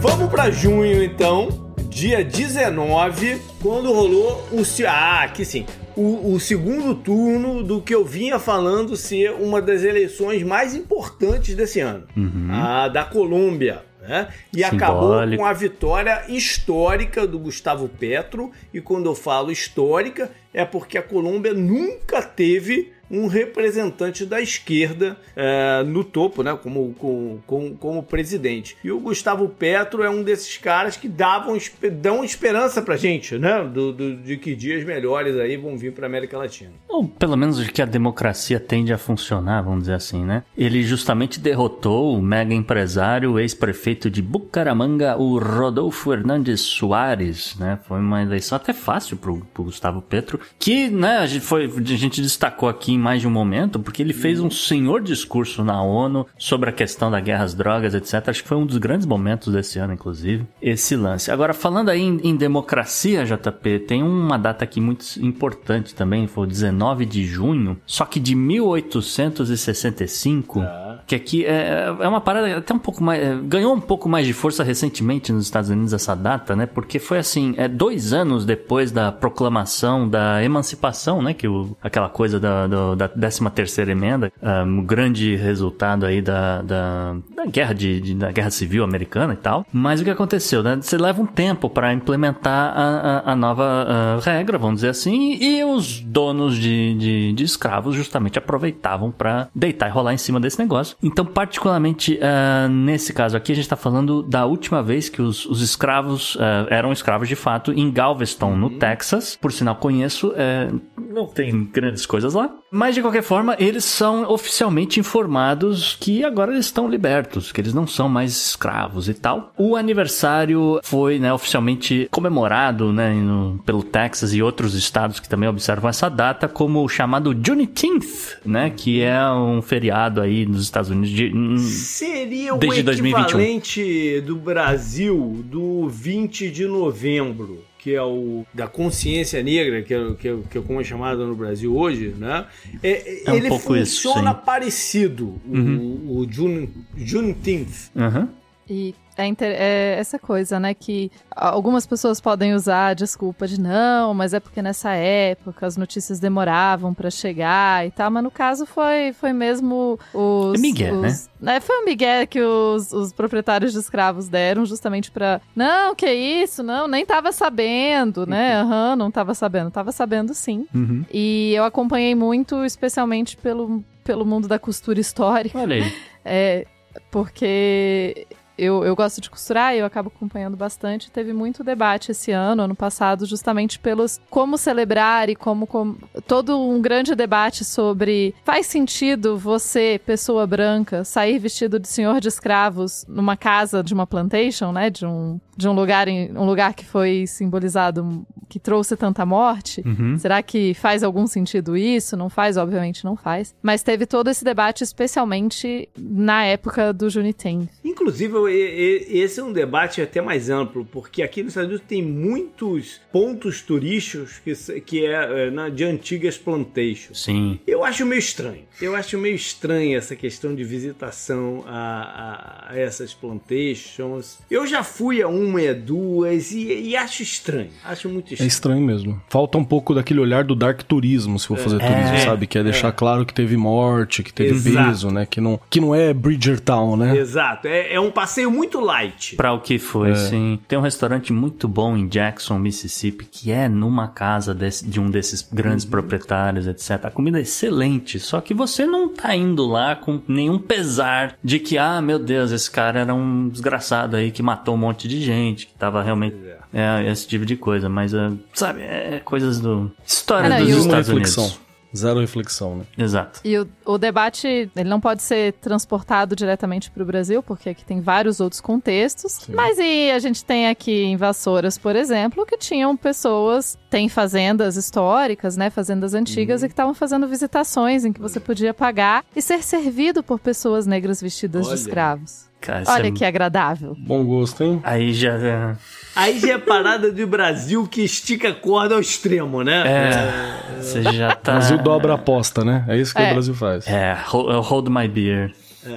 Vamos 0.00 0.28
pra 0.30 0.50
junho, 0.50 1.02
então. 1.02 1.48
Dia 1.92 2.24
19, 2.24 3.38
quando 3.60 3.92
rolou 3.92 4.48
o... 4.50 4.62
Ah, 4.88 5.24
aqui 5.24 5.44
sim. 5.44 5.66
O, 5.94 6.32
o 6.32 6.40
segundo 6.40 6.94
turno 6.94 7.62
do 7.62 7.82
que 7.82 7.94
eu 7.94 8.02
vinha 8.02 8.38
falando 8.38 8.96
ser 8.96 9.32
uma 9.32 9.60
das 9.60 9.84
eleições 9.84 10.42
mais 10.42 10.74
importantes 10.74 11.54
desse 11.54 11.80
ano. 11.80 12.04
A 12.50 12.88
da 12.88 13.04
Colômbia. 13.04 13.82
Né? 14.00 14.28
E 14.56 14.64
acabou 14.64 15.10
Simbólico. 15.10 15.42
com 15.42 15.46
a 15.46 15.52
vitória 15.52 16.24
histórica 16.28 17.26
do 17.26 17.38
Gustavo 17.38 17.86
Petro. 17.90 18.50
E 18.72 18.80
quando 18.80 19.04
eu 19.04 19.14
falo 19.14 19.52
histórica, 19.52 20.30
é 20.52 20.64
porque 20.64 20.96
a 20.96 21.02
Colômbia 21.02 21.52
nunca 21.52 22.22
teve 22.22 22.91
um 23.12 23.26
representante 23.26 24.24
da 24.24 24.40
esquerda 24.40 25.16
é, 25.36 25.82
no 25.84 26.02
topo, 26.02 26.42
né, 26.42 26.58
como, 26.60 26.94
como, 26.98 27.42
como, 27.46 27.74
como 27.76 28.02
presidente. 28.02 28.76
E 28.82 28.90
o 28.90 28.98
Gustavo 28.98 29.48
Petro 29.48 30.02
é 30.02 30.08
um 30.08 30.22
desses 30.22 30.56
caras 30.56 30.96
que 30.96 31.06
davam, 31.08 31.56
dão 32.00 32.24
esperança 32.24 32.80
pra 32.80 32.96
gente, 32.96 33.36
né, 33.38 33.62
do, 33.64 33.92
do- 33.92 34.16
de 34.16 34.36
que 34.38 34.54
dias 34.56 34.82
melhores 34.84 35.36
aí 35.36 35.56
vão 35.56 35.76
vir 35.76 35.92
pra 35.92 36.06
América 36.06 36.38
Latina. 36.38 36.70
Ou 36.88 37.06
pelo 37.06 37.36
menos 37.36 37.62
de 37.62 37.70
que 37.70 37.82
a 37.82 37.86
democracia 37.86 38.58
tende 38.58 38.92
a 38.92 38.98
funcionar, 38.98 39.62
vamos 39.62 39.80
dizer 39.80 39.94
assim, 39.94 40.24
né? 40.24 40.42
Ele 40.56 40.82
justamente 40.82 41.38
derrotou 41.38 42.16
o 42.16 42.22
mega 42.22 42.54
empresário, 42.54 43.38
ex-prefeito 43.38 44.10
de 44.10 44.22
Bucaramanga, 44.22 45.16
o 45.18 45.38
Rodolfo 45.38 46.12
Hernandes 46.12 46.60
Soares, 46.60 47.56
né? 47.58 47.78
Foi 47.86 47.98
uma 48.00 48.22
eleição 48.22 48.56
até 48.56 48.72
fácil 48.72 49.16
pro, 49.16 49.38
pro 49.52 49.64
Gustavo 49.64 50.00
Petro, 50.02 50.40
que, 50.58 50.88
né, 50.88 51.18
a 51.18 51.26
gente, 51.26 51.44
foi, 51.44 51.64
a 51.64 51.82
gente 51.96 52.20
destacou 52.22 52.68
aqui 52.68 52.92
em 52.92 52.98
mais 53.02 53.20
de 53.20 53.28
um 53.28 53.30
momento, 53.30 53.80
porque 53.80 54.00
ele 54.00 54.12
fez 54.12 54.40
um 54.40 54.50
senhor 54.50 55.02
discurso 55.02 55.64
na 55.64 55.82
ONU 55.82 56.26
sobre 56.38 56.70
a 56.70 56.72
questão 56.72 57.10
da 57.10 57.20
guerra 57.20 57.44
às 57.44 57.54
drogas, 57.54 57.94
etc. 57.94 58.28
Acho 58.28 58.42
que 58.42 58.48
foi 58.48 58.56
um 58.56 58.64
dos 58.64 58.78
grandes 58.78 59.06
momentos 59.06 59.52
desse 59.52 59.78
ano, 59.78 59.92
inclusive, 59.92 60.46
esse 60.60 60.96
lance. 60.96 61.30
Agora, 61.30 61.52
falando 61.52 61.88
aí 61.88 62.00
em, 62.00 62.20
em 62.22 62.36
democracia, 62.36 63.24
JP, 63.24 63.80
tem 63.80 64.02
uma 64.02 64.38
data 64.38 64.64
aqui 64.64 64.80
muito 64.80 65.04
importante 65.20 65.94
também, 65.94 66.26
foi 66.26 66.44
o 66.44 66.46
19 66.46 67.04
de 67.04 67.26
junho, 67.26 67.78
só 67.86 68.04
que 68.04 68.20
de 68.20 68.34
1865, 68.34 70.62
que 71.06 71.14
aqui 71.14 71.44
é, 71.44 71.94
é 72.00 72.08
uma 72.08 72.20
parada 72.20 72.58
até 72.58 72.72
um 72.72 72.78
pouco 72.78 73.02
mais. 73.02 73.22
é, 73.22 73.36
ganhou 73.42 73.74
um 73.74 73.80
pouco 73.80 74.08
mais 74.08 74.26
de 74.26 74.32
força 74.32 74.62
recentemente 74.62 75.32
nos 75.32 75.44
Estados 75.44 75.70
Unidos 75.70 75.92
essa 75.92 76.14
data, 76.14 76.54
né? 76.56 76.66
Porque 76.66 76.98
foi 76.98 77.18
assim, 77.18 77.54
é 77.56 77.68
dois 77.68 78.12
anos 78.12 78.44
depois 78.44 78.90
da 78.90 79.10
proclamação 79.10 80.08
da 80.08 80.42
emancipação, 80.42 81.22
né? 81.22 81.34
Que 81.34 81.48
o, 81.48 81.76
aquela 81.82 82.08
coisa 82.08 82.38
da, 82.38 82.66
do, 82.66 82.91
da 82.96 83.08
13 83.08 83.50
terceira 83.50 83.92
emenda, 83.92 84.32
um, 84.42 84.80
o 84.80 84.82
grande 84.82 85.36
resultado 85.36 86.06
aí 86.06 86.20
da, 86.22 86.62
da, 86.62 87.16
da 87.34 87.46
guerra 87.46 87.74
de, 87.74 88.00
de- 88.00 88.14
da 88.14 88.30
guerra 88.32 88.50
civil 88.50 88.84
americana 88.84 89.32
e 89.34 89.36
tal. 89.36 89.66
Mas 89.72 90.00
o 90.00 90.04
que 90.04 90.10
aconteceu, 90.10 90.62
né? 90.62 90.78
Você 90.80 90.96
leva 90.96 91.20
um 91.20 91.26
tempo 91.26 91.68
para 91.68 91.92
implementar 91.92 92.72
a, 92.76 93.22
a, 93.28 93.32
a 93.32 93.36
nova 93.36 93.86
ah, 93.88 94.18
regra, 94.22 94.58
vamos 94.58 94.76
dizer 94.76 94.88
assim, 94.88 95.36
e 95.40 95.64
os 95.64 96.00
donos 96.00 96.56
de, 96.56 96.94
de, 96.94 97.32
de 97.32 97.44
escravos 97.44 97.94
justamente 97.94 98.38
aproveitavam 98.38 99.10
para 99.10 99.48
deitar 99.54 99.88
e 99.88 99.90
rolar 99.90 100.14
em 100.14 100.18
cima 100.18 100.40
desse 100.40 100.58
negócio. 100.58 100.96
Então, 101.02 101.24
particularmente 101.24 102.18
ah, 102.22 102.68
nesse 102.68 103.12
caso 103.12 103.36
aqui, 103.36 103.52
a 103.52 103.54
gente 103.54 103.64
está 103.64 103.76
falando 103.76 104.22
da 104.22 104.46
última 104.46 104.82
vez 104.82 105.08
que 105.08 105.20
os, 105.22 105.44
os 105.46 105.60
escravos 105.62 106.36
ah, 106.40 106.66
eram 106.70 106.92
escravos 106.92 107.28
de 107.28 107.36
fato 107.36 107.72
em 107.72 107.90
Galveston, 107.90 108.56
no 108.56 108.70
Texas. 108.70 109.36
Por 109.40 109.52
sinal, 109.52 109.76
conheço, 109.76 110.32
eh, 110.36 110.70
não 111.10 111.26
tem 111.26 111.64
grandes 111.64 112.06
coisas 112.06 112.34
lá. 112.34 112.50
Mas 112.82 112.96
de 112.96 113.00
qualquer 113.00 113.22
forma, 113.22 113.54
eles 113.60 113.84
são 113.84 114.28
oficialmente 114.28 114.98
informados 114.98 115.96
que 116.00 116.24
agora 116.24 116.50
eles 116.52 116.66
estão 116.66 116.88
libertos, 116.88 117.52
que 117.52 117.60
eles 117.60 117.72
não 117.72 117.86
são 117.86 118.08
mais 118.08 118.32
escravos 118.32 119.08
e 119.08 119.14
tal. 119.14 119.52
O 119.56 119.76
aniversário 119.76 120.80
foi 120.82 121.20
né, 121.20 121.32
oficialmente 121.32 122.08
comemorado 122.10 122.92
né, 122.92 123.14
no- 123.14 123.60
pelo 123.64 123.84
Texas 123.84 124.34
e 124.34 124.42
outros 124.42 124.74
estados 124.74 125.20
que 125.20 125.28
também 125.28 125.48
observam 125.48 125.88
essa 125.88 126.08
data 126.08 126.48
como 126.48 126.82
o 126.82 126.88
chamado 126.88 127.32
Juneteenth, 127.40 128.38
né, 128.44 128.68
que 128.76 129.00
é 129.00 129.30
um 129.30 129.62
feriado 129.62 130.20
aí 130.20 130.44
nos 130.44 130.64
Estados 130.64 130.90
Unidos 130.90 131.10
de, 131.10 131.30
hum, 131.32 131.56
Seria 131.58 132.52
o 132.52 132.58
Desde 132.58 132.82
2021. 132.82 133.22
equivalente 133.38 134.20
do 134.26 134.34
Brasil 134.34 135.40
do 135.44 135.88
20 135.88 136.50
de 136.50 136.66
novembro, 136.66 137.60
que 137.82 137.92
é 137.94 138.02
o 138.02 138.46
da 138.54 138.68
consciência 138.68 139.42
negra, 139.42 139.82
que 139.82 139.92
é, 139.92 140.14
que 140.14 140.28
é, 140.28 140.36
que 140.50 140.58
é 140.58 140.60
como 140.60 140.80
é 140.80 140.84
chamado 140.84 141.26
no 141.26 141.34
Brasil 141.34 141.76
hoje, 141.76 142.14
né? 142.16 142.46
É, 142.80 143.22
É 143.26 143.32
um 143.32 143.34
ele 143.34 143.48
pouco 143.48 143.74
isso, 143.74 144.02
funciona 144.02 144.30
sim. 144.30 144.36
Uhum. 144.36 144.44
parecido, 144.44 145.40
o, 145.44 146.18
o 146.20 146.26
June, 146.30 146.68
Juneteenth. 146.96 147.90
aham. 147.96 148.28
E 148.74 148.94
é, 149.18 149.28
é 149.44 149.96
essa 149.98 150.18
coisa, 150.18 150.58
né? 150.58 150.72
Que 150.72 151.12
algumas 151.36 151.84
pessoas 151.86 152.18
podem 152.18 152.54
usar 152.54 152.86
a 152.88 152.94
desculpa 152.94 153.46
de 153.46 153.60
não, 153.60 154.14
mas 154.14 154.32
é 154.32 154.40
porque 154.40 154.62
nessa 154.62 154.92
época 154.94 155.66
as 155.66 155.76
notícias 155.76 156.18
demoravam 156.18 156.94
pra 156.94 157.10
chegar 157.10 157.86
e 157.86 157.90
tal. 157.90 158.10
Mas 158.10 158.24
no 158.24 158.30
caso 158.30 158.64
foi, 158.64 159.12
foi 159.12 159.34
mesmo 159.34 159.98
os. 160.14 160.54
É 160.54 160.58
migué, 160.58 160.90
os- 160.90 161.28
né, 161.38 161.60
Foi 161.60 161.82
um 161.82 161.84
migué 161.84 162.24
que 162.24 162.40
os, 162.40 162.90
os 162.94 163.12
proprietários 163.12 163.72
de 163.74 163.78
escravos 163.78 164.28
deram 164.28 164.64
justamente 164.64 165.10
pra. 165.10 165.42
Não, 165.54 165.94
que 165.94 166.10
isso, 166.10 166.62
não, 166.62 166.88
nem 166.88 167.04
tava 167.04 167.30
sabendo, 167.32 168.26
né? 168.26 168.56
Aham, 168.62 168.96
não 168.96 169.10
tava 169.10 169.34
sabendo. 169.34 169.70
Tava 169.70 169.92
sabendo 169.92 170.32
sim. 170.32 170.66
Uhum. 170.74 171.04
E 171.12 171.52
eu 171.54 171.64
acompanhei 171.64 172.14
muito, 172.14 172.64
especialmente 172.64 173.36
pelo, 173.36 173.84
pelo 174.02 174.24
mundo 174.24 174.48
da 174.48 174.58
costura 174.58 174.98
histórica. 174.98 175.58
Olha 175.58 175.76
aí. 175.76 175.92
É, 176.24 176.66
porque 177.10 178.26
eu, 178.56 178.84
eu 178.84 178.94
gosto 178.94 179.20
de 179.20 179.30
costurar 179.30 179.74
e 179.74 179.78
eu 179.78 179.86
acabo 179.86 180.12
acompanhando 180.14 180.56
bastante. 180.56 181.10
Teve 181.10 181.32
muito 181.32 181.64
debate 181.64 182.12
esse 182.12 182.30
ano, 182.30 182.62
ano 182.62 182.74
passado, 182.74 183.26
justamente 183.26 183.78
pelos 183.78 184.20
como 184.30 184.58
celebrar 184.58 185.28
e 185.28 185.36
como, 185.36 185.66
como 185.66 185.98
todo 186.26 186.58
um 186.58 186.80
grande 186.80 187.14
debate 187.14 187.64
sobre 187.64 188.34
faz 188.44 188.66
sentido 188.66 189.36
você, 189.36 190.00
pessoa 190.04 190.46
branca, 190.46 191.04
sair 191.04 191.38
vestido 191.38 191.78
de 191.78 191.88
senhor 191.88 192.20
de 192.20 192.28
escravos 192.28 193.04
numa 193.08 193.36
casa 193.36 193.82
de 193.82 193.94
uma 193.94 194.06
plantation, 194.06 194.72
né, 194.72 194.90
de 194.90 195.06
um 195.06 195.40
de 195.56 195.68
um 195.68 195.72
lugar 195.72 196.08
em, 196.08 196.32
um 196.36 196.44
lugar 196.44 196.74
que 196.74 196.84
foi 196.84 197.26
simbolizado 197.26 198.26
que 198.48 198.58
trouxe 198.58 198.96
tanta 198.96 199.24
morte. 199.24 199.82
Uhum. 199.84 200.18
Será 200.18 200.42
que 200.42 200.74
faz 200.74 201.02
algum 201.02 201.26
sentido 201.26 201.76
isso? 201.76 202.16
Não 202.16 202.28
faz, 202.28 202.56
obviamente 202.56 203.04
não 203.04 203.16
faz. 203.16 203.54
Mas 203.62 203.82
teve 203.82 204.06
todo 204.06 204.28
esse 204.28 204.44
debate, 204.44 204.82
especialmente 204.84 205.88
na 205.98 206.44
época 206.44 206.92
do 206.92 207.08
Juneteenth. 207.08 207.68
Inclusive, 207.84 208.34
e- 208.48 209.06
e- 209.10 209.18
esse 209.20 209.40
é 209.40 209.42
um 209.44 209.52
debate 209.52 210.00
até 210.00 210.20
mais 210.20 210.48
amplo, 210.50 210.84
porque 210.90 211.22
aqui 211.22 211.42
nos 211.42 211.50
Estados 211.52 211.68
Unidos 211.70 211.86
tem 211.88 212.02
muitos 212.02 213.00
pontos 213.12 213.60
turísticos 213.62 214.38
que, 214.44 214.80
que 214.80 215.04
é, 215.06 215.46
é, 215.46 215.50
na- 215.50 215.68
de 215.68 215.84
antigas 215.84 216.36
plantations. 216.38 217.22
Sim. 217.22 217.58
Eu 217.66 217.84
acho 217.84 218.04
meio 218.06 218.18
estranho. 218.18 218.62
Eu 218.80 218.94
acho 218.96 219.16
meio 219.18 219.34
estranho 219.34 219.96
essa 219.96 220.16
questão 220.16 220.54
de 220.54 220.64
visitação 220.64 221.64
a, 221.66 222.68
a- 222.68 222.72
a 222.72 222.78
essas 222.78 223.12
plantations. 223.14 224.38
Eu 224.50 224.66
já 224.66 224.82
fui 224.82 225.22
a 225.22 225.28
uma 225.28 225.60
e 225.62 225.68
a 225.68 225.72
duas 225.72 226.52
e, 226.52 226.88
e 226.90 226.96
acho 226.96 227.22
estranho. 227.22 227.70
Acho 227.84 228.08
muito 228.08 228.30
É 228.30 228.32
estranho. 228.34 228.48
estranho 228.48 228.80
mesmo. 228.80 229.22
Falta 229.28 229.58
um 229.58 229.64
pouco 229.64 229.94
daquele 229.94 230.20
olhar 230.20 230.44
do 230.44 230.54
dark 230.54 230.82
turismo, 230.82 231.38
se 231.38 231.46
for 231.46 231.58
fazer 231.58 231.78
turismo, 231.78 232.18
sabe? 232.24 232.46
Que 232.46 232.58
é 232.58 232.62
deixar 232.62 232.92
claro 232.92 233.24
que 233.26 233.34
teve 233.34 233.56
morte, 233.56 234.22
que 234.22 234.32
teve 234.32 234.50
Exato. 234.54 234.88
peso, 234.88 235.10
né? 235.10 235.26
Que 235.26 235.40
não, 235.40 235.60
que 235.70 235.80
não 235.80 235.94
é 235.94 236.12
Bridgertown, 236.12 236.96
né? 236.96 237.16
Exato. 237.16 237.68
É, 237.68 237.92
é 237.94 238.00
um 238.00 238.10
passeio 238.10 238.31
muito 238.50 238.80
light. 238.80 239.36
Pra 239.36 239.52
o 239.52 239.60
que 239.60 239.78
foi, 239.78 240.10
É. 240.12 240.14
sim. 240.14 240.58
Tem 240.66 240.78
um 240.78 240.82
restaurante 240.82 241.32
muito 241.32 241.66
bom 241.68 241.96
em 241.96 242.06
Jackson, 242.08 242.58
Mississippi, 242.58 243.24
que 243.24 243.50
é 243.50 243.68
numa 243.68 244.08
casa 244.08 244.54
desse- 244.54 244.86
de 244.86 244.98
um 245.00 245.10
desses 245.10 245.46
grandes 245.52 245.84
proprietários, 245.84 246.66
etc. 246.66 247.04
A 247.06 247.10
comida 247.10 247.38
é 247.38 247.42
excelente, 247.42 248.18
só 248.18 248.40
que 248.40 248.54
você 248.54 248.86
não 248.86 249.08
tá 249.08 249.34
indo 249.36 249.66
lá 249.66 249.94
com 249.96 250.20
nenhum 250.26 250.58
pesar 250.58 251.36
de 251.42 251.58
que, 251.58 251.76
ah, 251.78 252.00
meu 252.00 252.18
Deus, 252.18 252.50
esse 252.52 252.70
cara 252.70 253.00
era 253.00 253.14
um 253.14 253.48
desgraçado 253.48 254.16
aí 254.16 254.30
que 254.30 254.42
matou 254.42 254.74
um 254.74 254.78
monte 254.78 255.06
de 255.06 255.20
gente, 255.20 255.66
que 255.66 255.74
tava 255.74 256.02
realmente. 256.02 256.36
É, 256.74 257.06
esse 257.10 257.26
tipo 257.28 257.44
de 257.44 257.54
coisa, 257.56 257.88
mas, 257.88 258.14
ah, 258.14 258.32
sabe, 258.54 258.80
é 258.80 259.20
coisas 259.24 259.60
do. 259.60 259.90
História 260.06 260.46
Ah, 260.46 260.58
não, 260.58 260.66
dos 260.66 260.76
Estados 260.76 261.08
reflexão. 261.08 261.44
Unidos. 261.44 261.60
Zero 261.94 262.20
reflexão, 262.20 262.76
né? 262.76 262.84
Exato. 262.96 263.40
E 263.44 263.58
o, 263.58 263.68
o 263.84 263.98
debate, 263.98 264.70
ele 264.74 264.88
não 264.88 265.00
pode 265.00 265.22
ser 265.22 265.52
transportado 265.54 266.34
diretamente 266.34 266.90
para 266.90 267.02
o 267.02 267.06
Brasil, 267.06 267.42
porque 267.42 267.70
aqui 267.70 267.84
tem 267.84 268.00
vários 268.00 268.40
outros 268.40 268.60
contextos. 268.60 269.40
Mas 269.48 269.78
e 269.78 270.10
a 270.10 270.18
gente 270.18 270.44
tem 270.44 270.68
aqui 270.68 271.02
em 271.02 271.16
Vassouras, 271.16 271.76
por 271.76 271.94
exemplo, 271.94 272.46
que 272.46 272.56
tinham 272.56 272.96
pessoas, 272.96 273.78
tem 273.90 274.08
fazendas 274.08 274.76
históricas, 274.76 275.56
né, 275.56 275.70
fazendas 275.70 276.14
antigas, 276.14 276.62
e 276.62 276.68
que 276.68 276.72
estavam 276.72 276.94
fazendo 276.94 277.28
visitações 277.28 278.04
em 278.04 278.12
que 278.12 278.20
você 278.20 278.40
podia 278.40 278.72
pagar 278.72 279.24
e 279.34 279.42
ser 279.42 279.62
servido 279.62 280.22
por 280.22 280.38
pessoas 280.38 280.86
negras 280.86 281.20
vestidas 281.20 281.66
Olha. 281.66 281.76
de 281.76 281.82
escravos. 281.82 282.51
Cara, 282.62 282.84
Olha 282.88 283.08
é- 283.08 283.10
que 283.10 283.24
agradável. 283.24 283.94
Bom 283.98 284.24
gosto, 284.24 284.62
hein? 284.62 284.80
Aí 284.84 285.12
já. 285.12 285.32
é- 285.34 285.76
Aí 286.14 286.38
já 286.38 286.54
é 286.54 286.58
parada 286.58 287.10
do 287.10 287.26
Brasil 287.26 287.86
que 287.86 288.02
estica 288.02 288.50
a 288.50 288.54
corda 288.54 288.94
ao 288.94 289.00
extremo, 289.00 289.62
né? 289.64 289.82
É. 289.86 290.80
Você 290.80 291.02
já 291.02 291.30
O 291.32 291.36
tá. 291.36 291.52
Brasil 291.52 291.78
dobra 291.78 292.12
a 292.12 292.14
aposta, 292.16 292.64
né? 292.64 292.84
É 292.88 292.96
isso 292.96 293.14
que 293.14 293.20
É. 293.22 293.30
o 293.30 293.32
Brasil 293.34 293.54
faz. 293.54 293.86
É, 293.86 294.16
hold, 294.26 294.88
my 294.88 295.08
beer. 295.08 295.52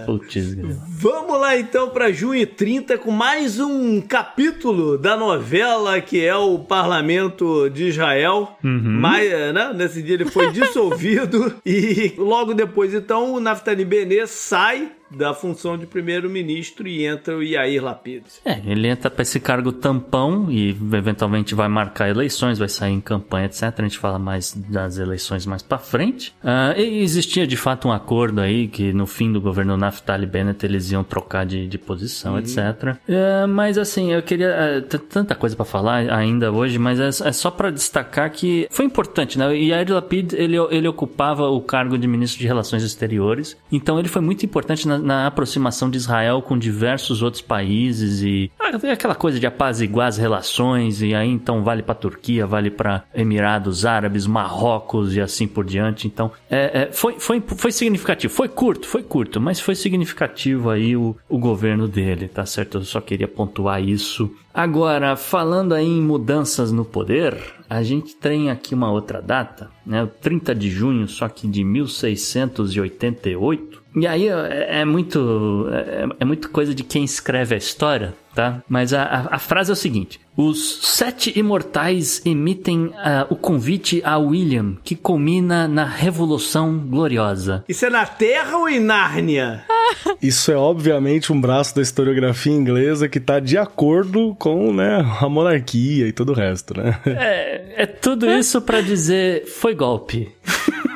Putz, 0.08 0.56
grila. 0.56 0.78
Vamos 0.90 1.40
lá 1.40 1.56
então 1.56 1.90
para 1.90 2.12
junho 2.12 2.42
e 2.42 2.46
30 2.48 2.98
com 2.98 3.12
mais 3.12 3.60
um 3.60 4.02
capítulo 4.02 4.98
da 4.98 5.16
novela 5.16 6.02
que 6.02 6.26
é 6.26 6.36
o 6.36 6.58
Parlamento 6.58 7.70
de 7.70 7.90
Israel. 7.90 8.58
Mas, 8.64 9.30
né, 9.54 9.74
nesse 9.76 10.02
dia 10.02 10.16
ele 10.16 10.26
foi 10.26 10.50
dissolvido 10.52 11.54
e 11.64 12.14
logo 12.18 12.56
depois 12.56 12.96
então 12.96 13.34
o 13.36 13.40
Naftali 13.40 13.86
Bennett 13.86 14.28
sai 14.28 14.90
da 15.18 15.34
função 15.34 15.78
de 15.78 15.86
primeiro-ministro 15.86 16.88
e 16.88 17.06
entra 17.06 17.36
o 17.38 17.44
Yair 17.44 17.84
Lapid. 17.84 18.24
É, 18.44 18.62
ele 18.66 18.88
entra 18.88 19.10
pra 19.10 19.22
esse 19.22 19.40
cargo 19.40 19.72
tampão 19.72 20.48
e 20.52 20.70
eventualmente 20.94 21.54
vai 21.56 21.68
marcar 21.68 22.10
eleições, 22.10 22.58
vai 22.60 22.70
sair 22.70 22.94
em 22.94 23.02
campanha, 23.02 23.46
etc. 23.46 23.64
A 23.78 23.82
gente 23.84 23.98
fala 23.98 24.18
mais 24.20 24.54
das 24.54 24.98
eleições 24.98 25.46
mais 25.46 25.62
pra 25.62 25.78
frente. 25.78 26.34
E 26.78 27.02
existia 27.02 27.46
de 27.48 27.58
fato 27.58 27.88
um 27.88 27.92
acordo 27.92 28.42
aí 28.42 28.68
que 28.68 28.92
no 28.94 29.06
fim 29.06 29.32
do 29.32 29.40
governo 29.42 29.78
Naftali 29.78 30.26
Bennett 30.26 30.66
eles 30.66 30.92
iam 30.92 31.04
trocar 31.04 31.46
de, 31.46 31.68
de 31.68 31.78
posição, 31.78 32.38
etc. 32.40 32.96
É, 33.08 33.46
mas 33.46 33.78
assim, 33.78 34.12
eu 34.12 34.22
queria. 34.22 34.82
t- 34.88 34.98
tanta 34.98 35.36
coisa 35.36 35.56
pra 35.56 35.66
falar 35.66 36.10
ainda 36.12 36.52
hoje, 36.52 36.78
mas 36.80 37.00
é, 37.00 37.08
é 37.08 37.32
só 37.32 37.50
pra 37.52 37.70
destacar 37.70 38.32
que 38.32 38.68
foi 38.72 38.86
importante, 38.86 39.38
né? 39.38 39.48
O 39.48 39.52
Yair 39.54 39.92
Lapid 39.94 40.34
ele, 40.34 40.58
ele 40.72 40.88
ocupava 40.88 41.48
o 41.50 41.62
cargo 41.62 41.98
de 41.98 42.08
ministro 42.08 42.40
de 42.40 42.48
Relações 42.48 42.84
Exteriores, 42.84 43.56
então 43.72 44.00
ele 44.00 44.08
foi 44.08 44.22
muito 44.22 44.46
importante 44.46 44.88
na, 44.88 44.98
na 45.06 45.28
aproximação 45.28 45.90
de 45.90 45.98
Israel 45.98 46.42
com 46.42 46.58
diversos 46.58 47.22
outros 47.22 47.42
países 47.42 48.22
e 48.22 48.52
ah, 48.60 48.76
aquela 48.92 49.16
coisa 49.16 49.40
de 49.40 49.46
apaziguar 49.46 50.08
as 50.08 50.18
relações 50.18 51.02
e 51.02 51.14
aí 51.14 51.30
então 51.30 51.64
vale 51.64 51.84
pra 51.84 51.94
Turquia, 51.94 52.48
vale 52.48 52.72
pra 52.72 53.04
Emirados 53.14 53.86
Árabes, 53.86 54.26
Marrocos 54.26 55.16
e 55.16 55.22
assim 55.22 55.48
por 55.48 55.64
diante. 55.64 56.08
Então 56.08 56.32
é, 56.50 56.82
é, 56.82 56.92
foi, 56.92 57.20
foi, 57.20 57.42
foi 57.42 57.72
significativo, 57.72 58.34
foi 58.34 58.50
curto, 58.50 58.88
foi 58.88 59.04
curto, 59.04 59.40
mas 59.40 59.60
foi 59.60 59.76
significativo 59.76 60.70
aí 60.70 60.98
o, 60.98 61.16
o 61.30 61.38
governo 61.38 61.88
dele, 61.88 62.28
tá 62.28 62.46
certo? 62.46 62.80
Eu 62.80 62.84
só 62.84 63.00
queria 63.00 63.28
pontuar 63.28 63.82
isso 63.82 64.32
Agora, 64.56 65.16
falando 65.18 65.74
aí 65.74 65.86
em 65.86 66.02
mudanças 66.02 66.72
no 66.72 66.86
poder, 66.86 67.38
a 67.70 67.84
gente 67.84 68.16
tem 68.16 68.50
aqui 68.50 68.74
uma 68.74 68.90
outra 68.90 69.22
data, 69.22 69.70
né? 69.86 70.02
O 70.02 70.08
30 70.08 70.56
de 70.56 70.70
junho, 70.70 71.10
só 71.10 71.28
que 71.28 71.46
de 71.46 71.62
1688. 71.62 73.84
E 73.96 74.06
aí 74.06 74.28
é, 74.28 74.82
é 74.82 74.86
muito 74.86 75.68
é, 75.72 76.08
é 76.20 76.26
muito 76.26 76.50
coisa 76.50 76.76
de 76.76 76.84
quem 76.84 77.04
escreve 77.04 77.56
a 77.56 77.58
história, 77.58 78.14
tá? 78.34 78.62
Mas 78.68 78.94
a, 78.94 79.04
a, 79.04 79.36
a 79.36 79.40
frase 79.40 79.72
é 79.72 79.74
o 79.74 79.76
seguinte: 79.76 80.20
os 80.36 80.80
sete 80.84 81.38
imortais 81.40 82.22
emitem 82.26 82.88
uh, 82.88 82.94
o 83.30 83.36
convite 83.36 84.02
a 84.04 84.18
William, 84.18 84.76
que 84.84 84.96
culmina 84.96 85.68
na 85.68 85.86
Revolução 85.86 86.78
Gloriosa. 86.78 87.64
Isso 87.70 87.86
é 87.86 87.90
na 87.90 88.06
Terra 88.06 88.58
ou 88.58 88.68
em 88.68 88.80
Nárnia? 88.80 89.64
Isso 90.22 90.52
é 90.52 90.56
obviamente 90.56 91.32
um 91.32 91.40
braço 91.40 91.76
da 91.76 91.82
historiografia 91.82 92.52
inglesa 92.52 93.08
que 93.08 93.20
tá 93.20 93.40
de 93.40 93.58
acordo 93.58 94.36
com 94.36 94.74
né, 94.74 95.06
a 95.22 95.30
monarquia 95.30 96.08
e 96.08 96.12
todo 96.12 96.32
o 96.32 96.36
resto, 96.36 96.76
né? 96.76 97.00
É, 97.06 97.84
é 97.84 97.86
tudo 97.86 98.30
isso 98.30 98.62
para 98.62 98.82
dizer 98.82 99.46
foi 99.46 99.76
golpe. 99.76 100.32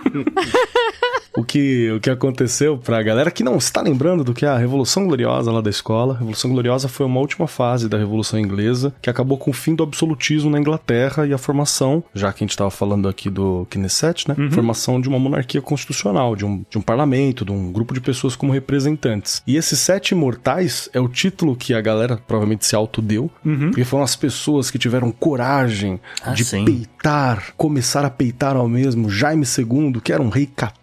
o 1.35 1.43
que, 1.43 1.91
o 1.91 1.99
que 1.99 2.09
aconteceu 2.09 2.77
pra 2.77 3.01
galera 3.01 3.31
que 3.31 3.43
não 3.43 3.57
está 3.57 3.81
lembrando 3.81 4.23
do 4.23 4.33
que 4.33 4.45
é 4.45 4.49
a 4.49 4.57
Revolução 4.57 5.05
Gloriosa 5.05 5.51
lá 5.51 5.61
da 5.61 5.69
escola. 5.69 6.15
A 6.15 6.17
Revolução 6.17 6.51
Gloriosa 6.51 6.87
foi 6.87 7.05
uma 7.05 7.19
última 7.19 7.47
fase 7.47 7.87
da 7.87 7.97
Revolução 7.97 8.39
Inglesa 8.39 8.93
que 9.01 9.09
acabou 9.09 9.37
com 9.37 9.51
o 9.51 9.53
fim 9.53 9.75
do 9.75 9.83
absolutismo 9.83 10.49
na 10.49 10.59
Inglaterra 10.59 11.25
e 11.25 11.33
a 11.33 11.37
formação, 11.37 12.03
já 12.13 12.31
que 12.33 12.43
a 12.43 12.45
gente 12.45 12.51
estava 12.51 12.69
falando 12.69 13.07
aqui 13.07 13.29
do 13.29 13.65
Knesset, 13.69 14.27
né? 14.27 14.35
Uhum. 14.37 14.51
Formação 14.51 14.99
de 14.99 15.07
uma 15.07 15.19
monarquia 15.19 15.61
constitucional, 15.61 16.35
de 16.35 16.45
um, 16.45 16.63
de 16.69 16.77
um 16.77 16.81
parlamento, 16.81 17.45
de 17.45 17.51
um 17.51 17.71
grupo 17.71 17.93
de 17.93 18.01
pessoas 18.01 18.35
como 18.35 18.51
representantes. 18.51 19.41
E 19.45 19.55
esses 19.55 19.79
sete 19.79 20.11
imortais 20.11 20.89
é 20.93 20.99
o 20.99 21.07
título 21.07 21.55
que 21.55 21.73
a 21.73 21.81
galera 21.81 22.17
provavelmente 22.17 22.65
se 22.65 22.75
autodeu, 22.75 23.29
uhum. 23.45 23.69
porque 23.69 23.83
foram 23.83 24.03
as 24.03 24.15
pessoas 24.15 24.71
que 24.71 24.77
tiveram 24.77 25.11
coragem 25.11 25.99
ah, 26.21 26.31
de 26.31 26.43
sim. 26.43 26.65
peitar, 26.65 27.53
começar 27.55 28.05
a 28.05 28.09
peitar 28.09 28.55
ao 28.55 28.67
mesmo 28.67 29.09
Jaime 29.09 29.45
II, 29.45 29.98
que 30.01 30.13
era 30.13 30.21
um 30.21 30.29
rei 30.29 30.45
católico, 30.45 30.78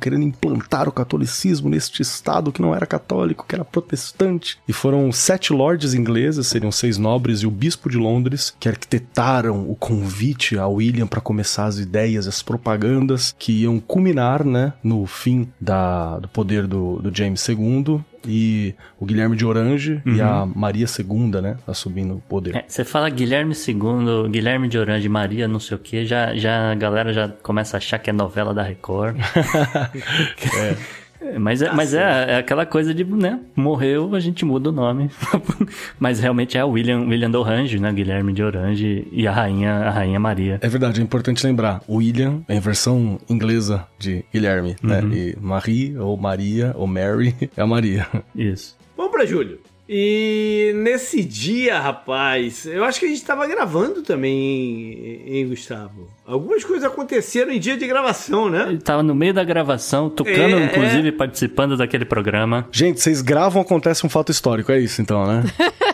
querendo 0.00 0.24
implantar 0.24 0.88
o 0.88 0.92
catolicismo 0.92 1.68
neste 1.68 2.02
estado 2.02 2.52
que 2.52 2.60
não 2.60 2.74
era 2.74 2.86
católico, 2.86 3.46
que 3.48 3.54
era 3.54 3.64
protestante. 3.64 4.58
E 4.66 4.72
foram 4.72 5.10
sete 5.12 5.52
lords 5.52 5.94
ingleses, 5.94 6.48
seriam 6.48 6.72
seis 6.72 6.98
nobres 6.98 7.40
e 7.40 7.46
o 7.46 7.50
bispo 7.50 7.88
de 7.88 7.96
Londres, 7.96 8.54
que 8.58 8.68
arquitetaram 8.68 9.70
o 9.70 9.76
convite 9.76 10.58
a 10.58 10.66
William 10.66 11.06
para 11.06 11.20
começar 11.20 11.66
as 11.66 11.78
ideias, 11.78 12.26
as 12.26 12.42
propagandas 12.42 13.34
que 13.38 13.62
iam 13.62 13.78
culminar, 13.78 14.44
né, 14.44 14.72
no 14.82 15.06
fim 15.06 15.48
da, 15.60 16.18
do 16.18 16.28
poder 16.28 16.66
do, 16.66 17.00
do 17.00 17.16
James 17.16 17.46
II 17.48 18.02
e 18.26 18.74
o 18.98 19.04
Guilherme 19.04 19.36
de 19.36 19.44
Orange 19.44 20.02
uhum. 20.04 20.14
e 20.14 20.20
a 20.20 20.42
uhum. 20.42 20.52
Maria 20.54 20.86
II, 20.86 21.42
né? 21.42 21.56
Assumindo 21.66 22.14
o 22.14 22.20
poder. 22.20 22.56
É, 22.56 22.64
você 22.66 22.84
fala 22.84 23.08
Guilherme 23.08 23.54
II, 23.54 24.28
Guilherme 24.30 24.68
de 24.68 24.78
Orange, 24.78 25.08
Maria 25.08 25.46
não 25.46 25.60
sei 25.60 25.76
o 25.76 25.80
que, 25.80 26.04
já, 26.04 26.34
já 26.34 26.72
a 26.72 26.74
galera 26.74 27.12
já 27.12 27.28
começa 27.28 27.76
a 27.76 27.78
achar 27.78 27.98
que 27.98 28.10
é 28.10 28.12
novela 28.12 28.54
da 28.54 28.62
Record. 28.62 29.16
é. 30.58 31.04
Mas, 31.38 31.62
é, 31.62 31.72
mas 31.72 31.94
é, 31.94 32.32
é, 32.32 32.36
aquela 32.36 32.66
coisa 32.66 32.92
de, 32.92 33.02
né? 33.04 33.40
Morreu, 33.56 34.14
a 34.14 34.20
gente 34.20 34.44
muda 34.44 34.68
o 34.68 34.72
nome. 34.72 35.10
mas 35.98 36.20
realmente 36.20 36.58
é 36.58 36.64
o 36.64 36.70
William, 36.70 37.00
William 37.00 37.30
de 37.30 37.36
Orange, 37.36 37.78
né? 37.78 37.92
Guilherme 37.92 38.32
de 38.32 38.42
Orange 38.42 39.08
e 39.10 39.26
a 39.26 39.32
rainha, 39.32 39.72
a 39.72 39.90
rainha 39.90 40.20
Maria. 40.20 40.58
É 40.60 40.68
verdade, 40.68 41.00
é 41.00 41.02
importante 41.02 41.44
lembrar. 41.46 41.82
William 41.88 42.42
é 42.46 42.58
a 42.58 42.60
versão 42.60 43.18
inglesa 43.28 43.86
de 43.98 44.24
Guilherme, 44.32 44.76
né? 44.82 45.00
uhum. 45.00 45.08
né? 45.08 45.16
E 45.16 45.36
Marie, 45.40 45.96
ou 45.96 46.16
Maria, 46.16 46.72
ou 46.76 46.86
Mary, 46.86 47.34
é 47.56 47.62
a 47.62 47.66
Maria. 47.66 48.06
Isso. 48.34 48.76
Vamos 48.96 49.12
pra 49.12 49.24
Júlio. 49.24 49.58
E 49.88 50.72
nesse 50.76 51.22
dia, 51.22 51.78
rapaz, 51.78 52.64
eu 52.64 52.84
acho 52.84 52.98
que 52.98 53.04
a 53.04 53.08
gente 53.08 53.18
estava 53.18 53.46
gravando 53.46 54.02
também, 54.02 55.22
hein, 55.26 55.46
Gustavo? 55.48 56.08
Algumas 56.26 56.64
coisas 56.64 56.84
aconteceram 56.84 57.52
em 57.52 57.60
dia 57.60 57.76
de 57.76 57.86
gravação, 57.86 58.48
né? 58.48 58.66
Ele 58.68 58.78
tava 58.78 59.02
no 59.02 59.14
meio 59.14 59.34
da 59.34 59.44
gravação, 59.44 60.08
tocando, 60.08 60.56
é, 60.56 60.64
inclusive, 60.64 61.08
é... 61.08 61.12
participando 61.12 61.76
daquele 61.76 62.06
programa. 62.06 62.66
Gente, 62.72 63.00
vocês 63.00 63.20
gravam, 63.20 63.60
acontece 63.60 64.06
um 64.06 64.08
fato 64.08 64.32
histórico, 64.32 64.72
é 64.72 64.80
isso 64.80 65.02
então, 65.02 65.26
né? 65.26 65.44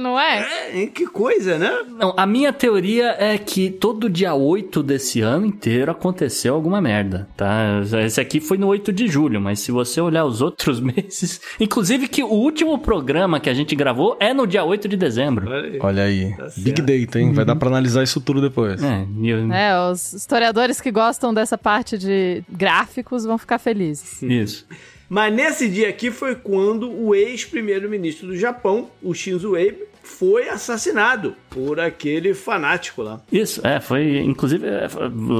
não 0.00 0.18
é? 0.18 0.82
é? 0.82 0.86
Que 0.86 1.06
coisa, 1.06 1.58
né? 1.58 1.70
Não, 1.88 2.14
a 2.16 2.26
minha 2.26 2.52
teoria 2.52 3.14
é 3.18 3.38
que 3.38 3.70
todo 3.70 4.08
dia 4.08 4.34
8 4.34 4.82
desse 4.82 5.20
ano 5.20 5.46
inteiro 5.46 5.90
aconteceu 5.90 6.54
alguma 6.54 6.80
merda, 6.80 7.28
tá? 7.36 7.80
Esse 8.04 8.20
aqui 8.20 8.40
foi 8.40 8.58
no 8.58 8.66
8 8.68 8.92
de 8.92 9.06
julho, 9.06 9.40
mas 9.40 9.60
se 9.60 9.70
você 9.70 10.00
olhar 10.00 10.24
os 10.24 10.40
outros 10.40 10.80
meses, 10.80 11.40
inclusive 11.60 12.08
que 12.08 12.22
o 12.22 12.30
último 12.30 12.78
programa 12.78 13.38
que 13.38 13.50
a 13.50 13.54
gente 13.54 13.76
gravou 13.76 14.16
é 14.18 14.32
no 14.32 14.46
dia 14.46 14.64
8 14.64 14.88
de 14.88 14.96
dezembro. 14.96 15.48
Olha 15.80 16.04
aí. 16.04 16.34
Tá 16.36 16.48
Big 16.56 16.82
Data, 16.82 17.20
hein? 17.20 17.28
Uhum. 17.28 17.34
Vai 17.34 17.44
dar 17.44 17.56
pra 17.56 17.68
analisar 17.68 18.02
isso 18.02 18.20
tudo 18.20 18.40
depois. 18.40 18.82
É, 18.82 19.06
eu... 19.22 19.52
é, 19.52 19.90
os 19.90 20.12
historiadores 20.12 20.80
que 20.80 20.90
gostam 20.90 21.32
dessa 21.34 21.58
parte 21.58 21.98
de 21.98 22.42
gráficos 22.48 23.24
vão 23.24 23.38
ficar 23.38 23.58
felizes. 23.58 24.22
Isso. 24.22 24.66
Mas 25.10 25.34
nesse 25.34 25.68
dia 25.68 25.88
aqui 25.88 26.12
foi 26.12 26.36
quando 26.36 26.88
o 26.88 27.12
ex-primeiro-ministro 27.16 28.28
do 28.28 28.36
Japão, 28.36 28.88
o 29.02 29.12
Shinzo 29.12 29.56
Abe, 29.56 29.89
foi 30.02 30.48
assassinado 30.48 31.34
por 31.48 31.80
aquele 31.80 32.32
fanático 32.32 33.02
lá. 33.02 33.20
Isso, 33.30 33.60
é, 33.66 33.80
foi, 33.80 34.18
inclusive, 34.18 34.66
é, 34.66 34.88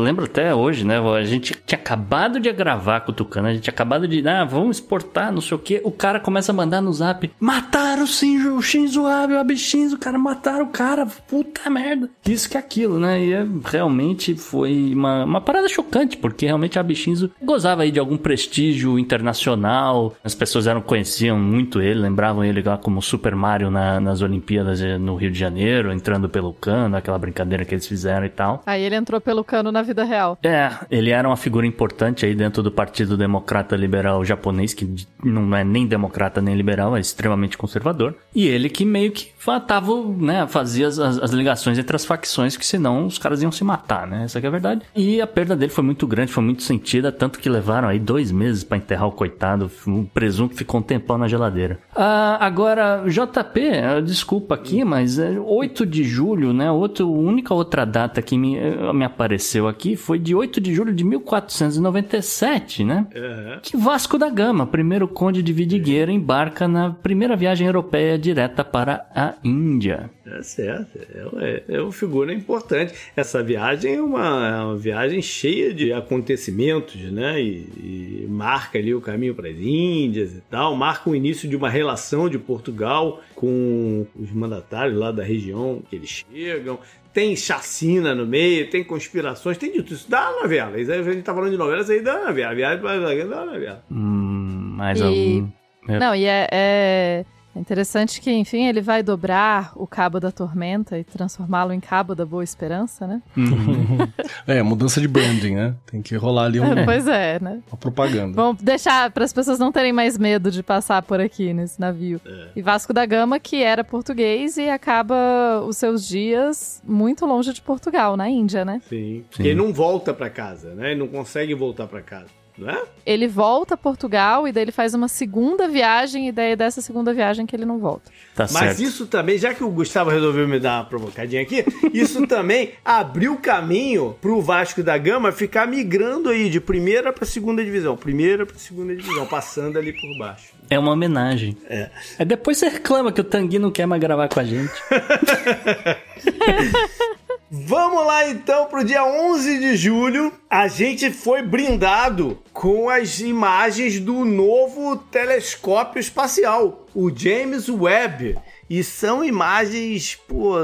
lembro 0.02 0.24
até 0.24 0.54
hoje, 0.54 0.84
né, 0.84 0.98
a 0.98 1.24
gente 1.24 1.54
tinha 1.64 1.78
acabado 1.78 2.40
de 2.40 2.50
gravar 2.52 3.00
com 3.00 3.12
o 3.12 3.14
Tucano, 3.14 3.48
a 3.48 3.52
gente 3.52 3.62
tinha 3.62 3.72
acabado 3.72 4.06
de, 4.08 4.26
ah, 4.28 4.44
vamos 4.44 4.78
exportar, 4.78 5.32
não 5.32 5.40
sei 5.40 5.56
o 5.56 5.61
que, 5.61 5.80
o 5.84 5.90
cara 5.90 6.18
começa 6.18 6.52
a 6.52 6.54
mandar 6.54 6.80
no 6.80 6.92
zap, 6.92 7.30
mataram 7.38 8.02
o 8.02 8.06
Shinzo, 8.06 8.54
o 8.54 8.62
Shinzo 8.62 9.06
Abe, 9.06 9.34
o 9.34 9.38
Abe 9.38 9.56
Shinzo, 9.56 9.98
cara, 9.98 10.18
mataram 10.18 10.64
o 10.64 10.68
cara, 10.68 11.06
puta 11.06 11.70
merda. 11.70 12.11
Isso 12.26 12.50
que 12.50 12.56
aquilo, 12.56 12.98
né, 12.98 13.24
e 13.24 13.32
é, 13.32 13.46
realmente 13.64 14.34
foi 14.34 14.92
uma, 14.92 15.24
uma 15.24 15.40
parada 15.40 15.68
chocante, 15.68 16.16
porque 16.16 16.46
realmente 16.46 16.78
a 16.78 16.80
Abe 16.80 17.00
gozava 17.42 17.82
aí 17.82 17.90
de 17.90 17.98
algum 17.98 18.16
prestígio 18.16 18.98
internacional, 18.98 20.14
as 20.22 20.34
pessoas 20.34 20.66
eram, 20.66 20.82
conheciam 20.82 21.38
muito 21.38 21.80
ele, 21.80 22.00
lembravam 22.00 22.44
ele 22.44 22.62
lá 22.62 22.76
como 22.76 23.00
Super 23.00 23.34
Mario 23.34 23.70
na, 23.70 23.98
nas 24.00 24.20
Olimpíadas 24.20 24.49
eh, 24.59 24.98
no 24.98 25.16
Rio 25.16 25.30
de 25.30 25.38
Janeiro, 25.38 25.92
entrando 25.92 26.28
pelo 26.28 26.53
cano, 26.53 26.96
aquela 26.96 27.18
brincadeira 27.18 27.64
que 27.64 27.74
eles 27.74 27.86
fizeram 27.86 28.26
e 28.26 28.30
tal. 28.30 28.62
Aí 28.66 28.82
ele 28.82 28.94
entrou 28.94 29.20
pelo 29.20 29.44
cano 29.44 29.70
na 29.70 29.82
vida 29.82 30.05
real. 30.05 30.38
É, 30.42 30.70
ele 30.90 31.11
era 31.11 31.28
uma 31.28 31.36
figura 31.36 31.66
importante 31.66 32.24
aí 32.24 32.34
dentro 32.34 32.62
do 32.62 32.70
Partido 32.70 33.16
Democrata 33.16 33.76
Liberal 33.76 34.24
Japonês, 34.24 34.74
que 34.74 34.88
não 35.22 35.55
é 35.55 35.64
nem 35.64 35.86
democrata 35.86 36.40
nem 36.40 36.55
liberal, 36.55 36.96
é 36.96 37.01
extremamente 37.01 37.57
conservador. 37.57 38.14
E 38.34 38.46
ele 38.46 38.68
que 38.68 38.84
meio 38.84 39.12
que 39.12 39.30
tava, 39.66 39.92
né, 40.18 40.46
fazia 40.46 40.86
as, 40.88 40.98
as 40.98 41.30
ligações 41.30 41.78
entre 41.78 41.96
as 41.96 42.05
facções, 42.05 42.57
que 42.57 42.66
senão 42.66 43.07
os 43.07 43.18
caras 43.18 43.42
iam 43.42 43.51
se 43.51 43.64
matar, 43.64 44.07
né? 44.07 44.24
Essa 44.24 44.38
é 44.38 44.46
a 44.46 44.51
verdade. 44.51 44.82
E 44.94 45.20
a 45.20 45.26
perda 45.26 45.57
dele 45.57 45.72
foi 45.72 45.84
muito 45.84 46.07
grande, 46.07 46.32
foi 46.32 46.44
muito 46.44 46.62
sentida, 46.62 47.11
tanto 47.11 47.38
que 47.38 47.48
levaram 47.48 47.88
aí 47.88 47.98
dois 47.98 48.30
meses 48.30 48.64
para 48.64 48.76
enterrar 48.76 49.09
o 49.09 49.12
coitado, 49.12 49.70
um 49.86 50.05
presunto 50.05 50.55
ficou 50.55 50.80
um 50.80 50.82
tempão 50.82 51.18
na 51.18 51.28
geladeira. 51.28 51.78
Ah, 51.94 52.38
agora, 52.40 53.05
JP, 53.07 54.03
desculpa 54.05 54.39
aqui, 54.53 54.84
mas 54.84 55.18
é 55.18 55.38
8 55.38 55.86
de 55.86 56.05
julho, 56.05 56.53
né? 56.53 56.70
Outro, 56.70 57.07
a 57.07 57.09
única 57.09 57.55
outra 57.55 57.84
data 57.84 58.22
que 58.22 58.36
me, 58.36 58.59
me 58.95 59.05
apareceu 59.05 59.68
aqui 59.68 59.97
foi 59.97 60.18
de 60.18 60.34
8 60.34 60.61
de 60.61 60.74
julho 60.74 60.93
de 60.93 61.05
1497, 61.05 62.84
né? 62.84 63.07
Uhum. 63.14 63.61
Que 63.62 63.76
Vasco 63.76 64.18
da 64.18 64.28
Gama, 64.28 64.66
primeiro 64.66 65.07
conde 65.09 65.43
de 65.43 65.53
Vidigueira, 65.53 66.11
embarca 66.12 66.66
na 66.66 66.91
primeira 66.91 67.36
viagem 67.36 67.66
europeia 67.66 68.18
direta 68.18 68.64
para 68.64 69.07
a 69.14 69.34
Índia. 69.43 70.11
É 70.26 70.43
certo, 70.43 70.99
é, 70.99 71.64
é, 71.68 71.76
é 71.76 71.80
uma 71.80 71.93
figura 71.93 72.32
importante. 72.32 72.95
Essa 73.16 73.43
viagem 73.43 73.95
é 73.95 74.03
uma, 74.03 74.49
é 74.49 74.64
uma 74.64 74.76
viagem 74.76 75.20
cheia 75.20 75.74
de 75.74 75.93
acontecimentos, 75.93 77.01
né? 77.11 77.41
E, 77.43 78.24
e 78.24 78.26
marca 78.28 78.78
ali 78.78 78.95
o 78.95 79.01
caminho 79.01 79.34
para 79.34 79.49
as 79.49 79.57
Índias 79.57 80.32
e 80.32 80.41
tal, 80.49 80.76
marca 80.76 81.11
o 81.11 81.16
início 81.16 81.49
de 81.49 81.57
uma 81.57 81.68
relação 81.68 82.28
de 82.28 82.38
Portugal 82.38 83.20
com 83.34 84.07
os 84.14 84.29
mandatários 84.34 84.98
lá 84.98 85.10
da 85.10 85.22
região 85.22 85.82
que 85.88 85.96
eles 85.96 86.24
chegam. 86.30 86.78
Tem 87.12 87.34
chacina 87.34 88.14
no 88.14 88.24
meio, 88.24 88.70
tem 88.70 88.84
conspirações, 88.84 89.58
tem 89.58 89.72
de 89.72 89.82
tudo. 89.82 89.94
Isso 89.94 90.10
dá 90.10 90.30
novela. 90.40 90.78
Isso 90.78 90.92
aí, 90.92 91.00
a 91.00 91.02
gente 91.02 91.22
tá 91.22 91.34
falando 91.34 91.50
de 91.50 91.56
novelas 91.56 91.90
aí 91.90 92.00
dá 92.00 92.26
novela. 92.26 92.52
A 92.52 92.54
viagem 92.54 92.80
para 92.80 93.24
dá 93.24 93.44
novela. 93.44 93.84
Hum, 93.90 94.74
mais 94.76 95.00
e... 95.00 95.02
algum. 95.02 95.50
Não, 95.98 96.14
e 96.14 96.24
é... 96.24 96.46
é... 96.52 97.24
É 97.55 97.59
interessante 97.59 98.20
que, 98.20 98.30
enfim, 98.30 98.66
ele 98.66 98.80
vai 98.80 99.03
dobrar 99.03 99.72
o 99.74 99.86
cabo 99.86 100.20
da 100.20 100.30
tormenta 100.30 100.96
e 100.98 101.03
transformá-lo 101.03 101.72
em 101.72 101.80
cabo 101.80 102.14
da 102.14 102.24
boa 102.24 102.44
esperança, 102.44 103.07
né? 103.07 103.20
é, 104.46 104.62
mudança 104.62 105.01
de 105.01 105.09
branding, 105.09 105.57
né? 105.57 105.74
Tem 105.86 106.01
que 106.01 106.14
rolar 106.16 106.44
ali 106.44 106.61
um, 106.61 106.64
pois 106.84 107.09
é, 107.09 107.40
né? 107.40 107.61
uma 107.68 107.76
propaganda. 107.76 108.34
Vamos 108.34 108.62
deixar 108.62 109.11
para 109.11 109.24
as 109.24 109.32
pessoas 109.32 109.59
não 109.59 109.72
terem 109.72 109.92
mais 109.92 110.16
medo 110.16 110.51
de 110.51 110.62
passar 110.62 111.03
por 111.03 111.20
aqui 111.20 111.53
nesse 111.53 111.80
navio. 111.80 112.20
É. 112.24 112.48
E 112.55 112.62
Vasco 112.62 112.92
da 112.92 113.05
Gama, 113.05 113.40
que 113.40 113.62
era 113.62 113.82
português 113.82 114.57
e 114.57 114.68
acaba 114.68 115.61
os 115.66 115.76
seus 115.76 116.07
dias 116.07 116.80
muito 116.86 117.26
longe 117.26 117.53
de 117.53 117.61
Portugal, 117.61 118.16
na 118.16 118.28
Índia, 118.28 118.64
né? 118.64 118.80
Sim. 118.88 119.24
Sim. 119.32 119.42
Ele 119.42 119.55
não 119.57 119.72
volta 119.72 120.14
para 120.14 120.30
casa, 120.30 120.74
né? 120.74 120.92
Ele 120.92 121.01
não 121.01 121.09
consegue 121.09 121.55
voltar 121.55 121.88
para 121.88 122.01
casa. 122.01 122.39
Não 122.61 122.70
é? 122.70 122.82
Ele 123.06 123.26
volta 123.26 123.74
a 123.74 123.76
Portugal 123.76 124.46
e 124.46 124.52
daí 124.52 124.64
ele 124.64 124.72
faz 124.72 124.94
uma 124.94 125.08
segunda 125.08 125.66
viagem 125.66 126.28
e 126.28 126.32
daí 126.32 126.52
é 126.52 126.56
dessa 126.56 126.82
segunda 126.82 127.12
viagem 127.14 127.46
que 127.46 127.56
ele 127.56 127.64
não 127.64 127.78
volta. 127.78 128.11
Tá 128.36 128.46
Mas 128.52 128.76
certo. 128.76 128.82
isso 128.82 129.06
também, 129.06 129.38
já 129.38 129.54
que 129.54 129.64
o 129.64 129.70
Gustavo 129.70 130.11
resolveu 130.11 130.46
me 130.46 130.61
dar 130.61 130.80
uma 130.80 130.84
provocadinha 130.84 131.42
aqui, 131.42 131.64
isso 131.92 132.24
também 132.28 132.72
abriu 132.84 133.36
caminho 133.38 134.16
pro 134.20 134.40
Vasco 134.40 134.82
da 134.82 134.96
Gama 134.98 135.32
ficar 135.32 135.66
migrando 135.66 136.28
aí 136.28 136.50
de 136.50 136.61
primeira 136.61 137.12
pra 137.12 137.24
segunda 137.24 137.64
divisão, 137.64 137.96
primeira 137.96 138.44
pra 138.44 138.58
segunda 138.58 138.94
divisão, 138.94 139.26
passando 139.26 139.78
ali 139.78 139.92
por 139.92 140.18
baixo. 140.18 140.52
É 140.68 140.78
uma 140.78 140.92
homenagem. 140.92 141.56
É. 141.68 141.90
Aí 142.18 142.24
depois 142.24 142.58
você 142.58 142.68
reclama 142.68 143.11
que 143.11 143.20
o 143.20 143.24
Tanguy 143.24 143.58
não 143.58 143.72
quer 143.72 143.86
mais 143.86 144.00
gravar 144.00 144.28
com 144.28 144.38
a 144.38 144.44
gente. 144.44 144.70
Vamos 147.53 148.07
lá 148.07 148.28
então 148.28 148.66
pro 148.66 148.84
dia 148.84 149.05
11 149.05 149.59
de 149.59 149.76
julho. 149.76 150.32
A 150.48 150.68
gente 150.68 151.11
foi 151.11 151.42
brindado 151.42 152.38
com 152.53 152.88
as 152.88 153.18
imagens 153.18 153.98
do 153.98 154.24
novo 154.24 154.96
telescópio 154.96 155.98
espacial, 155.98 156.86
o 156.94 157.11
James 157.12 157.68
Webb. 157.68 158.38
E 158.68 158.84
são 158.84 159.24
imagens, 159.24 160.14
pô, 160.28 160.55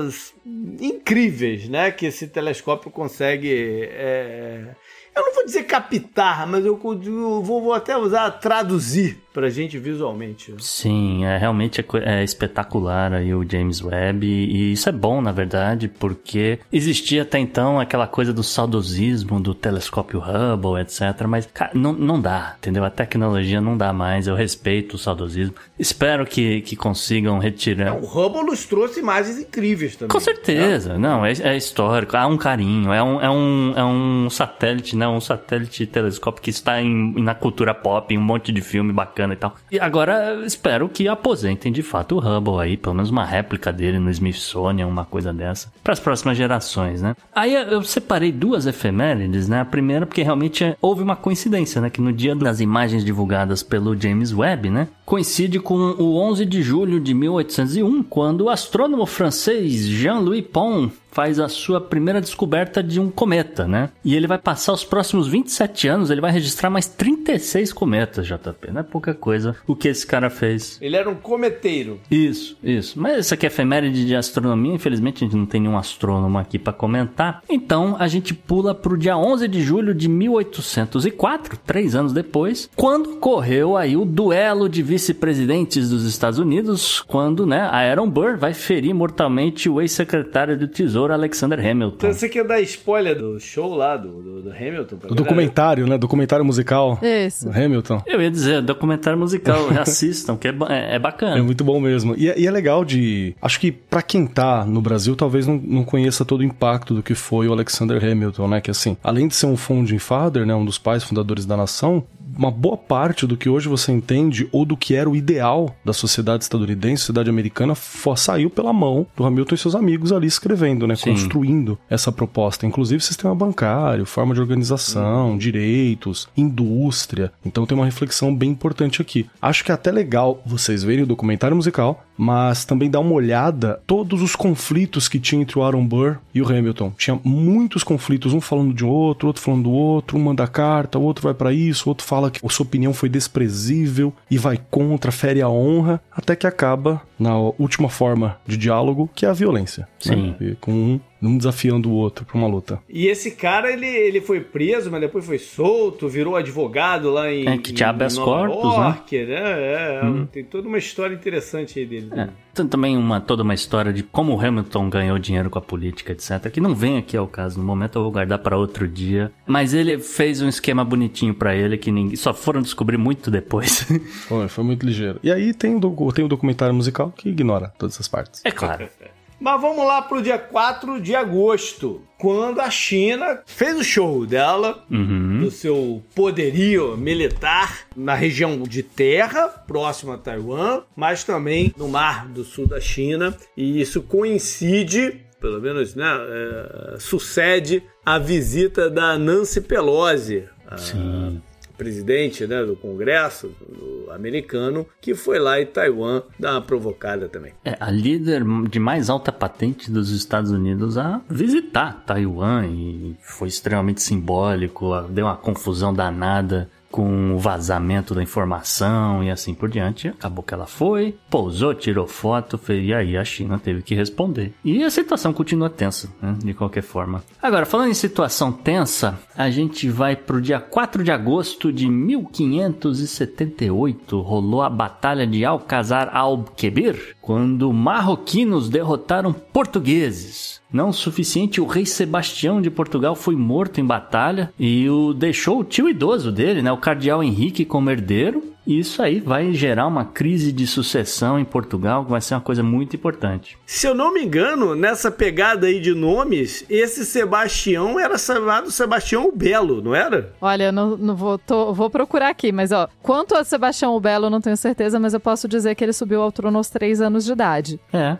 incríveis, 0.80 1.68
né? 1.68 1.91
Que 1.91 2.07
esse 2.07 2.28
telescópio 2.28 2.89
consegue. 2.89 3.89
é, 3.91 4.76
Eu 5.16 5.24
não 5.24 5.34
vou 5.34 5.46
dizer 5.46 5.62
captar, 5.64 6.46
mas 6.46 6.64
eu 6.64 6.76
eu 6.76 7.42
vou, 7.42 7.62
vou 7.62 7.72
até 7.72 7.96
usar 7.96 8.30
traduzir 8.32 9.18
pra 9.36 9.50
gente 9.50 9.78
visualmente. 9.78 10.54
Sim, 10.58 11.26
é 11.26 11.36
realmente 11.36 11.78
é, 11.80 12.20
é 12.20 12.24
espetacular 12.24 13.12
aí 13.12 13.34
o 13.34 13.44
James 13.46 13.82
Webb 13.82 14.26
e 14.26 14.72
isso 14.72 14.88
é 14.88 14.92
bom 14.92 15.20
na 15.20 15.30
verdade 15.30 15.88
porque 15.88 16.58
existia 16.72 17.20
até 17.20 17.38
então 17.38 17.78
aquela 17.78 18.06
coisa 18.06 18.32
do 18.32 18.42
saudosismo 18.42 19.38
do 19.38 19.52
telescópio 19.52 20.20
Hubble, 20.20 20.80
etc. 20.80 21.26
Mas 21.28 21.44
cara, 21.44 21.72
não, 21.74 21.92
não 21.92 22.18
dá, 22.18 22.56
entendeu? 22.58 22.82
A 22.82 22.88
tecnologia 22.88 23.60
não 23.60 23.76
dá 23.76 23.92
mais. 23.92 24.26
Eu 24.26 24.34
respeito 24.34 24.94
o 24.94 24.98
saudosismo. 24.98 25.54
Espero 25.78 26.24
que, 26.24 26.62
que 26.62 26.74
consigam 26.74 27.38
retirar. 27.38 27.94
O 27.94 28.06
Hubble 28.06 28.42
nos 28.42 28.64
trouxe 28.64 29.00
imagens 29.00 29.38
incríveis 29.38 29.96
também. 29.96 30.08
Com 30.08 30.20
certeza, 30.20 30.98
não, 30.98 31.26
é, 31.26 31.32
é 31.32 31.56
histórico, 31.56 32.16
há 32.16 32.26
um 32.26 32.38
carinho, 32.38 32.90
é 32.90 33.02
um, 33.02 33.20
é 33.20 33.30
um, 33.30 33.74
é 33.76 33.84
um 33.84 34.30
satélite, 34.30 34.96
né? 34.96 35.05
Um 35.09 35.20
satélite 35.20 35.86
telescópio 35.86 36.42
que 36.42 36.50
está 36.50 36.80
em, 36.80 37.14
na 37.22 37.34
cultura 37.34 37.74
pop, 37.74 38.12
em 38.12 38.18
um 38.18 38.22
monte 38.22 38.52
de 38.52 38.61
filme 38.61 38.92
bacana 38.92 39.34
e 39.34 39.36
tal. 39.36 39.54
E 39.70 39.78
agora 39.78 40.42
espero 40.44 40.88
que 40.88 41.09
aposentem 41.09 41.72
de 41.72 41.82
fato 41.82 42.16
o 42.16 42.18
Hubble 42.18 42.61
aí, 42.61 42.76
pelo 42.76 42.94
menos 42.94 43.11
uma 43.11 43.24
réplica 43.24 43.72
dele 43.72 43.98
no 43.98 44.11
Smithsonian, 44.11 44.86
uma 44.86 45.04
coisa 45.04 45.32
dessa, 45.32 45.72
para 45.82 45.92
as 45.92 46.00
próximas 46.00 46.36
gerações, 46.36 47.02
né? 47.02 47.14
Aí 47.34 47.54
eu 47.54 47.82
separei 47.82 48.32
duas 48.32 48.66
efemérides, 48.66 49.48
né? 49.48 49.61
A 49.61 49.64
primeira 49.64 50.07
porque 50.07 50.22
realmente 50.22 50.64
é- 50.64 50.76
houve 50.80 51.02
uma 51.02 51.16
coincidência, 51.16 51.80
né? 51.80 51.90
Que 51.90 52.00
no 52.00 52.12
dia 52.12 52.34
das 52.34 52.61
imagens 52.61 53.04
divulgadas 53.04 53.62
pelo 53.62 53.98
James 53.98 54.32
Webb, 54.32 54.70
né? 54.70 54.88
Coincide 55.04 55.61
com 55.61 55.74
o 55.74 56.16
11 56.18 56.44
de 56.44 56.62
julho 56.62 56.98
de 57.00 57.14
1801, 57.14 58.02
quando 58.02 58.42
o 58.42 58.50
astrônomo 58.50 59.07
francês 59.07 59.86
Jean-Louis 59.86 60.44
Pont 60.46 60.92
faz 61.16 61.40
a 61.40 61.48
sua 61.48 61.80
primeira 61.80 62.20
descoberta 62.20 62.82
de 62.82 63.00
um 63.00 63.10
cometa, 63.10 63.66
né? 63.66 63.88
E 64.04 64.14
ele 64.14 64.26
vai 64.26 64.36
passar 64.36 64.74
os 64.74 64.84
próximos 64.84 65.26
27 65.26 65.88
anos, 65.88 66.10
ele 66.10 66.20
vai 66.20 66.30
registrar 66.30 66.68
mais 66.68 66.86
36 66.88 67.72
cometas, 67.72 68.26
JP. 68.26 68.70
Não 68.70 68.80
é 68.80 68.82
pouca 68.82 69.14
coisa 69.14 69.56
o 69.66 69.74
que 69.74 69.88
esse 69.88 70.06
cara 70.06 70.28
fez. 70.28 70.76
Ele 70.78 70.94
era 70.94 71.08
um 71.08 71.14
cometeiro. 71.14 71.98
Isso, 72.10 72.58
isso. 72.62 73.00
Mas 73.00 73.16
essa 73.16 73.34
aqui 73.34 73.46
é 73.46 73.48
efeméride 73.48 74.04
de 74.04 74.14
astronomia, 74.14 74.74
infelizmente 74.74 75.24
a 75.24 75.26
gente 75.26 75.38
não 75.38 75.46
tem 75.46 75.58
nenhum 75.58 75.78
astrônomo 75.78 76.36
aqui 76.36 76.58
para 76.58 76.74
comentar. 76.74 77.42
Então 77.48 77.96
a 77.98 78.08
gente 78.08 78.34
pula 78.34 78.74
pro 78.74 78.98
dia 78.98 79.16
11 79.16 79.48
de 79.48 79.62
julho 79.62 79.94
de 79.94 80.10
1804, 80.10 81.58
três 81.64 81.94
anos 81.94 82.12
depois, 82.12 82.68
quando 82.76 83.14
ocorreu 83.14 83.74
aí 83.74 83.96
o 83.96 84.04
duelo 84.04 84.68
de 84.68 84.82
vice-presidentes 84.82 85.88
dos 85.88 86.04
Estados 86.04 86.38
Unidos, 86.38 87.00
quando, 87.00 87.46
né, 87.46 87.62
a 87.62 87.78
Aaron 87.78 88.10
Burr 88.10 88.36
vai 88.36 88.52
ferir 88.52 88.94
mortalmente 88.94 89.66
o 89.66 89.80
ex-secretário 89.80 90.58
do 90.58 90.68
Tesouro 90.68 91.05
Alexander 91.11 91.59
Hamilton. 91.59 91.96
Então 91.96 92.12
você 92.12 92.28
quer 92.28 92.44
dar 92.44 92.61
spoiler 92.61 93.16
do 93.16 93.38
show 93.40 93.74
lá, 93.74 93.96
do, 93.96 94.09
do, 94.22 94.42
do 94.42 94.50
Hamilton? 94.50 94.96
O 94.96 94.98
galera? 94.98 95.14
documentário, 95.14 95.86
né? 95.86 95.98
Documentário 95.98 96.44
musical. 96.44 96.98
Isso. 97.02 97.48
do 97.48 97.57
Hamilton. 97.57 98.02
Eu 98.07 98.20
ia 98.20 98.30
dizer, 98.30 98.62
documentário 98.62 99.18
musical, 99.18 99.68
assistam, 99.80 100.36
que 100.36 100.48
é, 100.48 100.54
é, 100.68 100.92
é 100.92 100.94
É 100.96 100.98
bacana. 100.98 101.42
muito 101.42 101.64
bom 101.64 101.80
mesmo. 101.80 102.14
E 102.16 102.28
é, 102.28 102.38
e 102.38 102.46
é 102.46 102.50
legal 102.50 102.84
de. 102.84 103.34
Acho 103.40 103.61
que 103.61 103.70
pra 103.72 104.02
quem 104.02 104.26
tá 104.26 104.64
no 104.64 104.80
Brasil, 104.80 105.14
talvez 105.16 105.46
não, 105.46 105.61
não 105.62 105.84
conheça 105.84 106.24
todo 106.24 106.40
o 106.40 106.44
impacto 106.44 106.94
do 106.94 107.02
que 107.02 107.14
foi 107.14 107.48
o 107.48 107.52
Alexander 107.52 108.02
Hamilton, 108.02 108.48
né? 108.48 108.61
Que 108.61 108.70
assim, 108.70 108.96
além 109.02 109.28
de 109.28 109.34
ser 109.34 109.46
um 109.46 109.57
founding 109.57 109.98
father, 109.98 110.44
né? 110.46 110.54
Um 110.54 110.64
dos 110.64 110.78
pais 110.78 111.02
fundadores 111.04 111.46
da 111.46 111.57
nação, 111.57 112.04
uma 112.37 112.51
boa 112.51 112.76
parte 112.76 113.26
do 113.26 113.37
que 113.37 113.49
hoje 113.49 113.68
você 113.68 113.93
entende 113.93 114.49
ou 114.53 114.64
do 114.64 114.76
que 114.76 114.95
era 114.95 115.09
o 115.09 115.16
ideal 115.16 115.74
da 115.84 115.93
sociedade 115.93 116.45
estadunidense, 116.45 117.03
sociedade 117.03 117.30
americana, 117.30 117.74
saiu 118.16 118.51
pela 118.51 118.72
mão 118.72 119.07
do 119.16 119.24
Hamilton 119.24 119.55
e 119.55 119.59
seus 119.59 119.74
amigos 119.74 120.12
ali 120.12 120.26
escrevendo, 120.26 120.87
né? 120.87 120.97
Sim. 120.97 121.11
Construindo 121.11 121.78
essa 121.89 122.12
proposta. 122.12 122.66
Inclusive 122.66 123.03
sistema 123.03 123.34
bancário, 123.34 124.07
forma 124.07 124.34
de 124.34 124.41
organização, 124.41 125.37
direitos, 125.37 126.28
indústria. 126.37 127.32
Então 127.45 127.66
tem 127.66 127.76
uma 127.76 127.84
reflexão 127.84 128.34
bem 128.34 128.51
importante 128.51 129.03
aqui. 129.03 129.26
Acho 129.41 129.64
que 129.64 129.70
é 129.70 129.74
até 129.74 129.91
legal 129.91 130.43
vocês 130.47 130.82
verem 130.82 131.05
o 131.05 131.07
documentário 131.07 131.57
musical, 131.57 132.05
mas 132.16 132.64
também 132.64 132.90
dar 132.90 133.00
uma 133.00 133.12
olhada 133.12 133.80
todos 133.86 134.22
os 134.22 134.34
conflitos 134.34 135.08
que 135.08 135.20
tinha 135.20 135.42
entre 135.42 135.58
o 135.58 135.62
Aaron 135.62 135.86
Burr 135.86 136.18
e 136.34 136.40
o 136.40 136.48
Hamilton. 136.48 136.92
Tinha 136.96 137.18
muitos 137.22 137.82
conflitos, 137.82 138.32
um 138.32 138.40
falando 138.40 138.72
de 138.72 138.84
um 138.84 138.88
outro, 138.88 139.28
outro 139.28 139.42
falando 139.42 139.64
do 139.64 139.70
outro, 139.70 140.16
um 140.16 140.22
manda 140.22 140.46
carta, 140.46 140.98
o 140.98 141.02
outro 141.02 141.22
vai 141.22 141.34
pra 141.34 141.52
isso, 141.52 141.86
o 141.86 141.90
outro 141.90 142.06
fala 142.06 142.30
que 142.30 142.44
a 142.44 142.48
sua 142.48 142.64
opinião 142.64 142.92
foi 142.92 143.08
desprezível 143.08 144.12
e 144.30 144.38
vai 144.38 144.58
contra, 144.70 145.12
fere 145.12 145.42
a 145.42 145.48
honra, 145.48 146.00
até 146.10 146.34
que 146.34 146.46
acaba 146.46 147.02
na 147.18 147.36
última 147.36 147.88
forma 147.88 148.36
de 148.46 148.56
diálogo, 148.56 149.08
que 149.14 149.24
é 149.26 149.28
a 149.28 149.32
violência. 149.32 149.88
Sim. 149.98 150.34
Né? 150.40 150.48
E 150.52 150.54
Com 150.56 150.72
um, 150.72 151.00
um 151.22 151.38
desafiando 151.38 151.90
o 151.90 151.92
outro 151.94 152.24
pra 152.24 152.36
uma 152.36 152.46
luta. 152.46 152.80
E 152.88 153.06
esse 153.06 153.32
cara, 153.32 153.72
ele, 153.72 153.86
ele 153.86 154.20
foi 154.20 154.40
preso, 154.40 154.90
mas 154.90 155.00
depois 155.00 155.24
foi 155.24 155.38
solto, 155.38 156.08
virou 156.08 156.36
advogado 156.36 157.10
lá 157.10 157.32
em, 157.32 157.46
É, 157.48 157.58
que 157.58 157.72
tinha 157.72 157.88
em 157.88 157.90
habeas 157.90 158.16
Nova 158.16 158.48
corpus, 158.48 158.78
né? 158.78 159.26
Né? 159.26 159.34
É, 159.34 160.00
é, 160.02 160.26
Tem 160.32 160.44
toda 160.44 160.68
uma 160.68 160.78
história 160.78 161.14
interessante 161.14 161.78
aí 161.78 161.86
dele. 161.86 162.10
É, 162.12 162.28
tem 162.54 162.66
também 162.66 162.96
uma, 162.96 163.20
toda 163.20 163.42
uma 163.42 163.54
história 163.54 163.92
de 163.92 164.02
como 164.02 164.34
o 164.34 164.40
Hamilton 164.40 164.88
ganhou 164.88 165.18
dinheiro 165.18 165.50
com 165.50 165.58
a 165.58 165.62
política, 165.62 166.12
etc. 166.12 166.50
Que 166.50 166.60
não 166.60 166.74
vem 166.74 166.98
aqui 166.98 167.16
ao 167.16 167.26
caso. 167.26 167.58
No 167.58 167.64
momento 167.64 167.98
eu 167.98 168.02
vou 168.02 168.12
guardar 168.12 168.38
para 168.38 168.56
outro 168.56 168.88
dia. 168.88 169.30
Mas 169.46 169.74
ele 169.74 169.98
fez 169.98 170.40
um 170.42 170.48
esquema 170.48 170.84
bonitinho 170.84 171.34
para 171.34 171.54
ele 171.54 171.76
que 171.76 171.90
ninguém, 171.90 172.16
só 172.16 172.32
foram 172.32 172.62
descobrir 172.62 172.96
muito 172.96 173.30
depois. 173.30 173.86
Foi, 174.26 174.48
foi 174.48 174.64
muito 174.64 174.84
ligeiro. 174.84 175.20
E 175.22 175.30
aí 175.30 175.52
tem 175.54 175.74
o, 175.74 176.12
tem 176.12 176.24
o 176.24 176.28
documentário 176.28 176.74
musical 176.74 177.12
que 177.16 177.28
ignora 177.28 177.72
todas 177.78 177.94
essas 177.94 178.08
partes. 178.08 178.40
é 178.44 178.50
claro. 178.50 178.88
Mas 179.39 179.61
vamos 179.61 179.87
lá 179.87 180.01
pro 180.03 180.22
dia 180.22 180.39
4 180.39 181.01
de 181.01 181.14
agosto, 181.14 182.03
quando 182.18 182.61
a 182.61 182.70
China 182.70 183.41
fez 183.45 183.78
o 183.78 183.84
show 183.84 184.24
dela, 184.24 184.84
Uhum. 184.91 185.41
do 185.41 185.51
seu 185.51 186.03
poderio 186.14 186.97
militar 186.97 187.80
na 187.95 188.14
região 188.14 188.62
de 188.62 188.82
terra, 188.82 189.49
próximo 189.49 190.12
a 190.12 190.18
Taiwan, 190.18 190.82
mas 190.97 191.22
também 191.24 191.72
no 191.76 191.89
mar 191.89 192.26
do 192.28 192.45
sul 192.45 192.66
da 192.66 192.80
China. 192.80 193.37
E 193.57 193.80
isso 193.80 194.03
coincide, 194.03 195.20
pelo 195.41 195.61
menos, 195.61 195.95
né, 195.95 196.07
é, 196.09 196.97
sucede 196.99 197.82
a 198.05 198.18
visita 198.18 198.89
da 198.89 199.18
Nancy 199.18 199.61
Pelosi, 199.61 200.45
a 200.66 200.78
Sim. 200.78 201.43
Presidente 201.77 202.47
né, 202.47 202.64
do 202.64 202.77
Congresso 202.77 203.53
do 203.68 204.11
americano, 204.11 204.87
que 205.01 205.14
foi 205.14 205.39
lá 205.39 205.61
em 205.61 205.66
Taiwan 205.66 206.22
dar 206.39 206.53
uma 206.53 206.62
provocada 206.62 207.29
também. 207.29 207.53
É 207.64 207.77
a 207.79 207.91
líder 207.91 208.43
de 208.68 208.79
mais 208.79 209.11
alta 209.11 209.31
patente 209.33 209.91
dos 209.91 210.11
Estados 210.11 210.51
Unidos 210.51 210.97
a 210.99 211.20
visitar 211.29 212.05
Taiwan 212.07 212.66
e 212.66 213.16
foi 213.20 213.49
extremamente 213.49 214.03
simbólico, 214.03 215.03
deu 215.11 215.27
uma 215.27 215.37
confusão 215.37 215.93
danada 215.93 216.68
com 216.91 217.34
o 217.34 217.39
vazamento 217.39 218.14
da 218.14 218.22
informação 218.22 219.22
e 219.22 219.30
assim 219.30 219.53
por 219.55 219.68
diante. 219.68 220.09
Acabou 220.09 220.43
que 220.43 220.55
ela 220.55 220.66
foi, 220.66 221.14
pousou, 221.28 221.74
tirou 221.74 222.07
foto, 222.07 222.57
fez, 222.57 222.87
e 222.87 222.95
aí 222.95 223.16
a 223.16 223.24
China 223.24 223.59
teve 223.59 223.82
que 223.82 223.93
responder. 223.95 224.55
E 224.64 224.84
a 224.84 224.91
situação 224.91 225.32
continua 225.32 225.70
tensa, 225.70 226.09
né, 226.20 226.37
de 226.39 226.53
qualquer 226.55 226.82
forma. 226.82 227.22
Agora, 227.43 227.66
falando 227.66 227.91
em 227.91 227.95
situação 227.95 228.53
tensa, 228.53 229.18
a 229.37 229.51
gente 229.51 229.89
vai 229.89 230.14
pro 230.16 230.41
dia 230.41 230.61
4 230.61 231.05
de 231.05 231.11
agosto 231.11 231.72
de 231.72 231.89
1578, 231.89 234.20
rolou 234.20 234.62
a 234.62 234.70
Batalha 234.70 235.26
de 235.26 235.45
Alcazar 235.45 236.09
al-Quebir, 236.12 237.16
quando 237.20 237.72
marroquinos 237.72 238.68
derrotaram 238.68 239.32
portugueses. 239.32 240.61
Não 240.77 240.91
o 240.91 240.93
suficiente, 240.93 241.59
o 241.61 241.66
rei 241.66 241.87
Sebastião 241.87 242.61
de 242.61 242.70
Portugal 242.70 243.16
foi 243.16 243.35
morto 243.35 243.81
em 243.81 243.85
batalha 243.85 244.53
e 244.59 244.89
o 244.91 245.14
deixou 245.14 245.61
o 245.61 245.64
tio 245.64 245.89
idoso 245.89 246.31
dele, 246.31 246.61
né, 246.61 246.70
o 246.70 246.77
cardeal 246.77 247.24
Henrique 247.24 247.64
como 247.64 247.91
herdeiro. 247.91 248.43
E 248.66 248.81
isso 248.81 249.01
aí 249.01 249.20
vai 249.20 249.53
gerar 249.55 249.87
uma 249.87 250.05
crise 250.05 250.51
de 250.53 250.66
sucessão 250.66 251.39
em 251.39 251.45
Portugal, 251.45 252.05
que 252.05 252.11
vai 252.11 252.20
ser 252.20 252.35
uma 252.35 252.41
coisa 252.41 252.64
muito 252.64 252.97
importante. 252.97 253.57
Se 253.64 253.87
eu 253.87 253.95
não 253.95 254.12
me 254.12 254.24
engano, 254.24 254.74
nessa 254.74 255.09
pegada 255.09 255.68
aí 255.68 255.81
de 255.81 255.95
nomes, 255.95 256.64
esse 256.68 257.07
Sebastião 257.07 257.99
era 257.99 258.18
chamado 258.18 258.70
Sebastião 258.72 259.29
o 259.29 259.33
Belo, 259.33 259.81
não 259.81 259.95
era? 259.95 260.35
Olha, 260.41 260.64
eu 260.64 260.72
não, 260.72 260.97
não 260.97 261.14
vou, 261.14 261.39
tô- 261.39 261.72
vou 261.72 261.89
procurar 261.89 262.29
aqui, 262.29 262.51
mas 262.51 262.72
ó, 262.72 262.89
quanto 263.03 263.37
a 263.37 263.45
Sebastião 263.45 263.95
o 263.95 264.01
Belo, 264.01 264.27
eu 264.27 264.31
não 264.31 264.41
tenho 264.41 264.57
certeza, 264.57 264.99
mas 264.99 265.14
eu 265.14 265.20
posso 265.20 265.47
dizer 265.47 265.77
que 265.77 265.85
ele 265.85 265.93
subiu 265.93 266.20
ao 266.20 266.33
trono 266.33 266.59
aos 266.59 266.68
três 266.68 267.01
anos 267.01 267.24
de 267.24 267.33
idade. 267.33 267.81
É. 267.93 268.16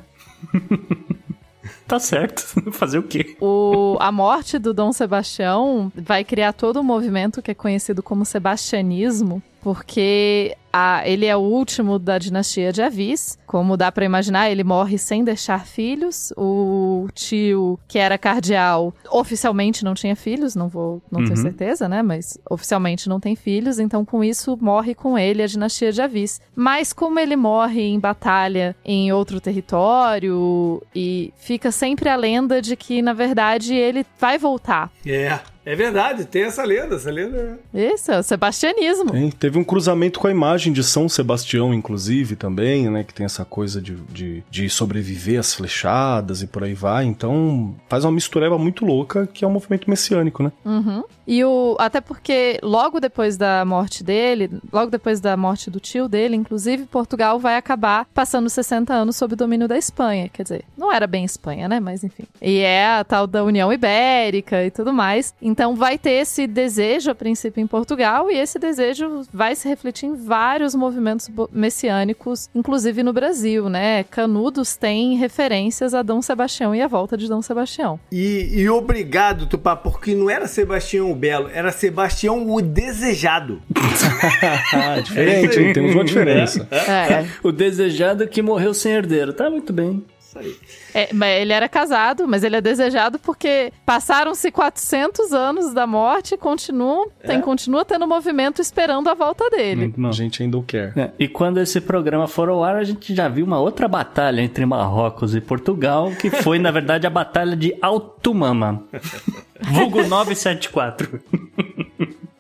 tá 1.87 1.99
certo. 1.99 2.43
Fazer 2.73 2.99
o 2.99 3.03
quê? 3.03 3.37
O, 3.41 3.97
a 4.01 4.11
morte 4.11 4.59
do 4.59 4.75
Dom 4.75 4.93
Sebastião 4.93 5.91
vai 5.95 6.25
criar 6.25 6.53
todo 6.53 6.81
um 6.81 6.85
movimento 6.85 7.43
que 7.43 7.51
é 7.51 7.55
conhecido 7.55 8.03
como 8.03 8.25
sebastianismo, 8.25 9.43
porque 9.67 10.57
a- 10.73 11.03
ele 11.05 11.27
é 11.27 11.37
o 11.37 11.41
último 11.41 11.99
da 11.99 12.19
dinastia 12.19 12.73
de 12.73 12.81
Avis. 12.83 13.37
Como 13.47 13.77
dá 13.77 13.91
pra 13.91 14.05
imaginar, 14.05 14.49
ele 14.49 14.63
morre 14.63 14.97
sem 14.97 15.25
deixar 15.25 15.67
filhos. 15.67 16.33
O 16.37 17.09
tio, 17.13 17.77
que 17.89 17.99
era 17.99 18.17
cardeal, 18.17 18.95
oficialmente 19.11 19.85
não 19.85 19.93
tinha 19.93 20.15
filhos, 20.15 20.55
não 20.55 20.69
vou, 20.69 21.03
não 21.11 21.21
tenho 21.25 21.31
Uhum. 21.37 21.43
certeza, 21.43 21.89
né? 21.89 22.01
Mas 22.01 22.39
oficialmente 22.49 23.09
não 23.09 23.19
tem 23.19 23.35
filhos, 23.35 23.81
então 23.81 24.05
com 24.05 24.23
isso 24.23 24.57
morre 24.61 24.95
com 24.95 25.19
ele 25.19 25.43
a 25.43 25.47
dinastia 25.49 25.91
de 25.91 26.01
Avis. 26.01 26.41
Mas 26.55 26.93
como 26.93 27.19
ele 27.19 27.35
morre 27.35 27.83
em 27.83 27.99
batalha 27.99 28.77
em 28.85 29.13
outro 29.13 29.41
território 29.41 30.81
e 30.95 31.33
fica 31.37 31.73
sempre 31.73 32.09
a 32.09 32.15
lenda 32.15 32.63
de 32.63 32.77
que 32.77 33.03
na 33.03 33.13
verdade 33.13 33.75
ele 33.75 34.07
vai 34.19 34.39
voltar. 34.39 34.93
É. 35.05 35.41
É 35.67 35.75
verdade, 35.75 36.25
tem 36.25 36.45
essa 36.45 36.63
lenda, 36.65 36.95
essa 36.95 37.11
lenda. 37.11 37.59
Isso 37.75 38.13
é 38.13 38.19
o 38.21 38.23
sebastianismo. 38.23 39.11
Tem- 39.11 39.31
Teve 39.33 39.59
um 39.59 39.65
cruzamento 39.65 40.21
com 40.21 40.29
a 40.29 40.31
imagem 40.31 40.73
de 40.73 40.85
São 40.85 41.09
Sebastião, 41.09 41.75
inclusive, 41.75 42.37
também, 42.37 42.89
né? 42.89 43.03
Que 43.03 43.13
tem 43.13 43.27
essa 43.27 43.45
coisa 43.45 43.83
de, 43.83 43.97
de, 43.97 44.45
de 44.49 44.71
sobreviver 44.71 45.41
às 45.41 45.53
flechadas 45.55 46.41
e 46.41 46.47
por 46.47 46.63
aí 46.63 46.73
vai. 46.73 47.05
Então, 47.05 47.75
faz 47.89 48.05
uma 48.05 48.13
mistureba 48.13 48.57
muito 48.57 48.85
louca, 48.85 49.27
que 49.27 49.45
é 49.45 49.49
um 49.49 49.51
movimento 49.51 49.91
messiânico, 49.91 50.41
né? 50.45 50.53
Uhum. 50.65 51.03
E 51.27 51.45
o. 51.45 51.77
Até 51.79 52.01
porque 52.01 52.59
logo 52.63 53.01
depois 53.01 53.37
da 53.37 53.65
morte 53.65 54.05
dele, 54.05 54.51
logo 54.73 54.91
depois 54.91 55.21
da 55.21 55.37
morte 55.37 55.71
do 55.71 55.81
tio 55.81 56.09
dele, 56.09 56.37
inclusive, 56.37 56.87
Portugal 56.87 57.39
vai 57.39 57.57
acabar 57.57 58.07
passando 58.15 58.49
60 58.49 58.95
anos 58.95 59.17
sob 59.17 59.35
domínio 59.35 59.67
da 59.67 59.77
Espanha. 59.77 60.29
Quer 60.29 60.43
dizer, 60.43 60.65
não 60.77 60.93
era 60.93 61.07
bem 61.07 61.25
Espanha, 61.25 61.69
né? 61.69 61.81
Mas 61.81 62.05
enfim. 62.05 62.25
E 62.41 62.59
é 62.59 62.87
a 62.87 63.05
tal 63.05 63.27
da 63.27 63.43
União 63.43 63.73
Ibérica 63.73 64.65
e 64.65 64.71
tudo 64.71 64.93
mais. 64.93 65.35
Então 65.43 65.75
vai 65.75 65.99
ter 65.99 66.13
esse 66.13 66.47
desejo, 66.47 67.11
a 67.11 67.15
princípio, 67.15 67.61
em 67.61 67.67
Portugal, 67.67 68.31
e 68.31 68.37
esse 68.37 68.59
desejo 68.59 69.23
vai 69.33 69.55
se 69.57 69.69
refletir 69.69 70.07
em 70.07 70.15
vários 70.15 70.75
movimentos 70.75 71.29
messiânicos, 71.51 72.49
inclusive 72.55 73.03
no 73.03 73.13
Brasil, 73.13 73.69
né? 73.69 74.05
Canudos 74.05 74.77
tem 74.77 75.17
referências 75.17 75.95
a 75.95 76.03
Dom 76.03 76.23
Sebastião 76.23 76.75
e 76.75 76.81
a 76.81 76.87
volta 76.87 77.17
de 77.17 77.29
Dom 77.29 77.43
Sebastião. 77.43 77.99
E, 78.13 78.61
e 78.61 78.69
obrigado, 78.69 79.47
Tupá, 79.47 79.75
porque 79.75 80.15
não 80.15 80.31
era 80.31 80.47
Sebastião 80.47 81.16
Belo, 81.17 81.51
era 81.53 81.73
Sebastião 81.73 82.49
o 82.51 82.61
Desejado. 82.61 83.61
Diferente, 85.05 85.61
hein? 85.61 85.73
Temos 85.73 85.95
uma 85.95 86.05
diferença. 86.05 86.69
É. 86.71 87.27
O 87.43 87.51
desejado 87.51 88.27
que 88.29 88.43
morreu 88.43 88.73
sem 88.75 88.93
herdeiro. 88.93 89.33
Tá 89.33 89.51
muito 89.51 89.73
bem. 89.73 90.05
Isso 90.41 90.57
aí. 90.95 91.03
É, 91.03 91.09
mas 91.13 91.41
ele 91.41 91.53
era 91.53 91.69
casado, 91.69 92.27
mas 92.27 92.43
ele 92.43 92.57
é 92.57 92.61
desejado 92.61 93.19
porque 93.19 93.73
passaram-se 93.85 94.51
400 94.51 95.33
anos 95.33 95.73
da 95.73 95.87
morte 95.87 96.35
e 96.35 96.39
continuam, 96.39 97.09
tem, 97.25 97.41
continua 97.41 97.85
tendo 97.85 98.07
movimento 98.07 98.61
esperando 98.61 99.09
a 99.09 99.15
volta 99.15 99.49
dele. 99.51 99.83
Muito 99.83 100.01
bom. 100.01 100.09
A 100.09 100.13
gente 100.13 100.43
ainda 100.43 100.59
o 100.59 100.63
quer. 100.63 100.93
É, 100.97 101.11
e 101.19 101.29
quando 101.29 101.59
esse 101.59 101.81
programa 101.81 102.27
for 102.27 102.49
ao 102.49 102.63
ar, 102.63 102.77
a 102.77 102.85
gente 102.85 103.15
já 103.15 103.29
viu 103.29 103.45
uma 103.45 103.61
outra 103.61 103.89
batalha 103.89 104.41
entre 104.41 104.65
Marrocos 104.65 105.35
e 105.35 105.41
Portugal, 105.41 106.11
que 106.13 106.31
foi, 106.31 106.59
na 106.59 106.71
verdade, 106.71 107.07
a 107.07 107.11
Batalha 107.11 107.57
de 107.57 107.77
Altumama. 107.81 108.83
Vulgo 109.61 110.03
974. 110.03 111.21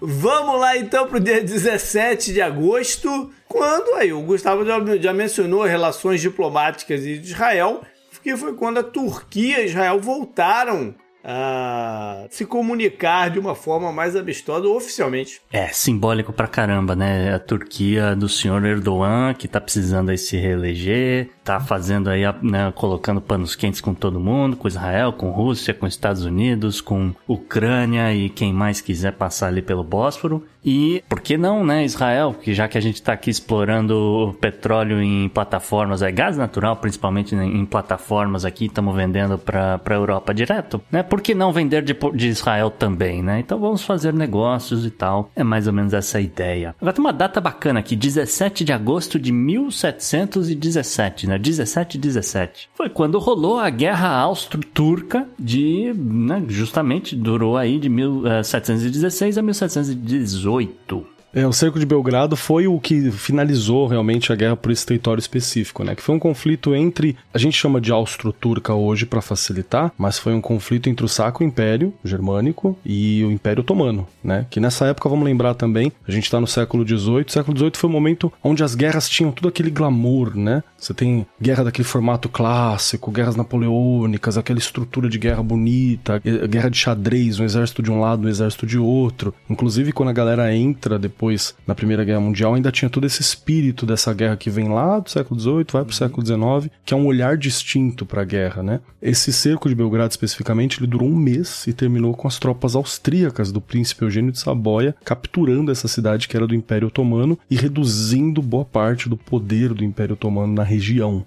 Vamos 0.00 0.60
lá 0.60 0.76
então 0.76 1.06
pro 1.08 1.18
dia 1.18 1.42
17 1.42 2.32
de 2.32 2.40
agosto, 2.40 3.32
quando 3.48 3.94
aí 3.94 4.12
o 4.12 4.22
Gustavo 4.22 4.64
já, 4.64 4.78
já 4.96 5.12
mencionou 5.12 5.64
relações 5.64 6.20
diplomáticas 6.20 7.02
de 7.02 7.20
Israel, 7.20 7.82
que 8.22 8.36
foi 8.36 8.54
quando 8.54 8.78
a 8.78 8.82
Turquia 8.82 9.62
e 9.62 9.66
Israel 9.66 10.00
voltaram 10.00 10.94
a 11.28 12.26
se 12.30 12.46
comunicar 12.46 13.30
de 13.30 13.38
uma 13.38 13.56
forma 13.56 13.92
mais 13.92 14.14
amistosa 14.14 14.68
oficialmente. 14.68 15.40
É, 15.52 15.66
simbólico 15.68 16.32
pra 16.32 16.46
caramba, 16.46 16.94
né? 16.94 17.34
A 17.34 17.38
Turquia 17.40 18.14
do 18.14 18.28
senhor 18.28 18.64
Erdogan, 18.64 19.34
que 19.34 19.48
tá 19.48 19.60
precisando 19.60 20.10
aí 20.10 20.18
se 20.18 20.36
reeleger, 20.36 21.30
tá 21.46 21.60
fazendo 21.60 22.10
aí, 22.10 22.22
né, 22.42 22.72
colocando 22.74 23.20
panos 23.20 23.54
quentes 23.54 23.80
com 23.80 23.94
todo 23.94 24.18
mundo, 24.18 24.56
com 24.56 24.66
Israel, 24.66 25.12
com 25.12 25.30
Rússia, 25.30 25.72
com 25.72 25.86
Estados 25.86 26.24
Unidos, 26.24 26.80
com 26.80 27.14
Ucrânia 27.28 28.12
e 28.12 28.28
quem 28.28 28.52
mais 28.52 28.80
quiser 28.80 29.12
passar 29.12 29.46
ali 29.46 29.62
pelo 29.62 29.84
Bósforo. 29.84 30.44
E 30.66 31.04
por 31.08 31.20
que 31.20 31.38
não, 31.38 31.64
né, 31.64 31.84
Israel? 31.84 32.34
Que 32.34 32.52
já 32.52 32.66
que 32.66 32.76
a 32.76 32.80
gente 32.80 33.00
tá 33.00 33.12
aqui 33.12 33.30
explorando 33.30 34.36
petróleo 34.40 35.00
em 35.00 35.28
plataformas, 35.28 36.02
é 36.02 36.10
gás 36.10 36.36
natural, 36.36 36.74
principalmente 36.74 37.36
em 37.36 37.64
plataformas 37.64 38.44
aqui, 38.44 38.66
estamos 38.66 38.96
vendendo 38.96 39.38
pra, 39.38 39.78
pra 39.78 39.94
Europa 39.94 40.34
direto, 40.34 40.82
né? 40.90 41.04
Por 41.04 41.20
que 41.20 41.36
não 41.36 41.52
vender 41.52 41.84
de, 41.84 41.96
de 42.14 42.26
Israel 42.26 42.68
também, 42.68 43.22
né? 43.22 43.38
Então 43.38 43.60
vamos 43.60 43.84
fazer 43.84 44.12
negócios 44.12 44.84
e 44.84 44.90
tal. 44.90 45.30
É 45.36 45.44
mais 45.44 45.68
ou 45.68 45.72
menos 45.72 45.94
essa 45.94 46.18
a 46.18 46.20
ideia. 46.20 46.74
Agora 46.80 46.92
tem 46.92 47.04
uma 47.04 47.12
data 47.12 47.40
bacana 47.40 47.78
aqui, 47.78 47.94
17 47.94 48.64
de 48.64 48.72
agosto 48.72 49.20
de 49.20 49.30
1717, 49.30 51.28
né? 51.28 51.35
17 51.38 51.98
17. 51.98 52.68
Foi 52.74 52.88
quando 52.88 53.18
rolou 53.18 53.58
a 53.58 53.70
Guerra 53.70 54.08
Austro-Turca 54.08 55.28
de, 55.38 55.92
né, 55.94 56.44
justamente 56.48 57.14
durou 57.14 57.56
aí 57.56 57.78
de 57.78 57.88
1716 57.88 59.38
a 59.38 59.42
1718. 59.42 61.15
É, 61.36 61.46
o 61.46 61.52
cerco 61.52 61.78
de 61.78 61.84
Belgrado 61.84 62.34
foi 62.34 62.66
o 62.66 62.80
que 62.80 63.10
finalizou 63.10 63.86
realmente 63.86 64.32
a 64.32 64.34
guerra 64.34 64.56
por 64.56 64.72
esse 64.72 64.86
território 64.86 65.20
específico, 65.20 65.84
né? 65.84 65.94
Que 65.94 66.00
foi 66.00 66.14
um 66.14 66.18
conflito 66.18 66.74
entre, 66.74 67.14
a 67.32 67.36
gente 67.36 67.54
chama 67.54 67.78
de 67.78 67.92
Austro-Turca 67.92 68.72
hoje 68.72 69.04
para 69.04 69.20
facilitar, 69.20 69.92
mas 69.98 70.18
foi 70.18 70.32
um 70.32 70.40
conflito 70.40 70.88
entre 70.88 71.04
o 71.04 71.08
Sacro 71.08 71.44
Império 71.44 71.92
Germânico 72.02 72.78
e 72.82 73.22
o 73.22 73.30
Império 73.30 73.60
Otomano, 73.60 74.08
né? 74.24 74.46
Que 74.48 74.58
nessa 74.58 74.86
época, 74.86 75.10
vamos 75.10 75.26
lembrar 75.26 75.52
também, 75.52 75.92
a 76.08 76.10
gente 76.10 76.30
tá 76.30 76.40
no 76.40 76.46
século 76.46 76.88
XVIII, 76.88 77.26
o 77.28 77.30
século 77.30 77.54
XVIII 77.54 77.72
foi 77.74 77.90
o 77.90 77.92
momento 77.92 78.32
onde 78.42 78.64
as 78.64 78.74
guerras 78.74 79.06
tinham 79.06 79.30
tudo 79.30 79.48
aquele 79.48 79.70
glamour, 79.70 80.34
né? 80.34 80.62
Você 80.78 80.94
tem 80.94 81.26
guerra 81.38 81.64
daquele 81.64 81.86
formato 81.86 82.30
clássico, 82.30 83.10
guerras 83.10 83.36
napoleônicas, 83.36 84.38
aquela 84.38 84.58
estrutura 84.58 85.06
de 85.06 85.18
guerra 85.18 85.42
bonita, 85.42 86.18
guerra 86.48 86.70
de 86.70 86.78
xadrez, 86.78 87.38
um 87.38 87.44
exército 87.44 87.82
de 87.82 87.92
um 87.92 88.00
lado, 88.00 88.26
um 88.26 88.30
exército 88.30 88.66
de 88.66 88.78
outro. 88.78 89.34
Inclusive, 89.50 89.92
quando 89.92 90.08
a 90.08 90.14
galera 90.14 90.54
entra 90.54 90.98
depois 90.98 91.25
na 91.66 91.74
Primeira 91.74 92.04
Guerra 92.04 92.20
Mundial, 92.20 92.54
ainda 92.54 92.72
tinha 92.72 92.90
todo 92.90 93.06
esse 93.06 93.20
espírito 93.20 93.86
dessa 93.86 94.12
guerra 94.12 94.36
que 94.36 94.50
vem 94.50 94.68
lá 94.68 94.98
do 94.98 95.10
século 95.10 95.38
XVIII, 95.38 95.66
vai 95.72 95.84
pro 95.84 95.94
século 95.94 96.26
XIX, 96.26 96.72
que 96.84 96.94
é 96.94 96.96
um 96.96 97.06
olhar 97.06 97.36
distinto 97.36 98.04
pra 98.04 98.24
guerra, 98.24 98.62
né? 98.62 98.80
Esse 99.00 99.32
cerco 99.32 99.68
de 99.68 99.74
Belgrado, 99.74 100.10
especificamente, 100.10 100.78
ele 100.78 100.86
durou 100.86 101.08
um 101.08 101.16
mês 101.16 101.66
e 101.66 101.72
terminou 101.72 102.14
com 102.14 102.26
as 102.26 102.38
tropas 102.38 102.74
austríacas 102.74 103.52
do 103.52 103.60
príncipe 103.60 104.04
Eugênio 104.04 104.32
de 104.32 104.38
Saboia 104.38 104.94
capturando 105.04 105.70
essa 105.70 105.88
cidade 105.88 106.28
que 106.28 106.36
era 106.36 106.46
do 106.46 106.54
Império 106.54 106.88
Otomano 106.88 107.38
e 107.50 107.56
reduzindo 107.56 108.42
boa 108.42 108.64
parte 108.64 109.08
do 109.08 109.16
poder 109.16 109.72
do 109.72 109.84
Império 109.84 110.14
Otomano 110.14 110.52
na 110.52 110.62
região, 110.62 111.24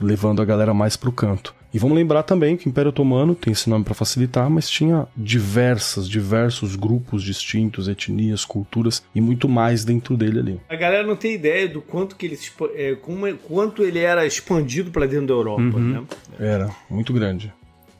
levando 0.00 0.40
a 0.40 0.44
galera 0.44 0.74
mais 0.74 0.96
pro 0.96 1.12
canto. 1.12 1.54
E 1.76 1.78
vamos 1.78 1.94
lembrar 1.94 2.22
também 2.22 2.56
que 2.56 2.66
o 2.66 2.70
Império 2.70 2.88
Otomano 2.88 3.34
tem 3.34 3.52
esse 3.52 3.68
nome 3.68 3.84
para 3.84 3.92
facilitar, 3.92 4.48
mas 4.48 4.66
tinha 4.66 5.06
diversas, 5.14 6.08
diversos 6.08 6.74
grupos 6.74 7.22
distintos, 7.22 7.86
etnias, 7.86 8.46
culturas 8.46 9.04
e 9.14 9.20
muito 9.20 9.46
mais 9.46 9.84
dentro 9.84 10.16
dele 10.16 10.38
ali. 10.38 10.60
A 10.70 10.74
galera 10.74 11.06
não 11.06 11.14
tem 11.16 11.34
ideia 11.34 11.68
do 11.68 11.82
quanto 11.82 12.16
que 12.16 12.24
ele, 12.24 12.38
é, 12.74 12.94
como 12.94 13.26
é- 13.26 13.34
quanto 13.34 13.82
ele 13.82 13.98
era 13.98 14.24
expandido 14.24 14.90
para 14.90 15.04
dentro 15.04 15.26
da 15.26 15.34
Europa, 15.34 15.78
né? 15.78 16.02
Era 16.40 16.70
muito 16.88 17.12
grande. 17.12 17.52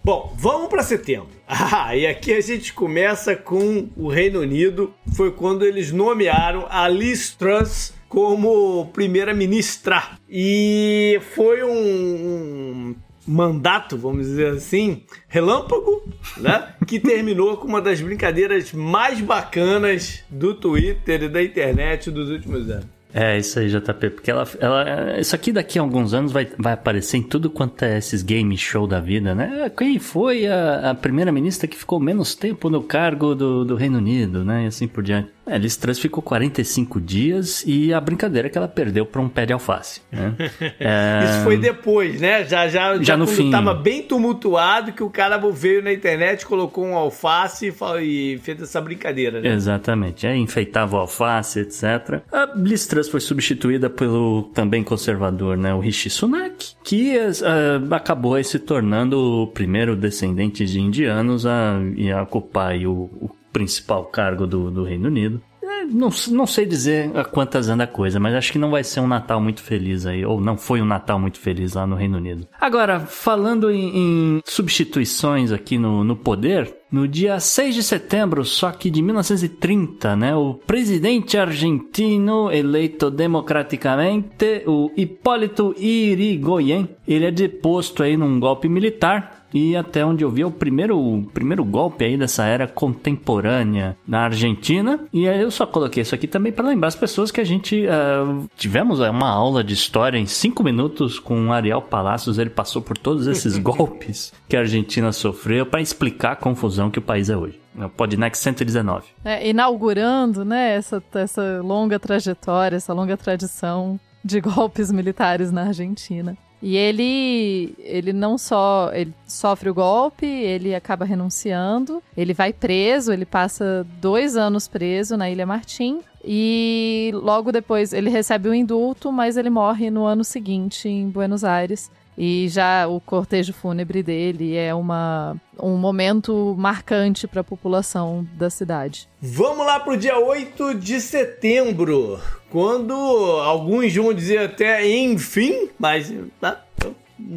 Bom, 0.02 0.34
vamos 0.38 0.70
para 0.70 0.82
setembro. 0.82 1.28
Ah, 1.46 1.94
e 1.94 2.06
aqui 2.06 2.32
a 2.32 2.40
gente 2.40 2.72
começa 2.72 3.36
com 3.36 3.88
o 3.94 4.08
Reino 4.08 4.40
Unido. 4.40 4.94
Foi 5.14 5.30
quando 5.30 5.66
eles 5.66 5.92
nomearam 5.92 6.66
a 6.70 6.88
Liz 6.88 7.30
Truss 7.34 7.92
como 8.08 8.86
primeira-ministra. 8.86 10.02
E 10.28 11.20
foi 11.34 11.62
um, 11.62 11.68
um 11.70 12.94
mandato, 13.26 13.96
vamos 13.96 14.26
dizer 14.26 14.54
assim, 14.54 15.02
relâmpago, 15.28 16.02
né? 16.38 16.74
Que 16.86 17.00
terminou 17.00 17.56
com 17.56 17.66
uma 17.66 17.82
das 17.82 18.00
brincadeiras 18.00 18.72
mais 18.72 19.20
bacanas 19.20 20.22
do 20.30 20.54
Twitter 20.54 21.24
e 21.24 21.28
da 21.28 21.42
internet 21.42 22.10
dos 22.10 22.30
últimos 22.30 22.70
anos. 22.70 22.96
É, 23.18 23.38
isso 23.38 23.58
aí, 23.58 23.68
JP, 23.68 24.10
porque 24.10 24.30
ela, 24.30 24.46
ela. 24.60 25.18
Isso 25.18 25.34
aqui 25.34 25.50
daqui 25.50 25.78
a 25.78 25.82
alguns 25.82 26.12
anos 26.12 26.32
vai, 26.32 26.46
vai 26.58 26.74
aparecer 26.74 27.16
em 27.16 27.22
tudo 27.22 27.48
quanto 27.48 27.82
é 27.82 27.96
esses 27.96 28.22
game 28.22 28.54
show 28.58 28.86
da 28.86 29.00
vida, 29.00 29.34
né? 29.34 29.70
Quem 29.74 29.98
foi 29.98 30.46
a, 30.46 30.90
a 30.90 30.94
primeira-ministra 30.94 31.66
que 31.66 31.76
ficou 31.76 31.98
menos 31.98 32.34
tempo 32.34 32.68
no 32.68 32.82
cargo 32.82 33.34
do, 33.34 33.64
do 33.64 33.74
Reino 33.74 33.96
Unido, 33.98 34.44
né? 34.44 34.64
E 34.64 34.66
assim 34.66 34.86
por 34.86 35.02
diante. 35.02 35.30
É, 35.46 35.56
Liz 35.56 35.76
Truss 35.76 35.98
ficou 35.98 36.22
45 36.22 37.00
dias 37.00 37.62
e 37.66 37.94
a 37.94 38.00
brincadeira 38.00 38.48
é 38.48 38.50
que 38.50 38.58
ela 38.58 38.66
perdeu 38.66 39.06
para 39.06 39.20
um 39.20 39.28
pé 39.28 39.46
de 39.46 39.52
alface. 39.52 40.02
Né? 40.10 40.34
é... 40.80 41.20
Isso 41.30 41.44
foi 41.44 41.56
depois, 41.56 42.20
né? 42.20 42.44
Já, 42.44 42.66
já, 42.68 42.96
já, 42.96 43.02
já 43.02 43.16
no 43.16 43.26
fim. 43.26 43.50
tava 43.50 43.72
bem 43.74 44.02
tumultuado 44.02 44.92
que 44.92 45.02
o 45.02 45.10
cara 45.10 45.38
veio 45.52 45.82
na 45.82 45.92
internet, 45.92 46.44
colocou 46.44 46.84
um 46.84 46.96
alface 46.96 47.72
e 48.02 48.38
fez 48.38 48.60
essa 48.60 48.80
brincadeira, 48.80 49.40
né? 49.40 49.52
Exatamente. 49.52 50.26
Aí 50.26 50.38
enfeitava 50.38 50.96
o 50.96 51.00
alface, 51.00 51.60
etc. 51.60 52.22
A 52.32 52.52
Liz 52.56 52.86
Truss 52.86 53.08
foi 53.08 53.20
substituída 53.20 53.88
pelo 53.88 54.50
também 54.54 54.82
conservador, 54.82 55.56
né? 55.56 55.72
O 55.72 55.78
Rishi 55.78 56.10
Sunak, 56.10 56.74
que 56.82 57.16
uh, 57.16 57.94
acabou 57.94 58.42
se 58.42 58.58
tornando 58.58 59.42
o 59.42 59.46
primeiro 59.46 59.94
descendente 59.94 60.66
de 60.66 60.80
indianos 60.80 61.46
a, 61.46 61.78
a 62.16 62.22
ocupar 62.22 62.76
o, 62.76 63.04
o 63.20 63.30
principal 63.56 64.04
cargo 64.04 64.46
do, 64.46 64.70
do 64.70 64.84
Reino 64.84 65.08
Unido. 65.08 65.40
É, 65.62 65.86
não, 65.86 66.10
não 66.30 66.46
sei 66.46 66.66
dizer 66.66 67.10
a 67.16 67.24
quantas 67.24 67.70
anda 67.70 67.84
a 67.84 67.86
coisa, 67.86 68.20
mas 68.20 68.34
acho 68.34 68.52
que 68.52 68.58
não 68.58 68.70
vai 68.70 68.84
ser 68.84 69.00
um 69.00 69.06
Natal 69.06 69.40
muito 69.40 69.62
feliz 69.62 70.04
aí, 70.04 70.26
ou 70.26 70.38
não 70.38 70.58
foi 70.58 70.82
um 70.82 70.84
Natal 70.84 71.18
muito 71.18 71.40
feliz 71.40 71.72
lá 71.72 71.86
no 71.86 71.96
Reino 71.96 72.18
Unido. 72.18 72.46
Agora, 72.60 73.00
falando 73.00 73.70
em, 73.70 73.96
em 73.96 74.40
substituições 74.44 75.52
aqui 75.52 75.78
no, 75.78 76.04
no 76.04 76.14
poder, 76.14 76.72
no 76.92 77.08
dia 77.08 77.40
6 77.40 77.74
de 77.74 77.82
setembro, 77.82 78.44
só 78.44 78.70
que 78.70 78.90
de 78.90 79.00
1930, 79.00 80.14
né, 80.16 80.36
o 80.36 80.54
presidente 80.54 81.38
argentino 81.38 82.52
eleito 82.52 83.10
democraticamente, 83.10 84.64
o 84.66 84.90
Hipólito 84.94 85.74
Yrigoyen, 85.78 86.90
ele 87.08 87.24
é 87.24 87.30
deposto 87.30 88.02
aí 88.02 88.18
num 88.18 88.38
golpe 88.38 88.68
militar 88.68 89.45
e 89.56 89.74
até 89.74 90.04
onde 90.04 90.22
eu 90.22 90.30
vi 90.30 90.42
é 90.42 90.46
o 90.46 90.50
primeiro, 90.50 90.98
o 90.98 91.22
primeiro 91.22 91.64
golpe 91.64 92.04
aí 92.04 92.18
dessa 92.18 92.44
era 92.44 92.68
contemporânea 92.68 93.96
na 94.06 94.24
Argentina. 94.24 95.00
E 95.10 95.26
aí 95.26 95.40
eu 95.40 95.50
só 95.50 95.64
coloquei 95.64 96.02
isso 96.02 96.14
aqui 96.14 96.26
também 96.26 96.52
para 96.52 96.68
lembrar 96.68 96.88
as 96.88 96.94
pessoas 96.94 97.30
que 97.30 97.40
a 97.40 97.44
gente 97.44 97.86
uh, 97.86 98.46
tivemos 98.54 99.00
uma 99.00 99.30
aula 99.30 99.64
de 99.64 99.72
história 99.72 100.18
em 100.18 100.26
cinco 100.26 100.62
minutos 100.62 101.18
com 101.18 101.46
o 101.46 101.52
Ariel 101.54 101.80
Palacios. 101.80 102.38
Ele 102.38 102.50
passou 102.50 102.82
por 102.82 102.98
todos 102.98 103.26
esses 103.26 103.56
golpes 103.58 104.30
que 104.46 104.58
a 104.58 104.60
Argentina 104.60 105.10
sofreu 105.10 105.64
para 105.64 105.80
explicar 105.80 106.32
a 106.32 106.36
confusão 106.36 106.90
que 106.90 106.98
o 106.98 107.02
país 107.02 107.30
é 107.30 107.36
hoje. 107.36 107.58
É 107.78 107.86
o 107.86 107.88
Podnext 107.88 108.42
119. 108.42 109.06
É, 109.24 109.48
inaugurando 109.48 110.44
né, 110.44 110.74
essa, 110.74 111.02
essa 111.14 111.62
longa 111.62 111.98
trajetória, 111.98 112.76
essa 112.76 112.92
longa 112.92 113.16
tradição 113.16 113.98
de 114.22 114.38
golpes 114.42 114.92
militares 114.92 115.50
na 115.50 115.68
Argentina. 115.68 116.36
E 116.66 116.76
ele, 116.76 117.76
ele 117.78 118.12
não 118.12 118.36
só 118.36 118.90
ele 118.92 119.14
sofre 119.24 119.70
o 119.70 119.74
golpe, 119.74 120.26
ele 120.26 120.74
acaba 120.74 121.04
renunciando, 121.04 122.02
ele 122.16 122.34
vai 122.34 122.52
preso, 122.52 123.12
ele 123.12 123.24
passa 123.24 123.86
dois 124.00 124.36
anos 124.36 124.66
preso 124.66 125.16
na 125.16 125.30
Ilha 125.30 125.46
Martim. 125.46 126.00
E 126.24 127.12
logo 127.14 127.52
depois 127.52 127.92
ele 127.92 128.10
recebe 128.10 128.48
o 128.48 128.54
indulto, 128.54 129.12
mas 129.12 129.36
ele 129.36 129.48
morre 129.48 129.92
no 129.92 130.06
ano 130.06 130.24
seguinte 130.24 130.88
em 130.88 131.08
Buenos 131.08 131.44
Aires. 131.44 131.88
E 132.16 132.48
já 132.48 132.86
o 132.88 132.98
cortejo 132.98 133.52
fúnebre 133.52 134.02
dele 134.02 134.56
é 134.56 134.74
uma, 134.74 135.36
um 135.60 135.76
momento 135.76 136.54
marcante 136.58 137.26
para 137.26 137.42
a 137.42 137.44
população 137.44 138.26
da 138.34 138.48
cidade. 138.48 139.06
Vamos 139.20 139.66
lá 139.66 139.78
para 139.78 139.92
o 139.92 139.96
dia 139.96 140.18
8 140.18 140.74
de 140.74 141.00
setembro, 141.00 142.18
quando 142.50 142.94
alguns 142.94 143.94
vão 143.94 144.14
dizer 144.14 144.38
até 144.38 144.88
enfim, 144.88 145.68
mas 145.78 146.10
tá, 146.40 146.64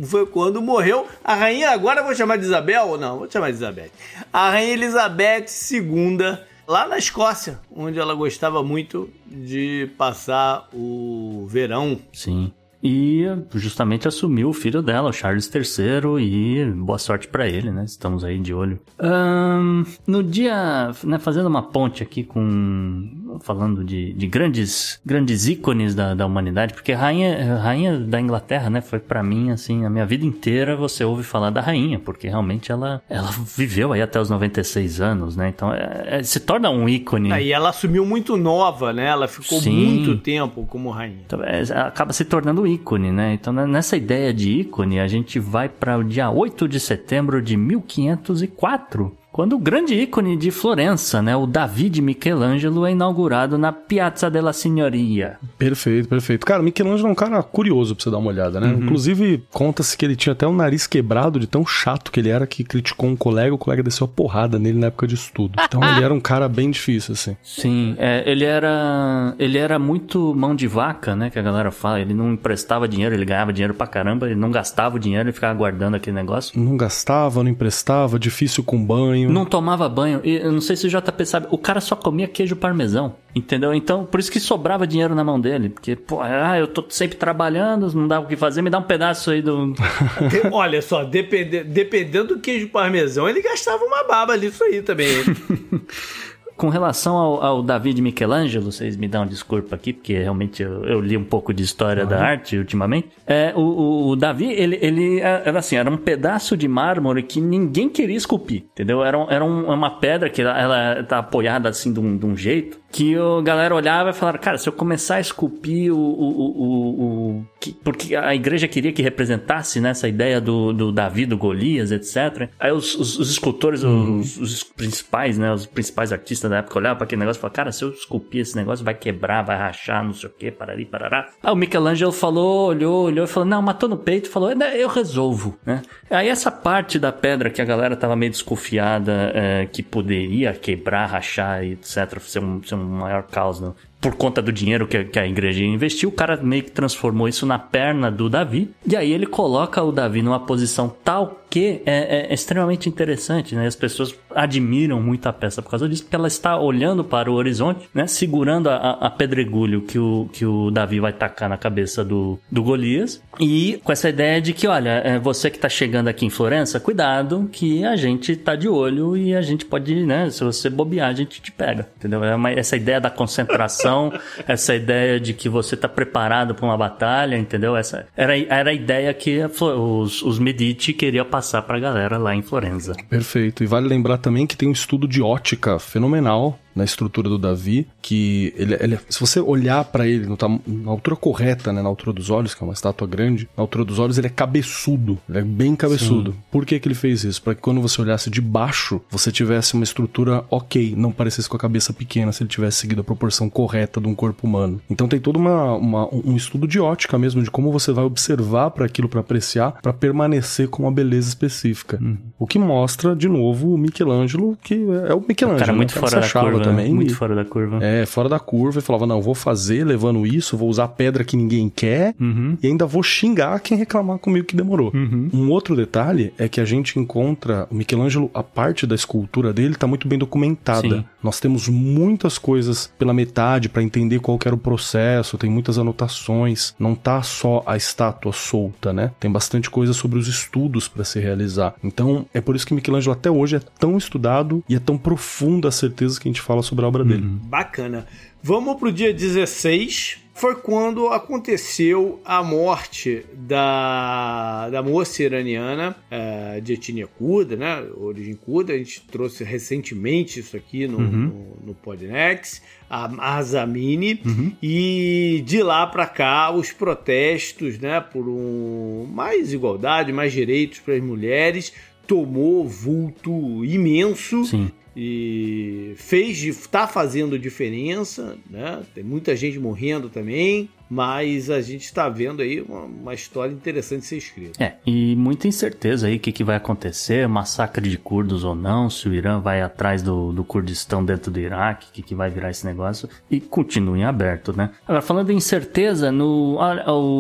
foi 0.06 0.26
quando 0.26 0.62
morreu 0.62 1.06
a 1.24 1.36
rainha. 1.36 1.72
Agora 1.72 2.00
eu 2.00 2.06
vou 2.06 2.16
chamar 2.16 2.38
de 2.38 2.46
Isabel 2.46 2.88
ou 2.88 2.98
não? 2.98 3.20
Vou 3.20 3.30
chamar 3.30 3.50
de 3.50 3.58
Isabel. 3.58 3.90
A 4.32 4.50
rainha 4.50 4.74
Elizabeth 4.74 5.48
II, 5.72 6.38
lá 6.66 6.88
na 6.88 6.98
Escócia, 6.98 7.60
onde 7.76 8.00
ela 8.00 8.14
gostava 8.14 8.64
muito 8.64 9.10
de 9.28 9.92
passar 9.98 10.70
o 10.74 11.46
verão. 11.50 12.00
Sim 12.14 12.54
e 12.82 13.26
justamente 13.54 14.08
assumiu 14.08 14.50
o 14.50 14.54
filho 14.54 14.82
dela, 14.82 15.10
o 15.10 15.14
Charles 15.14 15.52
III, 15.54 16.20
e 16.20 16.66
boa 16.72 16.98
sorte 16.98 17.28
para 17.28 17.48
ele, 17.48 17.72
né? 17.72 17.84
Estamos 17.84 18.24
aí 18.24 18.40
de 18.40 18.54
olho. 18.54 18.80
Um, 19.00 19.84
no 20.08 20.24
dia, 20.24 20.92
né, 21.04 21.20
fazendo 21.20 21.48
uma 21.48 21.64
ponte 21.64 22.02
aqui 22.02 22.24
com, 22.24 23.10
falando 23.42 23.84
de, 23.84 24.14
de 24.14 24.28
grandes, 24.28 25.00
grandes 25.06 25.48
ícones 25.48 25.94
da, 25.94 26.14
da 26.14 26.26
humanidade, 26.26 26.74
porque 26.74 26.94
rainha, 26.94 27.58
rainha 27.58 28.00
da 28.00 28.20
Inglaterra, 28.20 28.70
né, 28.70 28.82
foi 28.82 29.00
para 29.00 29.22
mim, 29.22 29.52
assim, 29.52 29.86
a 29.86 29.90
minha 29.90 30.06
vida 30.06 30.26
inteira 30.26 30.76
você 30.76 31.04
ouve 31.04 31.24
falar 31.24 31.50
da 31.50 31.62
rainha, 31.62 32.00
porque 32.00 32.28
realmente 32.28 32.72
ela, 32.72 33.02
ela 33.10 33.30
viveu 33.56 33.94
aí 33.94 34.02
até 34.02 34.20
os 34.20 34.30
96 34.30 35.02
anos, 35.02 35.36
né? 35.36 35.50
Então, 35.50 35.74
é, 35.74 36.20
é, 36.20 36.24
se 36.24 36.40
torna 36.40 36.70
um 36.70 36.88
ícone. 36.88 37.32
Aí 37.32 37.52
ela 37.52 37.70
assumiu 37.70 38.06
muito 38.06 38.38
nova, 38.38 38.94
né? 38.94 39.06
Ela 39.06 39.28
ficou 39.28 39.60
Sim. 39.60 39.86
muito 39.86 40.18
tempo 40.18 40.66
como 40.66 40.90
rainha. 40.90 41.20
Então, 41.26 41.44
é, 41.44 41.62
acaba 41.82 42.14
se 42.14 42.26
tornando 42.26 42.66
ícone, 42.66 43.12
né? 43.12 43.34
Então, 43.34 43.54
nessa 43.54 43.98
ideia 43.98 44.34
de 44.34 44.52
ícone, 44.62 45.00
a 45.00 45.08
gente 45.08 45.40
vai 45.40 45.68
para 45.68 45.98
o 45.98 46.04
dia 46.04 46.30
8 46.30 46.68
de 46.68 46.80
setembro 46.80 47.42
de 47.42 47.58
1504, 47.58 49.16
quando 49.40 49.54
o 49.54 49.58
grande 49.58 49.94
ícone 49.94 50.36
de 50.36 50.52
Florença, 50.52 51.22
né, 51.22 51.34
o 51.34 51.48
Davi 51.48 51.90
de 51.90 52.02
Michelangelo, 52.02 52.86
é 52.86 52.92
inaugurado 52.92 53.58
na 53.58 53.72
Piazza 53.72 54.30
della 54.30 54.52
Signoria. 54.52 55.38
Perfeito, 55.58 56.10
perfeito. 56.10 56.46
Cara, 56.46 56.62
Michelangelo 56.62 57.08
é 57.08 57.12
um 57.14 57.16
cara 57.16 57.42
curioso 57.42 57.96
pra 57.96 58.04
você 58.04 58.12
dar 58.12 58.18
uma 58.18 58.32
olhada, 58.32 58.60
né? 58.60 58.68
Uhum. 58.68 58.84
Inclusive, 58.84 59.42
conta-se 59.50 59.98
que 59.98 60.04
ele 60.04 60.18
tinha 60.18 60.34
até 60.34 60.46
o 60.46 60.52
nariz 60.52 60.86
quebrado 60.88 61.40
de 61.40 61.48
tão 61.48 61.66
chato 61.66 62.12
que 62.12 62.20
ele 62.20 62.28
era 62.28 62.46
que 62.46 62.66
criticou 62.66 63.10
um 63.10 63.16
colega, 63.16 63.56
o 63.56 63.58
colega 63.58 63.82
desceu 63.82 64.04
a 64.04 64.08
porrada 64.10 64.60
nele 64.60 64.78
na 64.78 64.88
época 64.88 65.08
de 65.08 65.16
estudo. 65.16 65.54
Então 65.64 65.82
ele 65.90 66.04
era 66.04 66.14
um 66.14 66.20
cara 66.20 66.50
bem 66.50 66.70
difícil, 66.70 67.14
assim. 67.14 67.38
Sim, 67.42 67.96
é, 67.98 68.30
ele 68.30 68.44
era 68.44 69.34
ele 69.40 69.58
era 69.58 69.80
muito 69.80 70.36
mão 70.36 70.54
de 70.54 70.68
vaca, 70.68 71.16
né, 71.16 71.30
que 71.30 71.40
a 71.40 71.42
galera 71.42 71.72
fala. 71.72 72.02
Ele 72.02 72.14
não 72.14 72.34
emprestava 72.34 72.90
dinheiro, 72.90 73.16
ele 73.16 73.24
ganhava 73.24 73.54
dinheiro 73.54 73.74
pra 73.74 73.88
caramba, 73.88 74.26
ele 74.26 74.36
não 74.36 74.52
gastava 74.52 74.98
o 74.98 75.00
dinheiro, 75.00 75.30
ele 75.30 75.34
ficava 75.34 75.54
guardando 75.54 75.96
aquele 75.96 76.18
negócio. 76.18 76.60
Não 76.60 76.76
gastava, 76.76 77.42
não 77.42 77.50
emprestava, 77.50 78.20
difícil 78.20 78.66
com 78.66 78.84
banho 78.84 79.29
banho. 79.30 79.40
Não 79.40 79.46
tomava 79.46 79.88
banho. 79.88 80.22
E 80.24 80.36
eu 80.36 80.52
não 80.52 80.62
sei 80.62 80.76
se 80.76 80.88
o 80.88 80.90
JP 80.90 81.26
sabe, 81.26 81.48
o 81.50 81.58
cara 81.58 81.80
só 81.80 81.96
comia 81.96 82.28
queijo 82.28 82.56
parmesão. 82.56 83.16
Entendeu? 83.36 83.74
Então, 83.74 84.06
por 84.06 84.20
isso 84.20 84.32
que 84.32 84.40
sobrava 84.40 84.88
dinheiro 84.88 85.14
na 85.14 85.24
mão 85.24 85.40
dele. 85.40 85.70
Porque, 85.70 85.96
pô, 85.96 86.20
ah, 86.22 86.58
eu 86.58 86.68
tô 86.68 86.84
sempre 86.90 87.18
trabalhando, 87.18 87.92
não 87.94 88.08
dá 88.08 88.20
o 88.20 88.26
que 88.26 88.36
fazer, 88.36 88.62
me 88.62 88.70
dá 88.70 88.80
um 88.80 88.84
pedaço 88.84 89.32
aí 89.32 89.42
do. 89.42 89.74
Olha 90.52 90.82
só, 90.82 91.04
depend... 91.04 91.64
dependendo 91.66 92.36
do 92.36 92.40
queijo 92.40 92.70
parmesão, 92.70 93.30
ele 93.30 93.42
gastava 93.42 93.84
uma 93.84 94.04
baba 94.04 94.34
ali, 94.34 94.48
isso 94.48 94.64
aí 94.64 94.82
também. 94.82 95.10
com 96.60 96.68
relação 96.68 97.16
ao, 97.16 97.42
ao 97.42 97.64
David 97.64 98.02
Michelangelo, 98.02 98.70
vocês 98.70 98.98
me 98.98 99.08
dão 99.08 99.26
desculpa 99.26 99.78
aqui, 99.78 99.94
porque 99.94 100.14
realmente 100.14 100.62
eu, 100.62 100.84
eu 100.84 101.00
li 101.00 101.16
um 101.16 101.24
pouco 101.24 101.54
de 101.54 101.64
história 101.64 102.04
uhum. 102.04 102.10
da 102.10 102.22
arte 102.22 102.58
ultimamente. 102.58 103.08
É, 103.26 103.54
o, 103.56 103.62
o, 103.62 104.08
o, 104.10 104.16
Davi, 104.18 104.52
ele, 104.52 104.78
ele 104.82 105.22
era 105.22 105.60
assim, 105.60 105.78
era 105.78 105.90
um 105.90 105.96
pedaço 105.96 106.58
de 106.58 106.68
mármore 106.68 107.24
que 107.24 107.40
ninguém 107.40 107.88
queria 107.88 108.18
esculpir, 108.18 108.66
entendeu? 108.74 109.02
Era, 109.02 109.18
era 109.30 109.46
um, 109.46 109.72
uma 109.72 110.02
pedra 110.02 110.30
que 110.30 110.42
ela, 110.42 110.60
ela 110.60 111.04
tá 111.04 111.20
apoiada 111.20 111.70
assim 111.70 111.94
de 111.94 112.00
um, 112.02 112.18
de 112.18 112.26
um 112.26 112.36
jeito 112.36 112.78
que 112.92 113.16
a 113.16 113.42
galera 113.42 113.76
olhava 113.76 114.10
e 114.10 114.14
falava, 114.14 114.38
cara, 114.38 114.58
se 114.58 114.68
eu 114.68 114.74
começar 114.74 115.16
a 115.16 115.20
esculpir 115.20 115.94
o, 115.94 115.98
o, 115.98 116.42
o, 116.62 117.38
o 117.38 117.46
que, 117.60 117.74
porque 117.74 118.16
a 118.16 118.34
igreja 118.34 118.68
queria 118.68 118.92
que 118.92 119.02
representasse 119.02 119.80
nessa 119.80 120.08
né, 120.08 120.14
ideia 120.14 120.42
do, 120.42 120.74
do 120.74 120.92
Davi, 120.92 121.26
do 121.26 121.38
Golias, 121.38 121.92
etc. 121.92 122.50
Aí 122.60 122.72
os, 122.72 122.96
os, 122.96 123.20
os 123.20 123.30
escultores, 123.30 123.84
uhum. 123.84 124.20
os, 124.20 124.38
os, 124.38 124.64
principais, 124.64 125.38
né, 125.38 125.54
os 125.54 125.66
principais 125.66 126.12
artistas 126.12 126.50
da 126.50 126.58
época 126.58 126.80
olhavam 126.80 126.98
para 126.98 127.06
aquele 127.06 127.20
negócio 127.20 127.40
e 127.40 127.42
falavam, 127.42 127.56
cara, 127.56 127.72
se 127.72 127.84
eu 127.84 127.92
esculpir 127.92 128.42
esse 128.42 128.56
negócio 128.56 128.84
vai 128.84 128.94
quebrar, 128.94 129.44
vai 129.44 129.58
rachar, 129.58 130.04
não 130.04 130.14
sei 130.14 130.30
o 130.30 130.34
que, 130.34 130.50
parari, 130.50 130.86
parará. 130.86 131.30
Aí 131.44 131.52
o 131.52 131.56
Michelangelo 131.56 132.12
falou, 132.12 132.70
olhou, 132.70 133.06
olhou 133.06 133.26
e 133.26 133.28
falou, 133.28 133.48
não, 133.48 133.62
matou 133.62 133.88
no 133.88 133.98
peito, 133.98 134.30
falou, 134.30 134.52
eu 134.52 134.88
resolvo, 134.88 135.58
né. 135.66 135.82
Aí 136.10 136.28
essa 136.28 136.50
parte 136.50 136.98
da 136.98 137.12
pedra 137.12 137.50
que 137.50 137.62
a 137.62 137.66
galera 137.66 137.96
tava 137.96 138.16
meio 138.16 138.32
desconfiada 138.32 139.32
é, 139.36 139.66
que 139.66 139.84
poderia 139.84 140.54
quebrar, 140.54 141.06
rachar, 141.08 141.64
etc, 141.64 142.20
ser 142.22 142.40
um, 142.40 142.64
ser 142.64 142.76
um 142.76 142.79
maior 142.86 143.24
caos 143.24 143.60
no, 143.60 143.76
por 144.02 144.16
conta 144.16 144.42
do 144.42 144.52
dinheiro 144.52 144.88
que, 144.88 145.04
que, 145.06 145.20
a 145.20 145.28
igreja 145.28 145.64
investiu, 145.64 146.10
o 146.10 146.12
cara 146.12 146.38
meio 146.38 146.64
que 146.64 146.72
transformou 146.72 147.28
isso 147.28 147.46
na 147.46 147.60
perna 147.60 148.10
do 148.10 148.30
Davi. 148.30 148.70
E 148.86 148.96
aí 148.96 149.12
ele 149.12 149.26
coloca 149.26 149.84
o 149.84 149.92
Davi 149.92 150.22
numa 150.22 150.40
posição 150.40 150.94
tal 151.04 151.44
que 151.50 151.82
é, 151.86 152.28
é, 152.30 152.34
extremamente 152.34 152.88
interessante, 152.88 153.56
né? 153.56 153.68
As 153.68 153.76
pessoas 153.76 154.16
admiram 154.36 155.02
muito 155.02 155.28
a 155.28 155.34
peça 155.34 155.62
por 155.62 155.70
causa 155.70 155.88
disso, 155.88 156.04
porque 156.04 156.16
ela 156.16 156.28
está 156.28 156.58
olhando 156.58 157.04
para 157.04 157.32
o 157.32 157.34
horizonte, 157.34 157.90
né? 157.94 158.08
Segurando 158.08 158.70
a, 158.70 158.92
a 158.92 159.10
pedregulho 159.10 159.82
que 159.82 159.98
o, 159.98 160.30
que 160.32 160.46
o 160.46 160.72
Davi 160.72 161.00
vai 161.00 161.14
tacar 161.14 161.50
na 161.50 161.58
cabeça 161.58 162.04
do, 162.04 162.40
do 162.52 162.64
Golias. 162.64 163.22
E 163.40 163.80
com 163.84 163.92
essa 163.92 164.10
ideia 164.10 164.42
de 164.42 164.54
que, 164.54 164.68
olha, 164.68 165.02
é 165.04 165.20
você 165.20 165.50
que 165.50 165.58
está 165.58 165.70
chegando 165.70 166.08
aqui 166.08 166.26
em 166.26 166.30
Florença, 166.30 166.80
cuidado 166.80 167.50
que 167.52 167.84
a 167.86 167.96
gente 167.96 168.34
está 168.34 168.56
de 168.56 168.68
olho 168.68 169.16
e 169.16 169.36
a 169.36 169.42
gente 169.42 169.66
pode, 169.66 169.96
né? 170.06 170.30
Se 170.30 170.44
você 170.44 170.70
bobear, 170.70 171.10
a 171.10 171.14
gente 171.14 171.42
te 171.42 171.52
pega, 171.52 171.88
entendeu? 171.98 172.24
É 172.24 172.36
uma, 172.36 172.52
essa 172.52 172.76
ideia 172.76 173.00
da 173.00 173.10
concentração 173.10 174.12
essa 174.48 174.76
ideia 174.76 175.20
de 175.20 175.34
que 175.34 175.50
você 175.50 175.76
está 175.76 175.88
preparado 175.88 176.54
para 176.56 176.66
uma 176.66 176.78
batalha, 176.78 177.38
entendeu? 177.38 177.76
Essa 177.76 178.08
era, 178.16 178.38
era 178.38 178.70
a 178.70 178.74
ideia 178.74 179.14
que 179.14 179.40
os, 179.44 180.22
os 180.22 180.40
Medici 180.40 180.94
queriam 180.94 181.26
passar 181.26 181.62
para 181.64 181.78
a 181.78 181.80
galera 181.80 182.18
lá 182.18 182.36
em 182.36 182.42
Florença. 182.42 182.96
Perfeito. 183.10 183.64
E 183.64 183.68
vale 183.68 183.88
lembrar 183.88 184.18
também 184.20 184.46
que 184.46 184.56
tem 184.56 184.70
um 184.70 184.74
estudo 184.74 185.08
de 185.08 185.22
ótica 185.22 185.80
fenomenal 185.80 186.60
na 186.80 186.86
estrutura 186.86 187.30
do 187.30 187.38
Davi, 187.38 187.88
que 188.02 188.54
ele, 188.56 188.78
ele 188.80 189.00
se 189.10 189.20
você 189.20 189.40
olhar 189.40 189.84
para 189.86 190.08
ele 190.08 190.26
no, 190.26 190.38
na 190.66 190.92
altura 190.92 191.16
correta, 191.16 191.74
né, 191.74 191.82
na 191.82 191.90
altura 191.90 192.14
dos 192.14 192.30
olhos, 192.30 192.56
que 192.56 192.64
é 192.64 192.66
uma 192.66 192.74
estátua 192.74 193.08
grande, 193.08 193.48
na 193.56 193.62
altura 193.62 193.86
dos 193.86 194.00
olhos 194.00 194.18
ele 194.18 194.28
é 194.28 194.30
cabeçudo, 194.30 195.20
ele 195.30 195.40
é 195.40 195.42
bem 195.44 195.76
cabeçudo. 195.76 196.32
Sim. 196.32 196.38
Por 196.50 196.66
que 196.66 196.80
que 196.80 196.88
ele 196.88 196.96
fez 196.96 197.24
isso? 197.24 197.42
Para 197.42 197.54
que 197.54 197.62
quando 197.62 197.82
você 197.82 198.02
olhasse 198.02 198.30
de 198.30 198.42
baixo, 198.42 199.02
você 199.10 199.32
tivesse 199.32 199.74
uma 199.74 199.84
estrutura 199.84 200.44
ok, 200.50 200.94
não 200.96 201.12
parecesse 201.12 201.50
com 201.50 201.58
a 201.58 201.60
cabeça 201.60 201.92
pequena 201.92 202.32
se 202.32 202.44
ele 202.44 202.50
tivesse 202.50 202.78
seguido 202.78 203.02
a 203.02 203.04
proporção 203.04 203.50
correta 203.50 204.00
de 204.00 204.08
um 204.08 204.16
corpo 204.16 204.48
humano. 204.48 204.82
Então 204.90 205.08
tem 205.08 205.20
todo 205.20 205.38
uma, 205.38 205.76
uma 205.76 206.08
um 206.14 206.36
estudo 206.36 206.68
de 206.68 206.80
ótica 206.80 207.18
mesmo, 207.18 207.44
de 207.44 207.52
como 207.52 207.72
você 207.72 207.92
vai 207.92 208.06
observar 208.06 208.72
para 208.72 208.86
aquilo 208.86 209.10
para 209.10 209.20
apreciar, 209.20 209.74
para 209.82 209.92
permanecer 209.92 210.70
com 210.70 210.84
uma 210.84 210.92
beleza 210.92 211.28
específica. 211.28 212.00
Uhum. 212.02 212.18
O 212.38 212.48
que 212.48 212.58
mostra, 212.58 213.16
de 213.16 213.28
novo, 213.28 213.74
o 213.74 213.78
Michelangelo, 213.78 214.58
que 214.64 214.76
é 215.08 215.14
o 215.14 215.24
Michelangelo. 215.28 215.56
O 215.56 215.60
cara 215.60 215.74
muito 215.74 215.96
né? 215.96 216.00
fora 216.02 216.22
da 216.22 216.30
curva. 216.30 216.69
Também, 216.72 216.94
muito 216.94 217.12
e, 217.12 217.16
fora 217.16 217.36
da 217.36 217.46
curva. 217.46 217.84
É, 217.84 218.06
fora 218.06 218.30
da 218.30 218.40
curva. 218.40 218.80
E 218.80 218.82
falava, 218.82 219.06
não, 219.06 219.22
vou 219.22 219.36
fazer 219.36 219.84
levando 219.86 220.26
isso, 220.26 220.58
vou 220.58 220.70
usar 220.70 220.88
pedra 220.90 221.24
que 221.24 221.38
ninguém 221.38 221.70
quer 221.70 222.16
uhum. 222.20 222.58
e 222.62 222.68
ainda 222.68 222.86
vou 222.86 223.04
xingar 223.04 223.60
quem 223.60 223.78
reclamar 223.78 224.18
comigo 224.18 224.46
que 224.46 224.56
demorou. 224.56 224.92
Uhum. 224.94 225.30
Um 225.34 225.50
outro 225.50 225.76
detalhe 225.76 226.34
é 226.38 226.48
que 226.48 226.62
a 226.62 226.66
gente 226.66 227.00
encontra 227.00 227.68
o 227.70 227.76
Michelangelo, 227.76 228.30
a 228.34 228.44
parte 228.44 228.86
da 228.86 228.96
escultura 228.96 229.54
dele 229.54 229.76
tá 229.76 229.88
muito 229.88 230.08
bem 230.08 230.18
documentada. 230.20 230.90
Sim. 230.90 231.06
Nós 231.22 231.40
temos 231.40 231.68
muitas 231.68 232.38
coisas 232.38 232.92
pela 232.98 233.14
metade 233.14 233.70
para 233.70 233.84
entender 233.84 234.20
qual 234.20 234.40
era 234.46 234.56
o 234.56 234.58
processo, 234.58 235.38
tem 235.38 235.50
muitas 235.50 235.78
anotações, 235.78 236.74
não 236.80 236.96
tá 236.96 237.22
só 237.22 237.64
a 237.66 237.76
estátua 237.76 238.32
solta, 238.32 238.94
né? 238.94 239.12
Tem 239.20 239.30
bastante 239.32 239.70
coisa 239.70 239.94
sobre 239.94 240.18
os 240.18 240.28
estudos 240.28 240.88
para 240.88 241.04
se 241.04 241.20
realizar. 241.20 241.76
Então, 241.84 242.26
é 242.34 242.42
por 242.42 242.56
isso 242.56 242.66
que 242.66 242.74
Michelangelo 242.74 243.14
até 243.14 243.30
hoje 243.30 243.58
é 243.58 243.62
tão 243.78 243.98
estudado 243.98 244.64
e 244.68 244.76
é 244.76 244.80
tão 244.80 244.98
profunda 244.98 245.68
a 245.68 245.72
certeza 245.72 246.20
que 246.20 246.28
a 246.28 246.32
gente 246.32 246.42
fala 246.42 246.59
sobre 246.62 246.86
a 246.86 246.88
obra 246.88 247.04
dele. 247.04 247.24
Uhum. 247.24 247.40
Bacana. 247.44 248.06
Vamos 248.42 248.78
pro 248.78 248.92
dia 248.92 249.14
16. 249.14 250.18
Foi 250.34 250.56
quando 250.56 251.10
aconteceu 251.10 252.22
a 252.24 252.42
morte 252.42 253.26
da, 253.34 254.70
da 254.70 254.82
moça 254.82 255.22
iraniana 255.22 255.94
é, 256.10 256.62
de 256.62 256.74
etnia 256.74 257.08
curda, 257.08 257.58
né? 257.58 257.86
Origem 257.98 258.36
curda. 258.36 258.72
A 258.72 258.78
gente 258.78 259.02
trouxe 259.12 259.44
recentemente 259.44 260.40
isso 260.40 260.56
aqui 260.56 260.88
no, 260.88 260.98
uhum. 260.98 261.12
no, 261.12 261.68
no 261.68 261.76
Podnex 261.76 262.62
a 262.90 263.36
Azamini 263.36 264.20
uhum. 264.26 264.52
e 264.64 265.44
de 265.46 265.62
lá 265.62 265.86
para 265.86 266.08
cá 266.08 266.52
os 266.52 266.72
protestos, 266.72 267.78
né, 267.78 268.02
por 268.02 268.28
um 268.28 269.06
mais 269.14 269.54
igualdade, 269.54 270.12
mais 270.12 270.34
direitos 270.34 270.80
para 270.80 270.96
as 270.96 271.04
mulheres 271.04 271.72
tomou 272.08 272.68
vulto 272.68 273.64
imenso 273.64 274.44
Sim 274.46 274.72
e 275.02 275.94
fez 275.96 276.44
está 276.44 276.86
fazendo 276.86 277.40
diferença, 277.40 278.38
né? 278.50 278.84
Tem 278.94 279.02
muita 279.02 279.34
gente 279.34 279.58
morrendo 279.58 280.10
também, 280.10 280.70
mas 280.90 281.50
a 281.50 281.62
gente 281.62 281.86
está 281.86 282.10
vendo 282.10 282.42
aí 282.42 282.62
uma, 282.62 282.82
uma, 282.82 283.14
história 283.14 283.54
interessante 283.54 284.06
ser 284.06 284.18
escrita. 284.18 284.64
É, 284.64 284.74
e 284.86 285.16
muita 285.16 285.48
incerteza 285.48 286.08
aí 286.08 286.16
o 286.16 286.20
que, 286.20 286.32
que 286.32 286.44
vai 286.44 286.56
acontecer, 286.56 287.28
massacre 287.28 287.88
de 287.88 287.98
curdos 287.98 288.44
ou 288.44 288.56
não, 288.56 288.90
se 288.90 289.08
o 289.08 289.14
Irã 289.14 289.40
vai 289.40 289.62
atrás 289.62 290.02
do, 290.02 290.32
do 290.32 290.44
Kurdistão 290.44 291.06
dentro 291.06 291.32
do 291.32 291.40
Iraque, 291.40 291.88
o 291.90 291.92
que, 291.92 292.02
que 292.02 292.16
vai 292.16 292.30
virar 292.30 292.50
esse 292.50 292.66
negócio, 292.66 293.08
e 293.30 293.40
continua 293.40 293.98
em 293.98 294.04
aberto, 294.04 294.56
né? 294.56 294.72
Agora, 294.88 295.02
falando 295.02 295.30
em 295.30 295.38
incerteza, 295.38 296.12
no, 296.12 296.58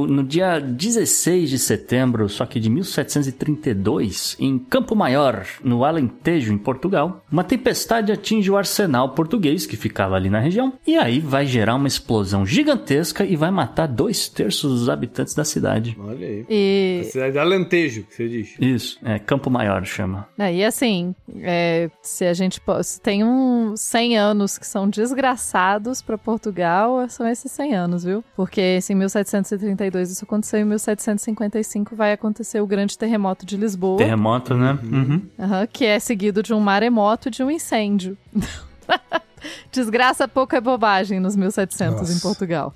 no 0.07 0.23
dia 0.23 0.59
16 0.59 1.49
de 1.49 1.59
setembro, 1.59 2.27
só 2.27 2.45
que 2.45 2.59
de 2.59 2.69
1732, 2.69 4.35
em 4.39 4.57
Campo 4.57 4.95
Maior, 4.95 5.45
no 5.63 5.83
Alentejo, 5.83 6.51
em 6.51 6.57
Portugal, 6.57 7.23
uma 7.31 7.43
tempestade 7.43 8.11
atinge 8.11 8.49
o 8.49 8.57
arsenal 8.57 9.09
português 9.09 9.65
que 9.65 9.77
ficava 9.77 10.15
ali 10.15 10.29
na 10.29 10.39
região, 10.39 10.73
e 10.87 10.97
aí 10.97 11.19
vai 11.19 11.45
gerar 11.45 11.75
uma 11.75 11.87
explosão 11.87 12.45
gigantesca 12.45 13.23
e 13.23 13.35
vai 13.35 13.51
matar 13.59 13.87
dois 13.87 14.29
terços 14.29 14.79
dos 14.79 14.89
habitantes 14.89 15.35
da 15.35 15.43
cidade. 15.43 15.97
Olha 15.99 16.25
aí. 16.25 16.45
E... 16.49 17.01
A 17.01 17.11
cidade 17.11 17.33
de 17.33 17.39
Alentejo, 17.39 18.03
que 18.03 18.15
você 18.15 18.29
diz. 18.29 18.55
Isso, 18.57 18.97
é 19.03 19.19
Campo 19.19 19.49
Maior 19.49 19.85
chama. 19.85 20.27
É, 20.37 20.53
e 20.53 20.63
assim, 20.63 21.13
é, 21.41 21.89
se 22.01 22.25
a 22.25 22.33
gente 22.33 22.61
se 22.83 23.01
tem 23.01 23.23
uns 23.23 23.81
100 23.81 24.17
anos 24.17 24.57
que 24.57 24.65
são 24.65 24.89
desgraçados 24.89 26.01
para 26.01 26.17
Portugal, 26.17 27.09
são 27.09 27.27
esses 27.27 27.51
100 27.51 27.75
anos, 27.75 28.03
viu? 28.05 28.23
Porque 28.33 28.79
se 28.79 28.93
em 28.93 28.95
1732 28.95 30.11
isso 30.11 30.23
aconteceu, 30.23 30.61
em 30.61 30.65
1755 30.65 31.95
vai 31.97 32.13
acontecer 32.13 32.61
o 32.61 32.67
grande 32.67 32.97
terremoto 32.97 33.45
de 33.45 33.57
Lisboa. 33.57 33.97
Terremoto, 33.97 34.55
né? 34.55 34.79
Uhum. 34.81 34.89
Uhum. 34.89 35.21
Uhum, 35.37 35.67
que 35.71 35.85
é 35.85 35.99
seguido 35.99 36.41
de 36.41 36.53
um 36.53 36.61
maremoto 36.61 37.27
e 37.27 37.31
de 37.31 37.43
um 37.43 37.51
incêndio. 37.51 38.17
Desgraça 39.71 40.27
pouco 40.27 40.55
é 40.55 40.61
bobagem 40.61 41.19
nos 41.19 41.35
1700 41.35 41.99
Nossa. 41.99 42.13
em 42.13 42.19
Portugal. 42.19 42.73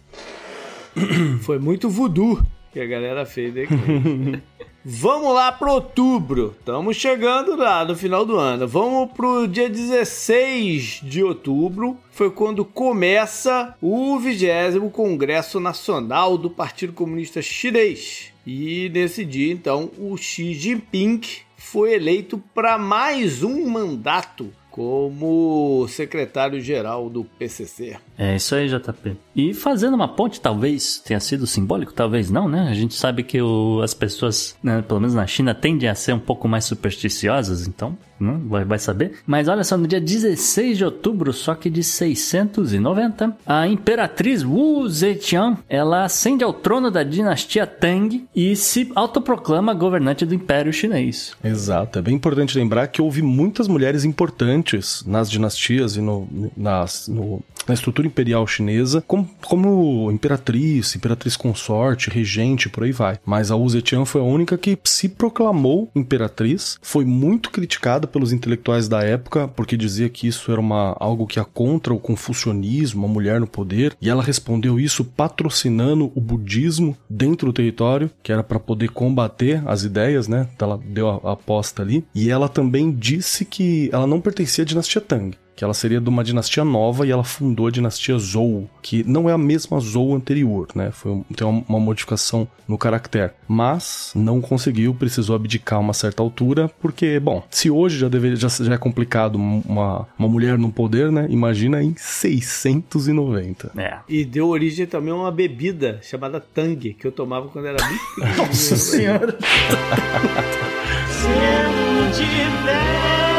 Foi 1.42 1.60
muito 1.60 1.90
voodoo 1.90 2.42
que 2.74 2.80
a 2.80 2.88
galera 2.88 3.26
fez 3.26 3.56
aqui. 3.56 3.74
Vamos 4.86 5.34
lá 5.34 5.50
para 5.50 5.72
outubro. 5.72 6.54
Estamos 6.60 6.98
chegando 6.98 7.56
lá 7.56 7.86
no 7.86 7.96
final 7.96 8.26
do 8.26 8.38
ano. 8.38 8.68
Vamos 8.68 9.14
pro 9.14 9.48
dia 9.48 9.70
16 9.70 11.00
de 11.04 11.24
outubro. 11.24 11.98
Foi 12.12 12.30
quando 12.30 12.66
começa 12.66 13.74
o 13.82 14.20
20 14.20 14.90
Congresso 14.92 15.58
Nacional 15.62 16.38
do 16.38 16.50
Partido 16.50 16.92
Comunista 16.92 17.42
Chinês. 17.42 18.34
E 18.46 18.90
nesse 18.94 19.24
dia, 19.24 19.54
então, 19.54 19.90
o 19.98 20.18
Xi 20.18 20.54
Jinping 20.54 21.22
foi 21.56 21.94
eleito 21.94 22.38
para 22.54 22.78
mais 22.78 23.42
um 23.42 23.66
mandato 23.70 24.52
como 24.70 25.88
secretário-geral 25.88 27.08
do 27.08 27.24
PCC. 27.24 27.96
É 28.18 28.36
isso 28.36 28.56
aí, 28.56 28.68
JP. 28.68 29.16
E 29.36 29.54
fazendo 29.54 29.96
uma 29.96 30.08
ponte, 30.08 30.40
talvez 30.40 31.02
tenha 31.04 31.20
sido 31.20 31.48
simbólico, 31.48 31.94
talvez 31.94 32.30
não, 32.30 32.48
né? 32.48 32.68
A 32.70 32.74
gente 32.74 32.94
sabe 32.94 33.24
que 33.24 33.42
o, 33.42 33.82
as 33.82 33.94
pessoas, 33.94 34.56
né, 34.64 34.82
pelo 34.82 35.00
menos 35.00 35.16
na 35.16 35.26
China, 35.26 35.54
tendem 35.54 35.90
a 35.90 35.96
ser 35.96 36.14
um 36.14 36.20
pouco 36.20 36.48
mais 36.48 36.66
supersticiosas, 36.66 37.68
então, 37.68 37.98
né, 38.20 38.40
vai, 38.46 38.64
vai 38.64 38.80
saber. 38.80 39.20
Mas 39.26 39.48
olha 39.48 39.64
só, 39.64 39.78
no 39.78 39.88
dia 39.88 40.00
16 40.00 40.78
de 40.78 40.86
outubro, 40.86 41.34
só 41.34 41.56
que 41.56 41.70
de 41.70 41.84
690, 41.84 43.36
a 43.46 43.68
imperatriz 43.68 44.44
Wu 44.44 44.88
Zetian, 44.88 45.58
ela 45.68 46.06
ascende 46.06 46.44
ao 46.44 46.54
trono 46.54 46.92
da 46.92 47.04
dinastia 47.04 47.66
Tang 47.66 48.26
e 48.36 48.56
se 48.56 48.92
autoproclama 48.96 49.74
governante 49.74 50.26
do 50.26 50.36
Império 50.36 50.72
Chinês. 50.72 51.36
Exato. 51.44 52.00
É 52.00 52.02
bem 52.02 52.16
importante 52.16 52.58
lembrar 52.58 52.88
que 52.88 53.02
houve 53.02 53.22
muitas 53.22 53.68
mulheres 53.68 54.04
importantes 54.04 55.04
nas 55.06 55.30
dinastias 55.30 55.96
e 55.96 56.02
no, 56.02 56.28
nas, 56.56 57.08
no, 57.08 57.42
na 57.68 57.74
estrutura 57.74 58.08
imperial 58.08 58.46
chinesa, 58.48 59.04
como, 59.08 59.30
como 59.42 60.12
imperatriz, 60.12 60.96
imperatriz 60.96 61.36
consorte, 61.36 62.10
regente, 62.10 62.70
por 62.70 62.84
aí 62.84 62.92
vai. 62.92 63.20
Mas 63.26 63.52
a 63.52 63.56
Wu 63.56 63.70
Zetian 63.70 64.06
foi 64.06 64.22
a 64.22 64.26
única 64.26 64.58
que 64.58 64.78
se 64.84 65.10
proclamou 65.10 65.90
imperatriz, 65.96 66.78
foi 66.82 67.06
muito 67.06 67.50
criticada 67.50 68.08
pelos 68.08 68.32
intelectuais 68.32 68.88
da 68.88 69.04
época, 69.04 69.48
porque 69.48 69.78
dizia 69.78 70.10
que 70.10 70.28
isso 70.28 70.52
era 70.52 70.60
uma, 70.60 70.96
algo 71.00 71.28
que 71.28 71.40
ia 71.40 71.46
contra 71.46 71.94
o 71.94 72.00
confucionismo, 72.00 73.06
a 73.06 73.10
mulher 73.10 73.40
no 73.40 73.48
poder, 73.48 73.96
e 74.02 74.10
ela 74.10 74.24
respondeu 74.24 74.80
isso 74.80 75.04
patrocinando 75.04 76.12
o 76.16 76.22
budismo 76.22 76.98
dentro 77.10 77.48
do 77.48 77.54
território, 77.54 78.10
que 78.22 78.32
era 78.32 78.44
para 78.44 78.60
poder 78.60 78.90
combater 78.90 79.62
as 79.66 79.84
ideias, 79.84 80.28
né? 80.28 80.48
Ela 80.60 80.80
deu 80.84 81.10
a, 81.10 81.30
a 81.30 81.34
aposta 81.34 81.82
ali. 81.82 82.06
E 82.16 82.30
ela 82.30 82.48
também 82.48 82.92
disse 82.92 83.44
que 83.46 83.90
ela 83.92 84.08
não 84.08 84.22
pertencia 84.22 84.64
à 84.64 84.66
dinastia 84.66 85.02
Tang 85.02 85.36
que 85.56 85.64
ela 85.64 85.74
seria 85.74 86.02
de 86.02 86.10
uma 86.10 86.24
dinastia 86.24 86.66
nova 86.66 87.06
e 87.06 87.12
ela 87.12 87.24
fundou 87.24 87.68
a 87.68 87.72
dinastia 87.72 88.18
Zhou, 88.18 88.68
que 88.82 89.04
não 89.04 89.30
é 89.30 89.34
a 89.34 89.38
mesma 89.38 89.80
Zhou 89.80 90.16
anterior, 90.16 90.68
né? 90.76 90.92
Foi 90.92 91.22
tem 91.36 91.48
uma, 91.48 91.64
uma 91.68 91.80
modificação 91.80 92.48
no 92.68 92.78
caractere, 92.78 93.32
mas 93.48 94.12
não 94.16 94.42
conseguiu, 94.42 94.94
precisou 94.94 95.36
abdicar 95.36 95.78
a 95.78 95.82
uma 95.82 95.94
certa 95.94 96.24
altura, 96.24 96.70
porque, 96.82 97.20
bom, 97.20 97.44
se 97.50 97.70
hoje 97.70 98.00
já 98.00 98.10
deveria 98.10 98.36
já, 98.36 98.48
já 98.48 98.74
é 98.74 98.78
complicado 98.78 99.36
uma, 99.36 100.08
uma 100.18 100.28
mulher 100.28 100.58
no 100.58 100.72
poder, 100.72 101.12
né? 101.12 101.28
Imagina 101.30 101.84
em 101.84 101.94
690. 101.98 103.72
É. 103.78 104.00
E 104.08 104.26
deu 104.26 104.48
origem 104.48 104.86
também 104.86 105.14
a 105.14 105.16
uma 105.16 105.32
bebida 105.32 106.00
chamada 106.02 106.40
Tang, 106.40 106.94
que 106.94 107.06
eu 107.06 107.12
tomava 107.12 107.48
quando 107.48 107.68
era 107.68 107.86
bem 107.86 107.98
pequeno. 108.16 108.38
Nossa 108.38 108.76
senhora. 108.76 109.38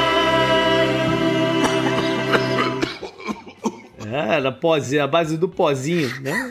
era 4.17 4.53
pozinho, 4.53 5.03
a 5.03 5.07
base 5.07 5.37
do 5.37 5.49
pozinho, 5.49 6.11
né? 6.21 6.51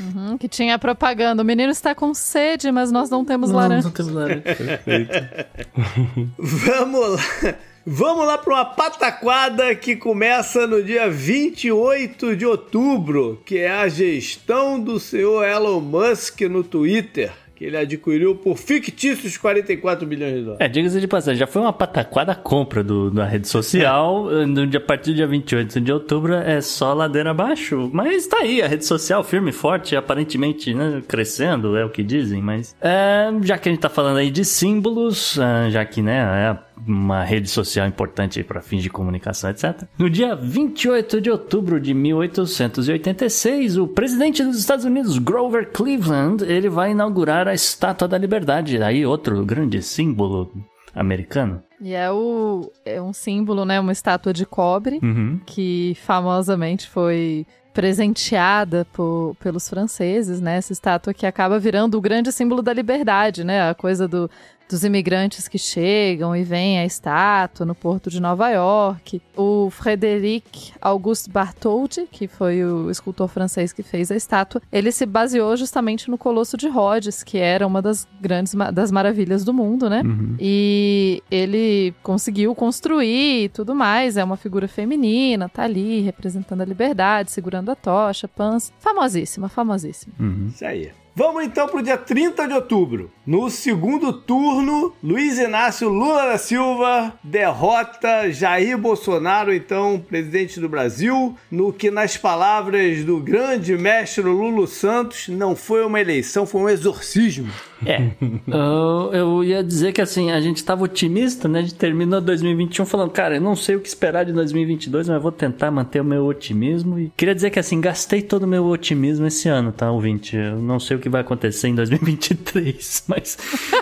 Uhum, 0.00 0.38
que 0.38 0.48
tinha 0.48 0.78
propaganda. 0.78 1.42
O 1.42 1.44
menino 1.44 1.70
está 1.70 1.94
com 1.94 2.12
sede, 2.12 2.72
mas 2.72 2.90
nós 2.90 3.08
não 3.10 3.24
temos 3.24 3.50
não, 3.50 3.56
laranja. 3.56 3.84
Não 3.84 3.90
temos 3.92 4.12
laranja. 4.12 4.42
Vamos 6.38 7.10
lá. 7.10 7.54
Vamos 7.86 8.26
lá 8.26 8.36
para 8.36 8.52
uma 8.52 8.64
pataquada 8.66 9.74
que 9.74 9.96
começa 9.96 10.66
no 10.66 10.82
dia 10.82 11.08
28 11.08 12.36
de 12.36 12.44
outubro, 12.44 13.40
que 13.46 13.58
é 13.58 13.70
a 13.70 13.88
gestão 13.88 14.78
do 14.78 15.00
senhor 15.00 15.42
Elon 15.42 15.80
Musk 15.80 16.42
no 16.42 16.62
Twitter 16.62 17.32
que 17.58 17.64
ele 17.64 17.76
adquiriu 17.76 18.36
por 18.36 18.56
fictícios 18.56 19.36
44 19.36 20.06
bilhões 20.06 20.34
de 20.34 20.40
dólares. 20.42 20.60
É, 20.60 20.68
diga-se 20.68 21.00
de 21.00 21.08
passagem, 21.08 21.40
já 21.40 21.46
foi 21.46 21.60
uma 21.60 21.72
pataquada 21.72 22.32
compra 22.32 22.84
do, 22.84 23.10
da 23.10 23.24
rede 23.24 23.48
social. 23.48 24.26
No 24.46 24.64
dia, 24.64 24.78
a 24.78 24.82
partir 24.82 25.10
do 25.10 25.16
dia 25.16 25.26
28 25.26 25.80
de 25.80 25.92
outubro 25.92 26.34
é 26.34 26.60
só 26.60 26.94
ladeira 26.94 27.32
abaixo. 27.32 27.90
Mas 27.92 28.28
tá 28.28 28.38
aí, 28.42 28.62
a 28.62 28.68
rede 28.68 28.86
social 28.86 29.24
firme 29.24 29.50
e 29.50 29.52
forte, 29.52 29.96
aparentemente 29.96 30.72
né, 30.72 31.02
crescendo, 31.08 31.76
é 31.76 31.84
o 31.84 31.90
que 31.90 32.04
dizem. 32.04 32.40
Mas 32.40 32.76
é, 32.80 33.28
já 33.42 33.58
que 33.58 33.68
a 33.68 33.72
gente 33.72 33.80
tá 33.80 33.88
falando 33.88 34.18
aí 34.18 34.30
de 34.30 34.44
símbolos, 34.44 35.36
é, 35.36 35.70
já 35.70 35.84
que 35.84 36.00
né, 36.00 36.52
é 36.52 36.67
uma 36.86 37.24
rede 37.24 37.48
social 37.48 37.86
importante 37.86 38.42
para 38.42 38.60
fins 38.60 38.82
de 38.82 38.90
comunicação, 38.90 39.50
etc. 39.50 39.84
No 39.98 40.08
dia 40.08 40.34
28 40.34 41.20
de 41.20 41.30
outubro 41.30 41.80
de 41.80 41.92
1886, 41.94 43.76
o 43.76 43.86
presidente 43.88 44.42
dos 44.42 44.58
Estados 44.58 44.84
Unidos, 44.84 45.18
Grover 45.18 45.70
Cleveland, 45.72 46.44
ele 46.44 46.68
vai 46.68 46.90
inaugurar 46.92 47.48
a 47.48 47.54
Estátua 47.54 48.08
da 48.08 48.18
Liberdade, 48.18 48.82
aí 48.82 49.04
outro 49.04 49.44
grande 49.44 49.82
símbolo 49.82 50.52
americano. 50.94 51.62
E 51.80 51.94
é, 51.94 52.10
o, 52.10 52.72
é 52.84 53.00
um 53.00 53.12
símbolo, 53.12 53.64
né? 53.64 53.78
Uma 53.78 53.92
estátua 53.92 54.32
de 54.32 54.44
cobre 54.44 54.98
Uhum. 55.02 55.40
que 55.46 55.96
famosamente 56.04 56.88
foi 56.88 57.46
presenteada 57.72 58.84
por, 58.92 59.36
pelos 59.40 59.68
franceses, 59.68 60.40
né? 60.40 60.56
Essa 60.56 60.72
estátua 60.72 61.14
que 61.14 61.24
acaba 61.24 61.58
virando 61.58 61.96
o 61.96 62.00
grande 62.00 62.32
símbolo 62.32 62.60
da 62.62 62.72
liberdade, 62.72 63.44
né? 63.44 63.70
A 63.70 63.74
coisa 63.74 64.08
do, 64.08 64.28
dos 64.68 64.84
imigrantes 64.84 65.48
que 65.48 65.58
chegam 65.58 66.34
e 66.36 66.44
veem 66.44 66.78
a 66.78 66.84
estátua 66.84 67.64
no 67.64 67.74
porto 67.74 68.10
de 68.10 68.20
Nova 68.20 68.48
York. 68.50 69.20
O 69.36 69.70
Frédéric 69.70 70.72
Auguste 70.80 71.30
Bartholdi, 71.30 72.06
que 72.10 72.28
foi 72.28 72.64
o 72.64 72.90
escultor 72.90 73.28
francês 73.28 73.72
que 73.72 73.82
fez 73.82 74.10
a 74.10 74.16
estátua, 74.16 74.60
ele 74.70 74.92
se 74.92 75.06
baseou 75.06 75.56
justamente 75.56 76.10
no 76.10 76.18
Colosso 76.18 76.56
de 76.56 76.68
Rhodes, 76.68 77.22
que 77.22 77.38
era 77.38 77.66
uma 77.66 77.80
das 77.80 78.06
grandes 78.20 78.54
das 78.72 78.90
maravilhas 78.90 79.44
do 79.44 79.52
mundo, 79.52 79.88
né? 79.88 80.02
E 80.38 81.22
ele 81.30 81.94
conseguiu 82.02 82.54
construir 82.54 83.44
e 83.44 83.48
tudo 83.48 83.74
mais. 83.74 84.16
É 84.16 84.24
uma 84.24 84.36
figura 84.36 84.68
feminina, 84.68 85.48
tá 85.48 85.62
ali 85.62 86.00
representando 86.00 86.60
a 86.60 86.64
liberdade, 86.64 87.30
segurando 87.30 87.70
a 87.70 87.74
tocha, 87.74 88.28
pans. 88.28 88.72
Famosíssima, 88.78 89.48
famosíssima. 89.48 90.14
Isso 90.48 90.64
aí. 90.64 90.90
Vamos 91.18 91.42
então 91.42 91.66
pro 91.66 91.82
dia 91.82 91.96
30 91.96 92.46
de 92.46 92.54
outubro. 92.54 93.10
No 93.26 93.50
segundo 93.50 94.12
turno, 94.12 94.92
Luiz 95.02 95.36
Inácio 95.36 95.88
Lula 95.88 96.26
da 96.26 96.38
Silva 96.38 97.12
derrota 97.24 98.30
Jair 98.30 98.78
Bolsonaro, 98.78 99.52
então 99.52 100.00
presidente 100.08 100.60
do 100.60 100.68
Brasil, 100.68 101.36
no 101.50 101.72
que, 101.72 101.90
nas 101.90 102.16
palavras 102.16 103.04
do 103.04 103.18
grande 103.18 103.76
mestre 103.76 104.22
Lulu 104.22 104.68
Santos, 104.68 105.26
não 105.26 105.56
foi 105.56 105.84
uma 105.84 106.00
eleição, 106.00 106.46
foi 106.46 106.60
um 106.60 106.68
exorcismo. 106.68 107.52
É. 107.84 108.10
eu, 108.46 109.12
eu 109.12 109.44
ia 109.44 109.62
dizer 109.62 109.92
que 109.92 110.00
assim, 110.00 110.30
a 110.30 110.40
gente 110.40 110.64
tava 110.64 110.84
otimista, 110.84 111.48
né? 111.48 111.58
A 111.58 111.62
gente 111.62 111.74
terminou 111.74 112.20
2021 112.20 112.86
falando, 112.86 113.10
cara, 113.10 113.36
eu 113.36 113.40
não 113.40 113.56
sei 113.56 113.74
o 113.74 113.80
que 113.80 113.88
esperar 113.88 114.24
de 114.24 114.32
2022, 114.32 115.08
mas 115.08 115.20
vou 115.20 115.32
tentar 115.32 115.72
manter 115.72 116.00
o 116.00 116.04
meu 116.04 116.26
otimismo. 116.26 116.96
E 116.98 117.12
queria 117.16 117.34
dizer 117.34 117.50
que 117.50 117.58
assim, 117.58 117.80
gastei 117.80 118.22
todo 118.22 118.44
o 118.44 118.48
meu 118.48 118.64
otimismo 118.66 119.26
esse 119.26 119.48
ano, 119.48 119.72
tá, 119.72 119.90
ouvinte? 119.90 120.36
Eu 120.36 120.60
não 120.60 120.78
sei 120.78 120.96
o 120.96 121.00
que 121.00 121.07
vai 121.08 121.20
acontecer 121.22 121.68
em 121.68 121.74
2023, 121.74 123.04
mas. 123.08 123.38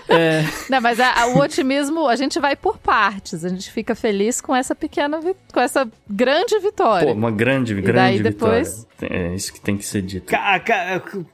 É, 0.08 0.42
Não, 0.70 0.80
mas 0.80 0.98
a- 1.00 1.12
a- 1.22 1.26
o 1.28 1.38
otimismo, 1.38 2.06
a 2.06 2.16
gente 2.16 2.38
vai 2.40 2.54
por 2.56 2.78
partes. 2.78 3.44
A 3.44 3.48
gente 3.48 3.70
fica 3.70 3.94
feliz 3.94 4.40
com 4.40 4.54
essa 4.54 4.74
pequena, 4.74 5.20
com 5.52 5.60
essa 5.60 5.88
grande 6.08 6.58
vitória. 6.58 7.08
pô, 7.08 7.12
uma 7.14 7.30
grande, 7.30 7.74
grande 7.74 7.92
daí 7.92 8.22
vitória. 8.22 8.60
depois- 8.62 8.86
É 9.02 9.34
isso 9.34 9.52
que 9.52 9.60
tem 9.60 9.76
que 9.76 9.84
ser 9.84 10.00
dito. 10.02 10.32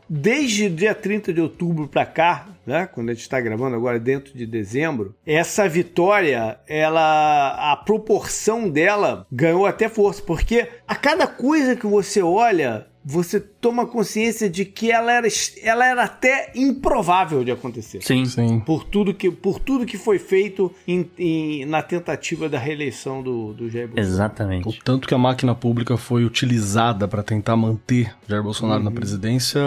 Desde 0.09 0.66
o 0.66 0.70
dia 0.70 0.94
30 0.94 1.32
de 1.32 1.40
outubro 1.40 1.86
pra 1.89 2.05
cá, 2.05 2.47
né, 2.66 2.86
quando 2.93 3.10
a 3.10 3.14
gente 3.14 3.23
está 3.23 3.40
gravando 3.40 3.74
agora 3.77 3.98
dentro 3.98 4.36
de 4.36 4.44
dezembro, 4.47 5.14
essa 5.27 5.69
vitória, 5.69 6.59
ela, 6.69 7.73
a 7.73 7.77
proporção 7.77 8.69
dela 8.69 9.27
ganhou 9.31 9.64
até 9.66 9.89
força, 9.89 10.23
porque 10.23 10.69
a 10.86 10.94
cada 10.94 11.27
coisa 11.27 11.74
que 11.77 11.86
você 11.86 12.20
olha, 12.23 12.86
você 13.05 13.41
toma 13.41 13.87
consciência 13.87 14.49
de 14.49 14.65
que 14.65 14.91
ela 14.91 15.12
era, 15.12 15.27
ela 15.62 15.87
era 15.87 16.05
até 16.05 16.53
improvável 16.55 17.45
de 17.45 17.51
acontecer. 17.51 18.01
Sim. 18.03 18.24
Sim. 18.27 18.61
Por 18.61 18.85
tudo 18.85 19.12
que, 19.12 19.31
por 19.31 19.59
tudo 19.59 19.85
que 19.87 19.97
foi 19.99 20.19
feito 20.19 20.73
em- 20.87 21.09
em- 21.19 21.65
na 21.65 21.83
tentativa 21.83 22.49
da 22.49 22.59
reeleição 22.59 23.23
do, 23.23 23.53
do 23.53 23.69
Jair 23.69 23.89
Bolsonaro. 23.89 24.09
O 24.09 24.15
Exatamente. 24.15 24.81
tanto 24.85 25.09
que 25.09 25.15
a 25.15 25.19
máquina 25.19 25.55
pública 25.55 25.97
foi 25.97 26.24
utilizada 26.24 27.07
para 27.09 27.23
tentar 27.23 27.57
manter 27.57 28.15
Jair 28.29 28.43
Bolsonaro 28.43 28.83
na 28.83 28.91
presidência 28.91 29.59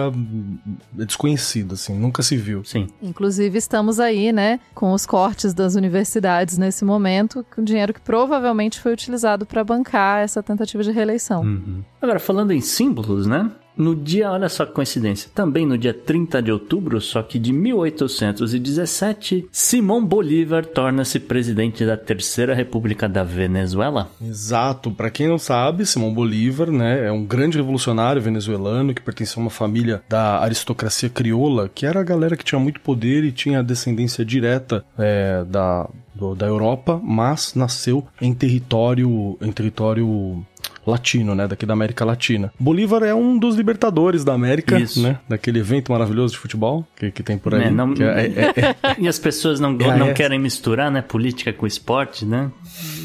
é 0.99 1.05
desconhecido, 1.05 1.73
assim, 1.73 1.93
nunca 1.97 2.21
se 2.23 2.35
viu. 2.37 2.63
Sim. 2.63 2.87
Inclusive, 3.01 3.57
estamos 3.57 3.99
aí, 3.99 4.31
né, 4.31 4.59
com 4.73 4.93
os 4.93 5.05
cortes 5.05 5.53
das 5.53 5.75
universidades 5.75 6.57
nesse 6.57 6.83
momento, 6.85 7.45
com 7.53 7.63
dinheiro 7.63 7.93
que 7.93 8.01
provavelmente 8.01 8.79
foi 8.79 8.93
utilizado 8.93 9.45
para 9.45 9.63
bancar 9.63 10.23
essa 10.23 10.41
tentativa 10.41 10.83
de 10.83 10.91
reeleição. 10.91 11.41
Uhum. 11.43 11.83
Agora, 12.01 12.19
falando 12.19 12.51
em 12.51 12.61
símbolos, 12.61 13.24
né? 13.25 13.49
No 13.77 13.93
dia, 13.93 14.31
olha 14.31 14.47
só 14.47 14.65
que 14.65 14.71
coincidência, 14.71 15.29
também 15.35 15.65
no 15.65 15.77
dia 15.77 15.93
30 15.93 16.41
de 16.41 16.49
outubro, 16.49 17.01
só 17.01 17.21
que 17.21 17.37
de 17.37 17.51
1817, 17.51 19.47
Simão 19.51 20.03
Bolívar 20.05 20.65
torna-se 20.65 21.19
presidente 21.19 21.85
da 21.85 21.97
Terceira 21.97 22.53
República 22.53 23.07
da 23.09 23.23
Venezuela. 23.23 24.09
Exato. 24.21 24.91
Para 24.91 25.09
quem 25.09 25.27
não 25.27 25.37
sabe, 25.37 25.85
Simão 25.85 26.13
Bolívar, 26.13 26.71
né, 26.71 27.07
é 27.07 27.11
um 27.11 27.25
grande 27.25 27.57
revolucionário 27.57 28.21
venezuelano 28.21 28.93
que 28.93 29.01
pertencia 29.01 29.39
a 29.39 29.43
uma 29.43 29.49
família 29.49 30.01
da 30.07 30.39
aristocracia 30.39 31.09
crioula, 31.09 31.69
que 31.73 31.85
era 31.85 31.99
a 31.99 32.03
galera 32.03 32.37
que 32.37 32.45
tinha 32.45 32.59
muito 32.59 32.79
poder 32.79 33.23
e 33.23 33.31
tinha 33.31 33.61
descendência 33.63 34.23
direta 34.23 34.85
é, 34.97 35.43
da, 35.45 35.89
do- 36.13 36.35
da 36.35 36.45
Europa, 36.45 36.99
mas 37.03 37.53
nasceu 37.55 38.05
em 38.21 38.33
território, 38.33 39.37
em 39.41 39.51
território 39.51 40.45
latino, 40.85 41.33
né, 41.35 41.47
daqui 41.47 41.65
da 41.65 41.73
América 41.73 42.03
Latina. 42.05 42.51
Bolívar 42.59 43.03
é 43.03 43.13
um 43.13 43.37
dos 43.37 43.55
libertadores 43.55 44.23
da 44.23 44.33
América, 44.33 44.79
Isso. 44.79 45.01
né, 45.01 45.19
daquele 45.27 45.59
evento 45.59 45.91
maravilhoso 45.91 46.33
de 46.33 46.39
futebol 46.39 46.85
que, 46.95 47.11
que 47.11 47.23
tem 47.23 47.37
por 47.37 47.55
aí. 47.55 47.63
É, 47.65 47.69
não- 47.71 47.93
é- 47.99 48.25
é- 48.25 48.53
é- 48.55 48.75
E 48.99 49.07
as 49.07 49.19
pessoas 49.19 49.59
não, 49.59 49.77
Ah, 49.89 49.97
não 49.97 50.07
é. 50.09 50.13
querem 50.13 50.39
misturar, 50.39 50.89
né? 50.91 51.01
Política 51.01 51.51
com 51.51 51.65
esporte, 51.67 52.25
né? 52.25 52.49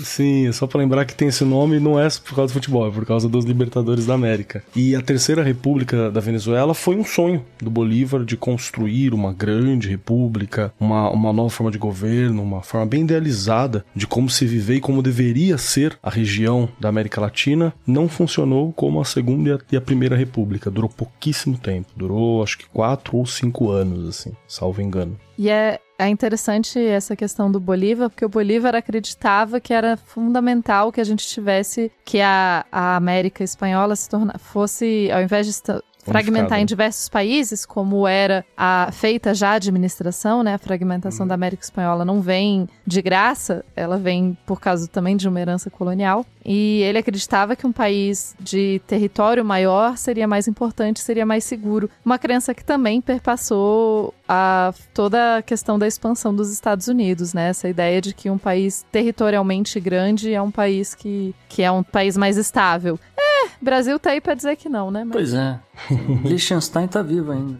Sim, 0.05 0.49
é 0.49 0.53
só 0.53 0.67
pra 0.67 0.81
lembrar 0.81 1.05
que 1.05 1.15
tem 1.15 1.29
esse 1.29 1.45
nome 1.45 1.79
não 1.79 1.99
é 1.99 2.09
por 2.25 2.35
causa 2.35 2.53
do 2.53 2.55
futebol, 2.55 2.89
é 2.89 2.91
por 2.91 3.07
causa 3.07 3.29
dos 3.29 3.45
Libertadores 3.45 4.07
da 4.07 4.15
América. 4.15 4.63
E 4.75 4.95
a 4.95 5.01
Terceira 5.01 5.43
República 5.43 6.11
da 6.11 6.21
Venezuela 6.21 6.75
foi 6.75 6.97
um 6.97 7.05
sonho 7.05 7.45
do 7.61 7.71
Bolívar 7.71 8.25
de 8.25 8.37
construir 8.37 9.15
uma 9.15 9.33
grande 9.33 9.89
república, 9.89 10.73
uma, 10.79 11.11
uma 11.11 11.33
nova 11.33 11.51
forma 11.51 11.71
de 11.71 11.79
governo, 11.79 12.43
uma 12.43 12.63
forma 12.63 12.87
bem 12.87 13.03
idealizada 13.03 13.85
de 13.95 14.07
como 14.07 14.29
se 14.29 14.47
viver 14.47 14.77
e 14.77 14.81
como 14.81 15.03
deveria 15.03 15.57
ser 15.59 15.99
a 16.03 16.11
região 16.11 16.69
da 16.79 16.89
América 16.89 17.21
Latina. 17.21 17.73
Não 17.87 18.09
funcionou 18.09 18.73
como 18.73 19.01
a 19.01 19.05
Segunda 19.05 19.61
e 19.71 19.77
a 19.77 19.81
Primeira 19.81 20.17
República. 20.17 20.71
Durou 20.71 20.91
pouquíssimo 20.91 21.57
tempo. 21.57 21.89
Durou 21.97 22.43
acho 22.43 22.59
que 22.59 22.67
quatro 22.67 23.17
ou 23.17 23.27
cinco 23.27 23.71
anos, 23.71 24.09
assim, 24.09 24.33
salvo 24.47 24.83
engano. 24.83 25.17
E 25.39 25.49
é, 25.49 25.81
é 26.01 26.09
interessante 26.09 26.79
essa 26.79 27.15
questão 27.15 27.53
do 27.53 27.61
Bolívar, 27.61 28.09
porque 28.09 28.25
o 28.25 28.29
Bolívar 28.29 28.75
acreditava 28.75 29.61
que 29.61 29.75
era 29.75 29.99
fundamental 29.99 30.91
que 30.91 31.01
a 31.01 31.05
gente 31.05 31.27
tivesse 31.27 31.93
que 32.07 32.21
a, 32.23 32.65
a 32.73 32.97
América 32.97 33.45
espanhola 33.45 33.95
se 33.95 34.09
torna, 34.09 34.39
fosse, 34.39 35.11
ao 35.13 35.21
invés 35.21 35.47
de 35.47 35.83
fragmentar 36.05 36.61
em 36.61 36.65
diversos 36.65 37.09
países, 37.09 37.67
como 37.67 38.07
era 38.07 38.45
a 38.57 38.91
feita 38.93 39.35
já 39.35 39.51
a 39.51 39.55
administração, 39.55 40.43
né? 40.43 40.55
A 40.55 40.59
fragmentação 40.59 41.27
da 41.27 41.35
América 41.35 41.63
espanhola 41.63 42.05
não 42.05 42.21
vem 42.21 42.69
de 42.87 43.03
graça, 43.03 43.65
ela 43.77 43.99
vem 43.99 44.37
por 44.47 44.61
causa 44.61 44.89
também 44.89 45.17
de 45.17 45.29
uma 45.29 45.41
herança 45.41 45.71
colonial. 45.71 46.25
E 46.45 46.81
ele 46.83 46.99
acreditava 46.99 47.55
que 47.55 47.67
um 47.67 47.73
país 47.73 48.35
de 48.41 48.81
território 48.87 49.45
maior 49.45 49.97
seria 49.97 50.27
mais 50.27 50.49
importante, 50.49 51.01
seria 51.01 51.27
mais 51.27 51.45
seguro. 51.45 51.91
Uma 52.05 52.19
crença 52.19 52.55
que 52.55 52.65
também 52.65 53.01
perpassou 53.01 54.15
a 54.29 54.73
toda 54.95 55.39
a 55.39 55.43
questão 55.43 55.79
da 55.79 55.87
expansão 55.87 56.35
dos 56.35 56.51
Estados 56.51 56.89
Unidos, 56.89 57.35
né? 57.35 57.49
Essa 57.49 57.69
ideia 57.69 58.01
de 58.01 58.15
que 58.15 58.31
um 58.31 58.39
país 58.39 58.87
territorialmente 58.91 59.79
grande 59.79 60.33
é 60.33 60.41
um 60.41 60.51
país 60.51 60.95
que, 60.95 61.35
que 61.49 61.63
é 61.63 61.71
um 61.71 61.83
país 61.83 62.17
mais 62.17 62.37
estável. 62.37 62.99
É, 63.47 63.51
Brasil 63.61 63.99
tá 63.99 64.11
aí 64.11 64.21
pra 64.21 64.35
dizer 64.35 64.57
que 64.57 64.69
não, 64.69 64.91
né? 64.91 65.05
Mas- 65.05 65.13
Pois 65.13 65.35
é. 65.35 65.59
Liechtenstein 66.25 66.87
tá 66.89 67.03
vivo 67.03 67.33
ainda. 67.33 67.59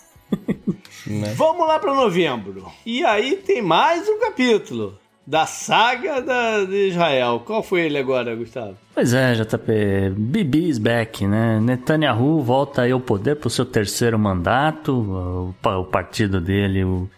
Vamos 1.36 1.66
lá 1.66 1.78
para 1.78 1.94
novembro. 1.94 2.66
E 2.86 3.04
aí 3.04 3.36
tem 3.36 3.60
mais 3.60 4.08
um 4.08 4.18
capítulo. 4.20 4.98
da 5.26 5.46
saga 5.46 6.20
da, 6.20 6.64
de 6.64 6.88
Israel. 6.88 7.42
Qual 7.46 7.62
foi 7.62 7.82
ele 7.82 7.96
agora, 7.98 8.34
Gustavo? 8.34 8.76
Pois 8.94 9.14
é, 9.14 9.34
JP, 9.34 10.10
Bibi 10.16 10.68
is 10.68 10.78
back, 10.78 11.24
né? 11.26 11.60
Netanyahu 11.60 12.40
volta 12.42 12.82
aí 12.82 12.90
ao 12.92 12.98
poder 13.00 13.36
pro 13.36 13.48
seu 13.50 13.64
terceiro 13.64 14.18
mandato, 14.18 14.92
o, 14.92 15.54
o 15.80 15.84
partido 15.84 16.40
dele, 16.40 16.82
o, 16.84 17.08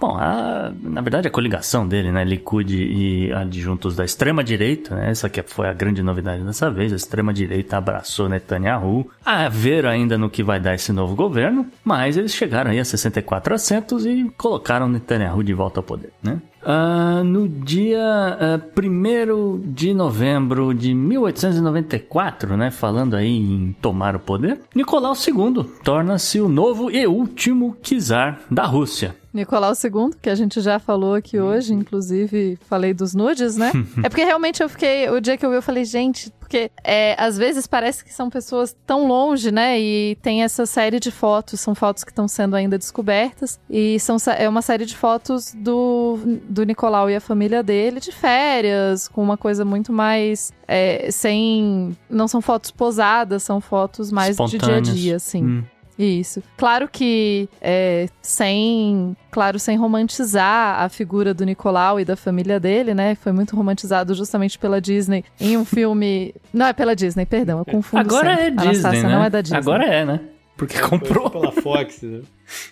bom, 0.00 0.16
a, 0.16 0.72
na 0.82 1.00
verdade 1.00 1.28
a 1.28 1.30
coligação 1.30 1.86
dele, 1.86 2.10
né? 2.12 2.24
Likud 2.24 2.74
e 2.74 3.32
adjuntos 3.32 3.96
da 3.96 4.04
extrema-direita, 4.04 4.94
né? 4.94 5.10
Essa 5.10 5.28
que 5.28 5.42
foi 5.42 5.68
a 5.68 5.72
grande 5.72 6.02
novidade 6.02 6.42
dessa 6.42 6.70
vez, 6.70 6.92
a 6.92 6.96
extrema-direita 6.96 7.76
abraçou 7.76 8.28
Netanyahu, 8.28 9.08
a 9.24 9.48
ver 9.48 9.86
ainda 9.86 10.18
no 10.18 10.30
que 10.30 10.42
vai 10.42 10.60
dar 10.60 10.74
esse 10.74 10.92
novo 10.92 11.14
governo, 11.14 11.66
mas 11.84 12.16
eles 12.16 12.34
chegaram 12.34 12.70
aí 12.70 12.78
a 12.78 12.84
64 12.84 13.54
assentos 13.54 14.04
e 14.04 14.30
colocaram 14.36 14.88
Netanyahu 14.88 15.42
de 15.42 15.54
volta 15.54 15.80
ao 15.80 15.84
poder, 15.84 16.12
né? 16.22 16.40
Uh, 16.64 17.22
no 17.22 17.46
dia 17.46 18.00
uh, 18.00 18.80
1 18.80 19.60
de 19.74 19.92
novembro 19.92 20.72
de 20.72 20.94
1894, 20.94 22.56
né, 22.56 22.70
falando 22.70 23.14
aí 23.14 23.36
em 23.36 23.76
tomar 23.82 24.16
o 24.16 24.18
poder, 24.18 24.60
Nicolau 24.74 25.12
II 25.12 25.62
torna-se 25.84 26.40
o 26.40 26.48
novo 26.48 26.90
e 26.90 27.06
último 27.06 27.76
czar 27.82 28.40
da 28.50 28.64
Rússia. 28.64 29.14
Nicolau 29.34 29.72
II, 29.72 30.16
que 30.22 30.30
a 30.30 30.34
gente 30.34 30.60
já 30.60 30.78
falou 30.78 31.14
aqui 31.14 31.40
hoje, 31.40 31.74
inclusive 31.74 32.56
falei 32.68 32.94
dos 32.94 33.14
nudes, 33.14 33.56
né? 33.56 33.72
é 34.02 34.08
porque 34.08 34.24
realmente 34.24 34.62
eu 34.62 34.68
fiquei, 34.68 35.10
o 35.10 35.20
dia 35.20 35.36
que 35.36 35.44
eu 35.44 35.50
vi, 35.50 35.56
eu 35.56 35.62
falei, 35.62 35.84
gente, 35.84 36.30
porque 36.38 36.70
é, 36.84 37.16
às 37.18 37.36
vezes 37.36 37.66
parece 37.66 38.04
que 38.04 38.12
são 38.12 38.30
pessoas 38.30 38.76
tão 38.86 39.08
longe, 39.08 39.50
né? 39.50 39.80
E 39.80 40.16
tem 40.22 40.42
essa 40.42 40.66
série 40.66 41.00
de 41.00 41.10
fotos, 41.10 41.58
são 41.58 41.74
fotos 41.74 42.04
que 42.04 42.12
estão 42.12 42.28
sendo 42.28 42.54
ainda 42.54 42.78
descobertas, 42.78 43.58
e 43.68 43.98
são, 43.98 44.16
é 44.36 44.48
uma 44.48 44.62
série 44.62 44.86
de 44.86 44.96
fotos 44.96 45.52
do, 45.54 46.18
do 46.48 46.62
Nicolau 46.64 47.10
e 47.10 47.16
a 47.16 47.20
família 47.20 47.62
dele 47.62 47.98
de 47.98 48.12
férias, 48.12 49.08
com 49.08 49.22
uma 49.22 49.36
coisa 49.36 49.64
muito 49.64 49.92
mais. 49.92 50.52
É, 50.66 51.10
sem. 51.10 51.96
Não 52.08 52.26
são 52.26 52.40
fotos 52.40 52.70
posadas, 52.70 53.42
são 53.42 53.60
fotos 53.60 54.10
mais 54.10 54.36
de 54.36 54.58
dia 54.58 54.76
a 54.76 54.80
dia, 54.80 55.16
assim. 55.16 55.44
Hum. 55.44 55.64
Isso. 55.98 56.42
Claro 56.56 56.88
que 56.88 57.48
é, 57.60 58.08
sem, 58.20 59.16
claro, 59.30 59.58
sem 59.58 59.76
romantizar 59.76 60.82
a 60.82 60.88
figura 60.88 61.32
do 61.32 61.44
Nicolau 61.44 62.00
e 62.00 62.04
da 62.04 62.16
família 62.16 62.58
dele, 62.58 62.94
né? 62.94 63.14
Foi 63.14 63.32
muito 63.32 63.54
romantizado 63.56 64.14
justamente 64.14 64.58
pela 64.58 64.80
Disney 64.80 65.24
em 65.40 65.56
um 65.56 65.64
filme. 65.64 66.34
Não 66.52 66.66
é 66.66 66.72
pela 66.72 66.96
Disney, 66.96 67.26
perdão, 67.26 67.58
eu 67.58 67.64
confundo. 67.64 68.00
Agora 68.00 68.36
sempre. 68.36 68.66
é 68.66 68.70
Disney, 68.70 69.02
né? 69.02 69.08
não 69.08 69.24
é 69.24 69.30
da 69.30 69.40
Disney. 69.40 69.58
Agora 69.58 69.84
é, 69.84 70.04
né? 70.04 70.20
Porque 70.56 70.78
comprou. 70.78 71.30
Foi 71.30 71.40
pela 71.40 71.52
Fox, 71.52 72.02
né? 72.02 72.20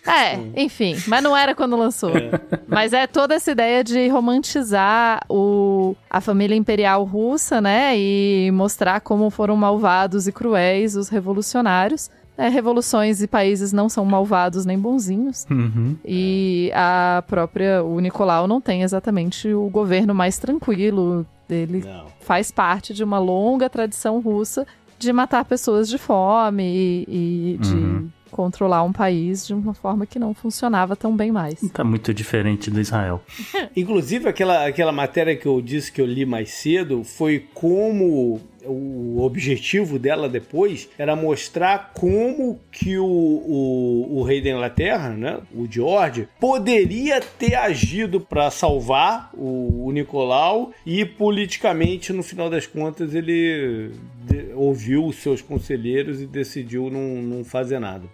É, 0.07 0.63
enfim, 0.63 0.97
mas 1.09 1.23
não 1.23 1.37
era 1.37 1.55
quando 1.55 1.77
lançou. 1.77 2.17
É. 2.17 2.31
Mas 2.69 2.93
é 2.93 3.07
toda 3.07 3.35
essa 3.35 3.51
ideia 3.51 3.83
de 3.83 4.07
romantizar 4.09 5.21
o, 5.29 5.97
a 6.09 6.21
família 6.21 6.55
imperial 6.55 7.03
russa, 7.05 7.61
né? 7.61 7.99
E 7.99 8.51
mostrar 8.53 9.01
como 9.01 9.31
foram 9.31 9.57
malvados 9.57 10.29
e 10.29 10.33
cruéis 10.33 10.95
os 10.95 11.09
revolucionários. 11.09 12.09
É, 12.37 12.49
revoluções 12.49 13.21
e 13.21 13.27
países 13.27 13.73
não 13.73 13.89
são 13.89 14.05
malvados 14.05 14.65
nem 14.65 14.79
bonzinhos. 14.79 15.47
Uhum. 15.51 15.97
E 16.05 16.71
a 16.75 17.23
própria, 17.27 17.83
o 17.83 18.01
Nicolau 18.01 18.47
não 18.47 18.61
tem 18.61 18.83
exatamente 18.83 19.53
o 19.53 19.69
governo 19.69 20.15
mais 20.15 20.39
tranquilo. 20.39 21.27
Ele 21.49 21.85
não. 21.85 22.07
faz 22.21 22.51
parte 22.51 22.95
de 22.95 23.05
uma 23.05 23.19
longa 23.19 23.69
tradição 23.69 24.21
russa 24.21 24.67
de 24.99 25.13
matar 25.13 25.45
pessoas 25.45 25.89
de 25.89 25.99
fome 25.99 26.63
e, 26.63 27.05
e 27.09 27.59
de 27.59 27.75
uhum. 27.75 28.09
controlar 28.31 28.85
um 28.85 28.93
país 28.93 29.47
de 29.47 29.53
uma 29.53 29.75
forma 29.75 30.07
que 30.07 30.19
não 30.19 30.33
funcionava 30.33 30.97
tão 30.97 31.15
bem 31.15 31.31
mais. 31.33 31.61
Tá 31.73 31.85
muito 31.85 32.15
diferente 32.15 32.71
do 32.71 32.81
Israel. 32.81 33.21
Inclusive, 33.77 34.29
aquela, 34.29 34.67
aquela 34.67 34.93
matéria 34.93 35.37
que 35.37 35.47
eu 35.47 35.61
disse 35.61 35.93
que 35.93 36.01
eu 36.01 36.07
li 36.07 36.25
mais 36.25 36.51
cedo 36.51 37.05
foi 37.05 37.47
como 37.53 38.41
o 38.65 39.21
objetivo 39.23 39.99
dela 39.99 40.29
depois 40.29 40.89
era 40.99 41.17
mostrar 41.17 41.93
como 41.95 42.61
que 42.71 42.99
o, 42.99 43.05
o, 43.05 44.19
o 44.19 44.23
rei 44.23 44.41
da 44.41 44.51
Inglaterra, 44.51 45.11
né, 45.11 45.41
o 45.55 45.67
George, 45.71 46.29
poderia 46.41 47.21
ter 47.21 47.55
agido 47.55 48.21
para 48.21 48.51
salvar 48.51 49.31
o, 49.35 49.87
o, 49.87 49.93
Nicolau 49.93 50.73
e 50.87 51.05
politicamente, 51.05 52.13
no 52.13 52.23
final 52.23 52.49
das 52.49 52.67
contas, 52.67 53.15
ele 53.15 53.91
de, 54.25 54.53
ouviu 54.55 55.07
os 55.07 55.17
seus 55.17 55.41
conselheiros 55.41 56.21
e 56.21 56.27
decidiu 56.27 56.91
não, 56.91 57.23
não 57.23 57.45
fazer 57.45 57.79
nada. 57.79 58.05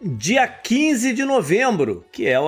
Dia 0.00 0.46
15 0.46 1.12
de 1.12 1.24
novembro, 1.24 2.04
que 2.12 2.26
é 2.26 2.38
o 2.38 2.46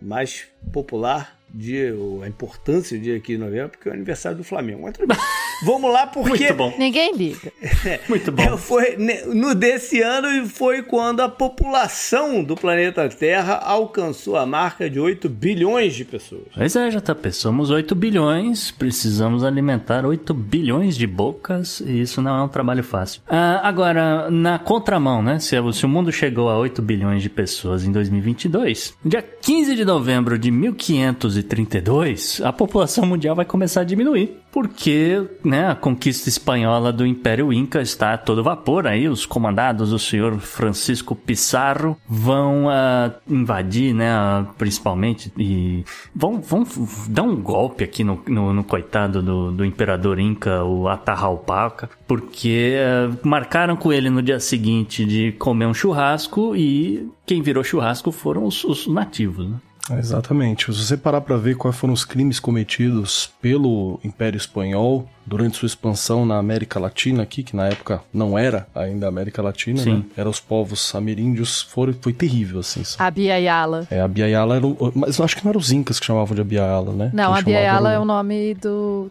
mais 0.00 0.46
popular 0.72 1.36
dia, 1.52 1.94
a 2.22 2.28
importância 2.28 2.96
do 2.96 3.02
dia 3.02 3.16
aqui 3.16 3.32
de 3.32 3.38
novembro, 3.38 3.70
porque 3.70 3.88
é 3.88 3.92
o 3.92 3.94
aniversário 3.94 4.38
do 4.38 4.44
Flamengo. 4.44 4.82
Mas 4.82 4.96
tudo 4.96 5.08
bem. 5.08 5.18
Vamos 5.62 5.92
lá, 5.92 6.06
porque. 6.06 6.30
Muito 6.30 6.54
bom. 6.54 6.74
Ninguém 6.78 7.14
liga. 7.14 7.52
Muito 8.08 8.30
bom. 8.32 8.56
Foi, 8.56 8.96
no 9.26 9.54
desse 9.54 10.00
ano 10.00 10.46
foi 10.46 10.82
quando 10.82 11.20
a 11.20 11.28
população 11.28 12.42
do 12.42 12.56
planeta 12.56 13.08
Terra 13.08 13.54
alcançou 13.54 14.36
a 14.36 14.44
marca 14.44 14.88
de 14.90 14.98
8 15.00 15.28
bilhões 15.28 15.94
de 15.94 16.04
pessoas. 16.04 16.42
Pois 16.54 16.76
é, 16.76 16.88
JP, 16.88 17.32
somos 17.32 17.70
8 17.70 17.94
bilhões, 17.94 18.70
precisamos 18.70 19.44
alimentar 19.44 20.04
8 20.04 20.34
bilhões 20.34 20.96
de 20.96 21.06
bocas 21.06 21.80
e 21.80 22.00
isso 22.00 22.20
não 22.20 22.36
é 22.36 22.42
um 22.42 22.48
trabalho 22.48 22.82
fácil. 22.82 23.22
Ah, 23.28 23.60
agora, 23.62 24.30
na 24.30 24.58
contramão, 24.58 25.22
né? 25.22 25.38
Se, 25.38 25.56
se 25.72 25.86
o 25.86 25.88
mundo 25.88 26.12
chegou 26.12 26.48
a 26.48 26.58
8 26.58 26.82
bilhões 26.82 27.22
de 27.22 27.30
pessoas 27.30 27.84
em 27.84 27.92
2022, 27.92 28.94
dia 29.04 29.22
15 29.22 29.74
de 29.74 29.84
novembro 29.84 30.38
de 30.38 30.50
1532, 30.50 32.40
a 32.44 32.52
população 32.52 33.06
mundial 33.06 33.34
vai 33.34 33.44
começar 33.44 33.82
a 33.82 33.84
diminuir 33.84 34.36
porque 34.56 35.22
né, 35.46 35.70
a 35.70 35.74
conquista 35.74 36.28
espanhola 36.28 36.92
do 36.92 37.06
Império 37.06 37.52
Inca 37.52 37.80
está 37.80 38.14
a 38.14 38.18
todo 38.18 38.42
vapor. 38.42 38.86
Aí 38.86 39.08
os 39.08 39.24
comandados 39.24 39.90
do 39.90 39.98
senhor 39.98 40.38
Francisco 40.38 41.14
Pizarro 41.14 41.96
vão 42.08 42.66
uh, 42.66 43.12
invadir, 43.28 43.94
né, 43.94 44.12
uh, 44.14 44.46
principalmente, 44.58 45.32
e 45.38 45.84
vão, 46.14 46.40
vão 46.40 46.66
dar 47.08 47.22
um 47.22 47.36
golpe 47.36 47.84
aqui 47.84 48.02
no, 48.02 48.22
no, 48.26 48.52
no 48.52 48.64
coitado 48.64 49.22
do, 49.22 49.52
do, 49.52 49.64
imperador 49.64 50.18
Inca, 50.18 50.64
o 50.64 50.88
Atahualpa, 50.88 51.88
porque 52.06 52.76
uh, 52.76 53.26
marcaram 53.26 53.76
com 53.76 53.92
ele 53.92 54.10
no 54.10 54.22
dia 54.22 54.40
seguinte 54.40 55.04
de 55.04 55.32
comer 55.32 55.66
um 55.66 55.74
churrasco 55.74 56.56
e 56.56 57.08
quem 57.24 57.42
virou 57.42 57.62
churrasco 57.62 58.10
foram 58.10 58.44
os, 58.44 58.64
os 58.64 58.86
nativos. 58.86 59.48
Né? 59.48 59.56
Exatamente. 59.94 60.72
Se 60.72 60.84
você 60.84 60.96
parar 60.96 61.20
para 61.20 61.36
ver 61.36 61.56
quais 61.56 61.76
foram 61.76 61.94
os 61.94 62.04
crimes 62.04 62.40
cometidos 62.40 63.30
pelo 63.40 64.00
Império 64.02 64.36
Espanhol 64.36 65.08
durante 65.24 65.56
sua 65.56 65.66
expansão 65.66 66.24
na 66.24 66.38
América 66.38 66.78
Latina 66.78 67.22
aqui, 67.22 67.42
que 67.42 67.54
na 67.54 67.66
época 67.66 68.00
não 68.12 68.38
era 68.38 68.66
ainda 68.74 69.08
América 69.08 69.42
Latina, 69.42 69.84
né? 69.84 70.02
Era 70.16 70.28
os 70.28 70.40
povos 70.40 70.94
ameríndios, 70.94 71.62
foi, 71.62 71.92
foi 72.00 72.12
terrível, 72.12 72.60
assim. 72.60 72.82
A 72.98 73.10
Biayala. 73.10 73.86
É, 73.90 74.00
a 74.00 74.08
Biayala 74.08 74.56
era 74.56 74.66
o, 74.66 74.92
Mas 74.94 75.18
eu 75.18 75.24
acho 75.24 75.36
que 75.36 75.44
não 75.44 75.50
eram 75.50 75.60
os 75.60 75.72
incas 75.72 75.98
que 75.98 76.06
chamavam 76.06 76.34
de 76.34 76.40
Abiayala, 76.40 76.92
né? 76.92 77.10
Não, 77.12 77.32
Quem 77.32 77.40
a 77.40 77.42
Biayala 77.42 77.92
é 77.92 77.98
o 77.98 78.04
nome 78.04 78.54
do... 78.54 79.10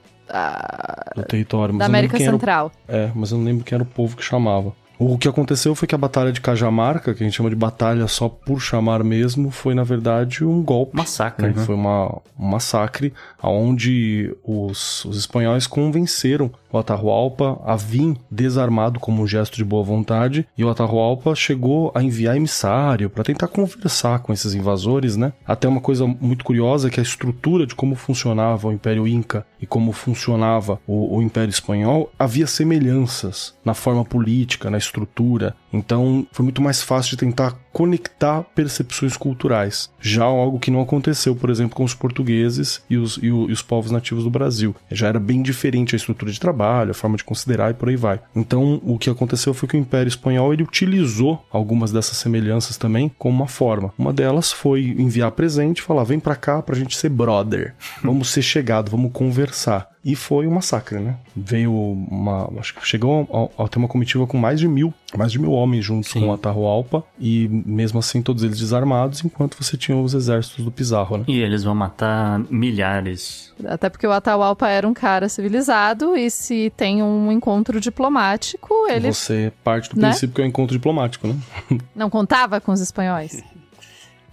do 1.16 1.24
território. 1.24 1.78
da 1.78 1.86
América 1.86 2.18
Central. 2.18 2.72
Era, 2.88 3.04
é, 3.04 3.12
mas 3.14 3.32
eu 3.32 3.38
não 3.38 3.46
lembro 3.46 3.64
quem 3.64 3.76
era 3.76 3.84
o 3.84 3.88
povo 3.88 4.16
que 4.16 4.24
chamava. 4.24 4.74
O 4.98 5.18
que 5.18 5.28
aconteceu 5.28 5.76
foi 5.76 5.88
que 5.88 5.96
a 5.96 5.98
Batalha 5.98 6.32
de 6.32 6.40
Cajamarca, 6.40 7.14
que 7.14 7.24
a 7.24 7.26
gente 7.26 7.36
chama 7.36 7.50
de 7.50 7.56
batalha 7.56 8.08
só 8.08 8.30
por 8.30 8.62
chamar 8.62 9.04
mesmo, 9.04 9.52
foi 9.52 9.74
na 9.74 9.84
verdade 9.84 10.44
um 10.46 10.64
golpe. 10.64 10.96
Massacre. 10.96 11.48
Né? 11.48 11.54
Né? 11.56 11.66
Foi 11.66 11.76
uma, 11.76 12.22
um 12.40 12.48
massacre 12.48 13.14
onde 13.42 14.34
os, 14.44 15.04
os 15.06 15.18
espanhóis 15.18 15.68
convenceram 15.68 16.52
o 16.78 16.80
Atahualpa 16.80 17.60
a 17.66 17.76
vir 17.76 18.16
desarmado 18.30 19.00
como 19.00 19.24
um 19.24 19.28
gesto 19.28 19.56
de 19.56 19.64
boa 19.64 19.84
vontade 19.84 20.48
e 20.58 20.64
o 20.64 20.70
Atahualpa 20.70 21.36
chegou 21.36 21.92
a 21.96 22.04
enviar 22.04 22.36
emissário 22.36 23.10
para 23.10 23.24
tentar 23.24 23.48
conversar 23.48 24.20
com 24.20 24.34
esses 24.34 24.54
invasores, 24.54 25.16
né? 25.16 25.34
Até 25.46 25.68
uma 25.68 25.82
coisa 25.82 26.06
muito 26.06 26.44
curiosa 26.44 26.90
que 26.90 27.00
a 27.00 27.04
estrutura 27.04 27.66
de 27.66 27.76
como 27.76 27.96
funcionava 27.96 28.68
o 28.68 28.72
Império 28.72 29.08
Inca 29.08 29.46
e 29.62 29.66
como 29.66 29.92
funcionava 29.92 30.80
o, 30.88 31.18
o 31.18 31.22
Império 31.22 31.50
Espanhol 31.50 32.12
havia 32.18 32.48
semelhanças 32.48 33.54
na 33.64 33.74
forma 33.74 34.06
política, 34.06 34.70
na 34.70 34.78
estrutura. 34.78 35.56
Então 35.76 36.26
foi 36.32 36.44
muito 36.44 36.62
mais 36.62 36.82
fácil 36.82 37.12
de 37.12 37.18
tentar 37.18 37.58
conectar 37.72 38.42
percepções 38.56 39.18
culturais. 39.18 39.90
Já 40.00 40.24
algo 40.24 40.60
que 40.60 40.72
não 40.72 40.82
aconteceu, 40.82 41.36
por 41.36 41.50
exemplo, 41.50 41.76
com 41.76 41.84
os 41.84 41.94
portugueses 41.94 42.82
e 42.90 42.96
os, 42.96 43.20
e, 43.22 43.30
o, 43.30 43.50
e 43.50 43.52
os 43.52 43.62
povos 43.62 43.92
nativos 43.92 44.24
do 44.24 44.30
Brasil. 44.30 44.74
Já 44.90 45.08
era 45.08 45.20
bem 45.20 45.42
diferente 45.42 45.94
a 45.94 45.98
estrutura 45.98 46.32
de 46.32 46.40
trabalho, 46.40 46.92
a 46.92 46.94
forma 46.94 47.18
de 47.18 47.24
considerar 47.24 47.72
e 47.72 47.74
por 47.74 47.90
aí 47.90 47.98
vai. 47.98 48.22
Então 48.34 48.82
o 48.84 48.98
que 48.98 49.10
aconteceu 49.10 49.54
foi 49.54 49.68
que 49.68 49.76
o 49.76 49.80
Império 49.80 50.08
Espanhol 50.08 50.54
ele 50.54 50.64
utilizou 50.64 51.46
algumas 51.52 51.92
dessas 51.92 52.18
semelhanças 52.18 52.78
também 52.78 53.12
como 53.20 53.36
uma 53.36 53.48
forma. 53.48 53.94
Uma 53.98 54.14
delas 54.14 54.54
foi 54.54 54.96
enviar 54.98 55.32
presente, 55.32 55.82
falar 55.82 56.06
vem 56.06 56.20
para 56.20 56.36
cá 56.36 56.62
pra 56.62 56.78
gente 56.78 56.96
ser 56.96 57.10
brother, 57.10 57.76
vamos 58.02 58.30
ser 58.30 58.42
chegado, 58.42 58.90
vamos 58.90 59.12
conversar. 59.12 59.95
E 60.06 60.16
foi 60.16 60.46
um 60.46 60.52
massacre, 60.52 61.00
né? 61.00 61.16
Veio 61.36 61.74
uma. 61.74 62.48
Acho 62.60 62.76
que 62.76 62.86
chegou 62.86 63.52
a, 63.58 63.64
a 63.64 63.68
ter 63.68 63.80
uma 63.80 63.88
comitiva 63.88 64.28
com 64.28 64.38
mais 64.38 64.60
de 64.60 64.68
mil, 64.68 64.94
mais 65.18 65.32
de 65.32 65.40
mil 65.40 65.52
homens 65.52 65.84
juntos 65.84 66.12
Sim. 66.12 66.20
com 66.20 66.28
o 66.28 66.34
Atahualpa, 66.34 67.04
e 67.20 67.48
mesmo 67.66 67.98
assim 67.98 68.22
todos 68.22 68.44
eles 68.44 68.60
desarmados, 68.60 69.26
enquanto 69.26 69.58
você 69.62 69.76
tinha 69.76 69.98
os 69.98 70.14
exércitos 70.14 70.64
do 70.64 70.72
Pizarro, 70.72 71.18
né? 71.18 71.24
E 71.28 71.40
eles 71.40 71.64
vão 71.64 71.74
matar 71.74 72.40
milhares. 72.52 73.52
Até 73.66 73.90
porque 73.90 74.06
o 74.06 74.12
Atahualpa 74.12 74.68
era 74.68 74.88
um 74.88 74.94
cara 74.94 75.28
civilizado 75.28 76.16
e 76.16 76.30
se 76.30 76.72
tem 76.78 77.02
um 77.02 77.32
encontro 77.32 77.82
diplomático, 77.82 78.72
ele 78.88 79.12
Você 79.12 79.52
parte 79.64 79.90
do 79.90 80.00
Né? 80.00 80.10
princípio 80.10 80.36
que 80.36 80.42
é 80.42 80.44
um 80.44 80.48
encontro 80.48 80.76
diplomático, 80.76 81.28
né? 81.28 81.36
não 81.96 82.12
contava 82.12 82.62
com 82.62 82.72
os 82.72 82.80
espanhóis. 82.80 83.44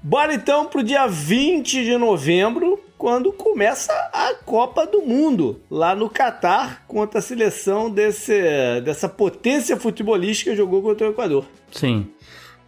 Bora 0.03 0.35
então 0.35 0.67
pro 0.67 0.83
dia 0.83 1.07
20 1.07 1.85
de 1.85 1.97
novembro, 1.97 2.79
quando 3.03 3.33
começa 3.33 3.93
a 4.13 4.33
Copa 4.45 4.87
do 4.87 5.03
Mundo, 5.03 5.61
lá 5.69 5.93
no 5.93 6.09
Catar, 6.09 6.85
contra 6.87 7.19
a 7.19 7.21
seleção 7.21 7.91
desse, 7.91 8.81
dessa 8.85 9.09
potência 9.09 9.77
futebolística 9.77 10.53
que 10.53 10.57
jogou 10.57 10.81
contra 10.81 11.09
o 11.09 11.11
Equador. 11.11 11.45
Sim. 11.73 12.07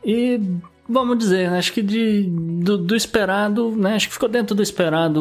E 0.04 0.40
vamos 0.88 1.18
dizer, 1.18 1.48
acho 1.50 1.72
que 1.72 1.80
de, 1.80 2.24
do, 2.24 2.76
do 2.76 2.96
esperado, 2.96 3.70
né? 3.76 3.94
Acho 3.94 4.08
que 4.08 4.14
ficou 4.14 4.28
dentro 4.28 4.56
do 4.56 4.62
esperado 4.64 5.20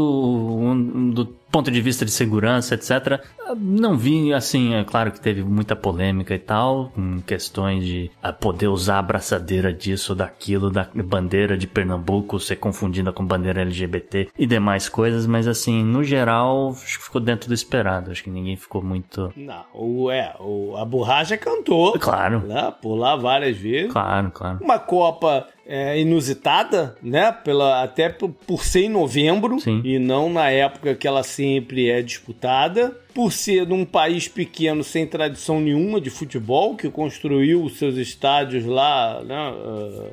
do 1.13 1.29
ponto 1.53 1.69
de 1.69 1.79
vista 1.81 2.03
de 2.03 2.09
segurança, 2.09 2.73
etc. 2.73 3.23
Não 3.55 3.95
vi, 3.95 4.33
assim, 4.33 4.73
é 4.73 4.83
claro 4.83 5.11
que 5.11 5.21
teve 5.21 5.43
muita 5.43 5.75
polêmica 5.75 6.33
e 6.33 6.39
tal, 6.39 6.89
com 6.95 7.21
questões 7.21 7.85
de 7.85 8.09
ah, 8.23 8.33
poder 8.33 8.69
usar 8.69 8.95
a 8.95 8.99
abraçadeira 8.99 9.71
disso, 9.71 10.15
daquilo, 10.15 10.71
da 10.71 10.89
bandeira 10.95 11.55
de 11.55 11.67
Pernambuco 11.67 12.39
ser 12.39 12.55
confundida 12.55 13.13
com 13.13 13.23
bandeira 13.23 13.61
LGBT 13.61 14.29
e 14.35 14.47
demais 14.47 14.89
coisas, 14.89 15.27
mas 15.27 15.47
assim, 15.47 15.83
no 15.83 16.03
geral, 16.03 16.71
acho 16.71 16.97
que 16.97 17.05
ficou 17.05 17.21
dentro 17.21 17.47
do 17.47 17.53
esperado. 17.53 18.09
Acho 18.09 18.23
que 18.23 18.31
ninguém 18.31 18.57
ficou 18.57 18.81
muito. 18.81 19.31
Não, 19.35 19.63
o, 19.75 20.09
é, 20.09 20.33
o, 20.39 20.75
a 20.75 20.83
borracha 20.83 21.37
cantou. 21.37 21.93
Claro, 21.99 22.39
Né, 22.47 22.73
por 22.81 22.95
lá 22.95 23.15
várias 23.15 23.55
vezes. 23.55 23.91
claro, 23.93 24.31
claro. 24.31 24.57
Uma 24.59 24.79
Copa 24.79 25.47
é, 25.65 25.99
inusitada, 25.99 26.95
né? 27.01 27.31
Pela, 27.31 27.83
até 27.83 28.09
por, 28.09 28.29
por 28.29 28.63
ser 28.63 28.85
em 28.85 28.89
novembro 28.89 29.59
Sim. 29.59 29.81
e 29.83 29.97
não 29.97 30.31
na 30.31 30.49
época 30.49 30.95
que 30.95 31.07
ela 31.07 31.23
sempre 31.23 31.89
é 31.89 32.01
disputada. 32.01 32.97
Por 33.13 33.31
ser 33.31 33.67
num 33.67 33.85
país 33.85 34.27
pequeno 34.27 34.83
sem 34.83 35.05
tradição 35.05 35.61
nenhuma 35.61 36.01
de 36.01 36.09
futebol, 36.09 36.75
que 36.75 36.89
construiu 36.89 37.63
os 37.63 37.77
seus 37.77 37.95
estádios 37.95 38.65
lá, 38.65 39.21
né? 39.23 39.35
ah, 39.35 40.09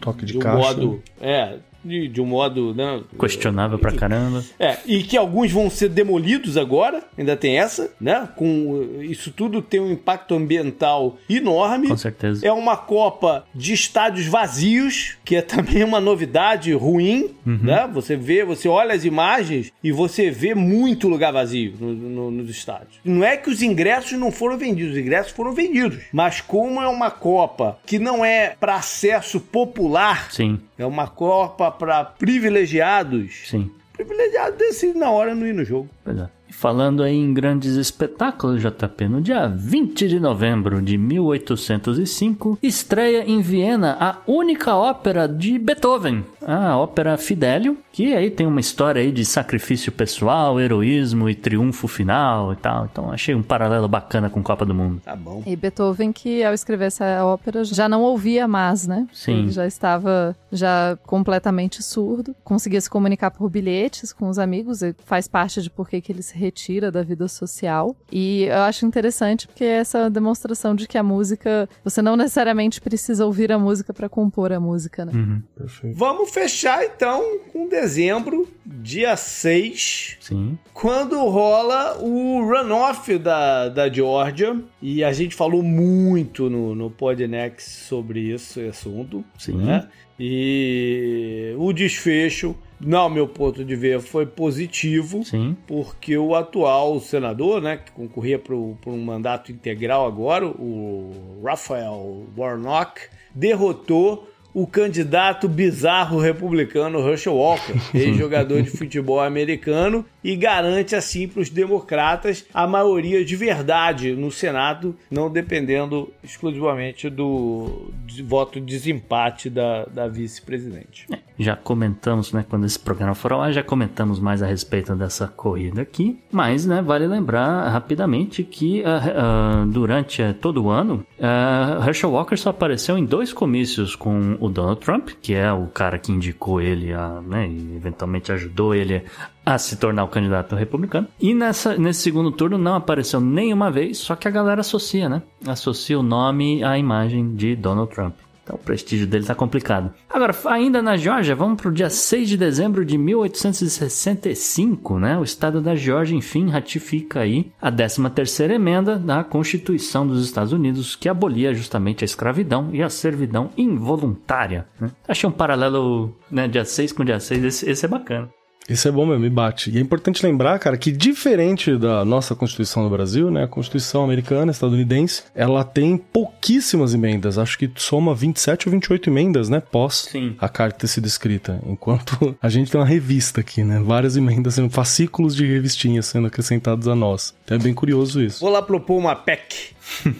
Toque 0.00 0.24
de, 0.24 0.32
de 0.32 0.38
um 0.38 0.40
caixa. 0.40 0.58
modo. 0.58 1.02
É, 1.20 1.58
de, 1.84 2.08
de 2.08 2.20
um 2.20 2.26
modo. 2.26 2.74
Né, 2.74 3.02
Questionável 3.18 3.78
pra 3.78 3.92
caramba. 3.92 4.42
é, 4.58 4.78
e 4.86 5.02
que 5.02 5.16
alguns 5.16 5.50
vão 5.50 5.68
ser 5.70 5.88
demolidos 5.88 6.56
agora, 6.56 7.02
ainda 7.16 7.36
tem 7.36 7.58
essa, 7.58 7.90
né? 8.00 8.28
Com 8.36 8.98
isso 9.02 9.30
tudo 9.30 9.60
tem 9.62 9.80
um 9.80 9.92
impacto 9.92 10.34
ambiental 10.34 11.16
enorme. 11.28 11.88
Com 11.88 11.96
certeza. 11.96 12.46
É 12.46 12.52
uma 12.52 12.76
Copa 12.76 13.44
de 13.54 13.72
estádios 13.72 14.26
vazios, 14.26 15.16
que 15.24 15.36
é 15.36 15.42
também 15.42 15.82
uma 15.84 16.00
novidade 16.00 16.72
ruim, 16.72 17.30
né? 17.44 17.88
Você 17.92 18.16
vê, 18.16 18.44
você 18.44 18.68
olha 18.68 18.94
as 18.94 19.04
imagens 19.04 19.72
e 19.82 19.90
você 19.92 20.30
vê 20.30 20.54
muito 20.54 21.08
lugar 21.08 21.32
vazio 21.32 21.74
no- 21.80 21.92
no- 21.94 22.30
nos 22.30 22.50
estádios. 22.50 22.98
Não 23.04 23.24
é 23.24 23.36
que 23.36 23.48
os 23.50 23.62
ingressos 23.62 24.18
não 24.18 24.30
foram 24.30 24.56
vendidos, 24.58 24.92
os 24.92 24.98
ingressos 24.98 25.32
foram 25.32 25.52
vendidos, 25.52 25.98
mas 26.12 26.40
como 26.40 26.80
é 26.80 26.88
uma 26.88 27.10
Copa 27.10 27.78
que 27.86 27.98
não 27.98 28.24
é 28.24 28.54
para 28.58 28.74
acesso 28.76 29.40
popular, 29.40 30.30
Sim, 30.32 30.58
é 30.78 30.86
uma 30.86 31.06
Copa 31.06 31.70
para 31.70 32.04
privilegiados, 32.04 33.48
sim. 33.48 33.70
privilegiado 33.92 34.56
decide 34.56 34.98
na 34.98 35.10
hora 35.10 35.34
não 35.34 35.46
ir 35.46 35.54
no 35.54 35.64
jogo. 35.64 35.88
Pois 36.04 36.18
é. 36.18 36.28
Falando 36.62 37.02
aí 37.02 37.16
em 37.16 37.34
grandes 37.34 37.74
espetáculos, 37.74 38.62
JP, 38.62 39.08
no 39.08 39.20
dia 39.20 39.48
20 39.48 40.06
de 40.06 40.20
novembro 40.20 40.80
de 40.80 40.96
1805, 40.96 42.56
estreia 42.62 43.28
em 43.28 43.40
Viena 43.40 43.96
a 43.98 44.18
única 44.28 44.76
ópera 44.76 45.26
de 45.26 45.58
Beethoven, 45.58 46.24
a 46.40 46.76
ópera 46.76 47.18
Fidelio, 47.18 47.76
que 47.90 48.14
aí 48.14 48.30
tem 48.30 48.46
uma 48.46 48.60
história 48.60 49.02
aí 49.02 49.10
de 49.10 49.24
sacrifício 49.24 49.90
pessoal, 49.90 50.60
heroísmo 50.60 51.28
e 51.28 51.34
triunfo 51.34 51.88
final 51.88 52.52
e 52.52 52.56
tal. 52.56 52.88
Então 52.90 53.10
achei 53.10 53.34
um 53.34 53.42
paralelo 53.42 53.88
bacana 53.88 54.30
com 54.30 54.40
Copa 54.40 54.64
do 54.64 54.72
Mundo. 54.72 55.00
Tá 55.04 55.16
bom. 55.16 55.42
E 55.44 55.56
Beethoven, 55.56 56.12
que 56.12 56.44
ao 56.44 56.54
escrever 56.54 56.86
essa 56.86 57.24
ópera 57.24 57.64
já 57.64 57.88
não 57.88 58.02
ouvia 58.02 58.46
mais, 58.46 58.86
né? 58.86 59.08
Sim. 59.12 59.40
Ele 59.40 59.50
já 59.50 59.66
estava 59.66 60.36
já 60.52 60.96
completamente 61.06 61.82
surdo, 61.82 62.36
conseguia 62.44 62.80
se 62.80 62.88
comunicar 62.88 63.32
por 63.32 63.50
bilhetes 63.50 64.12
com 64.12 64.28
os 64.28 64.38
amigos, 64.38 64.80
e 64.80 64.94
faz 65.04 65.26
parte 65.26 65.60
de 65.60 65.68
por 65.68 65.88
que 65.88 66.00
que 66.00 66.12
ele 66.12 66.22
se 66.22 66.38
retira 66.52 66.92
da 66.92 67.02
vida 67.02 67.26
social. 67.26 67.96
E 68.10 68.44
eu 68.44 68.58
acho 68.58 68.84
interessante 68.84 69.46
porque 69.46 69.64
é 69.64 69.78
essa 69.78 70.10
demonstração 70.10 70.74
de 70.74 70.86
que 70.86 70.98
a 70.98 71.02
música, 71.02 71.68
você 71.82 72.02
não 72.02 72.14
necessariamente 72.14 72.80
precisa 72.80 73.24
ouvir 73.24 73.50
a 73.50 73.58
música 73.58 73.94
para 73.94 74.08
compor 74.08 74.52
a 74.52 74.60
música, 74.60 75.04
né? 75.04 75.40
Perfeito. 75.56 75.96
Vamos 75.96 76.30
fechar 76.30 76.84
então 76.84 77.40
com 77.52 77.68
dezembro, 77.68 78.46
dia 78.64 79.16
6, 79.16 80.18
Sim, 80.20 80.58
quando 80.74 81.18
rola 81.28 81.98
o 81.98 82.42
runoff 82.44 83.18
da, 83.18 83.68
da 83.68 83.90
Georgia. 83.90 84.60
E 84.80 85.02
a 85.02 85.12
gente 85.12 85.34
falou 85.34 85.62
muito 85.62 86.50
no, 86.50 86.74
no 86.74 86.90
Podnext 86.90 87.86
sobre 87.86 88.20
isso, 88.20 88.60
esse 88.60 88.68
assunto. 88.68 89.24
sim. 89.38 89.54
né? 89.54 89.88
E 90.18 91.54
o 91.58 91.72
desfecho, 91.72 92.54
no 92.82 93.08
meu 93.08 93.28
ponto 93.28 93.64
de 93.64 93.76
ver, 93.76 94.00
foi 94.00 94.26
positivo. 94.26 95.24
Sim, 95.24 95.56
Porque 95.66 96.16
o 96.16 96.34
atual 96.34 96.98
senador, 97.00 97.62
né, 97.62 97.78
que 97.78 97.92
concorria 97.92 98.38
para 98.38 98.54
um 98.54 99.04
mandato 99.04 99.52
integral 99.52 100.06
agora, 100.06 100.46
o 100.46 101.40
Raphael 101.44 102.26
Warnock, 102.36 103.00
derrotou 103.34 104.28
o 104.54 104.66
candidato 104.66 105.48
bizarro 105.48 106.18
republicano 106.18 106.98
Herschel 106.98 107.34
Walker, 107.34 107.74
ex-jogador 107.94 108.62
de 108.62 108.70
futebol 108.70 109.20
americano, 109.20 110.04
e 110.22 110.36
garante 110.36 110.94
assim 110.94 111.26
para 111.26 111.40
os 111.40 111.50
democratas 111.50 112.44
a 112.52 112.66
maioria 112.66 113.24
de 113.24 113.36
verdade 113.36 114.12
no 114.14 114.30
Senado, 114.30 114.96
não 115.10 115.30
dependendo 115.30 116.12
exclusivamente 116.22 117.10
do 117.10 117.90
voto 118.24 118.60
de 118.60 118.66
desempate 118.66 119.50
da, 119.50 119.84
da 119.86 120.08
vice-presidente. 120.08 121.06
Já 121.38 121.56
comentamos, 121.56 122.32
né, 122.32 122.44
quando 122.48 122.66
esse 122.66 122.78
programa 122.78 123.14
for 123.14 123.32
ao 123.32 123.42
ar, 123.42 123.52
já 123.52 123.62
comentamos 123.62 124.20
mais 124.20 124.42
a 124.42 124.46
respeito 124.46 124.94
dessa 124.94 125.26
corrida 125.26 125.82
aqui. 125.82 126.18
Mas, 126.30 126.66
né, 126.66 126.82
vale 126.82 127.06
lembrar 127.06 127.68
rapidamente 127.68 128.44
que 128.44 128.84
ah, 128.84 129.02
ah, 129.16 129.64
durante 129.66 130.22
eh, 130.22 130.32
todo 130.32 130.64
o 130.64 130.70
ano, 130.70 131.04
ah, 131.20 131.82
Herschel 131.86 132.10
Walker 132.10 132.36
só 132.36 132.50
apareceu 132.50 132.96
em 132.96 133.04
dois 133.04 133.32
comícios 133.32 133.96
com 133.96 134.36
o 134.40 134.48
Donald 134.48 134.80
Trump, 134.80 135.10
que 135.20 135.34
é 135.34 135.52
o 135.52 135.66
cara 135.66 135.98
que 135.98 136.12
indicou 136.12 136.60
ele, 136.60 136.92
a, 136.92 137.20
né, 137.26 137.48
e 137.48 137.76
eventualmente 137.76 138.30
ajudou 138.30 138.74
ele 138.74 139.02
a 139.44 139.58
se 139.58 139.76
tornar 139.76 140.04
o 140.04 140.08
candidato 140.08 140.54
republicano. 140.54 141.08
E 141.20 141.34
nessa, 141.34 141.76
nesse 141.76 142.00
segundo 142.00 142.30
turno 142.30 142.58
não 142.58 142.74
apareceu 142.74 143.20
nenhuma 143.20 143.70
vez, 143.70 143.98
só 143.98 144.16
que 144.16 144.28
a 144.28 144.30
galera 144.30 144.60
associa, 144.60 145.08
né? 145.08 145.22
Associa 145.46 145.98
o 145.98 146.02
nome 146.02 146.62
à 146.62 146.78
imagem 146.78 147.34
de 147.34 147.56
Donald 147.56 147.92
Trump. 147.92 148.14
Então 148.44 148.56
o 148.56 148.58
prestígio 148.58 149.06
dele 149.06 149.24
tá 149.24 149.36
complicado. 149.36 149.94
Agora, 150.10 150.34
ainda 150.46 150.82
na 150.82 150.96
Geórgia, 150.96 151.36
vamos 151.36 151.62
pro 151.62 151.72
dia 151.72 151.88
6 151.88 152.28
de 152.28 152.36
dezembro 152.36 152.84
de 152.84 152.98
1865, 152.98 154.98
né? 154.98 155.16
O 155.16 155.22
estado 155.22 155.60
da 155.60 155.76
Geórgia, 155.76 156.16
enfim, 156.16 156.48
ratifica 156.48 157.20
aí 157.20 157.52
a 157.60 157.70
13ª 157.70 158.50
emenda 158.50 158.98
da 158.98 159.22
Constituição 159.22 160.04
dos 160.06 160.24
Estados 160.24 160.52
Unidos, 160.52 160.96
que 160.96 161.08
abolia 161.08 161.54
justamente 161.54 162.02
a 162.02 162.06
escravidão 162.06 162.70
e 162.72 162.82
a 162.82 162.90
servidão 162.90 163.50
involuntária. 163.56 164.66
Né? 164.80 164.90
Achei 165.06 165.28
um 165.28 165.32
paralelo, 165.32 166.12
né, 166.30 166.48
dia 166.48 166.64
6 166.64 166.92
com 166.92 167.04
dia 167.04 167.20
6, 167.20 167.44
esse, 167.44 167.70
esse 167.70 167.86
é 167.86 167.88
bacana. 167.88 168.28
Isso 168.68 168.86
é 168.86 168.92
bom 168.92 169.04
mesmo, 169.04 169.22
me 169.22 169.30
bate. 169.30 169.70
E 169.70 169.78
é 169.78 169.80
importante 169.80 170.24
lembrar, 170.24 170.58
cara, 170.58 170.76
que 170.76 170.92
diferente 170.92 171.76
da 171.76 172.04
nossa 172.04 172.34
Constituição 172.34 172.84
no 172.84 172.90
Brasil, 172.90 173.30
né, 173.30 173.44
a 173.44 173.48
Constituição 173.48 174.04
americana, 174.04 174.52
estadunidense, 174.52 175.24
ela 175.34 175.64
tem 175.64 175.96
pouquíssimas 175.96 176.94
emendas. 176.94 177.38
Acho 177.38 177.58
que 177.58 177.70
soma 177.76 178.14
27 178.14 178.68
ou 178.68 178.72
28 178.72 179.10
emendas, 179.10 179.48
né, 179.48 179.60
pós 179.60 180.08
Sim. 180.10 180.36
a 180.38 180.48
carta 180.48 180.80
ter 180.80 180.86
sido 180.86 181.06
escrita. 181.06 181.60
Enquanto 181.66 182.36
a 182.40 182.48
gente 182.48 182.70
tem 182.70 182.80
uma 182.80 182.86
revista 182.86 183.40
aqui, 183.40 183.64
né, 183.64 183.80
várias 183.84 184.16
emendas, 184.16 184.54
sendo 184.54 184.70
fascículos 184.70 185.34
de 185.34 185.46
revistinhas 185.46 186.06
sendo 186.06 186.28
acrescentados 186.28 186.86
a 186.86 186.94
nós. 186.94 187.34
Então 187.44 187.56
é 187.56 187.60
bem 187.60 187.74
curioso 187.74 188.22
isso. 188.22 188.40
Vou 188.40 188.50
lá 188.50 188.62
propor 188.62 188.98
uma 188.98 189.16
PEC. 189.16 189.72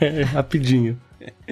É, 0.00 0.22
rapidinho. 0.22 0.98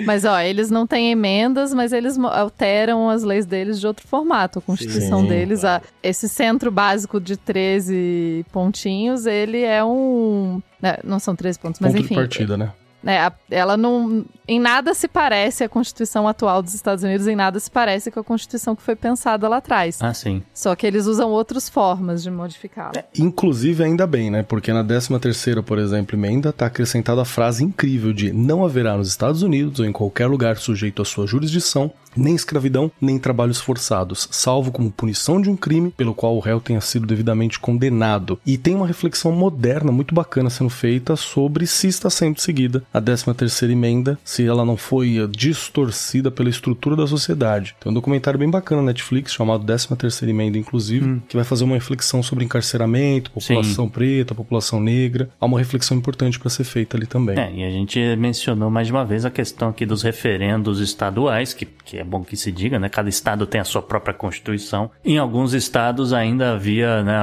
Mas 0.04 0.24
ó, 0.24 0.38
eles 0.40 0.70
não 0.70 0.86
têm 0.86 1.10
emendas, 1.10 1.74
mas 1.74 1.92
eles 1.92 2.18
alteram 2.18 3.08
as 3.10 3.22
leis 3.22 3.44
deles 3.46 3.78
de 3.80 3.86
outro 3.86 4.06
formato. 4.06 4.58
A 4.58 4.62
Constituição 4.62 5.22
Sim, 5.22 5.28
deles, 5.28 5.64
a- 5.64 5.82
esse 6.02 6.28
centro 6.28 6.70
básico 6.70 7.20
de 7.20 7.36
13 7.36 8.44
pontinhos, 8.52 9.26
ele 9.26 9.62
é 9.62 9.84
um. 9.84 10.60
né, 10.80 10.96
não 11.04 11.18
são 11.18 11.34
13 11.36 11.58
pontos, 11.58 11.80
mas 11.80 11.92
Ponto 11.92 12.04
enfim. 12.04 12.14
de 12.14 12.20
partida, 12.20 12.56
né? 12.56 12.72
Né? 13.02 13.30
Ela 13.50 13.76
não. 13.76 14.24
Em 14.46 14.58
nada 14.58 14.92
se 14.92 15.06
parece 15.06 15.62
a 15.62 15.68
Constituição 15.68 16.26
atual 16.26 16.62
dos 16.62 16.74
Estados 16.74 17.04
Unidos, 17.04 17.26
em 17.28 17.36
nada 17.36 17.60
se 17.60 17.70
parece 17.70 18.10
com 18.10 18.18
a 18.18 18.24
Constituição 18.24 18.74
que 18.74 18.82
foi 18.82 18.96
pensada 18.96 19.48
lá 19.48 19.58
atrás. 19.58 19.98
Ah, 20.00 20.12
sim. 20.12 20.42
Só 20.52 20.74
que 20.74 20.86
eles 20.86 21.06
usam 21.06 21.30
outras 21.30 21.68
formas 21.68 22.22
de 22.22 22.30
modificá-la. 22.30 23.04
Inclusive, 23.16 23.84
ainda 23.84 24.06
bem, 24.06 24.30
né? 24.30 24.42
Porque 24.42 24.72
na 24.72 24.82
13 24.82 25.18
terceira, 25.18 25.62
por 25.62 25.78
exemplo, 25.78 26.16
emenda, 26.16 26.52
tá 26.52 26.66
acrescentada 26.66 27.22
a 27.22 27.24
frase 27.24 27.62
incrível 27.62 28.12
de 28.12 28.32
não 28.32 28.64
haverá 28.64 28.96
nos 28.96 29.08
Estados 29.08 29.42
Unidos 29.42 29.80
ou 29.80 29.86
em 29.86 29.92
qualquer 29.92 30.26
lugar 30.26 30.56
sujeito 30.56 31.02
à 31.02 31.04
sua 31.04 31.26
jurisdição 31.26 31.92
nem 32.16 32.34
escravidão, 32.34 32.90
nem 33.00 33.18
trabalhos 33.18 33.60
forçados, 33.60 34.28
salvo 34.30 34.72
como 34.72 34.90
punição 34.90 35.40
de 35.40 35.50
um 35.50 35.56
crime 35.56 35.90
pelo 35.96 36.14
qual 36.14 36.36
o 36.36 36.40
réu 36.40 36.60
tenha 36.60 36.80
sido 36.80 37.06
devidamente 37.06 37.58
condenado. 37.58 38.38
E 38.46 38.56
tem 38.56 38.74
uma 38.74 38.86
reflexão 38.86 39.32
moderna 39.32 39.92
muito 39.92 40.14
bacana 40.14 40.50
sendo 40.50 40.70
feita 40.70 41.16
sobre 41.16 41.66
se 41.66 41.88
está 41.88 42.10
sendo 42.10 42.40
seguida 42.40 42.82
a 42.92 43.00
13 43.00 43.34
terceira 43.34 43.72
emenda, 43.72 44.18
se 44.24 44.46
ela 44.46 44.64
não 44.64 44.76
foi 44.76 45.26
distorcida 45.28 46.30
pela 46.30 46.48
estrutura 46.48 46.96
da 46.96 47.06
sociedade. 47.06 47.74
Tem 47.80 47.90
um 47.90 47.94
documentário 47.94 48.38
bem 48.38 48.50
bacana 48.50 48.82
na 48.82 48.88
Netflix 48.88 49.32
chamado 49.32 49.64
13 49.64 49.88
terceira 49.96 50.30
emenda, 50.30 50.58
inclusive, 50.58 51.20
que 51.28 51.36
vai 51.36 51.44
fazer 51.44 51.64
uma 51.64 51.74
reflexão 51.74 52.22
sobre 52.22 52.44
encarceramento, 52.44 53.30
população 53.30 53.88
preta, 53.88 54.34
população 54.34 54.80
negra. 54.80 55.28
Há 55.40 55.46
uma 55.46 55.58
reflexão 55.58 55.96
importante 55.96 56.38
para 56.38 56.50
ser 56.50 56.64
feita 56.64 56.96
ali 56.96 57.06
também. 57.06 57.38
É, 57.38 57.52
e 57.52 57.64
a 57.64 57.70
gente 57.70 57.98
mencionou 58.16 58.70
mais 58.70 58.86
de 58.86 58.92
uma 58.92 59.04
vez 59.04 59.24
a 59.24 59.30
questão 59.30 59.68
aqui 59.68 59.84
dos 59.84 60.02
referendos 60.02 60.80
estaduais, 60.80 61.52
que, 61.52 61.66
que 61.66 61.97
é 61.98 62.04
bom 62.04 62.22
que 62.22 62.36
se 62.36 62.52
diga, 62.52 62.78
né? 62.78 62.88
Cada 62.88 63.08
estado 63.08 63.46
tem 63.46 63.60
a 63.60 63.64
sua 63.64 63.82
própria 63.82 64.14
constituição. 64.14 64.90
Em 65.04 65.18
alguns 65.18 65.52
estados 65.52 66.12
ainda 66.12 66.52
havia, 66.52 67.02
né, 67.02 67.18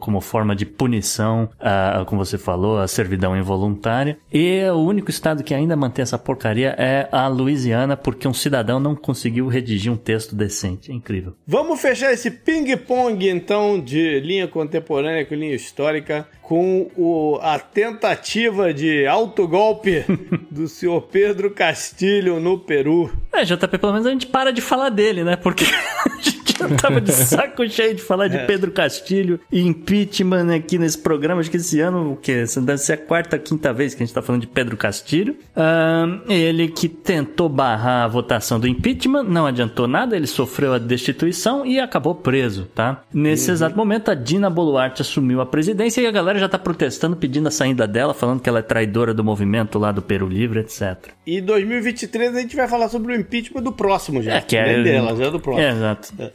como 0.00 0.20
forma 0.20 0.54
de 0.54 0.66
punição, 0.66 1.48
a, 1.58 2.04
como 2.06 2.24
você 2.24 2.38
falou, 2.38 2.78
a 2.78 2.88
servidão 2.88 3.36
involuntária. 3.36 4.18
E 4.32 4.62
o 4.70 4.78
único 4.78 5.10
estado 5.10 5.42
que 5.42 5.54
ainda 5.54 5.76
mantém 5.76 6.02
essa 6.02 6.18
porcaria 6.18 6.74
é 6.78 7.08
a 7.10 7.26
Louisiana, 7.28 7.96
porque 7.96 8.28
um 8.28 8.34
cidadão 8.34 8.78
não 8.80 8.94
conseguiu 8.94 9.48
redigir 9.48 9.92
um 9.92 9.96
texto 9.96 10.34
decente. 10.34 10.90
É 10.90 10.94
incrível. 10.94 11.34
Vamos 11.46 11.80
fechar 11.80 12.12
esse 12.12 12.30
ping-pong, 12.30 13.28
então, 13.28 13.80
de 13.80 14.20
linha 14.20 14.46
contemporânea 14.46 15.24
com 15.24 15.34
linha 15.34 15.54
histórica, 15.54 16.26
com 16.50 16.90
o- 16.96 17.38
a 17.40 17.60
tentativa 17.60 18.74
de 18.74 19.06
autogolpe 19.06 20.04
do 20.50 20.66
senhor 20.66 21.00
Pedro 21.02 21.52
Castilho 21.52 22.40
no 22.40 22.58
Peru. 22.58 23.08
É, 23.32 23.44
JP, 23.44 23.78
pelo 23.78 23.92
menos 23.92 24.04
a 24.04 24.10
gente 24.10 24.26
para 24.26 24.52
de 24.52 24.60
falar 24.60 24.88
dele, 24.88 25.22
né? 25.22 25.36
Porque 25.36 25.64
já 26.68 26.76
tava 26.76 27.00
de 27.00 27.12
saco 27.12 27.68
cheio 27.68 27.94
de 27.94 28.02
falar 28.02 28.28
de 28.28 28.38
Pedro 28.46 28.70
Castilho 28.70 29.40
e 29.50 29.60
impeachment 29.60 30.54
aqui 30.54 30.78
nesse 30.78 30.98
programa. 30.98 31.40
Acho 31.40 31.50
que 31.50 31.56
esse 31.56 31.80
ano, 31.80 32.12
o 32.12 32.16
quê? 32.16 32.44
Deve 32.62 32.78
ser 32.78 32.94
a 32.94 32.96
quarta, 32.96 33.38
quinta 33.38 33.72
vez 33.72 33.94
que 33.94 34.02
a 34.02 34.06
gente 34.06 34.14
tá 34.14 34.22
falando 34.22 34.42
de 34.42 34.46
Pedro 34.46 34.76
Castilho. 34.76 35.36
Ahn, 35.56 36.20
ele 36.28 36.68
que 36.68 36.88
tentou 36.88 37.48
barrar 37.48 38.04
a 38.04 38.08
votação 38.08 38.58
do 38.58 38.66
impeachment, 38.66 39.24
não 39.24 39.46
adiantou 39.46 39.86
nada, 39.86 40.16
ele 40.16 40.26
sofreu 40.26 40.74
a 40.74 40.78
destituição 40.78 41.64
e 41.64 41.80
acabou 41.80 42.14
preso, 42.14 42.66
tá? 42.74 43.02
Nesse 43.12 43.50
exato 43.50 43.76
momento, 43.76 44.10
a 44.10 44.14
Dina 44.14 44.50
Boluarte 44.50 45.02
assumiu 45.02 45.40
a 45.40 45.46
presidência 45.46 46.00
e 46.00 46.06
a 46.06 46.10
galera 46.10 46.38
já 46.38 46.48
tá 46.48 46.58
protestando, 46.58 47.16
pedindo 47.16 47.48
a 47.48 47.50
saída 47.50 47.86
dela, 47.86 48.14
falando 48.14 48.40
que 48.40 48.48
ela 48.48 48.58
é 48.58 48.62
traidora 48.62 49.14
do 49.14 49.24
movimento 49.24 49.78
lá 49.78 49.92
do 49.92 50.02
Peru 50.02 50.28
Livre, 50.28 50.60
etc. 50.60 51.10
E 51.26 51.40
2023 51.40 52.36
a 52.36 52.40
gente 52.40 52.56
vai 52.56 52.68
falar 52.68 52.88
sobre 52.88 53.12
o 53.12 53.16
impeachment 53.16 53.62
do 53.62 53.72
próximo 53.72 54.22
já. 54.22 54.36
É, 54.36 54.40
que 54.40 54.56
é... 54.56 54.82
Dela, 54.82 55.16
já 55.16 55.26
é 55.26 55.30
do 55.30 55.40
próximo. 55.40 55.66
É, 55.66 55.70
exato. 55.70 56.14
É, 56.18 56.30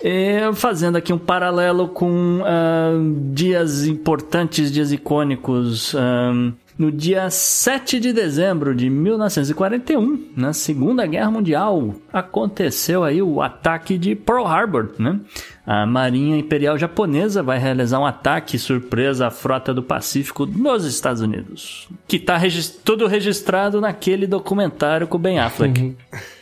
fazendo 0.53 0.97
aqui 0.97 1.11
um 1.13 1.17
paralelo 1.17 1.87
com 1.87 2.41
ah, 2.45 2.91
dias 3.33 3.85
importantes, 3.85 4.71
dias 4.71 4.91
icônicos. 4.91 5.93
ah, 5.95 6.51
no 6.77 6.91
dia 6.91 7.29
7 7.29 8.01
de 8.01 8.11
dezembro 8.11 8.75
de 8.75 8.89
1941, 8.89 10.31
na 10.35 10.51
Segunda 10.51 11.05
Guerra 11.05 11.31
Mundial, 11.31 11.95
aconteceu 12.11 13.05
aí 13.05 13.21
o 13.21 13.41
ataque 13.41 13.97
de 13.97 14.13
Pearl 14.13 14.45
Harbor, 14.45 14.89
né? 14.99 15.17
A 15.65 15.85
Marinha 15.85 16.37
Imperial 16.37 16.77
Japonesa 16.77 17.41
vai 17.41 17.57
realizar 17.57 17.99
um 17.99 18.05
ataque 18.05 18.59
surpresa 18.59 19.27
à 19.27 19.31
frota 19.31 19.73
do 19.73 19.81
Pacífico 19.81 20.45
nos 20.45 20.83
Estados 20.83 21.21
Unidos, 21.21 21.87
que 22.09 22.19
tá 22.19 22.35
regis- 22.35 22.69
tudo 22.83 23.07
registrado 23.07 23.79
naquele 23.79 24.27
documentário 24.27 25.07
com 25.07 25.15
o 25.15 25.19
Ben 25.19 25.39
Affleck. 25.39 25.79
Mesmo. 25.81 25.95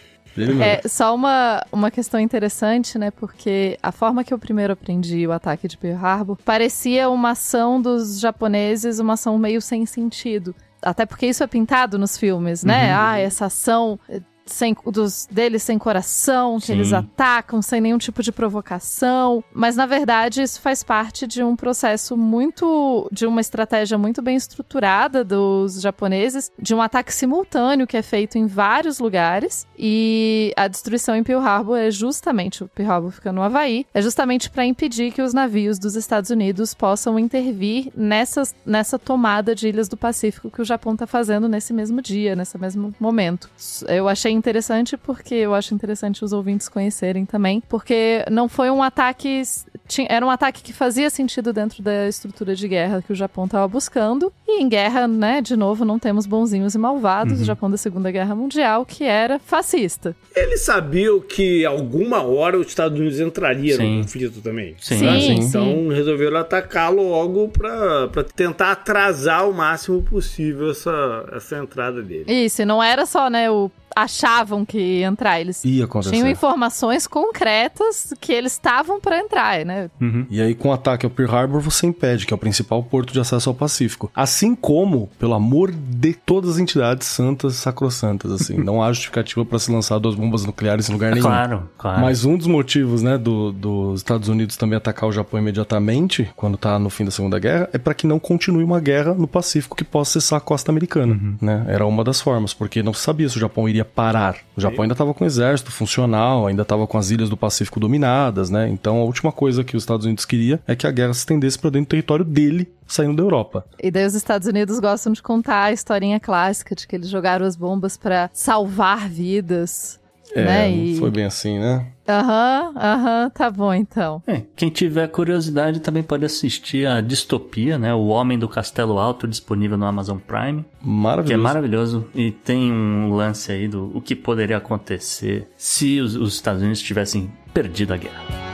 É 0.62 0.88
só 0.88 1.14
uma, 1.14 1.64
uma 1.72 1.92
questão 1.92 2.20
interessante, 2.20 2.98
né? 2.98 3.12
Porque 3.12 3.78
a 3.82 3.92
forma 3.92 4.24
que 4.24 4.34
eu 4.34 4.40
primeiro 4.40 4.74
aprendi 4.74 5.28
o 5.28 5.32
ataque 5.32 5.68
de 5.68 5.78
Pearl 5.78 6.04
Harbor 6.04 6.38
parecia 6.44 7.10
uma 7.10 7.32
ação 7.32 7.82
dos 7.82 8.20
japoneses, 8.20 9.00
uma 9.00 9.14
ação 9.14 9.38
meio 9.38 9.62
sem 9.62 9.86
sentido. 9.86 10.56
Até 10.82 11.06
porque 11.06 11.28
isso 11.28 11.44
é 11.44 11.48
pintado 11.48 11.98
nos 11.98 12.18
filmes, 12.18 12.64
né? 12.64 12.94
Ah, 12.94 13.18
essa 13.18 13.46
ação 13.46 14.00
sem, 14.46 14.76
dos, 14.86 15.28
deles 15.30 15.64
sem 15.64 15.78
coração, 15.78 16.60
que 16.60 16.68
Sim. 16.68 16.74
eles 16.74 16.94
atacam 16.94 17.62
sem 17.62 17.82
nenhum 17.82 17.98
tipo 17.98 18.22
de 18.22 18.32
provocação. 18.32 19.44
Mas 19.54 19.76
na 19.76 19.86
verdade 19.86 20.42
isso 20.42 20.62
faz 20.62 20.84
parte 20.84 21.26
de 21.26 21.44
um 21.44 21.56
processo 21.56 22.18
muito. 22.18 23.08
de 23.12 23.26
uma 23.26 23.42
estratégia 23.42 23.98
muito 23.98 24.22
bem 24.22 24.36
estruturada 24.36 25.24
dos 25.24 25.82
japoneses, 25.82 26.52
de 26.60 26.74
um 26.74 26.82
ataque 26.82 27.14
simultâneo 27.14 27.88
que 27.88 27.98
é 27.98 28.02
feito 28.02 28.38
em 28.38 28.46
vários 28.46 29.00
lugares. 29.00 29.68
E 29.78 30.54
a 30.56 30.68
destruição 30.68 31.16
em 31.16 31.24
Pearl 31.24 31.42
Harbor 31.42 31.78
é 31.78 31.92
justamente. 31.92 32.64
O 32.64 32.68
Pearl 32.68 32.92
Harbor 32.92 33.12
fica 33.12 33.32
no 33.32 33.42
Havaí, 33.42 33.86
é 33.94 34.02
justamente 34.02 34.50
para 34.50 34.66
impedir 34.66 35.12
que 35.12 35.22
os 35.22 35.34
navios 35.34 35.80
dos 35.80 35.96
Estados 35.96 36.30
Unidos 36.30 36.74
possam 36.74 37.18
intervir 37.18 37.92
nessas, 37.96 38.56
nessa 38.66 39.00
tomada 39.00 39.56
de 39.56 39.68
ilhas 39.68 39.88
do 39.88 39.98
Pacífico 39.98 40.52
que 40.52 40.62
o 40.62 40.66
Japão 40.66 40.96
tá 40.96 41.08
fazendo 41.08 41.48
nesse 41.48 41.74
mesmo 41.74 42.02
dia, 42.02 42.36
nesse 42.36 42.58
mesmo 42.58 42.94
momento. 43.00 43.50
Eu 43.88 44.08
achei 44.08 44.33
interessante 44.34 44.98
porque 44.98 45.36
eu 45.36 45.54
acho 45.54 45.74
interessante 45.74 46.24
os 46.24 46.34
ouvintes 46.34 46.68
conhecerem 46.70 47.26
também, 47.26 47.62
porque 47.70 48.26
não 48.32 48.48
foi 48.50 48.70
um 48.70 48.82
ataque. 48.84 49.42
tinha- 49.88 50.08
Era 50.10 50.26
um 50.26 50.30
ataque 50.30 50.62
que 50.64 50.72
fazia 50.74 51.10
sentido 51.10 51.52
dentro 51.54 51.82
da 51.84 52.08
estrutura 52.08 52.56
de 52.56 52.68
guerra 52.68 53.02
que 53.06 53.12
o 53.12 53.16
Japão 53.16 53.46
estava 53.46 53.68
buscando. 53.68 54.32
E 54.48 54.62
em 54.62 54.68
guerra, 54.70 55.08
né, 55.08 55.42
de 55.42 55.56
novo, 55.56 55.84
não 55.86 55.98
temos 56.00 56.26
bonzinhos 56.26 56.74
e 56.76 56.78
malvados. 56.78 57.42
O 57.42 57.46
Japão 57.46 57.70
da 57.70 57.78
Segunda 57.78 58.10
Guerra 58.12 58.34
Mundial, 58.36 58.86
que 58.86 59.04
era 59.04 59.40
fascista. 59.40 60.16
Eles 60.36 60.62
sabiam 60.62 61.20
que 61.20 61.66
alguma 61.66 62.22
hora 62.24 62.58
os 62.58 62.68
Estados 62.68 62.98
Unidos 63.00 63.20
entraria 63.20 63.76
Sim. 63.76 63.98
no 63.98 64.04
conflito 64.04 64.42
também. 64.42 64.76
Sim, 64.80 64.98
Sim, 65.00 65.20
sim. 65.20 65.34
Então 65.48 65.88
resolveram 65.90 66.38
atacar 66.38 66.92
logo 66.94 67.50
pra, 67.50 68.08
pra 68.08 68.24
tentar 68.24 68.72
atrasar 68.72 69.50
o 69.50 69.54
máximo 69.54 70.02
possível 70.02 70.72
essa, 70.72 71.30
essa 71.34 71.58
entrada 71.58 72.02
dele. 72.02 72.26
Isso, 72.32 72.62
e 72.62 72.66
não 72.66 72.82
era 72.82 73.06
só, 73.06 73.30
né, 73.30 73.50
o 73.52 73.70
achavam 73.96 74.66
que 74.66 74.78
ia 74.78 75.08
entrar, 75.08 75.40
eles 75.40 75.64
Ia 75.64 75.88
tinham 76.10 76.28
informações 76.28 77.08
concretas 77.08 78.14
que 78.20 78.32
eles 78.32 78.54
estavam 78.54 79.00
para 79.00 79.20
entrar, 79.20 79.66
né? 79.66 79.90
E 80.30 80.42
aí, 80.42 80.56
com 80.56 80.70
o 80.70 80.74
ataque 80.74 81.06
ao 81.06 81.10
Pearl 81.10 81.32
Harbor, 81.36 81.60
você 81.62 81.86
impede, 81.86 82.26
que 82.26 82.34
é 82.34 82.36
o 82.36 82.38
principal 82.38 82.82
porto 82.84 83.12
de 83.14 83.20
acesso 83.20 83.50
ao 83.50 83.56
Pacífico. 83.56 84.12
Assim 84.16 84.56
como, 84.56 85.10
pelo 85.20 85.34
amor 85.34 85.72
de 85.72 86.14
todas 86.14 86.52
as 86.52 86.58
entidades 86.58 87.08
santas 87.08 87.56
sacrossantas, 87.56 88.32
assim. 88.32 88.58
não 88.58 88.82
há 88.82 88.92
justificativa 88.92 89.44
para 89.46 89.60
se 89.60 89.72
lançar 89.72 90.00
duas 90.00 90.16
bombas 90.16 90.46
nucleares 90.46 90.90
em 90.90 90.94
lugar 90.94 91.12
nenhum. 91.12 91.24
Claro, 91.26 91.70
claro. 91.78 92.02
Mas 92.02 92.26
um 92.26 92.38
dos 92.38 92.48
motivos, 92.48 93.02
né, 93.02 93.18
do- 93.18 93.52
dos 93.52 94.00
Estados 94.00 94.30
Unidos 94.30 94.58
também 94.58 94.78
atacar 94.78 95.08
o 95.10 95.12
Japão 95.12 95.40
imediatamente, 95.40 96.30
quando 96.36 96.58
tá 96.58 96.78
no 96.80 96.90
fim 96.90 97.06
da 97.06 97.12
Segunda 97.12 97.40
Guerra, 97.40 97.70
é 97.74 97.78
para 97.78 97.94
que 97.94 98.06
não 98.08 98.20
continue 98.20 98.64
uma 98.64 98.80
guerra 98.80 99.14
no 99.14 99.28
Pacífico 99.28 99.76
que 99.76 99.84
possa 99.84 100.20
cessar 100.20 100.38
a 100.38 100.42
costa 100.42 100.72
americana, 100.72 101.20
né? 101.42 101.66
Era 101.68 101.86
uma 101.86 102.04
das 102.04 102.22
formas, 102.22 102.54
porque 102.54 102.84
não 102.84 102.94
se 102.94 103.02
sabia 103.02 103.28
se 103.30 103.38
o 103.38 103.40
Japão 103.40 103.68
iria 103.68 103.83
parar. 103.84 104.38
O 104.56 104.62
Japão 104.62 104.84
ainda 104.84 104.94
estava 104.94 105.14
com 105.14 105.24
o 105.24 105.28
exército 105.28 105.72
funcional, 105.72 106.48
ainda 106.48 106.62
estava 106.62 106.86
com 106.86 106.98
as 106.98 107.12
ilhas 107.12 107.30
do 107.30 107.38
Pacífico 107.38 107.80
dominadas, 107.80 108.50
né? 108.50 108.70
Então 108.70 108.98
a 108.98 109.04
última 109.04 109.32
coisa 109.32 109.64
que 109.64 109.76
os 109.76 109.84
Estados 109.84 110.06
Unidos 110.06 110.26
queria 110.26 110.62
é 110.68 110.76
que 110.76 110.88
a 110.88 110.92
guerra 110.92 111.14
se 111.14 111.20
estendesse 111.20 111.58
para 111.58 111.70
dentro 111.70 111.88
do 111.88 111.90
território 111.90 112.26
dele, 112.26 112.72
saindo 112.88 113.16
da 113.16 113.24
Europa. 113.24 113.66
E 113.82 113.90
daí 113.90 114.06
os 114.06 114.16
Estados 114.16 114.48
Unidos 114.48 114.80
gostam 114.80 115.14
de 115.14 115.22
contar 115.22 115.64
a 115.64 115.72
historinha 115.72 116.20
clássica 116.20 116.76
de 116.76 116.88
que 116.88 116.96
eles 116.96 117.10
jogaram 117.10 117.46
as 117.46 117.56
bombas 117.56 117.98
para 117.98 118.30
salvar 118.34 119.10
vidas. 119.10 120.00
É, 120.36 120.44
né? 120.44 120.72
E... 120.72 120.98
foi 120.98 121.12
bem 121.12 121.26
assim, 121.26 121.60
né? 121.60 121.86
Aham, 122.08 122.74
aham, 122.76 123.30
tá 123.30 123.50
bom 123.50 123.74
então. 123.74 124.22
É, 124.28 124.42
quem 124.56 124.70
tiver 124.70 125.08
curiosidade 125.08 125.80
também 125.80 126.04
pode 126.04 126.26
assistir 126.26 126.86
a 126.86 127.00
Distopia, 127.00 127.78
né? 127.78 127.94
O 127.94 128.08
Homem 128.08 128.38
do 128.38 128.50
Castelo 128.50 129.00
Alto, 129.00 129.28
disponível 129.28 129.78
no 129.78 129.86
Amazon 129.86 130.18
Prime, 130.18 130.66
Maravilhoso. 130.82 131.28
que 131.28 131.34
é 131.34 131.38
maravilhoso. 131.38 132.08
E 132.14 132.32
tem 132.32 132.72
um 132.72 133.14
lance 133.14 133.52
aí 133.52 133.68
do 133.68 133.90
o 133.96 134.02
que 134.02 134.16
poderia 134.16 134.58
acontecer 134.58 135.48
se 135.56 136.02
os, 136.02 136.16
os 136.16 136.34
Estados 136.34 136.62
Unidos 136.62 136.82
tivessem 136.82 137.32
perdido 137.54 137.94
a 137.94 137.98
guerra. 137.98 138.53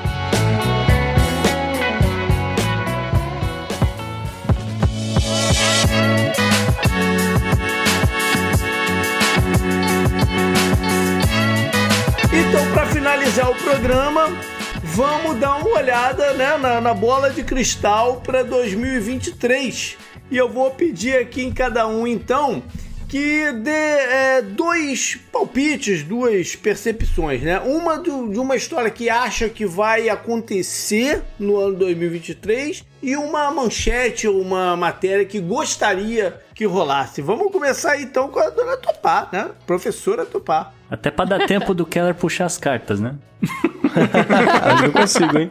Programa, 13.64 14.28
vamos 14.84 15.38
dar 15.40 15.58
uma 15.58 15.78
olhada 15.78 16.34
né, 16.34 16.58
na, 16.58 16.82
na 16.82 16.94
bola 16.94 17.30
de 17.30 17.44
cristal 17.44 18.22
para 18.22 18.44
2023. 18.44 19.98
E 20.32 20.38
eu 20.38 20.50
vou 20.50 20.72
pedir 20.72 21.18
aqui 21.18 21.44
em 21.44 21.52
cada 21.52 21.88
um, 21.88 22.06
então, 22.08 22.64
que 23.08 23.52
dê 23.52 23.72
é, 23.72 24.42
dois 24.42 25.18
palpites, 25.32 26.04
duas 26.04 26.56
percepções, 26.56 27.42
né? 27.42 27.60
Uma 27.60 27.98
do, 27.98 28.30
de 28.30 28.40
uma 28.40 28.56
história 28.56 28.92
que 28.92 29.10
acha 29.10 29.50
que 29.50 29.66
vai 29.66 30.10
acontecer 30.10 31.24
no 31.40 31.58
ano 31.58 31.76
2023 31.76 32.86
e 33.02 33.16
uma 33.16 33.52
manchete 33.52 34.28
uma 34.28 34.76
matéria 34.76 35.26
que 35.26 35.40
gostaria 35.40 36.40
que 36.60 36.66
rolasse. 36.66 37.22
Vamos 37.22 37.54
começar 37.54 38.02
então 38.02 38.28
com 38.28 38.38
a 38.38 38.50
dona 38.50 38.76
Topá, 38.76 39.30
né? 39.32 39.50
Professora 39.66 40.26
Topá. 40.26 40.74
Até 40.92 41.10
pra 41.10 41.24
dar 41.24 41.48
tempo 41.48 41.74
do 41.74 41.86
Keller 41.86 42.14
puxar 42.14 42.48
as 42.48 42.58
cartas, 42.58 43.00
né? 43.00 43.16
Aí 44.62 44.86
eu 44.88 44.92
consigo, 44.92 45.38
hein? 45.38 45.50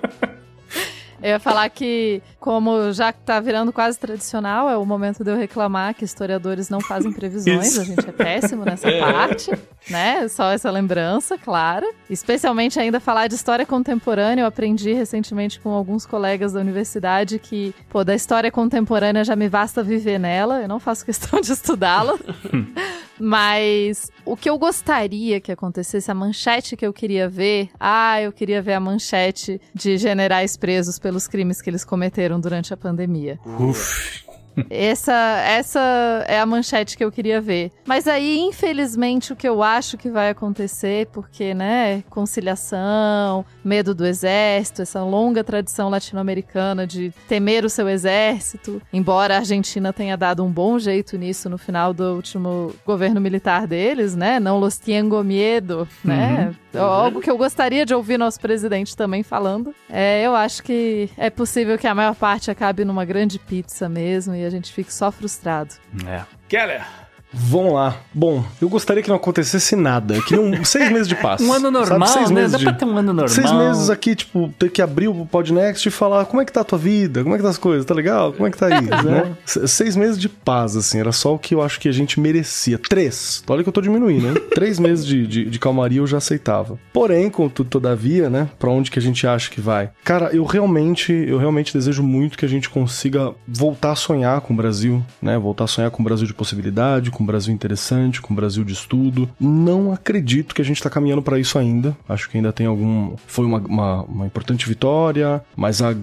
Eu 1.22 1.30
ia 1.30 1.40
falar 1.40 1.66
que, 1.70 2.22
como 2.39 2.93
já 2.93 3.10
tá 3.10 3.40
virando 3.40 3.72
quase 3.72 3.98
tradicional, 3.98 4.68
é 4.68 4.76
o 4.76 4.85
momento 4.85 5.24
de 5.24 5.30
eu 5.30 5.36
reclamar 5.36 5.94
que 5.94 6.05
historiadores 6.05 6.68
não 6.68 6.78
fazem 6.78 7.10
previsões. 7.10 7.68
Isso. 7.68 7.80
A 7.80 7.85
gente 7.85 8.06
é 8.06 8.12
péssimo 8.12 8.66
nessa 8.66 8.93
parte, 9.01 9.51
né? 9.90 10.28
Só 10.28 10.51
essa 10.51 10.70
lembrança, 10.70 11.39
claro. 11.39 11.86
Especialmente 12.09 12.78
ainda 12.78 13.01
falar 13.01 13.27
de 13.27 13.35
história 13.35 13.66
contemporânea. 13.66 14.43
Eu 14.43 14.47
aprendi 14.47 14.93
recentemente 14.93 15.60
com 15.60 15.70
alguns 15.70 16.06
colegas 16.06 16.52
da 16.52 16.60
universidade 16.60 17.39
que, 17.39 17.74
pô, 17.89 18.05
da 18.05 18.15
história 18.15 18.51
contemporânea 18.51 19.24
já 19.24 19.36
me 19.36 19.48
basta 19.48 19.82
viver 19.82 20.19
nela. 20.19 20.60
Eu 20.60 20.69
não 20.69 20.81
faço 20.81 21.05
questão 21.05 21.40
de 21.40 21.52
estudá-la. 21.52 22.19
Mas 23.20 24.10
o 24.24 24.36
que 24.36 24.48
eu 24.48 24.56
gostaria 24.56 25.40
que 25.40 25.51
acontecesse, 25.51 26.10
a 26.10 26.15
manchete 26.15 26.77
que 26.77 26.86
eu 26.86 26.93
queria 26.93 27.28
ver, 27.28 27.69
ah, 27.78 28.20
eu 28.23 28.32
queria 28.32 28.62
ver 28.62 28.74
a 28.74 28.81
manchete 28.81 29.60
de 29.74 29.98
generais 29.98 30.56
presos 30.56 30.98
pelos 30.98 31.27
crimes 31.27 31.60
que 31.60 31.69
eles 31.69 31.85
cometeram 31.85 32.39
durante 32.40 32.73
a 32.73 32.77
pandemia. 32.77 33.39
Uf. 33.44 34.28
Essa, 34.70 35.12
essa 35.47 36.24
é 36.26 36.39
a 36.39 36.47
manchete 36.47 36.97
que 36.97 37.05
eu 37.05 37.12
queria 37.12 37.40
ver. 37.40 37.70
Mas 37.86 38.06
aí, 38.06 38.39
infelizmente, 38.39 39.32
o 39.32 39.36
que 39.36 39.48
eu 39.48 39.62
acho 39.62 39.97
que 39.97 40.10
vai 40.10 40.30
acontecer, 40.30 41.06
porque, 41.12 41.55
né, 41.55 42.02
conciliação, 42.10 43.44
medo 43.64 43.94
do 43.94 44.06
exército, 44.06 44.82
essa 44.82 45.02
longa 45.02 45.43
tradição 45.44 45.89
latino-americana 45.89 46.86
de 46.86 47.12
temer 47.28 47.64
o 47.64 47.70
seu 47.70 47.89
exército, 47.89 48.80
embora 48.93 49.35
a 49.35 49.39
Argentina 49.39 49.93
tenha 49.93 50.16
dado 50.16 50.44
um 50.44 50.51
bom 50.51 50.78
jeito 50.78 51.16
nisso 51.16 51.48
no 51.48 51.59
final 51.59 51.93
do 51.93 52.14
último 52.14 52.74
governo 52.86 53.20
militar 53.20 53.66
deles, 53.66 54.14
né? 54.14 54.40
Não 54.40 54.59
los 54.59 54.78
tengo 54.78 55.22
miedo, 55.22 55.89
né? 56.05 56.55
Algo 56.74 57.20
que 57.20 57.31
eu 57.31 57.39
gostaria 57.39 57.86
de 57.86 57.95
ouvir 57.95 58.19
nosso 58.19 58.40
presidente 58.40 58.97
também 58.97 59.23
falando. 59.23 59.74
É, 59.89 60.23
eu 60.23 60.35
acho 60.35 60.62
que 60.62 61.09
é 61.16 61.31
possível 61.31 61.78
que 61.78 61.86
a 61.86 61.95
maior 61.95 62.15
parte 62.15 62.51
acabe 62.51 62.85
numa 62.85 63.05
grande 63.05 63.39
pizza 63.39 63.89
mesmo 63.89 64.35
e 64.35 64.45
a 64.45 64.51
gente 64.51 64.73
fique 64.73 64.93
só 64.93 65.11
frustrado. 65.11 65.74
É. 66.07 66.23
Keller. 66.49 66.85
Vamos 67.33 67.73
lá. 67.75 67.97
Bom, 68.15 68.43
eu 68.61 68.69
gostaria 68.69 69.03
que 69.03 69.09
não 69.09 69.17
acontecesse 69.17 69.77
nada. 69.77 70.15
Eu 70.17 70.23
queria 70.23 70.43
um, 70.43 70.65
seis 70.65 70.91
meses 70.91 71.07
de 71.09 71.15
paz. 71.15 71.41
Um 71.41 71.53
ano 71.53 71.71
normal, 71.71 72.09
Sabe, 72.09 72.19
seis 72.21 72.31
né? 72.31 72.35
meses 72.41 72.53
Dá 72.53 72.59
de... 72.59 72.65
pra 72.65 72.73
ter 72.73 72.85
um 72.85 72.97
ano 72.97 73.13
normal. 73.13 73.29
Seis 73.29 73.53
meses 73.53 73.91
aqui, 73.91 74.15
tipo, 74.17 74.53
ter 74.59 74.71
que 74.71 74.81
abrir 74.81 75.09
o 75.09 75.27
Podnext 75.27 75.87
e 75.87 75.91
falar 75.91 76.25
como 76.27 76.41
é 76.41 76.45
que 76.45 76.53
tá 76.53 76.63
a 76.63 76.65
tua 76.65 76.79
vida, 76.79 77.23
como 77.23 77.35
é 77.35 77.39
que 77.39 77.45
tá 77.45 77.51
as 77.51 77.59
coisas, 77.59 77.85
tá 77.85 77.95
legal? 77.95 78.33
Como 78.33 78.47
é 78.47 78.51
que 78.51 78.57
tá 78.59 78.67
aí, 78.67 78.81
né? 79.05 79.37
Se- 79.45 79.67
Seis 79.69 79.95
meses 79.97 80.19
de 80.19 80.29
paz, 80.29 80.77
assim, 80.77 80.99
era 81.01 81.13
só 81.13 81.35
o 81.35 81.39
que 81.39 81.55
eu 81.55 81.63
acho 81.63 81.79
que 81.81 81.89
a 81.89 81.93
gente 81.93 82.19
merecia. 82.19 82.79
Três. 82.79 83.43
Olha 83.49 83.63
que 83.63 83.69
eu 83.69 83.73
tô 83.73 83.81
diminuindo, 83.81 84.27
hein? 84.29 84.35
Três 84.55 84.79
meses 84.79 85.05
de, 85.07 85.27
de, 85.27 85.45
de 85.45 85.59
calmaria 85.59 85.99
eu 86.01 86.07
já 86.07 86.17
aceitava. 86.19 86.79
Porém, 86.93 87.29
contudo, 87.31 87.69
todavia, 87.69 88.29
né, 88.31 88.49
pra 88.59 88.71
onde 88.71 88.91
que 88.91 88.99
a 88.99 89.03
gente 89.03 89.27
acha 89.27 89.51
que 89.51 89.61
vai? 89.61 89.91
Cara, 90.05 90.31
eu 90.35 90.45
realmente, 90.45 91.13
eu 91.13 91.39
realmente 91.39 91.73
desejo 91.73 92.03
muito 92.03 92.37
que 92.39 92.45
a 92.45 92.49
gente 92.49 92.69
consiga 92.71 93.33
voltar 93.47 93.93
a 93.93 93.97
sonhar 93.97 94.41
com 94.41 94.53
o 94.55 94.57
Brasil, 94.57 95.05
né? 95.21 95.39
Voltar 95.39 95.65
a 95.65 95.67
sonhar 95.67 95.91
com 95.91 96.03
o 96.03 96.05
Brasil 96.05 96.27
de 96.27 96.35
possibilidade, 96.35 97.11
com 97.19 97.24
o 97.24 97.27
Brasil 97.27 97.53
interessante, 97.53 98.23
com 98.23 98.32
o 98.32 98.36
Brasil 98.36 98.65
de 98.65 98.73
estudo. 98.73 99.28
Não 99.40 99.93
acredito 99.93 100.55
que 100.55 100.62
a 100.62 100.65
gente 100.65 100.82
tá 100.82 100.89
caminhando 100.89 101.20
pra 101.20 101.39
isso 101.39 101.59
ainda. 101.59 101.97
Acho 102.09 102.31
que 102.31 102.36
ainda 102.39 102.53
tem 102.53 102.66
algum. 102.66 103.15
Foi 103.27 103.45
uma, 103.45 103.59
uma, 103.59 104.03
uma 104.05 104.27
importante 104.27 104.66
vitória, 104.69 105.43
mas 105.57 105.82
há 105.82 105.95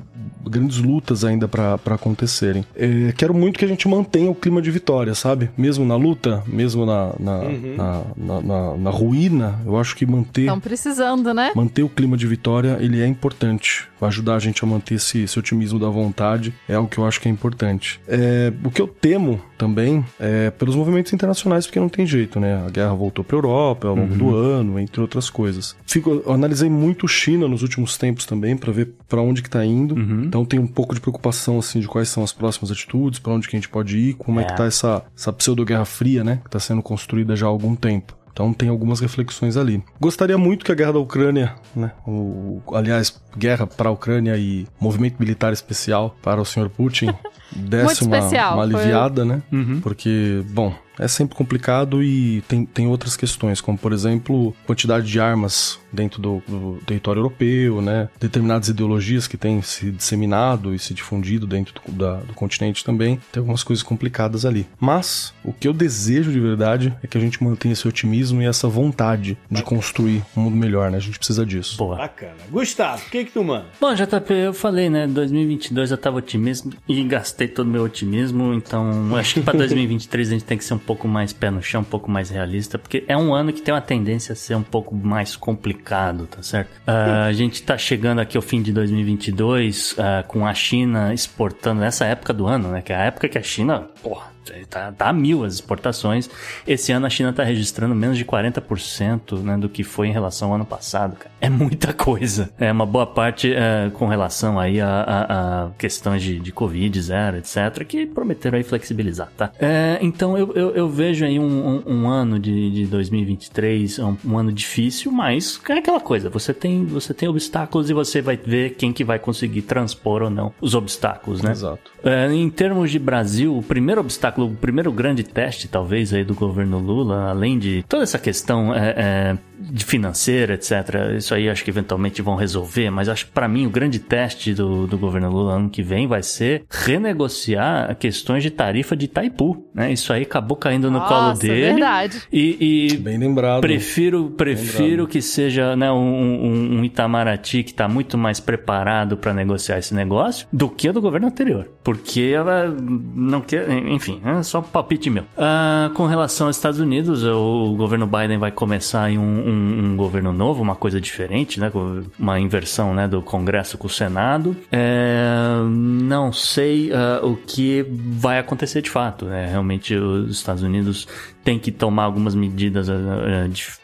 grandes 0.47 0.77
lutas 0.77 1.23
ainda 1.23 1.47
pra 1.47 1.77
pra 1.77 1.95
acontecerem. 1.95 2.65
É, 2.75 3.13
quero 3.17 3.33
muito 3.33 3.57
que 3.57 3.65
a 3.65 3.67
gente 3.67 3.87
mantenha 3.87 4.29
o 4.29 4.35
clima 4.35 4.61
de 4.61 4.69
vitória, 4.71 5.15
sabe? 5.15 5.49
Mesmo 5.57 5.85
na 5.85 5.95
luta, 5.95 6.43
mesmo 6.47 6.85
na, 6.85 7.13
na, 7.19 7.37
na, 7.77 8.03
na, 8.17 8.41
na- 8.41 8.77
na 8.77 8.89
ruína, 8.89 9.59
eu 9.65 9.77
acho 9.79 9.95
que 9.95 10.05
manter. 10.05 10.41
Estão 10.41 10.59
precisando, 10.59 11.33
né? 11.33 11.51
Manter 11.55 11.83
o 11.83 11.89
clima 11.89 12.17
de 12.17 12.27
vitória, 12.27 12.77
ele 12.81 13.01
é 13.01 13.07
importante. 13.07 13.87
Vai 13.99 14.09
ajudar 14.09 14.35
a 14.35 14.39
gente 14.39 14.63
a 14.63 14.67
manter 14.67 14.95
esse, 14.95 15.19
esse 15.21 15.39
otimismo 15.39 15.79
da 15.79 15.89
vontade. 15.89 16.53
É 16.67 16.75
algo 16.75 16.89
que 16.89 16.97
eu 16.97 17.05
acho 17.05 17.21
que 17.21 17.27
é 17.27 17.31
importante. 17.31 17.99
É, 18.07 18.51
o 18.63 18.69
que 18.69 18.81
eu 18.81 18.87
temo 18.87 19.39
também 19.57 20.03
é 20.19 20.51
pelos 20.51 20.75
movimentos 20.75 21.13
internacionais, 21.13 21.65
porque 21.65 21.79
não 21.79 21.89
tem 21.89 22.05
jeito, 22.05 22.39
né? 22.39 22.63
A 22.65 22.69
guerra 22.69 22.93
voltou 22.93 23.23
pra 23.23 23.35
Europa 23.37 23.87
ao 23.87 23.95
longo 23.95 24.15
do 24.15 24.35
ano, 24.35 24.79
entre 24.79 25.01
outras 25.01 25.29
coisas. 25.29 25.75
Fico, 25.85 26.21
eu 26.25 26.31
analisei 26.33 26.69
muito 26.69 27.07
China 27.07 27.47
nos 27.47 27.61
últimos 27.61 27.97
tempos 27.97 28.25
também, 28.25 28.55
pra 28.57 28.71
ver 28.71 28.93
pra 29.07 29.21
onde 29.21 29.41
que 29.41 29.49
tá 29.49 29.65
indo. 29.65 29.97
Então 30.25 30.43
tem 30.45 30.59
um 30.59 30.67
pouco 30.67 30.93
de 30.93 31.01
preocupação, 31.01 31.57
assim, 31.59 31.79
de 31.79 31.87
quais 31.87 32.09
são 32.09 32.23
as 32.23 32.33
próximas 32.33 32.71
atitudes, 32.71 33.19
pra 33.19 33.33
onde 33.33 33.47
que 33.47 33.55
a 33.55 33.59
gente 33.59 33.69
pode 33.69 33.97
ir, 33.97 34.13
como 34.15 34.39
é, 34.39 34.43
É. 34.43 34.45
que 34.45 34.55
tá 34.57 34.65
essa, 34.65 35.03
essa 35.17 35.31
pseudo-guerra 35.33 35.85
fria, 35.85 36.23
né? 36.23 36.39
Que 36.43 36.49
tá 36.49 36.59
sendo 36.59 36.81
construída 36.81 37.35
já 37.35 37.45
há 37.45 37.49
algum 37.49 37.75
tempo. 37.75 38.13
Então 38.35 38.51
tem 38.51 38.67
algumas 38.67 38.99
reflexões 38.99 39.55
ali. 39.55 39.81
Gostaria 39.97 40.37
muito 40.37 40.65
que 40.65 40.71
a 40.73 40.75
guerra 40.75 40.91
da 40.91 40.99
Ucrânia, 40.99 41.55
né, 41.73 41.91
o, 42.05 42.61
aliás, 42.73 43.17
guerra 43.37 43.65
para 43.65 43.87
a 43.87 43.91
Ucrânia 43.93 44.35
e 44.37 44.67
movimento 44.77 45.15
militar 45.17 45.53
especial 45.53 46.13
para 46.21 46.41
o 46.41 46.45
senhor 46.45 46.69
Putin 46.69 47.13
desse 47.55 48.03
uma, 48.03 48.17
uma 48.19 48.29
foi- 48.29 48.61
aliviada, 48.61 49.23
né? 49.23 49.41
Uhum. 49.49 49.79
Porque, 49.79 50.43
bom, 50.49 50.73
é 50.99 51.07
sempre 51.07 51.35
complicado 51.35 52.03
e 52.03 52.41
tem, 52.47 52.65
tem 52.65 52.87
outras 52.87 53.15
questões, 53.17 53.61
como 53.61 53.77
por 53.77 53.91
exemplo, 53.93 54.55
quantidade 54.65 55.07
de 55.07 55.19
armas 55.19 55.79
dentro 55.91 56.21
do, 56.21 56.43
do 56.47 56.79
território 56.85 57.19
europeu, 57.19 57.81
né? 57.81 58.09
Determinadas 58.19 58.67
ideologias 58.69 59.27
que 59.27 59.37
têm 59.37 59.61
se 59.61 59.91
disseminado 59.91 60.73
e 60.75 60.79
se 60.79 60.93
difundido 60.93 61.47
dentro 61.47 61.73
do, 61.87 61.91
da- 61.91 62.17
do 62.17 62.33
continente 62.33 62.83
também. 62.83 63.19
Tem 63.31 63.39
algumas 63.39 63.63
coisas 63.63 63.81
complicadas 63.81 64.45
ali. 64.45 64.67
Mas 64.79 65.33
o 65.43 65.53
que 65.53 65.67
eu 65.67 65.73
desejo 65.73 66.31
de 66.31 66.39
verdade 66.39 66.93
é 67.01 67.07
que 67.07 67.17
a 67.17 67.21
gente 67.21 67.41
mantenha 67.43 67.71
esse 67.73 67.87
otimismo 67.87 68.41
e 68.41 68.45
essa 68.45 68.67
vontade 68.67 69.37
de 69.49 69.63
construir 69.63 70.21
um 70.35 70.41
mundo 70.41 70.57
melhor, 70.57 70.91
né? 70.91 70.97
A 70.97 71.01
gente 71.01 71.17
precisa 71.17 71.45
disso. 71.45 71.77
Boa. 71.77 71.95
Bacana. 71.95 72.35
Gustavo, 72.51 73.01
o 73.07 73.09
que 73.09 73.23
que 73.25 73.31
tu 73.31 73.43
manda? 73.43 73.65
Bom, 73.79 73.93
JP, 73.93 74.33
eu 74.33 74.53
falei, 74.53 74.89
né? 74.89 75.07
2022 75.07 75.91
eu 75.91 75.97
tava 75.97 76.17
otimismo 76.17 76.73
e 76.87 77.03
gastei 77.03 77.47
todo 77.47 77.67
o 77.67 77.71
meu 77.71 77.83
otimismo, 77.83 78.53
então 78.53 79.15
acho 79.15 79.35
que 79.35 79.41
pra 79.41 79.53
2023 79.53 80.27
a 80.27 80.31
gente 80.31 80.43
tem 80.43 80.57
que 80.57 80.63
ser 80.65 80.73
um 80.73 80.77
pouco 80.85 81.07
mais 81.07 81.33
pé 81.33 81.49
no 81.49 81.61
chão, 81.61 81.81
um 81.81 81.85
pouco 81.85 82.09
mais 82.09 82.29
realista, 82.29 82.77
porque 82.77 83.03
é 83.07 83.17
um 83.17 83.33
ano 83.33 83.51
que 83.51 83.61
tem 83.61 83.73
uma 83.73 83.81
tendência 83.81 84.33
a 84.33 84.35
ser 84.35 84.55
um 84.55 84.63
pouco 84.63 84.95
mais 84.95 85.35
complicado, 85.35 86.27
tá 86.27 86.41
certo? 86.43 86.69
Ah, 86.85 87.25
a 87.25 87.33
gente 87.33 87.61
tá 87.63 87.77
chegando 87.77 88.19
aqui 88.19 88.37
ao 88.37 88.43
fim 88.43 88.61
de 88.61 88.71
2022 88.71 89.95
ah, 89.97 90.23
com 90.27 90.45
a 90.45 90.53
China 90.53 91.13
exportando 91.13 91.81
nessa 91.81 92.05
época 92.05 92.33
do 92.33 92.45
ano, 92.45 92.69
né? 92.69 92.81
Que 92.81 92.93
é 92.93 92.95
a 92.95 93.03
época 93.05 93.27
que 93.27 93.37
a 93.37 93.43
China, 93.43 93.87
porra, 94.01 94.34
tá, 94.69 94.91
tá 94.91 95.09
a 95.09 95.13
mil 95.13 95.43
as 95.43 95.53
exportações. 95.55 96.29
Esse 96.67 96.91
ano 96.91 97.05
a 97.05 97.09
China 97.09 97.31
tá 97.33 97.43
registrando 97.43 97.93
menos 97.95 98.17
de 98.17 98.25
40% 98.25 99.39
né, 99.43 99.57
do 99.57 99.69
que 99.69 99.83
foi 99.83 100.07
em 100.07 100.11
relação 100.11 100.49
ao 100.49 100.55
ano 100.55 100.65
passado, 100.65 101.15
cara. 101.15 101.31
É 101.41 101.49
muita 101.49 101.93
coisa. 101.93 102.49
É 102.59 102.71
uma 102.71 102.85
boa 102.85 103.05
parte 103.07 103.53
é, 103.53 103.89
com 103.93 104.07
relação 104.07 104.59
aí 104.59 104.79
a, 104.81 104.87
a- 104.87 105.65
a 105.65 105.69
questões 105.77 106.21
de, 106.23 106.39
de 106.39 106.51
Covid, 106.51 106.99
zero, 107.01 107.37
etc., 107.37 107.83
que 107.87 108.05
prometeram 108.05 108.57
aí 108.57 108.63
flexibilizar, 108.63 109.29
tá? 109.37 109.51
É, 109.59 109.97
então 110.01 110.37
eu, 110.37 110.51
eu, 110.53 110.71
eu 110.71 110.89
vejo 110.89 111.25
aí 111.25 111.39
um, 111.39 111.43
um- 111.77 111.83
um 112.03 112.07
ano 112.07 112.39
de, 112.39 112.71
de 112.71 112.85
2023, 112.85 113.99
um, 113.99 114.17
um 114.25 114.37
ano 114.37 114.51
difícil, 114.51 115.11
mas 115.11 115.59
é 115.69 115.73
aquela 115.73 115.99
coisa, 115.99 116.29
você 116.29 116.53
tem, 116.53 116.85
você 116.85 117.13
tem 117.13 117.27
obstáculos 117.29 117.89
e 117.89 117.93
você 117.93 118.21
vai 118.21 118.37
ver 118.37 118.71
quem 118.75 118.91
que 118.93 119.03
vai 119.03 119.19
conseguir 119.19 119.61
transpor 119.63 120.21
ou 120.23 120.29
não 120.29 120.53
os 120.61 120.73
obstáculos, 120.75 121.41
né? 121.41 121.51
Exato. 121.51 121.91
É, 122.03 122.31
em 122.31 122.49
termos 122.49 122.91
de 122.91 122.99
Brasil, 122.99 123.55
o 123.57 123.63
primeiro 123.63 124.01
obstáculo, 124.01 124.34
o 124.41 124.49
primeiro 124.51 124.91
grande 124.91 125.23
teste, 125.23 125.67
talvez, 125.67 126.13
aí 126.13 126.23
do 126.23 126.33
governo 126.33 126.79
Lula, 126.79 127.29
além 127.29 127.57
de 127.59 127.83
toda 127.87 128.03
essa 128.03 128.17
questão 128.19 128.73
é, 128.73 128.93
é, 128.97 129.37
de 129.59 129.83
financeira, 129.85 130.53
etc., 130.55 131.15
isso 131.17 131.33
aí 131.33 131.49
acho 131.49 131.63
que 131.63 131.69
eventualmente 131.69 132.21
vão 132.21 132.35
resolver, 132.35 132.89
mas 132.89 133.07
acho 133.09 133.25
que 133.27 133.31
para 133.31 133.47
mim 133.47 133.65
o 133.65 133.69
grande 133.69 133.99
teste 133.99 134.53
do, 134.53 134.85
do 134.87 134.97
governo 134.97 135.29
Lula 135.31 135.53
ano 135.53 135.69
que 135.69 135.81
vem 135.83 136.07
vai 136.07 136.21
ser 136.23 136.63
renegociar 136.69 137.95
questões 137.95 138.43
de 138.43 138.49
tarifa 138.51 138.95
de 138.95 139.05
Itaipu, 139.05 139.65
né? 139.73 139.91
Isso 139.91 140.11
aí 140.11 140.23
acabou 140.23 140.57
caindo 140.57 140.91
no 140.91 140.99
colo 141.01 141.27
Nossa, 141.29 141.41
dele. 141.41 141.61
verdade. 141.73 142.21
E, 142.31 142.89
e 142.93 142.97
Bem 142.97 143.17
lembrado. 143.17 143.61
Prefiro, 143.61 144.31
prefiro 144.31 145.07
que 145.07 145.21
seja 145.21 145.75
né, 145.75 145.91
um, 145.91 145.95
um- 145.97 146.79
um 146.79 146.83
Itamaraty 146.83 147.63
que 147.63 147.71
está 147.71 147.87
muito 147.87 148.17
mais 148.17 148.39
preparado 148.39 149.17
para 149.17 149.33
negociar 149.33 149.77
esse 149.77 149.93
negócio 149.93 150.47
do 150.51 150.69
que 150.69 150.89
o 150.89 150.93
do 150.93 151.01
governo 151.01 151.27
anterior. 151.27 151.69
Porque 151.83 152.31
ela 152.35 152.67
não 153.15 153.41
quer. 153.41 153.69
Enfim, 153.71 154.19
é 154.25 154.43
só 154.43 154.61
palpite 154.61 155.09
meu. 155.09 155.23
Ah, 155.37 155.91
com 155.93 156.05
relação 156.05 156.47
aos 156.47 156.55
Estados 156.55 156.79
Unidos, 156.79 157.23
o 157.23 157.75
governo 157.77 158.07
Biden 158.07 158.37
vai 158.37 158.51
começar 158.51 159.09
um, 159.11 159.19
um, 159.19 159.85
um 159.85 159.95
governo 159.95 160.33
novo, 160.33 160.61
uma 160.61 160.75
coisa 160.75 160.99
diferente, 160.99 161.59
né? 161.59 161.71
Uma 162.17 162.39
inversão 162.39 162.93
né, 162.93 163.07
do 163.07 163.21
Congresso 163.21 163.77
com 163.77 163.87
o 163.87 163.89
Senado. 163.89 164.55
É, 164.71 165.59
não 165.69 166.31
sei 166.31 166.91
uh, 166.91 167.25
o 167.25 167.35
que 167.35 167.85
vai 167.89 168.39
acontecer 168.39 168.81
de 168.81 168.89
fato. 168.89 169.25
Né? 169.25 169.47
Realmente 169.47 169.95
os 169.95 170.35
Estados 170.35 170.63
Unidos 170.63 171.07
tem 171.43 171.59
que 171.59 171.71
tomar 171.71 172.03
algumas 172.03 172.33
medidas 172.33 172.89
uh, 172.89 172.93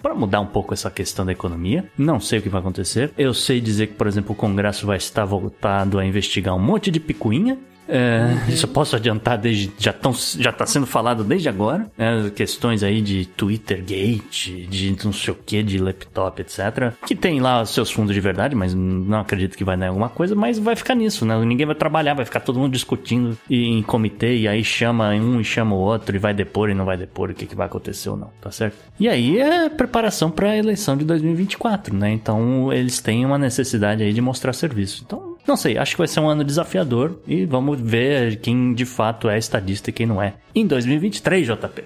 para 0.01 0.15
mudar 0.15 0.39
um 0.39 0.47
pouco 0.47 0.73
essa 0.73 0.89
questão 0.89 1.25
da 1.25 1.31
economia. 1.31 1.85
Não 1.97 2.19
sei 2.19 2.39
o 2.39 2.41
que 2.41 2.49
vai 2.49 2.61
acontecer. 2.61 3.11
Eu 3.17 3.33
sei 3.33 3.61
dizer 3.61 3.87
que, 3.87 3.93
por 3.93 4.07
exemplo, 4.07 4.31
o 4.31 4.35
Congresso 4.35 4.87
vai 4.87 4.97
estar 4.97 5.25
voltado 5.25 5.99
a 5.99 6.05
investigar 6.05 6.55
um 6.55 6.59
monte 6.59 6.89
de 6.89 6.99
picuinha 6.99 7.57
é. 7.91 8.49
Isso 8.49 8.65
eu 8.65 8.69
posso 8.69 8.95
adiantar 8.95 9.37
desde. 9.37 9.69
Já, 9.77 9.91
tão, 9.91 10.13
já 10.13 10.51
tá 10.51 10.65
sendo 10.65 10.85
falado 10.85 11.23
desde 11.25 11.49
agora. 11.49 11.91
Né, 11.97 12.31
questões 12.33 12.83
aí 12.83 13.01
de 13.01 13.25
Twitter 13.25 13.83
Gate, 13.83 14.67
de 14.69 14.95
não 15.03 15.11
sei 15.11 15.33
o 15.33 15.37
que, 15.37 15.61
de 15.61 15.77
laptop, 15.77 16.41
etc. 16.41 16.93
Que 17.05 17.15
tem 17.15 17.41
lá 17.41 17.65
seus 17.65 17.91
fundos 17.91 18.13
de 18.13 18.21
verdade, 18.21 18.55
mas 18.55 18.73
não 18.73 19.19
acredito 19.19 19.57
que 19.57 19.63
vai 19.65 19.75
dar 19.75 19.89
alguma 19.89 20.07
coisa, 20.07 20.33
mas 20.33 20.57
vai 20.57 20.75
ficar 20.75 20.95
nisso, 20.95 21.25
né? 21.25 21.37
Ninguém 21.43 21.65
vai 21.65 21.75
trabalhar, 21.75 22.13
vai 22.13 22.23
ficar 22.23 22.39
todo 22.39 22.59
mundo 22.59 22.71
discutindo 22.71 23.37
em 23.49 23.83
comitê, 23.83 24.37
e 24.37 24.47
aí 24.47 24.63
chama 24.63 25.09
um 25.09 25.41
e 25.41 25.43
chama 25.43 25.75
o 25.75 25.79
outro, 25.79 26.15
e 26.15 26.19
vai 26.19 26.33
depor 26.33 26.69
e 26.69 26.73
não 26.73 26.85
vai 26.85 26.95
depor, 26.95 27.29
o 27.29 27.33
que, 27.33 27.45
que 27.45 27.55
vai 27.55 27.65
acontecer 27.65 28.09
ou 28.09 28.15
não, 28.15 28.29
tá 28.39 28.51
certo? 28.51 28.77
E 28.99 29.09
aí 29.09 29.37
é 29.37 29.67
preparação 29.67 30.31
para 30.31 30.51
a 30.51 30.57
eleição 30.57 30.95
de 30.95 31.03
2024, 31.03 31.93
né? 31.93 32.11
Então 32.11 32.71
eles 32.71 33.01
têm 33.01 33.25
uma 33.25 33.37
necessidade 33.37 34.01
aí 34.01 34.13
de 34.13 34.21
mostrar 34.21 34.53
serviço. 34.53 35.03
Então 35.05 35.30
não 35.47 35.57
sei, 35.57 35.77
acho 35.77 35.91
que 35.91 35.97
vai 35.97 36.07
ser 36.07 36.19
um 36.19 36.29
ano 36.29 36.43
desafiador 36.43 37.19
e 37.27 37.45
vamos 37.45 37.79
ver 37.79 38.37
quem 38.37 38.73
de 38.73 38.85
fato 38.85 39.29
é 39.29 39.37
estadista 39.37 39.89
e 39.89 39.93
quem 39.93 40.05
não 40.05 40.21
é. 40.21 40.35
Em 40.53 40.65
2023, 40.65 41.47
JP. 41.47 41.83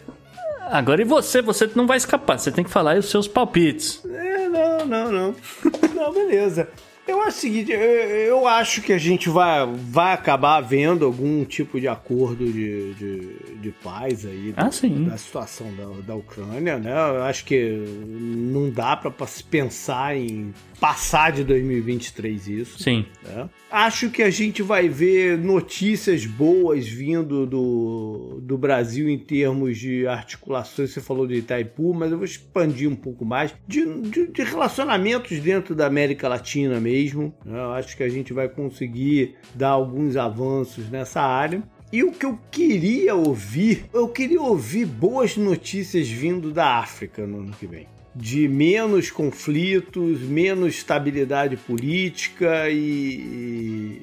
Agora 0.70 1.02
e 1.02 1.06
você? 1.06 1.42
Você 1.42 1.70
não 1.76 1.88
vai 1.88 1.98
escapar, 1.98 2.40
você 2.40 2.52
tem 2.52 2.64
que 2.64 2.70
falar 2.70 2.92
aí 2.92 3.00
os 3.00 3.10
seus 3.10 3.28
palpites. 3.28 4.04
É, 4.06 4.50
não, 4.50 4.86
não, 4.86 5.12
não. 5.12 5.36
não, 5.96 6.14
beleza. 6.14 6.68
Eu 7.08 7.22
acho 7.22 7.38
o 7.38 7.42
seguinte, 7.42 7.72
eu, 7.72 7.80
eu, 7.80 8.48
acho 8.48 8.82
que 8.82 8.92
a 8.92 8.98
gente 8.98 9.30
vai, 9.30 9.64
vai 9.72 10.14
acabar 10.14 10.60
vendo 10.60 11.06
algum 11.06 11.46
tipo 11.46 11.80
de 11.80 11.88
acordo 11.88 12.52
de, 12.52 12.96
de, 12.96 13.36
de 13.62 13.72
paz 13.72 14.26
aí 14.26 14.56
ah, 14.58 14.64
da, 14.64 15.10
da, 15.12 15.18
situação 15.18 15.68
da, 15.76 15.86
da 16.02 16.16
Ucrânia, 16.16 16.80
né? 16.80 16.92
Eu 16.92 17.22
acho 17.22 17.46
que 17.46 17.86
não 18.10 18.72
dá 18.72 18.98
para 18.98 19.12
pensar 19.52 20.18
em 20.18 20.52
passar 20.80 21.32
de 21.32 21.44
2023 21.44 22.48
isso. 22.48 22.82
Sim. 22.82 23.06
Né? 23.24 23.50
Acho 23.72 24.10
que 24.10 24.24
a 24.24 24.30
gente 24.30 24.62
vai 24.62 24.88
ver 24.88 25.38
notícias 25.38 26.26
boas 26.26 26.88
vindo 26.88 27.46
do, 27.46 28.40
do 28.42 28.58
Brasil 28.58 29.10
em 29.10 29.18
termos 29.18 29.78
de 29.78 30.08
articulações. 30.08 30.92
Você 30.92 31.02
falou 31.02 31.28
de 31.28 31.36
Itaipu, 31.36 31.94
mas 31.94 32.12
eu 32.12 32.18
vou 32.18 32.26
expandir 32.26 32.90
um 32.90 32.96
pouco 32.96 33.26
mais 33.26 33.54
de, 33.68 33.86
de, 34.02 34.28
de 34.28 34.44
relacionamentos 34.44 35.40
dentro 35.40 35.76
da 35.76 35.88
América 35.88 36.28
Latina 36.28 36.80
mesmo. 36.80 37.34
Né? 37.44 37.58
Eu 37.58 37.72
acho 37.74 37.96
que 37.98 38.04
a 38.04 38.10
gente 38.10 38.34
vai 38.34 38.48
conseguir 38.48 39.36
dar 39.54 39.70
alguns 39.70 40.16
avanços 40.16 40.90
nessa 40.90 41.22
área. 41.22 41.64
E 41.92 42.04
o 42.04 42.12
que 42.12 42.26
eu 42.26 42.38
queria 42.52 43.16
ouvir, 43.16 43.86
eu 43.94 44.08
queria 44.08 44.42
ouvir 44.42 44.86
boas 44.86 45.38
notícias 45.38 46.10
vindo 46.10 46.52
da 46.52 46.80
África 46.80 47.26
no 47.26 47.40
ano 47.40 47.52
que 47.52 47.68
vem 47.68 47.88
de 48.16 48.48
menos 48.48 49.12
conflitos, 49.12 50.22
menos 50.22 50.76
estabilidade 50.76 51.58
política 51.58 52.70
e, 52.70 54.02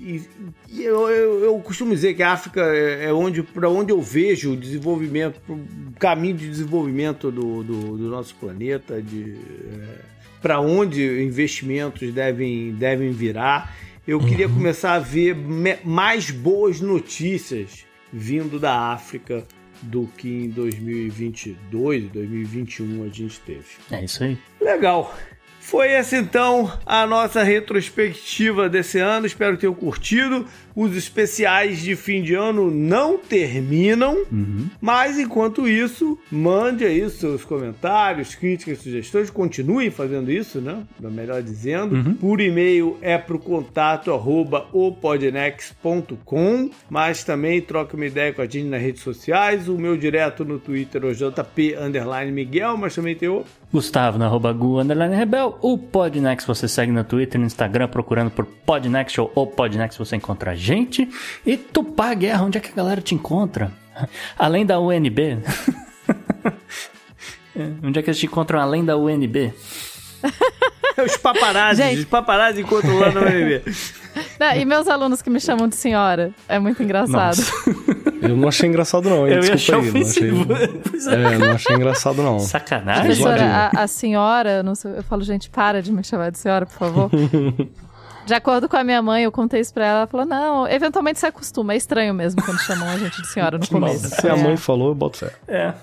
e, 0.00 0.22
e 0.70 0.82
eu, 0.82 1.08
eu, 1.10 1.44
eu, 1.44 1.58
costumo 1.60 1.94
dizer 1.94 2.14
que 2.14 2.22
a 2.22 2.32
África 2.32 2.62
é, 2.62 3.04
é 3.04 3.12
onde 3.12 3.42
para 3.42 3.68
onde 3.68 3.92
eu 3.92 4.00
vejo 4.00 4.52
o 4.52 4.56
desenvolvimento, 4.56 5.38
o 5.48 5.92
caminho 5.98 6.36
de 6.36 6.48
desenvolvimento 6.48 7.30
do, 7.30 7.62
do, 7.62 7.98
do 7.98 8.08
nosso 8.08 8.34
planeta, 8.36 9.02
de 9.02 9.36
é, 9.70 9.98
para 10.40 10.58
onde 10.58 11.22
investimentos 11.22 12.12
devem, 12.12 12.72
devem 12.72 13.10
virar. 13.12 13.76
Eu 14.08 14.18
uhum. 14.18 14.26
queria 14.26 14.48
começar 14.48 14.94
a 14.94 14.98
ver 14.98 15.36
mais 15.84 16.30
boas 16.30 16.80
notícias 16.80 17.84
vindo 18.12 18.58
da 18.58 18.92
África 18.92 19.44
do 19.82 20.08
que 20.16 20.28
em 20.28 20.48
2022, 20.48 22.10
2021 22.10 23.04
a 23.04 23.08
gente 23.08 23.40
teve. 23.40 23.66
É 23.90 24.04
isso 24.04 24.24
aí. 24.24 24.38
Legal. 24.60 25.14
Foi 25.62 25.88
essa 25.88 26.16
então 26.16 26.76
a 26.84 27.06
nossa 27.06 27.42
retrospectiva 27.42 28.68
desse 28.68 28.98
ano. 28.98 29.26
Espero 29.26 29.54
que 29.54 29.60
tenham 29.60 29.74
curtido. 29.74 30.46
Os 30.74 30.96
especiais 30.96 31.80
de 31.80 31.94
fim 31.96 32.22
de 32.22 32.34
ano 32.34 32.70
não 32.70 33.18
terminam, 33.18 34.24
uhum. 34.30 34.68
mas 34.80 35.18
enquanto 35.18 35.68
isso, 35.68 36.18
mande 36.30 36.84
aí 36.84 37.08
seus 37.10 37.44
comentários, 37.44 38.34
críticas, 38.34 38.78
sugestões. 38.78 39.30
Continuem 39.30 39.90
fazendo 39.90 40.30
isso, 40.30 40.60
né? 40.60 40.82
Melhor 41.00 41.42
dizendo. 41.42 41.94
Uhum. 41.94 42.14
Por 42.14 42.40
e-mail 42.40 42.96
é 43.00 43.18
pro 43.18 43.38
contato 43.38 44.12
arroba 44.12 44.66
opodnex.com, 44.72 46.70
mas 46.88 47.24
também 47.24 47.60
troca 47.60 47.96
uma 47.96 48.06
ideia 48.06 48.32
com 48.32 48.42
a 48.42 48.46
gente 48.46 48.68
nas 48.68 48.80
redes 48.80 49.02
sociais. 49.02 49.68
O 49.68 49.76
meu 49.76 49.96
direto 49.96 50.44
no 50.44 50.58
Twitter 50.58 51.02
é 51.04 51.06
o 51.06 51.14
JP 51.14 51.76
Miguel, 52.32 52.76
mas 52.76 52.94
também 52.94 53.14
tem 53.14 53.28
o 53.28 53.44
Gustavo 53.72 54.18
na 54.18 54.26
arroba 54.26 54.52
Gu 54.52 54.80
underline 54.80 55.16
Rebel. 55.16 55.58
O 55.62 55.78
Podnext 55.78 56.46
você 56.46 56.68
segue 56.68 56.92
no 56.92 57.02
Twitter 57.04 57.36
e 57.36 57.40
no 57.40 57.46
Instagram 57.46 57.88
procurando 57.88 58.30
por 58.30 58.44
Podnext 58.44 59.18
ou 59.18 59.46
Podnext 59.46 59.98
você 59.98 60.16
encontra 60.16 60.50
a 60.50 60.54
gente. 60.54 60.61
E 61.44 61.56
Tupá 61.56 62.14
Guerra, 62.14 62.44
onde 62.44 62.58
é 62.58 62.60
que 62.60 62.70
a 62.70 62.74
galera 62.74 63.00
te 63.00 63.14
encontra? 63.14 63.72
Além 64.38 64.64
da 64.64 64.78
UNB. 64.80 65.38
onde 67.82 67.98
é 67.98 68.02
que 68.02 68.10
eles 68.10 68.18
te 68.18 68.26
encontram 68.26 68.60
além 68.60 68.84
da 68.84 68.96
UNB? 68.96 69.52
Os 71.04 71.16
paparazzi, 71.16 71.82
Gente. 71.82 71.98
os 72.00 72.04
paparazzi 72.04 72.60
encontram 72.60 72.98
lá 72.98 73.10
na 73.10 73.22
UNB. 73.22 73.62
Não, 74.38 74.52
e 74.54 74.64
meus 74.64 74.86
alunos 74.88 75.22
que 75.22 75.30
me 75.30 75.40
chamam 75.40 75.66
de 75.66 75.74
senhora. 75.74 76.32
É 76.46 76.58
muito 76.58 76.82
engraçado. 76.82 77.38
Eu 78.20 78.36
não 78.36 78.48
achei 78.48 78.68
engraçado, 78.68 79.08
não. 79.08 79.26
Eu 79.26 79.42
ia 79.42 79.54
achar 79.54 79.78
ofensivo. 79.78 80.44
Não 80.44 80.54
achei... 80.54 81.12
É, 81.12 81.38
não 81.38 81.52
achei 81.52 81.74
engraçado, 81.74 82.22
não. 82.22 82.38
Sacanagem. 82.38 83.06
Professora, 83.06 83.70
a, 83.74 83.82
a 83.82 83.86
senhora, 83.88 84.62
não 84.62 84.76
sei, 84.76 84.98
eu 84.98 85.02
falo, 85.02 85.22
gente, 85.24 85.50
para 85.50 85.82
de 85.82 85.90
me 85.90 86.04
chamar 86.04 86.30
de 86.30 86.38
senhora, 86.38 86.64
por 86.66 86.74
favor. 86.74 87.10
De 88.24 88.34
acordo 88.34 88.68
com 88.68 88.76
a 88.76 88.84
minha 88.84 89.02
mãe, 89.02 89.24
eu 89.24 89.32
contei 89.32 89.60
isso 89.60 89.74
pra 89.74 89.84
ela. 89.84 89.98
Ela 90.00 90.06
falou: 90.06 90.26
não, 90.26 90.68
eventualmente 90.68 91.18
se 91.18 91.26
acostuma. 91.26 91.74
É 91.74 91.76
estranho 91.76 92.14
mesmo 92.14 92.42
quando 92.42 92.60
chamam 92.60 92.88
a 92.88 92.98
gente 92.98 93.20
de 93.20 93.28
senhora 93.28 93.58
no 93.58 93.66
começo. 93.68 94.08
Se 94.08 94.28
a 94.28 94.36
mãe 94.36 94.56
falou, 94.56 94.88
eu 94.88 94.94
boto 94.94 95.18
fé. 95.18 95.32
É. 95.48 95.74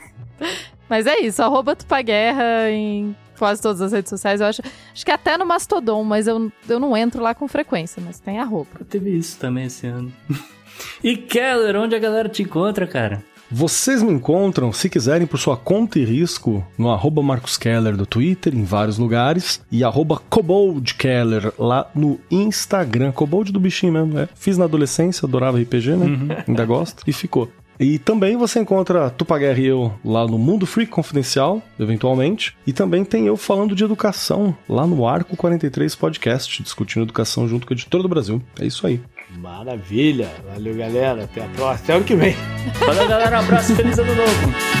Mas 0.88 1.06
é 1.06 1.20
isso, 1.20 1.40
arroba 1.40 1.76
Tupaguerra 1.76 2.68
em 2.68 3.14
quase 3.38 3.62
todas 3.62 3.80
as 3.80 3.92
redes 3.92 4.10
sociais. 4.10 4.40
Eu 4.40 4.48
acho, 4.48 4.60
acho 4.92 5.04
que 5.04 5.10
até 5.10 5.38
no 5.38 5.46
Mastodon, 5.46 6.02
mas 6.02 6.26
eu, 6.26 6.52
eu 6.68 6.80
não 6.80 6.96
entro 6.96 7.22
lá 7.22 7.32
com 7.34 7.46
frequência, 7.46 8.02
mas 8.04 8.18
tem 8.18 8.38
arroba. 8.38 8.68
Teve 8.88 9.16
isso 9.16 9.38
também 9.38 9.66
esse 9.66 9.86
ano. 9.86 10.12
e 11.02 11.16
Keller, 11.16 11.76
onde 11.76 11.94
a 11.94 11.98
galera 11.98 12.28
te 12.28 12.42
encontra, 12.42 12.86
cara? 12.86 13.22
Vocês 13.50 14.02
me 14.02 14.12
encontram, 14.12 14.72
se 14.72 14.88
quiserem, 14.88 15.26
por 15.26 15.38
sua 15.38 15.56
conta 15.56 15.98
e 15.98 16.04
risco, 16.04 16.64
no 16.78 16.90
arroba 16.90 17.20
Marcos 17.20 17.58
Keller 17.58 17.96
do 17.96 18.06
Twitter, 18.06 18.54
em 18.54 18.62
vários 18.62 18.96
lugares, 18.96 19.60
e 19.72 19.82
arroba 19.82 20.20
Cobold 20.30 20.94
Keller 20.94 21.52
lá 21.58 21.90
no 21.94 22.20
Instagram. 22.30 23.10
Cobold 23.10 23.50
do 23.50 23.58
bichinho 23.58 23.92
mesmo, 23.92 24.18
é. 24.18 24.28
Fiz 24.34 24.56
na 24.56 24.66
adolescência, 24.66 25.26
adorava 25.26 25.58
RPG, 25.58 25.96
né? 25.96 26.06
Uhum. 26.06 26.28
Ainda 26.46 26.64
gosto, 26.64 27.02
e 27.06 27.12
ficou. 27.12 27.50
E 27.80 27.98
também 27.98 28.36
você 28.36 28.60
encontra 28.60 29.08
Tupaguerra 29.08 29.58
e 29.58 29.66
eu 29.66 29.90
lá 30.04 30.26
no 30.26 30.38
Mundo 30.38 30.66
Freak 30.66 30.92
Confidencial, 30.92 31.62
eventualmente. 31.78 32.54
E 32.66 32.74
também 32.74 33.06
tem 33.06 33.26
eu 33.26 33.38
falando 33.38 33.74
de 33.74 33.82
educação 33.82 34.54
lá 34.68 34.86
no 34.86 35.08
Arco 35.08 35.34
43 35.34 35.94
Podcast, 35.94 36.62
discutindo 36.62 37.04
educação 37.04 37.48
junto 37.48 37.66
com 37.66 37.72
a 37.72 37.76
editora 37.76 38.02
do 38.02 38.08
Brasil. 38.08 38.42
É 38.60 38.66
isso 38.66 38.86
aí. 38.86 39.00
Maravilha! 39.38 40.30
Valeu, 40.52 40.74
galera. 40.74 41.24
Até 41.24 41.42
a 41.42 41.48
próxima. 41.48 41.84
Até 41.84 41.92
ano 41.94 42.04
que 42.04 42.14
vem. 42.16 42.36
Valeu, 42.84 43.08
galera. 43.08 43.36
Um 43.36 43.40
abraço. 43.40 43.74
Feliz 43.74 43.98
ano 43.98 44.14
novo. 44.14 44.80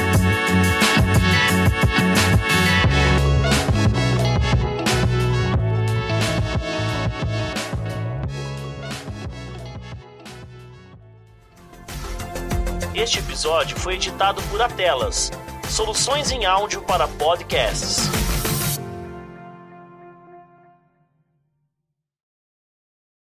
Este 12.94 13.18
episódio 13.18 13.78
foi 13.78 13.94
editado 13.94 14.42
por 14.50 14.60
Atelas, 14.60 15.30
soluções 15.70 16.30
em 16.30 16.44
áudio 16.44 16.82
para 16.82 17.08
podcasts. 17.08 18.29